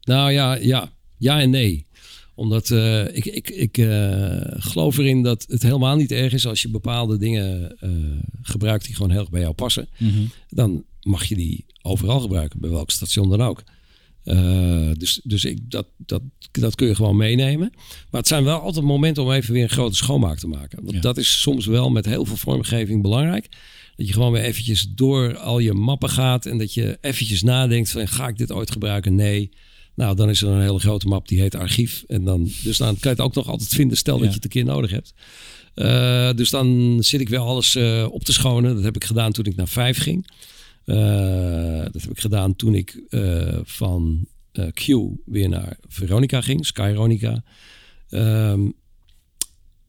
nou 0.00 0.32
ja, 0.32 0.54
ja, 0.54 0.92
ja 1.18 1.40
en 1.40 1.50
nee. 1.50 1.86
Omdat 2.34 2.70
eh, 2.70 3.16
ik, 3.16 3.24
ik, 3.24 3.50
ik 3.50 3.78
eh, 3.78 4.40
geloof 4.46 4.98
erin 4.98 5.22
dat 5.22 5.44
het 5.48 5.62
helemaal 5.62 5.96
niet 5.96 6.12
erg 6.12 6.32
is 6.32 6.46
als 6.46 6.62
je 6.62 6.68
bepaalde 6.68 7.18
dingen 7.18 7.76
eh, 7.78 7.90
gebruikt 8.42 8.84
die 8.84 8.94
gewoon 8.94 9.10
heel 9.10 9.20
erg 9.20 9.30
bij 9.30 9.40
jou 9.40 9.54
passen. 9.54 9.88
Mhm. 9.98 10.22
Dan 10.48 10.84
mag 11.02 11.24
je 11.24 11.34
die 11.34 11.64
overal 11.82 12.20
gebruiken, 12.20 12.60
bij 12.60 12.70
welk 12.70 12.90
station 12.90 13.28
dan 13.28 13.42
ook. 13.42 13.62
Eh, 14.24 14.90
dus 14.98 15.20
dus 15.24 15.44
ik, 15.44 15.70
dat, 15.70 15.86
dat, 15.96 16.22
dat 16.52 16.74
kun 16.74 16.86
je 16.86 16.94
gewoon 16.94 17.16
meenemen. 17.16 17.72
Maar 18.10 18.20
het 18.20 18.28
zijn 18.28 18.44
wel 18.44 18.60
altijd 18.60 18.84
momenten 18.84 19.22
om 19.22 19.32
even 19.32 19.52
weer 19.54 19.62
een 19.62 19.68
grote 19.68 19.96
schoonmaak 19.96 20.38
te 20.38 20.46
maken. 20.46 20.78
Want 20.82 20.94
Ja. 20.94 21.00
dat 21.00 21.16
is 21.16 21.40
soms 21.40 21.66
wel 21.66 21.90
met 21.90 22.06
heel 22.06 22.24
veel 22.24 22.36
vormgeving 22.36 23.02
belangrijk. 23.02 23.48
Dat 23.96 24.06
je 24.06 24.12
gewoon 24.12 24.32
weer 24.32 24.42
eventjes 24.42 24.88
door 24.94 25.36
al 25.36 25.58
je 25.58 25.72
mappen 25.72 26.08
gaat. 26.10 26.46
En 26.46 26.58
dat 26.58 26.74
je 26.74 26.98
eventjes 27.00 27.42
nadenkt 27.42 27.90
van 27.90 28.08
ga 28.08 28.28
ik 28.28 28.38
dit 28.38 28.52
ooit 28.52 28.70
gebruiken? 28.70 29.14
Nee. 29.14 29.50
Nou, 29.94 30.16
dan 30.16 30.28
is 30.30 30.42
er 30.42 30.48
een 30.48 30.60
hele 30.60 30.78
grote 30.78 31.06
map 31.06 31.28
die 31.28 31.40
heet 31.40 31.54
archief. 31.54 32.04
En 32.06 32.24
dan, 32.24 32.50
dus 32.62 32.76
dan 32.76 32.88
kan 32.88 32.98
je 33.00 33.08
het 33.08 33.20
ook 33.20 33.34
nog 33.34 33.48
altijd 33.48 33.68
vinden. 33.68 33.96
Stel 33.96 34.18
dat 34.18 34.28
je 34.28 34.34
het 34.34 34.44
een 34.44 34.50
keer 34.50 34.64
nodig 34.64 34.90
hebt. 34.90 35.14
Eh, 35.74 36.30
dus 36.34 36.50
dan 36.50 36.98
zit 37.00 37.20
ik 37.20 37.28
weer 37.28 37.38
alles 37.38 37.74
eh, 37.74 38.06
op 38.10 38.24
te 38.24 38.32
schonen. 38.32 38.74
Dat 38.74 38.84
heb 38.84 38.96
ik 38.96 39.04
gedaan 39.04 39.32
toen 39.32 39.44
ik 39.44 39.56
naar 39.56 39.68
vijf 39.68 39.98
ging. 39.98 40.26
Eh, 40.90 41.82
dat 41.92 42.02
heb 42.02 42.10
ik 42.10 42.20
gedaan 42.20 42.56
toen 42.56 42.74
ik 42.74 43.02
eh, 43.08 43.58
van 43.62 44.26
eh, 44.52 44.66
Q 44.66 44.86
weer 45.24 45.48
naar 45.48 45.76
Veronica 45.88 46.40
ging, 46.40 46.66
Skyronica. 46.66 47.42
Ehm, 48.08 48.60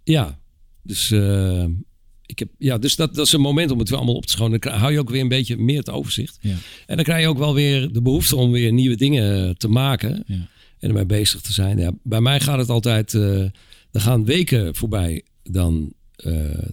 ja, 0.04 0.40
dus, 0.82 1.12
ik 2.26 2.40
heb, 2.40 2.50
ja, 2.58 2.78
dus 2.78 2.96
dat, 2.96 3.16
dat 3.16 3.26
is 3.26 3.34
een 3.34 3.42
moment 3.42 3.72
om 3.72 3.80
het 3.80 3.90
weer 3.90 3.98
allemaal 3.98 4.16
op 4.16 4.26
te 4.26 4.32
schonen. 4.32 4.60
Dan 4.60 4.74
hou 4.74 4.92
je 4.92 5.00
ook 5.00 5.10
weer 5.10 5.22
een 5.22 5.28
beetje 5.28 5.58
meer 5.58 5.78
het 5.78 5.90
overzicht. 5.90 6.38
Ja. 6.42 6.56
En 6.86 6.96
dan 6.96 7.06
krijg 7.06 7.22
je 7.22 7.28
ook 7.28 7.38
wel 7.38 7.54
weer 7.54 7.92
de 7.92 8.02
behoefte 8.02 8.36
om 8.36 8.52
weer 8.52 8.72
nieuwe 8.74 8.96
dingen 8.96 9.58
te 9.58 9.68
maken. 9.68 10.24
Ja. 10.28 10.48
En 10.80 10.90
ermee 10.90 11.06
bezig 11.06 11.42
te 11.42 11.54
zijn. 11.54 11.78
Ja, 11.78 11.92
bij 12.04 12.22
mij 12.22 12.40
gaat 12.40 12.58
het 12.58 12.70
altijd, 12.70 13.14
er 13.14 13.52
gaan 13.92 14.26
weken 14.26 14.76
voorbij. 14.76 15.24
Dan 15.44 15.94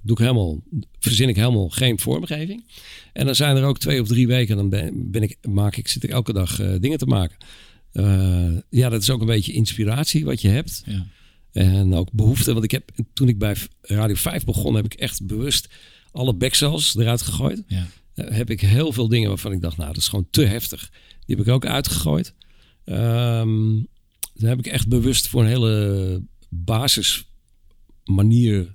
doe 0.02 0.12
ik 0.12 0.18
helemaal, 0.18 0.62
verzin 0.98 1.28
ik 1.28 1.36
helemaal 1.36 1.68
geen 1.68 1.98
vormgeving. 1.98 2.64
En 3.12 3.26
dan 3.26 3.34
zijn 3.34 3.56
er 3.56 3.64
ook 3.64 3.78
twee 3.78 4.00
of 4.00 4.08
drie 4.08 4.26
weken. 4.26 4.56
Dan 4.56 4.68
ben, 4.68 5.10
ben 5.10 5.22
ik, 5.22 5.36
maak 5.48 5.76
ik, 5.76 5.88
zit 5.88 6.04
ik 6.04 6.10
elke 6.10 6.32
dag 6.32 6.60
eh, 6.60 6.74
dingen 6.80 6.98
te 6.98 7.06
maken. 7.06 7.36
Eh, 7.92 8.56
ja, 8.70 8.88
dat 8.88 9.02
is 9.02 9.10
ook 9.10 9.20
een 9.20 9.26
beetje 9.26 9.52
inspiratie 9.52 10.24
wat 10.24 10.40
je 10.40 10.48
hebt. 10.48 10.82
Ja. 10.86 11.06
En 11.52 11.94
ook 11.94 12.12
behoefte. 12.12 12.52
Want 12.52 12.64
ik 12.64 12.70
heb, 12.70 12.90
toen 13.12 13.28
ik 13.28 13.38
bij 13.38 13.56
Radio 13.80 14.14
5 14.14 14.44
begon, 14.44 14.74
heb 14.74 14.84
ik 14.84 14.94
echt 14.94 15.26
bewust 15.26 15.68
alle 16.12 16.34
backcells 16.34 16.96
eruit 16.96 17.22
gegooid. 17.22 17.62
Ja. 17.66 17.86
Eh, 18.14 18.36
heb 18.36 18.50
ik 18.50 18.60
heel 18.60 18.92
veel 18.92 19.08
dingen 19.08 19.28
waarvan 19.28 19.52
ik 19.52 19.60
dacht, 19.60 19.76
nou, 19.76 19.88
dat 19.88 20.02
is 20.02 20.08
gewoon 20.08 20.28
te 20.30 20.44
heftig. 20.44 20.90
Die 21.26 21.36
heb 21.36 21.46
ik 21.46 21.52
ook 21.52 21.66
uitgegooid. 21.66 22.34
Ehm 22.84 23.80
dan 24.38 24.48
heb 24.48 24.58
ik 24.58 24.66
echt 24.66 24.88
bewust 24.88 25.28
voor 25.28 25.40
een 25.40 25.48
hele 25.48 26.22
basis 26.48 27.28
manier 28.04 28.72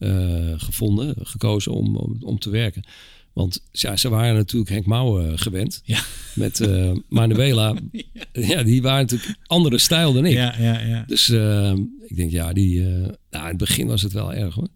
eh, 0.00 0.52
gevonden, 0.56 1.14
gekozen 1.22 1.72
om, 1.72 1.96
om, 1.96 2.16
om 2.20 2.38
te 2.38 2.50
werken. 2.50 2.84
Want 3.32 3.62
ja, 3.72 3.96
ze 3.96 4.08
waren 4.08 4.34
natuurlijk 4.34 4.70
Henk 4.70 4.86
Mouwen 4.86 5.38
gewend. 5.38 5.80
Ja. 5.84 6.00
Met 6.34 6.60
eh 6.60 6.92
Manuela. 7.08 7.74
ja. 8.32 8.62
die 8.62 8.82
waren 8.82 9.00
natuurlijk 9.00 9.38
andere 9.46 9.78
stijl 9.78 10.12
dan 10.12 10.24
ik. 10.24 10.32
Ja, 10.32 10.54
ja, 10.58 10.80
ja. 10.80 11.04
Dus 11.06 11.28
eh, 11.28 11.72
ik 12.06 12.16
denk, 12.16 12.30
ja, 12.30 12.52
die, 12.52 12.80
eh, 12.82 12.92
nou, 13.30 13.44
in 13.44 13.48
het 13.48 13.56
begin 13.56 13.86
was 13.86 14.02
het 14.02 14.12
wel 14.12 14.32
erg 14.32 14.54
hoor. 14.54 14.68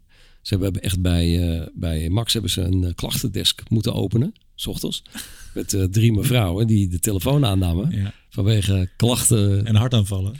Ze 0.45 0.57
hebben 0.57 0.81
echt 0.81 1.01
bij, 1.01 1.57
eh, 1.57 1.67
bij 1.73 2.09
Max 2.09 2.33
hebben 2.33 2.51
ze 2.51 2.61
een 2.61 2.83
eh, 2.83 2.93
klachtendesk 2.95 3.61
moeten 3.69 3.93
openen, 3.93 4.33
s 4.55 4.67
ochtends. 4.67 5.03
Met 5.53 5.73
eh, 5.73 5.83
drie 5.83 6.13
mevrouwen 6.13 6.67
die 6.67 6.87
de 6.87 6.99
telefoon 6.99 7.45
aannamen. 7.45 7.91
Ja. 7.91 8.13
Vanwege 8.29 8.89
klachten. 8.95 9.65
En 9.65 9.75
hartaanvallen. 9.75 10.35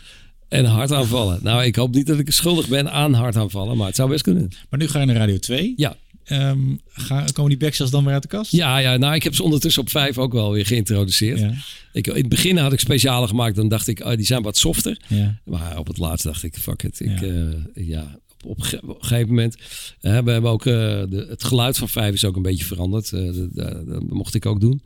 En 0.57 0.65
hartaanvallen. 0.65 1.39
Nou, 1.43 1.63
ik 1.63 1.75
hoop 1.75 1.93
niet 1.95 2.07
dat 2.07 2.19
ik 2.19 2.31
schuldig 2.31 2.67
ben 2.67 2.91
aan 2.91 3.13
hartaanvallen, 3.13 3.77
maar 3.77 3.87
het 3.87 3.95
zou 3.95 4.09
best 4.09 4.23
kunnen. 4.23 4.49
Maar 4.69 4.79
nu 4.79 4.87
ga 4.87 4.99
je 4.99 5.05
naar 5.05 5.15
Radio 5.15 5.37
2. 5.37 5.73
Ja. 5.75 5.95
Ehm, 6.23 6.59
ga, 6.87 7.25
komen 7.33 7.49
die 7.49 7.59
backcells 7.59 7.91
dan 7.91 8.03
weer 8.03 8.13
uit 8.13 8.21
de 8.21 8.27
kast? 8.27 8.51
Ja, 8.51 8.77
ja, 8.77 8.97
nou, 8.97 9.15
ik 9.15 9.23
heb 9.23 9.35
ze 9.35 9.43
ondertussen 9.43 9.81
op 9.81 9.89
vijf 9.89 10.17
ook 10.17 10.33
wel 10.33 10.51
weer 10.51 10.65
geïntroduceerd. 10.65 11.39
Ja. 11.39 11.53
Ik, 11.93 12.07
in 12.07 12.13
het 12.15 12.29
begin 12.29 12.57
had 12.57 12.73
ik 12.73 12.79
speciale 12.79 13.27
gemaakt, 13.27 13.55
dan 13.55 13.67
dacht 13.67 13.87
ik, 13.87 13.99
oh, 13.99 14.15
die 14.15 14.25
zijn 14.25 14.41
wat 14.41 14.57
softer. 14.57 14.97
Ja. 15.07 15.39
Maar 15.45 15.77
op 15.77 15.87
het 15.87 15.97
laatst 15.97 16.25
dacht 16.25 16.43
ik, 16.43 16.55
fuck 16.55 16.83
it. 16.83 16.99
Ik, 16.99 17.19
ja. 17.19 17.51
ja, 17.73 18.19
op, 18.45 18.57
op, 18.81 18.89
een 18.89 18.95
gegeven 18.99 19.27
moment. 19.29 19.55
eh, 20.01 20.17
we 20.19 20.31
hebben 20.31 20.51
ook, 20.51 20.65
eh, 20.65 20.73
de, 20.73 21.25
het 21.29 21.43
geluid 21.43 21.77
van 21.77 21.89
vijf 21.89 22.13
is 22.13 22.25
ook 22.25 22.35
een 22.35 22.41
beetje 22.41 22.65
veranderd. 22.65 23.13
Eh, 23.13 23.25
dat- 23.25 23.55
dat- 23.55 23.87
dat 23.87 24.03
mocht 24.09 24.35
ik 24.35 24.45
ook 24.45 24.59
doen. 24.59 24.81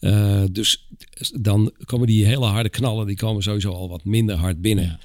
Eh, 0.00 0.42
dus 0.52 0.86
dan 1.40 1.72
komen 1.84 2.06
die 2.06 2.24
hele 2.26 2.44
harde 2.44 2.68
knallen, 2.68 3.06
die 3.06 3.16
komen 3.16 3.42
sowieso 3.42 3.72
al 3.72 3.88
wat 3.88 4.04
minder 4.04 4.36
hard 4.36 4.60
binnen. 4.60 4.98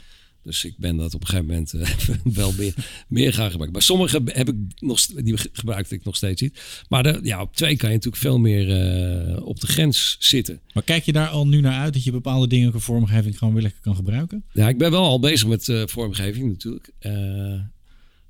Dus 0.48 0.66
ik 0.66 0.78
ben 0.78 0.98
dat 0.98 1.14
op 1.14 1.22
een 1.22 1.28
gegeven 1.28 1.48
moment 1.48 1.74
eh, 1.74 1.90
wel 2.42 2.54
meer, 2.58 2.74
meer 3.08 3.34
gaan 3.34 3.50
gebruiken. 3.50 3.72
Maar 3.72 3.82
sommige 3.82 4.22
heb 4.26 4.50
ik 4.50 4.56
nog, 4.80 5.06
die 5.06 5.38
gebruikte 5.52 5.96
ik 5.96 6.04
nog 6.04 6.16
steeds 6.16 6.42
niet. 6.42 6.60
Maar 6.90 7.04
de, 7.04 7.20
ja, 7.24 7.42
op 7.42 7.56
twee 7.56 7.76
kan 7.76 7.90
je 7.90 7.96
natuurlijk 7.96 8.22
veel 8.24 8.40
meer 8.40 8.70
eh, 8.70 9.46
op 9.46 9.60
de 9.60 9.68
grens 9.68 10.16
zitten. 10.20 10.60
Maar 10.74 10.84
kijk 10.84 11.04
je 11.04 11.12
daar 11.12 11.28
al 11.28 11.48
nu 11.48 11.62
naar 11.62 11.80
uit 11.80 11.94
dat 11.94 12.04
je 12.04 12.12
bepaalde 12.12 12.48
dingen 12.48 12.70
qua 12.70 12.80
vormgeving 12.80 13.38
gewoon 13.38 13.54
weer 13.54 13.64
lekker 13.64 13.82
kan 13.82 13.96
gebruiken? 13.96 14.44
Ja, 14.54 14.70
ik 14.70 14.78
ben 14.78 14.92
wel 14.92 15.04
al 15.04 15.20
bezig 15.20 15.48
met 15.48 15.70
eh, 15.70 15.82
vormgeving 15.86 16.48
natuurlijk. 16.48 16.92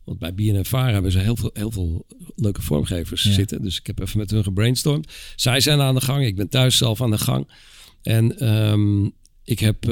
Want 0.03 0.19
bij 0.19 0.33
BNNVARA 0.33 0.93
hebben 0.93 1.11
ze 1.11 1.19
heel 1.19 1.35
veel, 1.35 1.49
heel 1.53 1.71
veel 1.71 2.05
leuke 2.35 2.61
vormgevers 2.61 3.23
Ja. 3.23 3.31
zitten. 3.31 3.61
Dus 3.61 3.77
ik 3.79 3.87
heb 3.87 3.99
even 3.99 4.17
met 4.17 4.31
hun 4.31 4.43
gebrainstormd. 4.43 5.11
Zij 5.35 5.59
zijn 5.59 5.81
aan 5.81 5.95
de 5.95 6.01
gang. 6.01 6.25
Ik 6.25 6.35
ben 6.35 6.49
thuis 6.49 6.77
zelf 6.77 7.01
aan 7.01 7.11
de 7.11 7.17
gang. 7.17 7.47
En 8.01 8.39
ehm, 8.39 9.05
ik 9.43 9.59
heb 9.59 9.85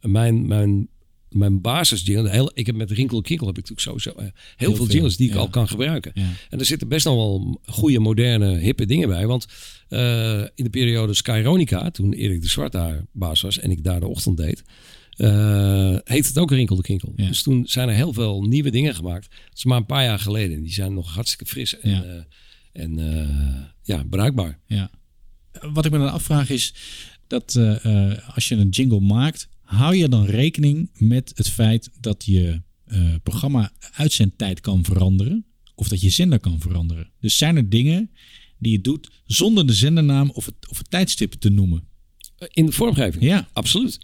mijn, 0.00 0.46
mijn, 0.46 0.88
mijn 1.34 1.60
basis 1.60 2.02
jingle. 2.02 2.30
Heel, 2.30 2.50
ik 2.54 2.66
heb 2.66 2.74
met 2.74 2.90
Rinkel 2.90 3.20
Kinkel 3.20 3.46
heb 3.46 3.58
ik 3.58 3.68
natuurlijk 3.68 4.04
sowieso 4.04 4.20
eh, 4.20 4.40
heel, 4.56 4.74
veel 4.74 4.84
veel, 4.84 4.94
jingles 4.94 5.16
die 5.16 5.28
ik 5.28 5.34
ja. 5.34 5.40
al 5.40 5.48
kan 5.48 5.68
gebruiken. 5.68 6.12
Ja. 6.14 6.28
En 6.50 6.58
er 6.58 6.64
zitten 6.64 6.88
best 6.88 7.04
nog 7.04 7.14
wel 7.14 7.60
goede, 7.64 7.98
moderne, 7.98 8.58
hippe 8.58 8.86
dingen 8.86 9.08
bij. 9.08 9.26
Want 9.26 9.46
eh, 9.88 10.38
in 10.40 10.64
de 10.64 10.70
periode 10.70 11.14
Skyronica, 11.14 11.90
toen 11.90 12.12
Erik 12.12 12.40
de 12.40 12.48
Zwart 12.48 12.72
daar 12.72 13.04
baas 13.12 13.40
was 13.40 13.58
en 13.58 13.70
ik 13.70 13.84
daar 13.84 14.00
de 14.00 14.06
ochtend 14.06 14.36
deed, 14.36 14.62
eh, 15.16 15.96
heet 16.04 16.26
het 16.26 16.38
ook 16.38 16.50
Rinkel 16.50 16.76
de 16.76 16.82
Kinkel. 16.82 17.12
Dus 17.16 17.42
toen 17.42 17.66
zijn 17.66 17.88
er 17.88 17.94
heel 17.94 18.12
veel 18.12 18.42
nieuwe 18.42 18.70
dingen 18.70 18.94
gemaakt. 18.94 19.30
Dat 19.30 19.56
is 19.56 19.64
maar 19.64 19.78
een 19.78 19.86
paar 19.86 20.04
jaar 20.04 20.18
geleden. 20.18 20.56
En 20.56 20.62
Die 20.62 20.72
zijn 20.72 20.94
nog 20.94 21.14
hartstikke 21.14 21.46
fris 21.46 21.78
en, 21.78 21.90
Ja. 21.90 22.26
en 22.72 22.98
ja, 23.82 24.04
bruikbaar. 24.10 24.58
Ja. 24.66 24.90
Wat 25.72 25.84
ik 25.84 25.92
me 25.92 25.98
dan 25.98 26.12
afvraag 26.12 26.50
is 26.50 26.74
dat 27.26 27.58
als 28.34 28.48
je 28.48 28.54
een 28.54 28.68
jingle 28.68 29.00
maakt, 29.00 29.48
hou 29.72 29.96
je 29.96 30.08
dan 30.08 30.24
rekening 30.24 30.90
met 30.98 31.32
het 31.34 31.48
feit 31.48 31.90
dat 32.00 32.24
je 32.24 32.60
eh, 32.84 33.14
programma 33.22 33.72
uitzendtijd 33.92 34.60
kan 34.60 34.84
veranderen 34.84 35.44
of 35.74 35.88
dat 35.88 36.00
je 36.00 36.10
zender 36.10 36.40
kan 36.40 36.60
veranderen. 36.60 37.10
Dus 37.20 37.36
zijn 37.36 37.56
er 37.56 37.68
dingen 37.68 38.10
die 38.58 38.72
je 38.72 38.80
doet 38.80 39.10
zonder 39.24 39.66
de 39.66 39.72
zendernaam 39.72 40.30
of 40.30 40.46
het, 40.46 40.54
of 40.68 40.78
het 40.78 40.90
tijdstip 40.90 41.32
te 41.32 41.50
noemen? 41.50 41.84
In 42.48 42.66
de 42.66 42.72
vormgeving? 42.72 43.24
Ja. 43.24 43.48
Absoluut. 43.52 43.98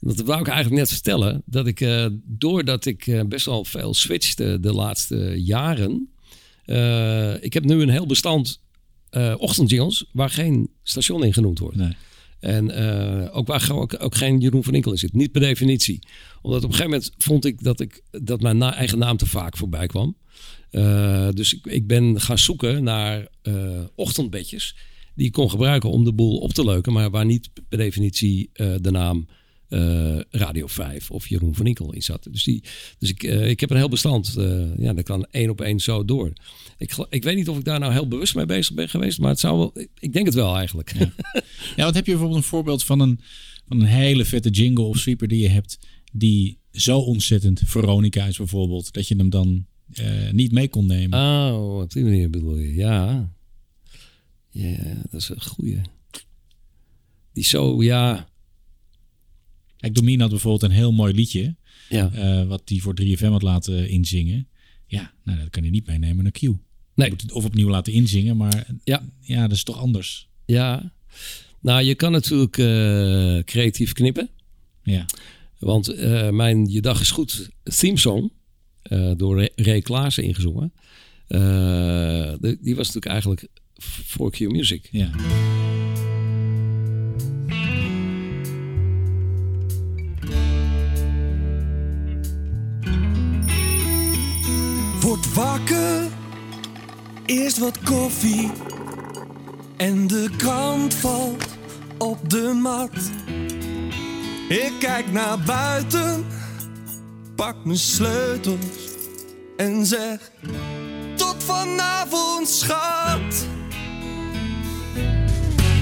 Dat 0.00 0.20
wou 0.20 0.40
ik 0.40 0.46
eigenlijk 0.46 0.80
net 0.80 0.88
vertellen. 0.92 1.42
Dat 1.46 1.66
ik, 1.66 1.80
eh, 1.80 2.06
doordat 2.24 2.84
ik 2.84 3.06
eh, 3.06 3.22
best 3.24 3.46
wel 3.46 3.64
veel 3.64 3.94
switchte 3.94 4.58
de 4.60 4.72
laatste 4.72 5.42
jaren. 5.42 6.08
eh, 6.64 7.42
ik 7.42 7.52
heb 7.52 7.64
nu 7.64 7.82
een 7.82 7.88
heel 7.88 8.06
bestand 8.06 8.60
eh 9.10 9.34
ochtendjingles 9.38 10.04
waar 10.12 10.30
geen 10.30 10.70
station 10.82 11.24
in 11.24 11.32
genoemd 11.32 11.58
wordt. 11.58 11.76
En 12.40 12.70
eh, 12.70 13.36
ook 13.36 13.46
waar 13.46 13.70
ook, 13.72 13.96
ook 13.98 14.14
geen 14.14 14.38
Jeroen 14.38 14.64
van 14.64 14.74
Inkel 14.74 14.92
in 14.92 14.98
zit. 14.98 15.12
Niet 15.12 15.32
per 15.32 15.40
definitie. 15.40 15.98
Omdat 16.42 16.64
op 16.64 16.70
een 16.70 16.76
gegeven 16.76 16.90
moment 16.90 17.12
vond 17.18 17.44
ik 17.44 17.62
dat, 17.62 17.80
ik, 17.80 18.02
dat 18.10 18.40
mijn 18.40 18.62
eigen 18.62 18.98
naam 18.98 19.16
te 19.16 19.26
vaak 19.26 19.56
voorbij 19.56 19.86
kwam. 19.86 20.16
Eh, 20.70 21.28
dus 21.30 21.54
ik, 21.54 21.66
ik 21.66 21.86
ben 21.86 22.20
gaan 22.20 22.38
zoeken 22.38 22.82
naar 22.82 23.28
eh, 23.42 23.80
ochtendbedjes 23.94 24.76
die 25.14 25.26
ik 25.26 25.32
kon 25.32 25.50
gebruiken 25.50 25.90
om 25.90 26.04
de 26.04 26.12
boel 26.12 26.38
op 26.38 26.52
te 26.52 26.64
leuken, 26.64 26.92
maar 26.92 27.10
waar 27.10 27.24
niet 27.24 27.50
per 27.68 27.78
definitie 27.78 28.50
de 28.52 28.90
naam 28.90 29.26
eh, 29.70 30.20
Radio 30.30 30.66
5 30.66 31.10
of 31.10 31.26
Jeroen 31.28 31.54
van 31.54 31.66
Inkel 31.66 31.92
in 31.92 32.02
zat. 32.02 32.26
Dus, 32.30 32.44
die, 32.44 32.62
dus 32.98 33.08
ik, 33.10 33.22
eh, 33.22 33.48
ik 33.48 33.60
heb 33.60 33.70
een 33.70 33.76
heel 33.76 33.88
bestand. 33.88 34.36
eh, 34.36 34.76
ja, 34.78 34.92
dat 34.92 35.04
kan 35.04 35.26
één 35.30 35.50
op 35.50 35.60
één 35.60 35.80
zo 35.80 36.04
door. 36.04 36.32
Ik, 36.78 37.06
ik 37.10 37.22
weet 37.24 37.36
niet 37.36 37.48
of 37.48 37.58
ik 37.58 37.64
daar 37.64 37.78
nou 37.80 37.92
heel 37.92 38.08
bewust 38.08 38.34
mee 38.34 38.46
bezig 38.46 38.74
ben 38.74 38.88
geweest, 38.88 39.18
maar 39.18 39.30
het 39.30 39.40
zou 39.40 39.58
wel, 39.58 39.72
ik- 39.98 40.12
denk 40.12 40.26
het 40.26 40.34
wel 40.34 40.56
eigenlijk. 40.56 40.92
Ja, 41.76 41.84
wat 41.84 41.94
heb 41.94 42.04
je 42.06 42.10
bijvoorbeeld 42.12 42.42
een 42.42 42.48
voorbeeld 42.48 42.84
van 42.84 43.00
een, 43.00 43.20
van 43.68 43.80
een 43.80 43.86
hele 43.86 44.24
vette 44.24 44.50
jingle 44.50 44.84
of 44.84 44.98
sweeper 44.98 45.28
die 45.28 45.40
je 45.40 45.48
hebt, 45.48 45.78
die 46.12 46.58
zo 46.72 46.98
ontzettend 46.98 47.62
Veronica 47.64 48.24
is 48.26 48.36
bijvoorbeeld, 48.36 48.92
dat 48.92 49.08
je 49.08 49.16
hem 49.16 49.30
dan 49.30 49.66
niet 50.32 50.52
mee 50.52 50.68
kon 50.68 50.86
nemen? 50.86 51.18
Oh, 51.52 51.80
op 51.80 51.92
die 51.92 52.04
manier 52.04 52.30
bedoel 52.30 52.56
je. 52.56 52.74
Ja. 52.74 53.32
Ja, 54.50 54.76
dat 55.10 55.20
is 55.20 55.28
een 55.28 55.42
goeie. 55.42 55.80
Die 57.32 57.44
zo, 57.44 57.82
ja. 57.82 58.28
Kijk, 59.80 59.94
Domien 59.94 60.20
had 60.20 60.30
bijvoorbeeld 60.30 60.62
een 60.70 60.76
heel 60.76 60.92
mooi 60.92 61.14
liedje. 61.14 61.54
Ja. 61.88 62.10
eh, 62.12 62.46
wat 62.46 62.62
hij 62.64 62.78
voor 62.78 62.94
3FM 63.00 63.28
had 63.30 63.42
laten 63.42 63.88
inzingen. 63.88 64.48
Ja, 64.86 65.12
nou, 65.24 65.38
dat 65.38 65.50
kan 65.50 65.64
je 65.64 65.70
niet 65.70 65.86
meenemen 65.86 66.22
naar 66.22 66.32
Q. 66.32 66.40
Nee. 66.40 66.52
Je 66.94 67.10
moet 67.10 67.22
het 67.22 67.32
of 67.32 67.44
opnieuw 67.44 67.68
laten 67.68 67.92
inzingen, 67.92 68.36
maar 68.36 68.66
Ja. 68.84 69.02
ja, 69.20 69.40
dat 69.42 69.56
is 69.56 69.62
toch 69.62 69.78
anders. 69.78 70.28
Ja. 70.46 70.92
Nou, 71.60 71.82
je 71.82 71.94
kan 71.94 72.12
natuurlijk 72.12 72.58
eh, 72.58 73.38
creatief 73.44 73.92
knippen. 73.92 74.28
Ja. 74.82 75.06
Want 75.58 75.88
eh, 75.88 76.30
mijn 76.30 76.66
Je 76.66 76.80
Dag 76.80 77.00
is 77.00 77.10
Goed 77.10 77.48
theme 77.62 77.98
song, 77.98 78.30
door 79.16 79.50
Ray- 79.54 79.80
Klaassen 79.80 80.24
ingezongen, 80.24 80.72
die 82.60 82.74
was 82.76 82.86
natuurlijk 82.92 83.06
eigenlijk 83.06 83.46
voor 84.06 84.30
Q 84.30 84.38
Music. 84.40 84.88
Ja. 84.90 85.10
Wat 97.60 97.78
koffie. 97.84 98.50
En 99.76 100.06
de 100.06 100.30
krant 100.36 100.94
valt 100.94 101.44
op 101.98 102.30
de 102.30 102.58
mat. 102.62 102.90
Ik 104.48 104.72
kijk 104.78 105.12
naar 105.12 105.38
buiten, 105.38 106.26
pak 107.34 107.64
mijn 107.64 107.78
sleutels 107.78 108.96
en 109.56 109.86
zeg: 109.86 110.30
Tot 111.16 111.36
vanavond, 111.38 112.48
schat. 112.48 113.46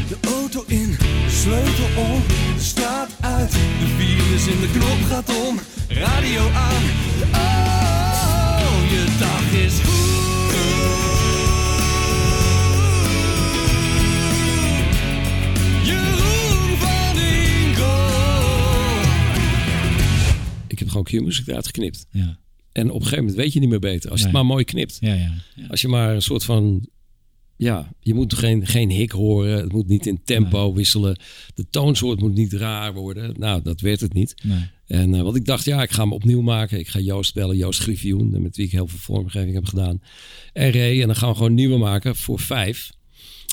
De 0.09 0.17
auto 0.29 0.65
in, 0.67 0.97
sleutel 1.29 1.89
om, 1.97 2.23
de 2.57 2.63
straat 2.63 3.11
uit. 3.21 3.51
De 3.53 3.95
virus 3.97 4.47
in 4.47 4.61
de 4.61 4.71
knop 4.71 5.11
gaat 5.11 5.47
om, 5.49 5.59
radio 5.89 6.41
aan. 6.51 6.83
Gewoon 20.89 21.05
Q 21.05 21.13
Music 21.13 21.47
eruit 21.47 21.67
geknipt. 21.67 22.07
Ja. 22.11 22.39
En 22.73 22.89
op 22.89 22.95
een 22.95 23.03
gegeven 23.03 23.19
moment 23.25 23.37
weet 23.43 23.53
je 23.53 23.61
niet 23.61 23.69
meer 23.69 23.79
beter. 23.79 24.11
Als 24.11 24.21
je 24.21 24.27
Nee. 24.27 24.35
het 24.35 24.43
maar 24.43 24.53
mooi 24.55 24.65
knipt. 24.65 24.97
Ja, 25.01 25.15
ja, 25.15 25.33
Als 25.69 25.81
je 25.81 25.89
maar 25.89 26.15
een 26.15 26.23
soort 26.23 26.45
van... 26.45 26.89
Ja, 27.57 27.93
je 28.01 28.15
moet 28.15 28.35
geen, 28.35 28.67
geen 28.67 28.91
hik 28.91 29.11
horen. 29.11 29.59
Het 29.61 29.73
moet 29.73 29.87
niet 29.89 30.07
in 30.07 30.21
tempo 30.25 30.73
wisselen. 30.75 31.19
De 31.55 31.67
toonsoort 31.71 32.21
moet 32.21 32.35
niet 32.35 32.53
raar 32.53 32.95
worden. 32.95 33.35
Nou, 33.39 33.63
dat 33.63 33.81
werd 33.81 34.01
het 34.01 34.13
niet. 34.13 34.35
Nee. 34.43 34.61
En 34.87 35.15
uh, 35.15 35.21
want 35.23 35.37
ik 35.37 35.45
dacht, 35.45 35.65
ja, 35.65 35.83
ik 35.83 35.91
ga 35.91 36.03
hem 36.03 36.13
opnieuw 36.13 36.41
maken. 36.41 36.79
Ik 36.79 36.89
ga 36.89 36.99
Joost 36.99 37.35
bellen, 37.35 37.57
Joost 37.57 37.81
Griffioen, 37.81 38.43
met 38.43 38.57
wie 38.57 38.67
ik 38.67 38.73
heel 38.73 38.87
veel 38.89 38.99
vormgeving 38.99 39.55
heb 39.55 39.65
gedaan. 39.65 40.03
En 40.53 40.71
Ray, 40.73 41.01
en 41.01 41.07
dan 41.07 41.17
gaan 41.17 41.29
we 41.31 41.37
gewoon 41.37 41.55
nieuwe 41.55 41.79
maken 41.79 42.17
voor 42.17 42.39
vijf. 42.41 42.91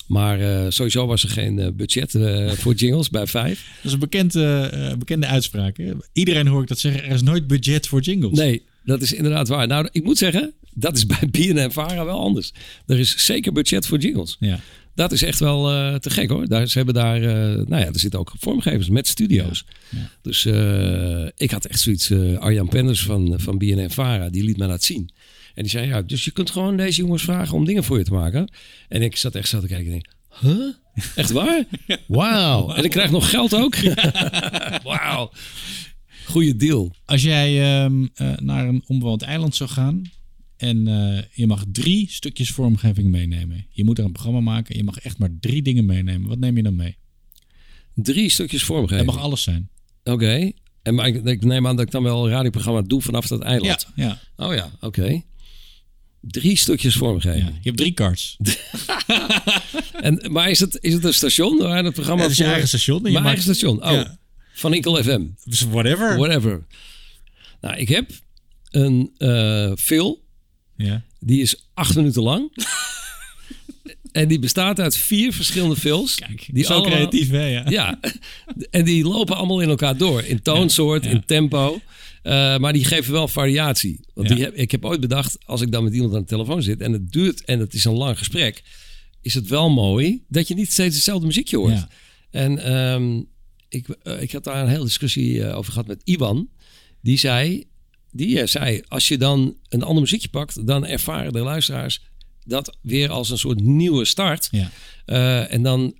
Maar 0.07 0.39
uh, 0.39 0.65
sowieso 0.69 1.05
was 1.05 1.23
er 1.23 1.29
geen 1.29 1.57
uh, 1.57 1.67
budget 1.73 2.13
uh, 2.13 2.51
voor 2.51 2.73
jingles 2.73 3.09
bij 3.09 3.27
vijf. 3.27 3.67
Dat 3.75 3.85
is 3.85 3.93
een 3.93 3.99
bekende, 3.99 4.95
bekende 4.99 5.27
uitspraak. 5.27 5.77
Hè? 5.77 5.91
Iedereen 6.13 6.47
hoor 6.47 6.61
ik 6.61 6.67
dat 6.67 6.79
zeggen. 6.79 7.03
Er 7.03 7.11
is 7.11 7.21
nooit 7.21 7.47
budget 7.47 7.87
voor 7.87 7.99
jingles. 7.99 8.37
Nee, 8.37 8.61
dat 8.83 9.01
is 9.01 9.13
inderdaad 9.13 9.47
waar. 9.47 9.67
Nou, 9.67 9.87
ik 9.91 10.03
moet 10.03 10.17
zeggen, 10.17 10.53
dat 10.73 10.97
is 10.97 11.05
bij 11.05 11.29
BNN 11.53 11.71
Vara 11.71 12.05
wel 12.05 12.19
anders. 12.19 12.53
Er 12.85 12.99
is 12.99 13.25
zeker 13.25 13.51
budget 13.53 13.87
voor 13.87 13.97
jingles. 13.97 14.37
Ja. 14.39 14.59
Dat 14.95 15.11
is 15.11 15.23
echt 15.23 15.39
wel 15.39 15.71
uh, 15.71 15.95
te 15.95 16.09
gek 16.09 16.29
hoor. 16.29 16.47
Daar, 16.47 16.67
ze 16.67 16.77
hebben 16.77 16.95
daar, 16.95 17.21
uh, 17.21 17.27
nou 17.67 17.81
ja, 17.81 17.85
er 17.85 17.99
zitten 17.99 18.19
ook 18.19 18.33
vormgevers 18.39 18.89
met 18.89 19.07
studio's. 19.07 19.65
Ja. 19.89 19.97
Ja. 19.99 20.09
Dus 20.21 20.45
uh, 20.45 21.27
ik 21.35 21.51
had 21.51 21.65
echt 21.65 21.79
zoiets. 21.79 22.11
Arjan 22.39 22.67
Penders 22.67 23.03
van, 23.03 23.33
van 23.37 23.57
BNN 23.57 23.89
Vara, 23.89 24.29
die 24.29 24.43
liet 24.43 24.57
me 24.57 24.67
dat 24.67 24.83
zien. 24.83 25.09
En 25.55 25.63
die 25.63 25.71
zei, 25.71 25.87
ja, 25.87 26.01
dus 26.01 26.25
je 26.25 26.31
kunt 26.31 26.49
gewoon 26.49 26.77
deze 26.77 27.01
jongens 27.01 27.23
vragen 27.23 27.55
om 27.57 27.65
dingen 27.65 27.83
voor 27.83 27.97
je 27.97 28.03
te 28.03 28.13
maken. 28.13 28.51
En 28.87 29.01
ik 29.01 29.15
zat 29.15 29.35
echt 29.35 29.47
zo 29.47 29.59
te 29.59 29.67
kijken 29.67 29.85
en 29.85 29.91
denk, 29.91 30.07
huh? 30.41 30.73
Echt 31.15 31.31
waar? 31.31 31.65
Wauw. 32.07 32.73
En 32.73 32.83
ik 32.83 32.89
krijg 32.89 33.11
nog 33.11 33.29
geld 33.29 33.55
ook? 33.55 33.75
Wauw. 34.83 35.31
Goeie 36.25 36.55
deal. 36.55 36.95
Als 37.05 37.23
jij 37.23 37.81
ehm, 37.83 38.05
eh, 38.13 38.37
naar 38.37 38.67
een 38.67 38.83
onbewoond 38.87 39.21
eiland 39.21 39.55
zou 39.55 39.69
gaan 39.69 40.01
en 40.57 40.87
eh, 40.87 41.23
je 41.31 41.47
mag 41.47 41.63
drie 41.71 42.11
stukjes 42.11 42.51
vormgeving 42.51 43.09
meenemen. 43.09 43.65
Je 43.69 43.83
moet 43.83 43.97
er 43.97 44.05
een 44.05 44.11
programma 44.11 44.39
maken. 44.39 44.77
Je 44.77 44.83
mag 44.83 44.99
echt 44.99 45.17
maar 45.17 45.29
drie 45.39 45.61
dingen 45.61 45.85
meenemen. 45.85 46.29
Wat 46.29 46.39
neem 46.39 46.57
je 46.57 46.63
dan 46.63 46.75
mee? 46.75 46.97
Drie 47.93 48.29
stukjes 48.29 48.63
vormgeving. 48.63 49.05
Het 49.05 49.15
mag 49.15 49.23
alles 49.23 49.43
zijn. 49.43 49.69
Oké. 50.03 50.51
En 50.81 50.95
maar 50.95 51.07
ik, 51.07 51.25
ik 51.25 51.43
neem 51.43 51.67
aan 51.67 51.75
dat 51.75 51.85
ik 51.85 51.91
dan 51.91 52.03
wel 52.03 52.25
een 52.25 52.31
radioprogramma 52.31 52.81
doe 52.81 53.01
vanaf 53.01 53.27
dat 53.27 53.41
eiland. 53.41 53.87
Ja, 53.95 54.19
Oh 54.35 54.53
ja, 54.53 54.71
oké. 54.79 55.21
Drie 56.27 56.57
stukjes 56.57 56.95
vormgeving. 56.95 57.47
Je 57.47 57.59
hebt 57.63 57.77
drie 57.77 57.93
cards. 57.93 58.37
en, 60.01 60.21
maar 60.31 60.49
is 60.49 60.59
het, 60.59 60.77
is 60.81 60.93
het 60.93 61.03
een 61.03 61.13
station 61.13 61.57
waar 61.57 61.83
het 61.83 61.93
programma 61.93 62.21
Ja, 62.21 62.27
het 62.29 62.31
is 62.31 62.37
je 62.45 62.51
eigen 62.51 62.67
station 62.67 63.01
Mijn 63.01 63.13
maakt- 63.13 63.25
eigen 63.25 63.43
station. 63.43 63.83
Oh, 63.83 63.91
Ja. 63.91 64.17
van 64.53 64.73
Inkel 64.73 65.03
FM. 65.03 65.21
Whatever. 65.69 66.17
Whatever. 66.17 66.65
Nou, 67.61 67.75
ik 67.77 67.89
heb 67.89 68.09
een 68.69 69.11
film. 69.79 70.17
Ja. 70.77 71.03
Die 71.19 71.41
is 71.41 71.67
acht 71.73 71.95
minuten 71.95 72.21
lang. 72.21 72.51
en 74.11 74.27
die 74.27 74.39
bestaat 74.39 74.79
uit 74.79 74.97
vier 74.97 75.33
verschillende 75.33 75.75
films. 75.75 76.17
die 76.51 76.63
zo 76.65 76.81
creatief, 76.81 77.29
hè, 77.29 77.45
ja. 77.47 77.63
ja. 77.69 77.99
En 78.71 78.85
die 78.85 79.03
lopen 79.03 79.35
allemaal 79.35 79.59
in 79.61 79.69
elkaar 79.69 79.97
door. 79.97 80.23
In 80.23 80.41
toonsoort, 80.41 81.05
in 81.05 81.25
tempo. 81.25 81.81
Eh, 82.25 82.57
maar 82.57 82.73
die 82.73 82.85
geven 82.85 83.11
wel 83.11 83.27
variatie. 83.27 83.99
Want 84.13 84.29
Ja. 84.29 84.35
die 84.35 84.43
heb, 84.43 84.53
ik 84.55 84.71
heb 84.71 84.85
ooit 84.85 84.99
bedacht, 84.99 85.37
als 85.45 85.61
ik 85.61 85.71
dan 85.71 85.83
met 85.83 85.93
iemand 85.93 86.13
aan 86.13 86.19
de 86.21 86.27
telefoon 86.27 86.63
zit 86.63 86.81
en 86.81 86.91
het 86.91 87.11
duurt 87.11 87.43
en 87.45 87.59
het 87.59 87.73
is 87.73 87.85
een 87.85 87.93
lang 87.93 88.17
gesprek, 88.17 88.63
is 89.21 89.33
het 89.33 89.47
wel 89.47 89.69
mooi 89.69 90.23
dat 90.27 90.47
je 90.47 90.53
niet 90.55 90.71
steeds 90.71 90.95
hetzelfde 90.95 91.25
muziekje 91.25 91.57
hoort. 91.57 91.71
Ja. 91.73 91.87
En 92.31 92.57
ehm, 92.63 93.21
ik, 93.69 93.87
eh, 93.89 94.21
ik 94.21 94.31
had 94.31 94.43
daar 94.43 94.61
een 94.63 94.69
hele 94.69 94.83
discussie 94.83 95.43
eh, 95.43 95.57
over 95.57 95.71
gehad 95.71 95.87
met 95.87 96.01
Iwan. 96.03 96.49
Die 97.01 97.17
zei, 97.17 97.63
die 98.11 98.45
zei, 98.47 98.81
als 98.87 99.07
je 99.07 99.17
dan 99.17 99.57
een 99.69 99.83
ander 99.83 100.01
muziekje 100.01 100.29
pakt, 100.29 100.67
dan 100.67 100.85
ervaren 100.85 101.33
de 101.33 101.39
luisteraars 101.39 102.01
dat 102.45 102.77
weer 102.81 103.09
als 103.09 103.29
een 103.29 103.37
soort 103.37 103.59
nieuwe 103.61 104.05
start. 104.05 104.49
Ja. 104.51 104.69
En 105.47 105.63
dan, 105.63 105.95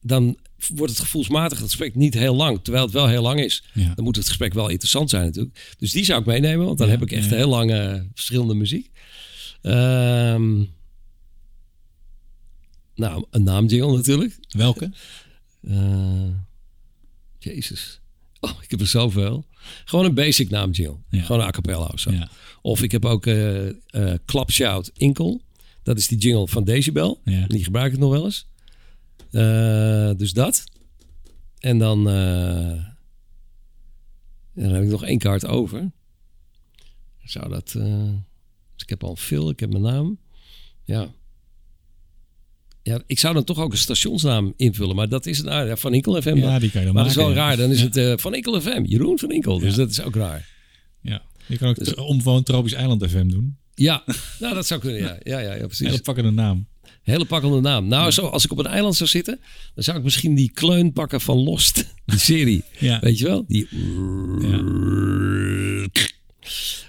dan 0.00 0.36
wordt 0.74 0.92
het 0.92 1.02
gevoelsmatig 1.02 1.58
het 1.58 1.66
gesprek 1.66 1.94
niet 1.94 2.14
heel 2.14 2.34
lang, 2.34 2.60
terwijl 2.62 2.84
het 2.84 2.94
wel 2.94 3.06
heel 3.08 3.22
lang 3.22 3.40
is. 3.40 3.64
Ja. 3.72 3.92
Dan 3.94 4.04
moet 4.04 4.16
het 4.16 4.26
gesprek 4.28 4.54
wel 4.54 4.68
interessant 4.68 5.10
zijn 5.10 5.24
natuurlijk. 5.24 5.74
Dus 5.78 5.92
die 5.92 6.04
zou 6.04 6.20
ik 6.20 6.26
meenemen, 6.26 6.66
want 6.66 6.78
dan 6.78 6.86
Ja, 6.86 6.92
heb 6.92 7.02
ik 7.02 7.12
echt 7.12 7.30
ja. 7.30 7.36
heel 7.36 7.48
lange 7.48 8.06
verschillende 8.14 8.54
muziek. 8.54 8.90
Ehm, 9.62 10.62
nou, 12.94 13.24
een 13.30 13.42
naamjingle 13.42 13.96
natuurlijk. 13.96 14.38
Welke? 14.48 14.90
Eh, 15.68 16.28
Jezus. 17.38 18.00
Oh, 18.40 18.50
ik 18.62 18.70
heb 18.70 18.80
er 18.80 18.86
zoveel. 18.86 19.46
Gewoon 19.84 20.04
een 20.04 20.14
basic 20.14 20.50
naamjingle. 20.50 20.98
Gewoon 21.10 21.40
een 21.40 21.46
a 21.46 21.50
cappella 21.50 21.86
of 21.86 22.00
zo. 22.00 22.10
Of 22.62 22.82
ik 22.82 22.92
heb 22.92 23.04
ook 23.04 23.26
eh 23.26 23.68
eh 23.68 23.74
Clap 24.26 24.50
Shout 24.50 24.90
Inkel. 24.94 25.42
Dat 25.82 25.98
is 25.98 26.08
die 26.08 26.18
jingle 26.18 26.48
van 26.48 26.64
Decibel. 26.64 27.20
Die 27.46 27.64
gebruik 27.64 27.92
ik 27.92 27.98
nog 27.98 28.10
wel 28.10 28.24
eens. 28.24 28.46
Eh, 29.30 30.10
dus 30.16 30.32
dat. 30.32 30.64
En 31.58 31.78
dan, 31.78 32.08
eh, 32.08 32.14
ja, 34.54 34.62
dan 34.62 34.70
heb 34.72 34.82
ik 34.82 34.88
nog 34.88 35.04
één 35.04 35.18
kaart 35.18 35.46
over. 35.46 35.90
Zou 37.24 37.48
dat... 37.48 37.74
eh, 37.78 38.08
dus 38.74 38.82
ik 38.84 38.88
heb 38.88 39.04
al 39.04 39.16
veel. 39.16 39.50
Ik 39.50 39.60
heb 39.60 39.70
mijn 39.70 39.82
naam. 39.82 40.18
Ja. 40.84 41.08
Ja, 42.82 43.02
ik 43.06 43.18
zou 43.18 43.34
dan 43.34 43.44
toch 43.44 43.58
ook 43.58 43.72
een 43.72 43.78
stationsnaam 43.78 44.52
invullen, 44.56 44.96
maar 44.96 45.08
dat 45.08 45.26
is 45.26 45.36
het 45.36 45.46
nou, 45.46 45.66
ja, 45.68 45.76
Van 45.76 45.94
Inkel 45.94 46.22
FM. 46.22 46.36
Ja, 46.36 46.58
die 46.58 46.70
kan 46.70 46.80
je 46.80 46.86
dan 46.86 46.94
maar 46.94 47.02
dat 47.02 47.12
is 47.12 47.18
wel 47.18 47.28
ja. 47.28 47.34
raar. 47.34 47.56
Dan 47.56 47.70
is 47.70 47.78
Ja. 47.80 47.84
het 47.84 47.96
eh, 47.96 48.12
Van 48.16 48.34
Inkel 48.34 48.60
FM, 48.60 48.82
Jeroen 48.84 49.18
van 49.18 49.30
Inkel. 49.30 49.58
Dus 49.58 49.74
dat 49.74 49.90
is 49.90 50.00
ook 50.02 50.14
raar. 50.14 50.48
Ja. 51.00 51.22
Je 51.46 51.58
kan 51.58 51.68
ook 51.68 51.76
Dus- 51.76 51.94
onbewoond 51.94 52.46
tropisch 52.46 52.72
eiland 52.72 53.06
FM 53.06 53.28
doen. 53.28 53.56
Ja, 53.74 54.04
nou 54.40 54.54
dat 54.54 54.66
zou 54.66 54.80
kunnen. 54.80 55.00
Ja, 55.00 55.18
ja, 55.22 55.38
ja, 55.38 55.54
ja 55.54 55.66
precies. 55.66 55.86
Hele 55.86 56.00
pakkende 56.00 56.30
naam. 56.30 56.66
Hele 57.06 57.24
pakkende 57.24 57.60
naam. 57.60 57.86
Nou, 57.88 58.10
zo, 58.10 58.26
als 58.26 58.44
ik 58.44 58.50
op 58.52 58.58
een 58.58 58.66
eiland 58.66 58.96
zou 58.96 59.08
zitten, 59.10 59.40
dan 59.74 59.84
zou 59.84 59.98
ik 59.98 60.04
misschien 60.04 60.34
die 60.34 60.50
kleun 60.50 60.92
pakken 60.92 61.20
van 61.20 61.38
Lost, 61.38 61.74
die 62.06 62.18
serie. 62.18 62.64
Ja. 62.78 63.00
Weet 63.00 63.18
je 63.18 63.24
wel? 63.24 63.44
Die. 63.48 63.68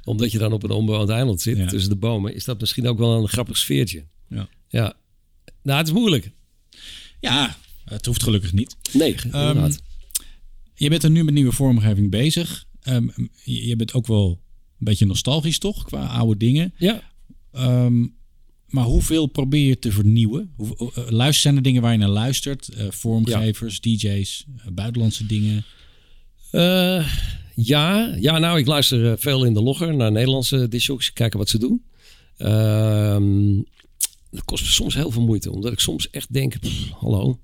Omdat 0.04 0.32
je 0.32 0.38
dan 0.38 0.52
op 0.54 0.64
een 0.64 0.70
onbewoond 0.72 1.10
eiland 1.10 1.42
zit, 1.42 1.58
Ja. 1.58 1.66
tussen 1.68 1.90
de 1.90 1.96
bomen, 1.96 2.36
is 2.36 2.44
dat 2.46 2.60
misschien 2.60 2.88
ook 2.88 2.98
wel 2.98 3.22
een 3.22 3.28
grappig 3.28 3.58
sfeertje. 3.58 4.06
Ja. 4.30 4.50
Ja. 4.68 4.94
Nou, 5.64 5.78
het 5.78 5.88
is 5.88 5.94
moeilijk. 5.94 6.32
Ja, 7.20 7.58
het 7.86 8.06
hoeft 8.06 8.24
gelukkig 8.24 8.54
niet. 8.54 8.76
Nee, 8.94 9.16
inderdaad. 9.24 9.82
je 10.74 10.90
bent 10.90 11.04
er 11.04 11.10
nu 11.10 11.24
met 11.24 11.34
nieuwe 11.34 11.52
vormgeving 11.52 12.10
bezig. 12.12 12.66
Ehm, 12.82 13.08
je 13.44 13.68
je 13.68 13.76
bent 13.76 13.94
ook 13.94 14.08
wel 14.08 14.30
een 14.80 14.86
beetje 14.86 15.06
nostalgisch, 15.06 15.60
toch? 15.60 15.84
Qua 15.86 16.06
oude 16.06 16.38
dingen. 16.38 16.74
Ja. 16.78 17.02
Ehm, 17.52 18.06
maar 18.68 18.84
hoeveel 18.84 19.26
probeer 19.26 19.68
je 19.68 19.80
te 19.80 19.92
vernieuwen? 19.92 20.54
Hoe, 20.56 20.92
eh, 20.96 21.10
luister, 21.10 21.42
zijn 21.42 21.56
er 21.56 21.62
dingen 21.62 21.82
waar 21.82 21.92
je 21.92 21.98
naar 21.98 22.10
luistert? 22.10 22.68
Eh, 22.68 22.86
vormgevers, 22.90 23.82
DJ's, 23.82 24.46
eh, 24.58 24.72
buitenlandse 24.72 25.26
dingen? 25.26 25.66
Ja. 27.56 28.16
ja, 28.20 28.38
nou, 28.38 28.60
ik 28.60 28.68
luister 28.68 29.20
veel 29.20 29.44
in 29.44 29.54
de 29.54 29.62
logger 29.62 29.96
naar 29.96 30.12
Nederlandse 30.12 30.68
discjockeys, 30.68 31.14
kijken 31.14 31.40
wat 31.40 31.50
ze 31.50 31.58
doen. 31.58 31.84
Ehm, 32.38 33.56
dat 34.32 34.46
kost 34.46 34.64
me 34.64 34.70
soms 34.70 34.94
heel 34.94 35.12
veel 35.12 35.22
moeite, 35.22 35.52
omdat 35.52 35.72
ik 35.72 35.80
soms 35.80 36.10
echt 36.10 36.34
denk, 36.34 36.60
pff, 36.60 36.90
hallo. 36.90 37.40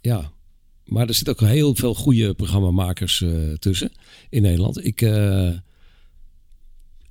Ja, 0.00 0.32
maar 0.84 1.08
er 1.08 1.14
zitten 1.14 1.34
ook 1.34 1.48
heel 1.48 1.74
veel 1.74 1.94
goede 1.94 2.34
programmamakers 2.34 3.24
tussen 3.58 3.92
in 4.30 4.42
Nederland. 4.42 4.84
Ik, 4.84 5.00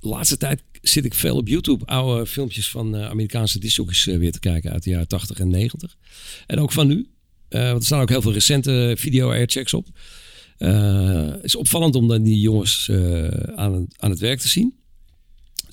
laatste 0.02 0.38
tijd 0.38 0.64
zit 0.82 1.06
ik 1.06 1.14
veel 1.14 1.36
op 1.36 1.48
YouTube 1.48 1.86
oude 1.86 2.26
filmpjes 2.26 2.70
van 2.70 2.96
eh, 2.96 3.10
Amerikaanse 3.10 3.60
discjockeys 3.60 4.08
eh, 4.08 4.18
weer 4.18 4.32
te 4.32 4.40
kijken 4.40 4.72
uit 4.72 4.84
de 4.84 4.90
jaren 4.90 5.08
80 5.08 5.40
en 5.40 5.48
90. 5.48 5.98
En 6.48 6.60
ook 6.60 6.72
van 6.72 6.88
nu. 6.88 7.08
Eh, 7.50 7.64
want 7.64 7.80
er 7.80 7.86
staan 7.86 8.02
ook 8.02 8.10
heel 8.10 8.22
veel 8.22 8.34
recente 8.34 8.94
video-airchecks 8.98 9.74
op. 9.74 9.88
Het 10.58 11.44
is 11.44 11.56
opvallend 11.56 11.96
om 11.96 12.08
dan 12.08 12.24
die 12.24 12.40
jongens 12.40 12.90
aan, 13.56 13.74
het, 13.74 13.96
aan 13.98 14.10
het 14.10 14.20
werk 14.20 14.40
te 14.40 14.48
zien. 14.48 14.80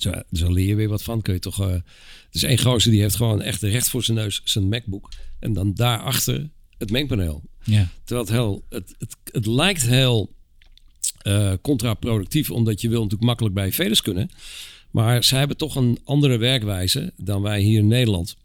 Zo, 0.01 0.11
daar 0.29 0.51
leer 0.51 0.67
je 0.67 0.75
weer 0.75 0.89
wat 0.89 1.03
van. 1.03 1.21
Kun 1.21 1.33
je 1.33 1.39
toch, 1.39 1.61
eh, 1.61 1.71
het 1.71 1.83
is 2.31 2.43
één 2.43 2.59
gozer 2.59 2.91
die 2.91 3.01
heeft 3.01 3.15
gewoon 3.15 3.41
echt 3.41 3.61
recht 3.61 3.89
voor 3.89 4.03
zijn 4.03 4.17
neus 4.17 4.41
zijn 4.43 4.67
MacBook. 4.67 5.09
En 5.39 5.53
dan 5.53 5.73
daarachter 5.73 6.49
het 6.77 6.91
mengpaneel. 6.91 7.43
Ja. 7.63 7.89
Terwijl 8.03 8.27
het 8.27 8.35
heel, 8.35 8.65
het, 8.69 8.95
het, 8.97 9.15
het 9.23 9.45
lijkt 9.45 9.81
heel 9.81 10.35
eh, 11.21 11.53
contraproductief, 11.61 12.51
omdat 12.51 12.81
je 12.81 12.89
wil 12.89 13.01
natuurlijk 13.01 13.27
makkelijk 13.27 13.55
bij 13.55 13.71
faders 13.71 14.01
kunnen. 14.01 14.29
Maar 14.91 15.23
zij 15.23 15.39
hebben 15.39 15.57
toch 15.57 15.75
een 15.75 15.99
andere 16.03 16.37
werkwijze 16.37 17.13
dan 17.17 17.41
wij 17.41 17.61
hier 17.61 17.79
in 17.79 17.87
Nederland. 17.87 18.35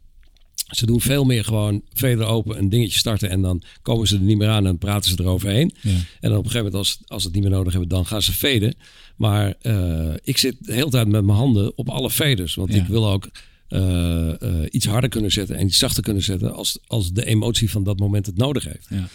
Ze 0.70 0.86
doen 0.86 1.00
veel 1.00 1.24
meer 1.24 1.44
gewoon 1.44 1.82
fader 1.92 2.26
open, 2.26 2.58
een 2.58 2.68
dingetje 2.68 2.98
starten 2.98 3.30
en 3.30 3.42
dan 3.42 3.62
komen 3.82 4.06
ze 4.06 4.14
er 4.14 4.20
niet 4.20 4.38
meer 4.38 4.48
aan 4.48 4.66
en 4.66 4.78
praten 4.78 5.10
ze 5.10 5.20
eroverheen. 5.20 5.74
Ja. 5.80 5.90
En 5.90 5.96
dan 6.20 6.30
op 6.38 6.44
een 6.44 6.50
gegeven 6.50 6.56
moment, 6.56 6.74
als, 6.74 6.98
als 7.06 7.24
het 7.24 7.32
niet 7.34 7.42
meer 7.42 7.52
nodig 7.52 7.72
hebben, 7.72 7.90
dan 7.90 8.06
gaan 8.06 8.22
ze 8.22 8.32
faden. 8.32 8.74
Maar 9.16 9.54
eh, 9.60 10.14
ik 10.22 10.38
zit 10.38 10.56
de 10.60 10.72
hele 10.72 10.90
tijd 10.90 11.08
met 11.08 11.24
mijn 11.24 11.38
handen 11.38 11.78
op 11.78 11.88
alle 11.88 12.10
faders. 12.10 12.54
Want 12.54 12.72
Ja. 12.72 12.80
ik 12.80 12.86
wil 12.86 13.08
ook 13.10 13.28
eh, 13.68 14.42
eh, 14.42 14.66
iets 14.70 14.86
harder 14.86 15.10
kunnen 15.10 15.32
zetten 15.32 15.56
en 15.56 15.66
iets 15.66 15.78
zachter 15.78 16.02
kunnen 16.02 16.22
zetten 16.22 16.54
als, 16.54 16.78
als 16.86 17.12
de 17.12 17.24
emotie 17.26 17.70
van 17.70 17.84
dat 17.84 17.98
moment 17.98 18.26
het 18.26 18.36
nodig 18.36 18.64
heeft. 18.64 18.88
Ja. 18.90 19.08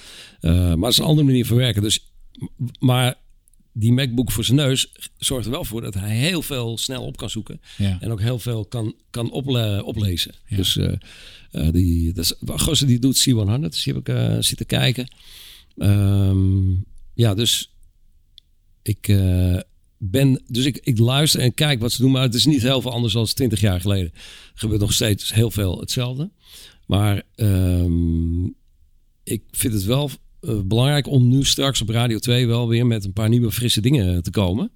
Maar 0.76 0.86
het 0.86 0.92
is 0.92 0.98
een 0.98 1.06
andere 1.06 1.28
manier 1.28 1.46
van 1.46 1.58
werken. 1.58 1.82
Dus, 1.82 2.12
maar 2.80 3.16
die 3.74 3.92
MacBook 3.94 4.32
voor 4.32 4.44
zijn 4.44 4.58
neus 4.58 4.92
zorgt 5.18 5.46
er 5.46 5.52
wel 5.52 5.66
voor 5.66 5.82
dat 5.82 5.94
hij 5.94 6.16
heel 6.16 6.42
veel 6.42 6.78
snel 6.78 7.04
op 7.06 7.18
kan 7.18 7.30
zoeken. 7.30 7.62
Ja. 7.78 7.98
En 8.02 8.12
ook 8.12 8.22
heel 8.22 8.40
veel 8.40 8.66
kan, 8.66 8.96
kan 9.10 9.32
ople- 9.32 9.84
oplezen. 9.86 10.36
Dus 10.50 10.78
eh, 10.78 11.72
die, 11.72 12.14
dat 12.14 12.36
is, 12.72 12.80
die 12.80 13.00
doet 13.00 13.30
C100, 13.30 13.60
dus 13.60 13.84
die 13.84 13.94
heb 13.94 14.08
ik 14.08 14.16
eh, 14.16 14.36
zitten 14.40 14.66
kijken. 14.66 15.08
Ehm, 15.78 16.72
ja, 17.14 17.34
dus 17.34 17.74
ik 18.82 19.08
ben, 19.98 20.42
dus 20.48 20.66
ik, 20.66 20.78
ik 20.84 21.00
luister 21.00 21.42
en 21.42 21.54
kijk 21.54 21.80
wat 21.80 21.92
ze 21.92 22.02
doen, 22.02 22.12
maar 22.12 22.22
het 22.22 22.34
is 22.34 22.46
niet 22.46 22.62
heel 22.62 22.82
veel 22.82 22.92
anders 22.92 23.14
dan 23.14 23.26
20 23.26 23.60
jaar 23.60 23.82
geleden. 23.82 24.12
Er 24.14 24.22
gebeurt 24.54 24.82
nog 24.82 24.94
steeds 24.94 25.34
heel 25.34 25.52
veel 25.52 25.80
hetzelfde. 25.80 26.32
Maar 26.86 27.24
ehm, 27.36 28.46
ik 29.24 29.44
vind 29.52 29.74
het 29.74 29.84
wel 29.84 30.10
eh, 30.42 30.60
belangrijk 30.66 31.08
om 31.08 31.28
nu 31.28 31.46
straks 31.46 31.82
op 31.82 31.90
Radio 31.90 32.18
2 32.18 32.48
wel 32.48 32.68
weer 32.68 32.86
met 32.86 33.06
een 33.06 33.14
paar 33.14 33.30
nieuwe 33.30 33.52
frisse 33.52 33.82
dingen 33.82 34.24
te 34.24 34.32
komen. 34.32 34.72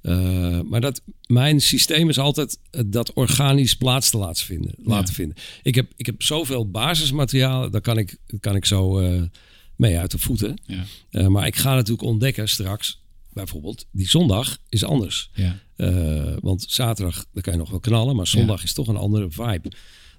Eh, 0.00 0.60
maar 0.60 0.80
dat, 0.80 1.02
mijn 1.26 1.60
systeem 1.60 2.08
is 2.08 2.18
altijd 2.18 2.58
eh, 2.70 2.82
dat 2.86 3.12
organisch 3.12 3.76
plaats 3.76 4.10
te 4.10 4.18
laten 4.18 4.44
vinden. 4.44 4.74
Laten 4.76 5.14
vinden. 5.14 5.36
Ik, 5.62 5.74
heb, 5.74 5.92
ik 5.96 6.06
heb 6.06 6.22
zoveel 6.22 6.70
basismateriaal, 6.70 7.70
daar 7.70 7.80
kan 7.80 7.98
ik, 7.98 8.16
kan 8.40 8.56
ik 8.56 8.64
zo 8.64 8.98
eh, 8.98 9.22
mee 9.80 9.98
uit 9.98 10.10
de 10.10 10.18
voeten. 10.18 10.58
Ja. 10.66 10.84
Eh, 11.10 11.26
maar 11.26 11.46
ik 11.46 11.56
ga 11.56 11.74
natuurlijk 11.74 12.08
ontdekken 12.08 12.48
straks, 12.48 13.02
bijvoorbeeld, 13.32 13.86
die 13.92 14.08
zondag 14.08 14.58
is 14.68 14.84
anders. 14.84 15.30
Ja. 15.34 15.58
Eh, 15.76 16.36
want 16.40 16.64
zaterdag, 16.68 17.26
dan 17.32 17.42
kan 17.42 17.52
je 17.52 17.58
nog 17.58 17.70
wel 17.70 17.80
knallen, 17.80 18.16
maar 18.16 18.26
zondag 18.26 18.62
is 18.62 18.72
toch 18.72 18.88
een 18.88 18.96
andere 18.96 19.30
vibe. 19.30 19.72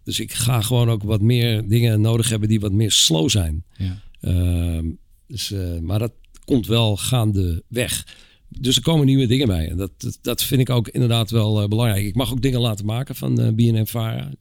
Dus 0.04 0.20
ik 0.20 0.34
ga 0.34 0.62
gewoon 0.62 0.90
ook 0.90 1.04
wat 1.04 1.22
meer 1.22 1.68
dingen 1.68 2.02
nodig 2.02 2.30
hebben 2.30 2.50
die 2.50 2.60
wat 2.60 2.72
meer 2.72 2.92
slow 2.92 3.30
zijn. 3.30 3.64
Ja. 3.78 4.02
Ehm, 4.22 4.90
dus, 5.28 5.52
eh, 5.52 5.80
maar 5.80 6.00
dat 6.00 6.14
komt 6.46 6.68
wel 6.68 6.98
gaandeweg. 6.98 8.08
Dus 8.48 8.76
er 8.76 8.82
komen 8.82 9.06
nieuwe 9.06 9.28
dingen 9.28 9.48
bij. 9.48 9.70
En 9.70 9.78
dat, 9.78 10.18
dat, 10.22 10.44
vind 10.44 10.62
ik 10.62 10.70
ook 10.70 10.88
inderdaad 10.88 11.30
wel 11.30 11.62
eh, 11.62 11.68
belangrijk. 11.68 12.06
Ik 12.06 12.16
mag 12.16 12.32
ook 12.32 12.42
dingen 12.42 12.60
laten 12.60 12.86
maken 12.86 13.16
van 13.16 13.40
eh 13.40 13.54
BNN 13.54 13.88
Vara. 13.88 14.32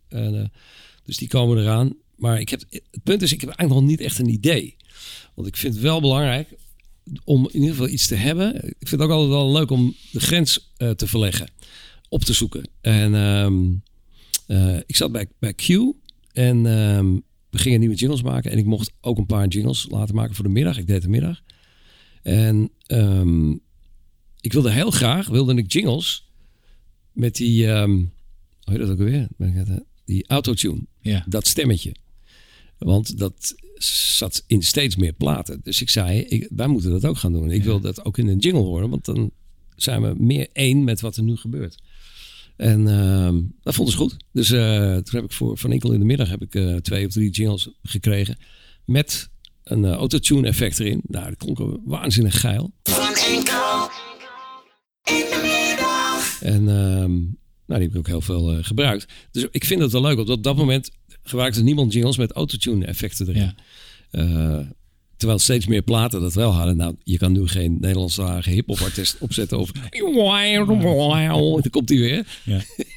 Dus 1.05 1.17
die 1.17 1.29
komen 1.29 1.59
eraan. 1.59 1.95
Maar 2.17 2.41
ik 2.41 2.49
heb, 2.49 2.63
het 2.71 3.03
punt 3.03 3.23
is, 3.23 3.33
ik 3.33 3.41
heb 3.41 3.51
eigenlijk 3.51 3.81
nog 3.81 3.91
niet 3.91 4.07
echt 4.07 4.19
een 4.19 4.29
idee. 4.29 4.77
Want 5.35 5.49
ik 5.49 5.57
vind 5.57 5.75
het 5.75 5.83
wel 5.83 6.01
belangrijk 6.01 6.49
om 7.25 7.47
in 7.47 7.61
ieder 7.61 7.71
geval 7.71 7.89
iets 7.89 8.07
te 8.07 8.15
hebben. 8.15 8.55
Ik 8.55 8.89
vind 8.89 8.91
het 8.91 9.01
ook 9.01 9.11
altijd 9.11 9.31
wel 9.31 9.53
leuk 9.53 9.71
om 9.71 9.95
de 10.13 10.21
grens 10.21 10.73
te 10.77 11.07
verleggen. 11.07 11.49
Op 12.09 12.25
te 12.25 12.33
zoeken. 12.33 12.69
En 12.81 13.15
ehm, 13.15 13.73
eh, 14.51 14.77
ik 14.87 14.97
zat 14.97 15.13
bij, 15.13 15.27
bij 15.39 15.55
Q. 15.55 15.69
En 16.33 16.67
ehm, 16.67 17.19
we 17.51 17.59
gingen 17.59 17.81
nieuwe 17.81 17.95
jingles 17.95 18.23
maken. 18.23 18.51
En 18.51 18.59
ik 18.59 18.65
mocht 18.65 18.93
ook 19.01 19.19
een 19.19 19.27
paar 19.27 19.49
jingles 19.49 19.87
laten 19.91 20.15
maken 20.15 20.35
voor 20.35 20.45
de 20.45 20.51
middag. 20.51 20.79
Ik 20.79 20.87
deed 20.87 21.03
de 21.03 21.09
middag. 21.09 21.41
En 22.23 22.71
ehm, 22.87 23.51
ik 24.41 24.53
wilde 24.53 24.71
heel 24.71 24.91
graag, 24.91 25.29
wilde 25.29 25.55
ik 25.55 25.73
jingles 25.73 26.31
met 27.13 27.35
die, 27.37 27.67
ehm 27.67 28.05
hoe 28.71 28.79
heet 28.79 28.79
dat 28.79 28.91
ook 28.91 28.99
alweer? 28.99 29.29
Eh, 29.39 29.77
Die 30.05 30.27
autotune. 30.27 30.81
Ja. 31.01 31.25
Dat 31.29 31.47
stemmetje. 31.47 31.95
Want 32.79 33.19
dat 33.19 33.55
zat 33.85 34.45
in 34.47 34.63
steeds 34.63 34.97
meer 34.97 35.13
platen. 35.13 35.61
Dus 35.63 35.81
ik 35.81 35.89
zei, 35.89 36.21
ik, 36.21 36.49
wij 36.51 36.67
moeten 36.67 36.91
dat 36.91 37.07
ook 37.07 37.17
gaan 37.17 37.33
doen. 37.33 37.51
Ik 37.51 37.65
wil 37.65 37.81
dat 37.81 38.05
ook 38.05 38.19
in 38.19 38.29
een 38.29 38.39
jingle 38.39 38.63
horen. 38.63 38.91
Want 38.91 39.05
dan 39.05 39.31
zijn 39.77 40.03
we 40.03 40.15
meer 40.19 40.49
één 40.53 40.85
met 40.85 41.01
wat 41.01 41.17
er 41.17 41.23
nu 41.23 41.37
gebeurt. 41.37 41.83
En 42.61 42.89
ehm, 42.89 43.41
dat 43.63 43.75
vonden 43.75 43.95
ze 43.95 44.01
goed. 44.01 44.17
Dus 44.33 44.51
eh, 44.51 44.97
toen 44.97 45.21
heb 45.21 45.25
ik 45.25 45.33
voor 45.33 45.59
Van 45.59 45.73
Enkel 45.73 45.93
in 45.93 45.99
de 45.99 46.07
middag 46.07 46.29
heb 46.29 46.43
ik, 46.43 46.55
eh, 46.55 46.77
twee 46.77 47.07
of 47.07 47.13
drie 47.13 47.31
jingles 47.31 47.69
gekregen. 47.83 48.39
Met 48.85 49.31
een 49.65 49.85
eh, 49.85 49.93
autotune 49.93 50.49
effect 50.49 50.81
erin. 50.81 51.01
Nou, 51.07 51.29
dat 51.29 51.37
klonk 51.37 51.79
waanzinnig 51.85 52.41
geil. 52.41 52.73
Van 52.83 53.15
Enkel 53.15 53.89
in 55.05 55.25
de 55.31 55.69
middag. 55.69 56.43
En 56.43 56.69
ehm, 56.69 57.13
nou, 57.67 57.81
die 57.81 57.83
heb 57.83 57.91
ik 57.91 57.97
ook 57.97 58.07
heel 58.07 58.21
veel 58.21 58.51
eh, 58.53 58.65
gebruikt. 58.65 59.13
Dus 59.31 59.47
ik 59.51 59.65
vind 59.65 59.81
het 59.81 59.93
wel 59.93 60.03
leuk. 60.03 60.19
Op 60.19 60.43
dat 60.43 60.57
moment 60.57 60.91
gebruikte 61.23 61.63
niemand 61.63 61.93
jingles 61.93 62.17
met 62.17 62.33
autotune 62.33 62.85
effecten 62.87 63.29
erin. 63.29 63.55
Eh, 64.11 64.59
terwijl 65.21 65.39
steeds 65.41 65.67
meer 65.67 65.83
platen 65.83 66.21
dat 66.21 66.35
wel 66.35 66.51
hadden. 66.53 66.77
Nou, 66.77 66.97
je 67.03 67.19
kan 67.19 67.33
nu 67.33 67.47
geen 67.49 67.77
Nederlandstalige 67.81 68.51
hip-hop 68.51 68.79
artiest 68.81 69.17
opzetten 69.21 69.59
over. 69.59 69.75
Dan 71.63 71.71
komt 71.71 71.89
hij 71.89 71.99
weer. 71.99 72.27
Ja. 72.45 72.61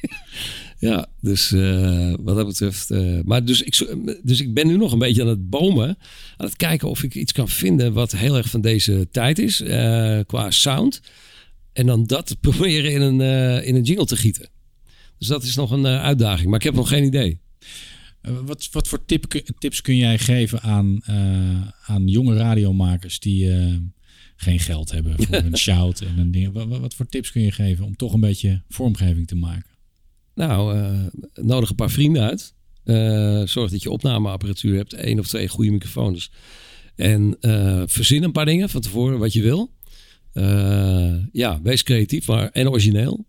Ja, 0.78 1.06
dus 1.20 1.52
eh, 1.52 2.14
wat 2.20 2.36
dat 2.36 2.46
betreft. 2.46 2.90
eh, 2.90 3.18
maar 3.24 3.44
dus 3.44 3.62
ik, 3.62 3.86
dus 4.22 4.40
ik 4.40 4.54
ben 4.54 4.66
nu 4.66 4.76
nog 4.76 4.92
een 4.92 4.98
beetje 4.98 5.22
aan 5.22 5.28
het 5.28 5.50
bomen. 5.50 5.88
Aan 6.36 6.46
het 6.46 6.56
kijken 6.56 6.88
of 6.88 7.02
ik 7.02 7.14
iets 7.14 7.32
kan 7.32 7.48
vinden 7.48 7.92
wat 7.92 8.12
heel 8.12 8.36
erg 8.36 8.50
van 8.50 8.60
deze 8.60 9.08
tijd 9.10 9.38
is. 9.38 9.60
eh, 9.60 10.18
qua 10.26 10.50
sound. 10.50 11.00
En 11.72 11.86
dan 11.86 12.04
dat 12.06 12.36
proberen 12.40 12.92
in 12.92 13.00
een, 13.00 13.20
in 13.64 13.74
een 13.74 13.82
jingle 13.82 14.06
te 14.06 14.16
gieten. 14.16 14.48
Dus 15.18 15.28
dat 15.28 15.42
is 15.42 15.54
nog 15.56 15.70
een 15.70 15.86
uitdaging. 15.86 16.46
Maar 16.48 16.58
ik 16.58 16.64
heb 16.64 16.74
nog 16.74 16.88
geen 16.88 17.04
idee. 17.04 17.40
Eh, 18.24 18.38
Wat, 18.44 18.68
wat 18.72 18.88
voor 18.88 19.04
tip, 19.04 19.24
tips 19.58 19.80
kun 19.80 19.96
jij 19.96 20.18
geven 20.18 20.60
aan, 20.60 21.00
eh, 21.04 21.68
aan 21.86 22.06
jonge 22.08 22.36
radiomakers 22.36 23.18
die 23.20 23.52
eh, 23.52 23.74
geen 24.36 24.58
geld 24.60 24.90
hebben 24.90 25.14
voor 25.22 25.34
een 25.44 25.56
shout 25.56 26.00
en 26.00 26.18
een 26.18 26.30
ding? 26.30 26.52
Wat, 26.52 26.66
wat- 26.68 26.94
voor 26.94 27.06
tips 27.06 27.30
kun 27.32 27.42
je 27.42 27.52
geven 27.52 27.84
om 27.84 27.96
toch 27.96 28.12
een 28.12 28.20
beetje 28.20 28.62
vormgeving 28.68 29.26
te 29.26 29.34
maken? 29.36 29.70
Nou, 30.34 30.78
nodig 31.34 31.70
een 31.70 31.74
paar 31.76 31.90
vrienden 31.90 32.22
uit. 32.22 32.54
Zorg 33.50 33.70
dat 33.70 33.82
je 33.82 33.90
opnameapparatuur 33.90 34.76
hebt. 34.76 34.92
één 34.92 35.18
of 35.18 35.28
twee 35.28 35.48
goede 35.48 35.70
microfoons. 35.70 36.30
En 36.96 37.36
verzin 37.88 38.22
een 38.22 38.32
paar 38.32 38.44
dingen 38.44 38.68
van 38.68 38.80
tevoren 38.80 39.18
wat 39.18 39.32
je 39.32 39.42
wil. 39.42 39.72
Ja, 41.32 41.60
wees 41.62 41.82
creatief 41.82 42.26
maar, 42.26 42.48
en 42.50 42.68
origineel. 42.68 43.26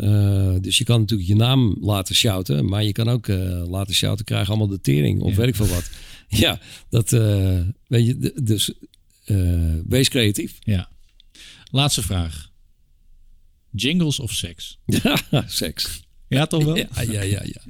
Eh, 0.00 0.54
dus 0.60 0.78
je 0.78 0.84
kan 0.84 1.00
natuurlijk 1.00 1.28
je 1.28 1.36
naam 1.36 1.76
laten 1.80 2.14
shouten. 2.14 2.68
Maar 2.68 2.84
je 2.84 2.92
kan 2.92 3.08
ook 3.08 3.28
eh, 3.28 3.68
laten 3.68 3.94
shouten. 3.94 4.24
Krijg 4.24 4.48
allemaal 4.48 4.66
de 4.66 4.80
tering 4.80 5.20
of 5.20 5.36
weet 5.36 5.48
ik 5.48 5.54
veel 5.54 5.66
wat. 5.66 5.90
Ja, 6.28 6.60
dat 6.88 7.12
eh, 7.12 7.60
weet 7.86 8.06
je. 8.06 8.32
Dus 8.42 8.72
wees 9.88 10.08
creatief. 10.08 10.56
Ja. 10.60 10.88
Laatste 11.70 12.02
vraag. 12.02 12.50
Jingles 13.70 14.20
of 14.20 14.32
seks? 14.32 14.78
Ja, 15.30 15.44
seks. 15.46 16.02
Ja, 16.28 16.46
toch 16.46 16.64
wel? 16.64 16.76
Ja, 16.78 16.88
ja, 17.02 17.22
ja, 17.22 17.42
ja. 17.42 17.62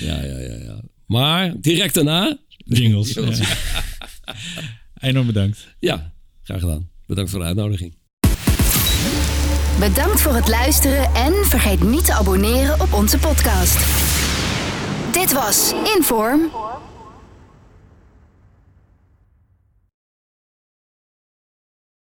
Ja, 0.00 0.24
ja, 0.24 0.38
ja, 0.38 0.54
ja. 0.54 0.80
Maar 1.06 1.60
direct 1.60 1.94
daarna... 1.94 2.38
Jingles. 2.56 3.12
Jingles. 3.12 3.38
ja. 3.38 3.56
Enorm 5.00 5.26
bedankt. 5.26 5.74
Ja, 5.78 6.14
graag 6.42 6.60
gedaan. 6.60 6.90
Bedankt 7.06 7.30
voor 7.30 7.40
de 7.40 7.46
uitnodiging. 7.46 7.94
Bedankt 9.80 10.20
voor 10.20 10.34
het 10.34 10.48
luisteren 10.48 11.14
en 11.14 11.34
vergeet 11.44 11.82
niet 11.82 12.04
te 12.04 12.12
abonneren 12.12 12.80
op 12.80 12.92
onze 12.92 13.18
podcast. 13.18 13.78
Dit 15.12 15.32
was 15.32 15.72
Inform 15.96 16.50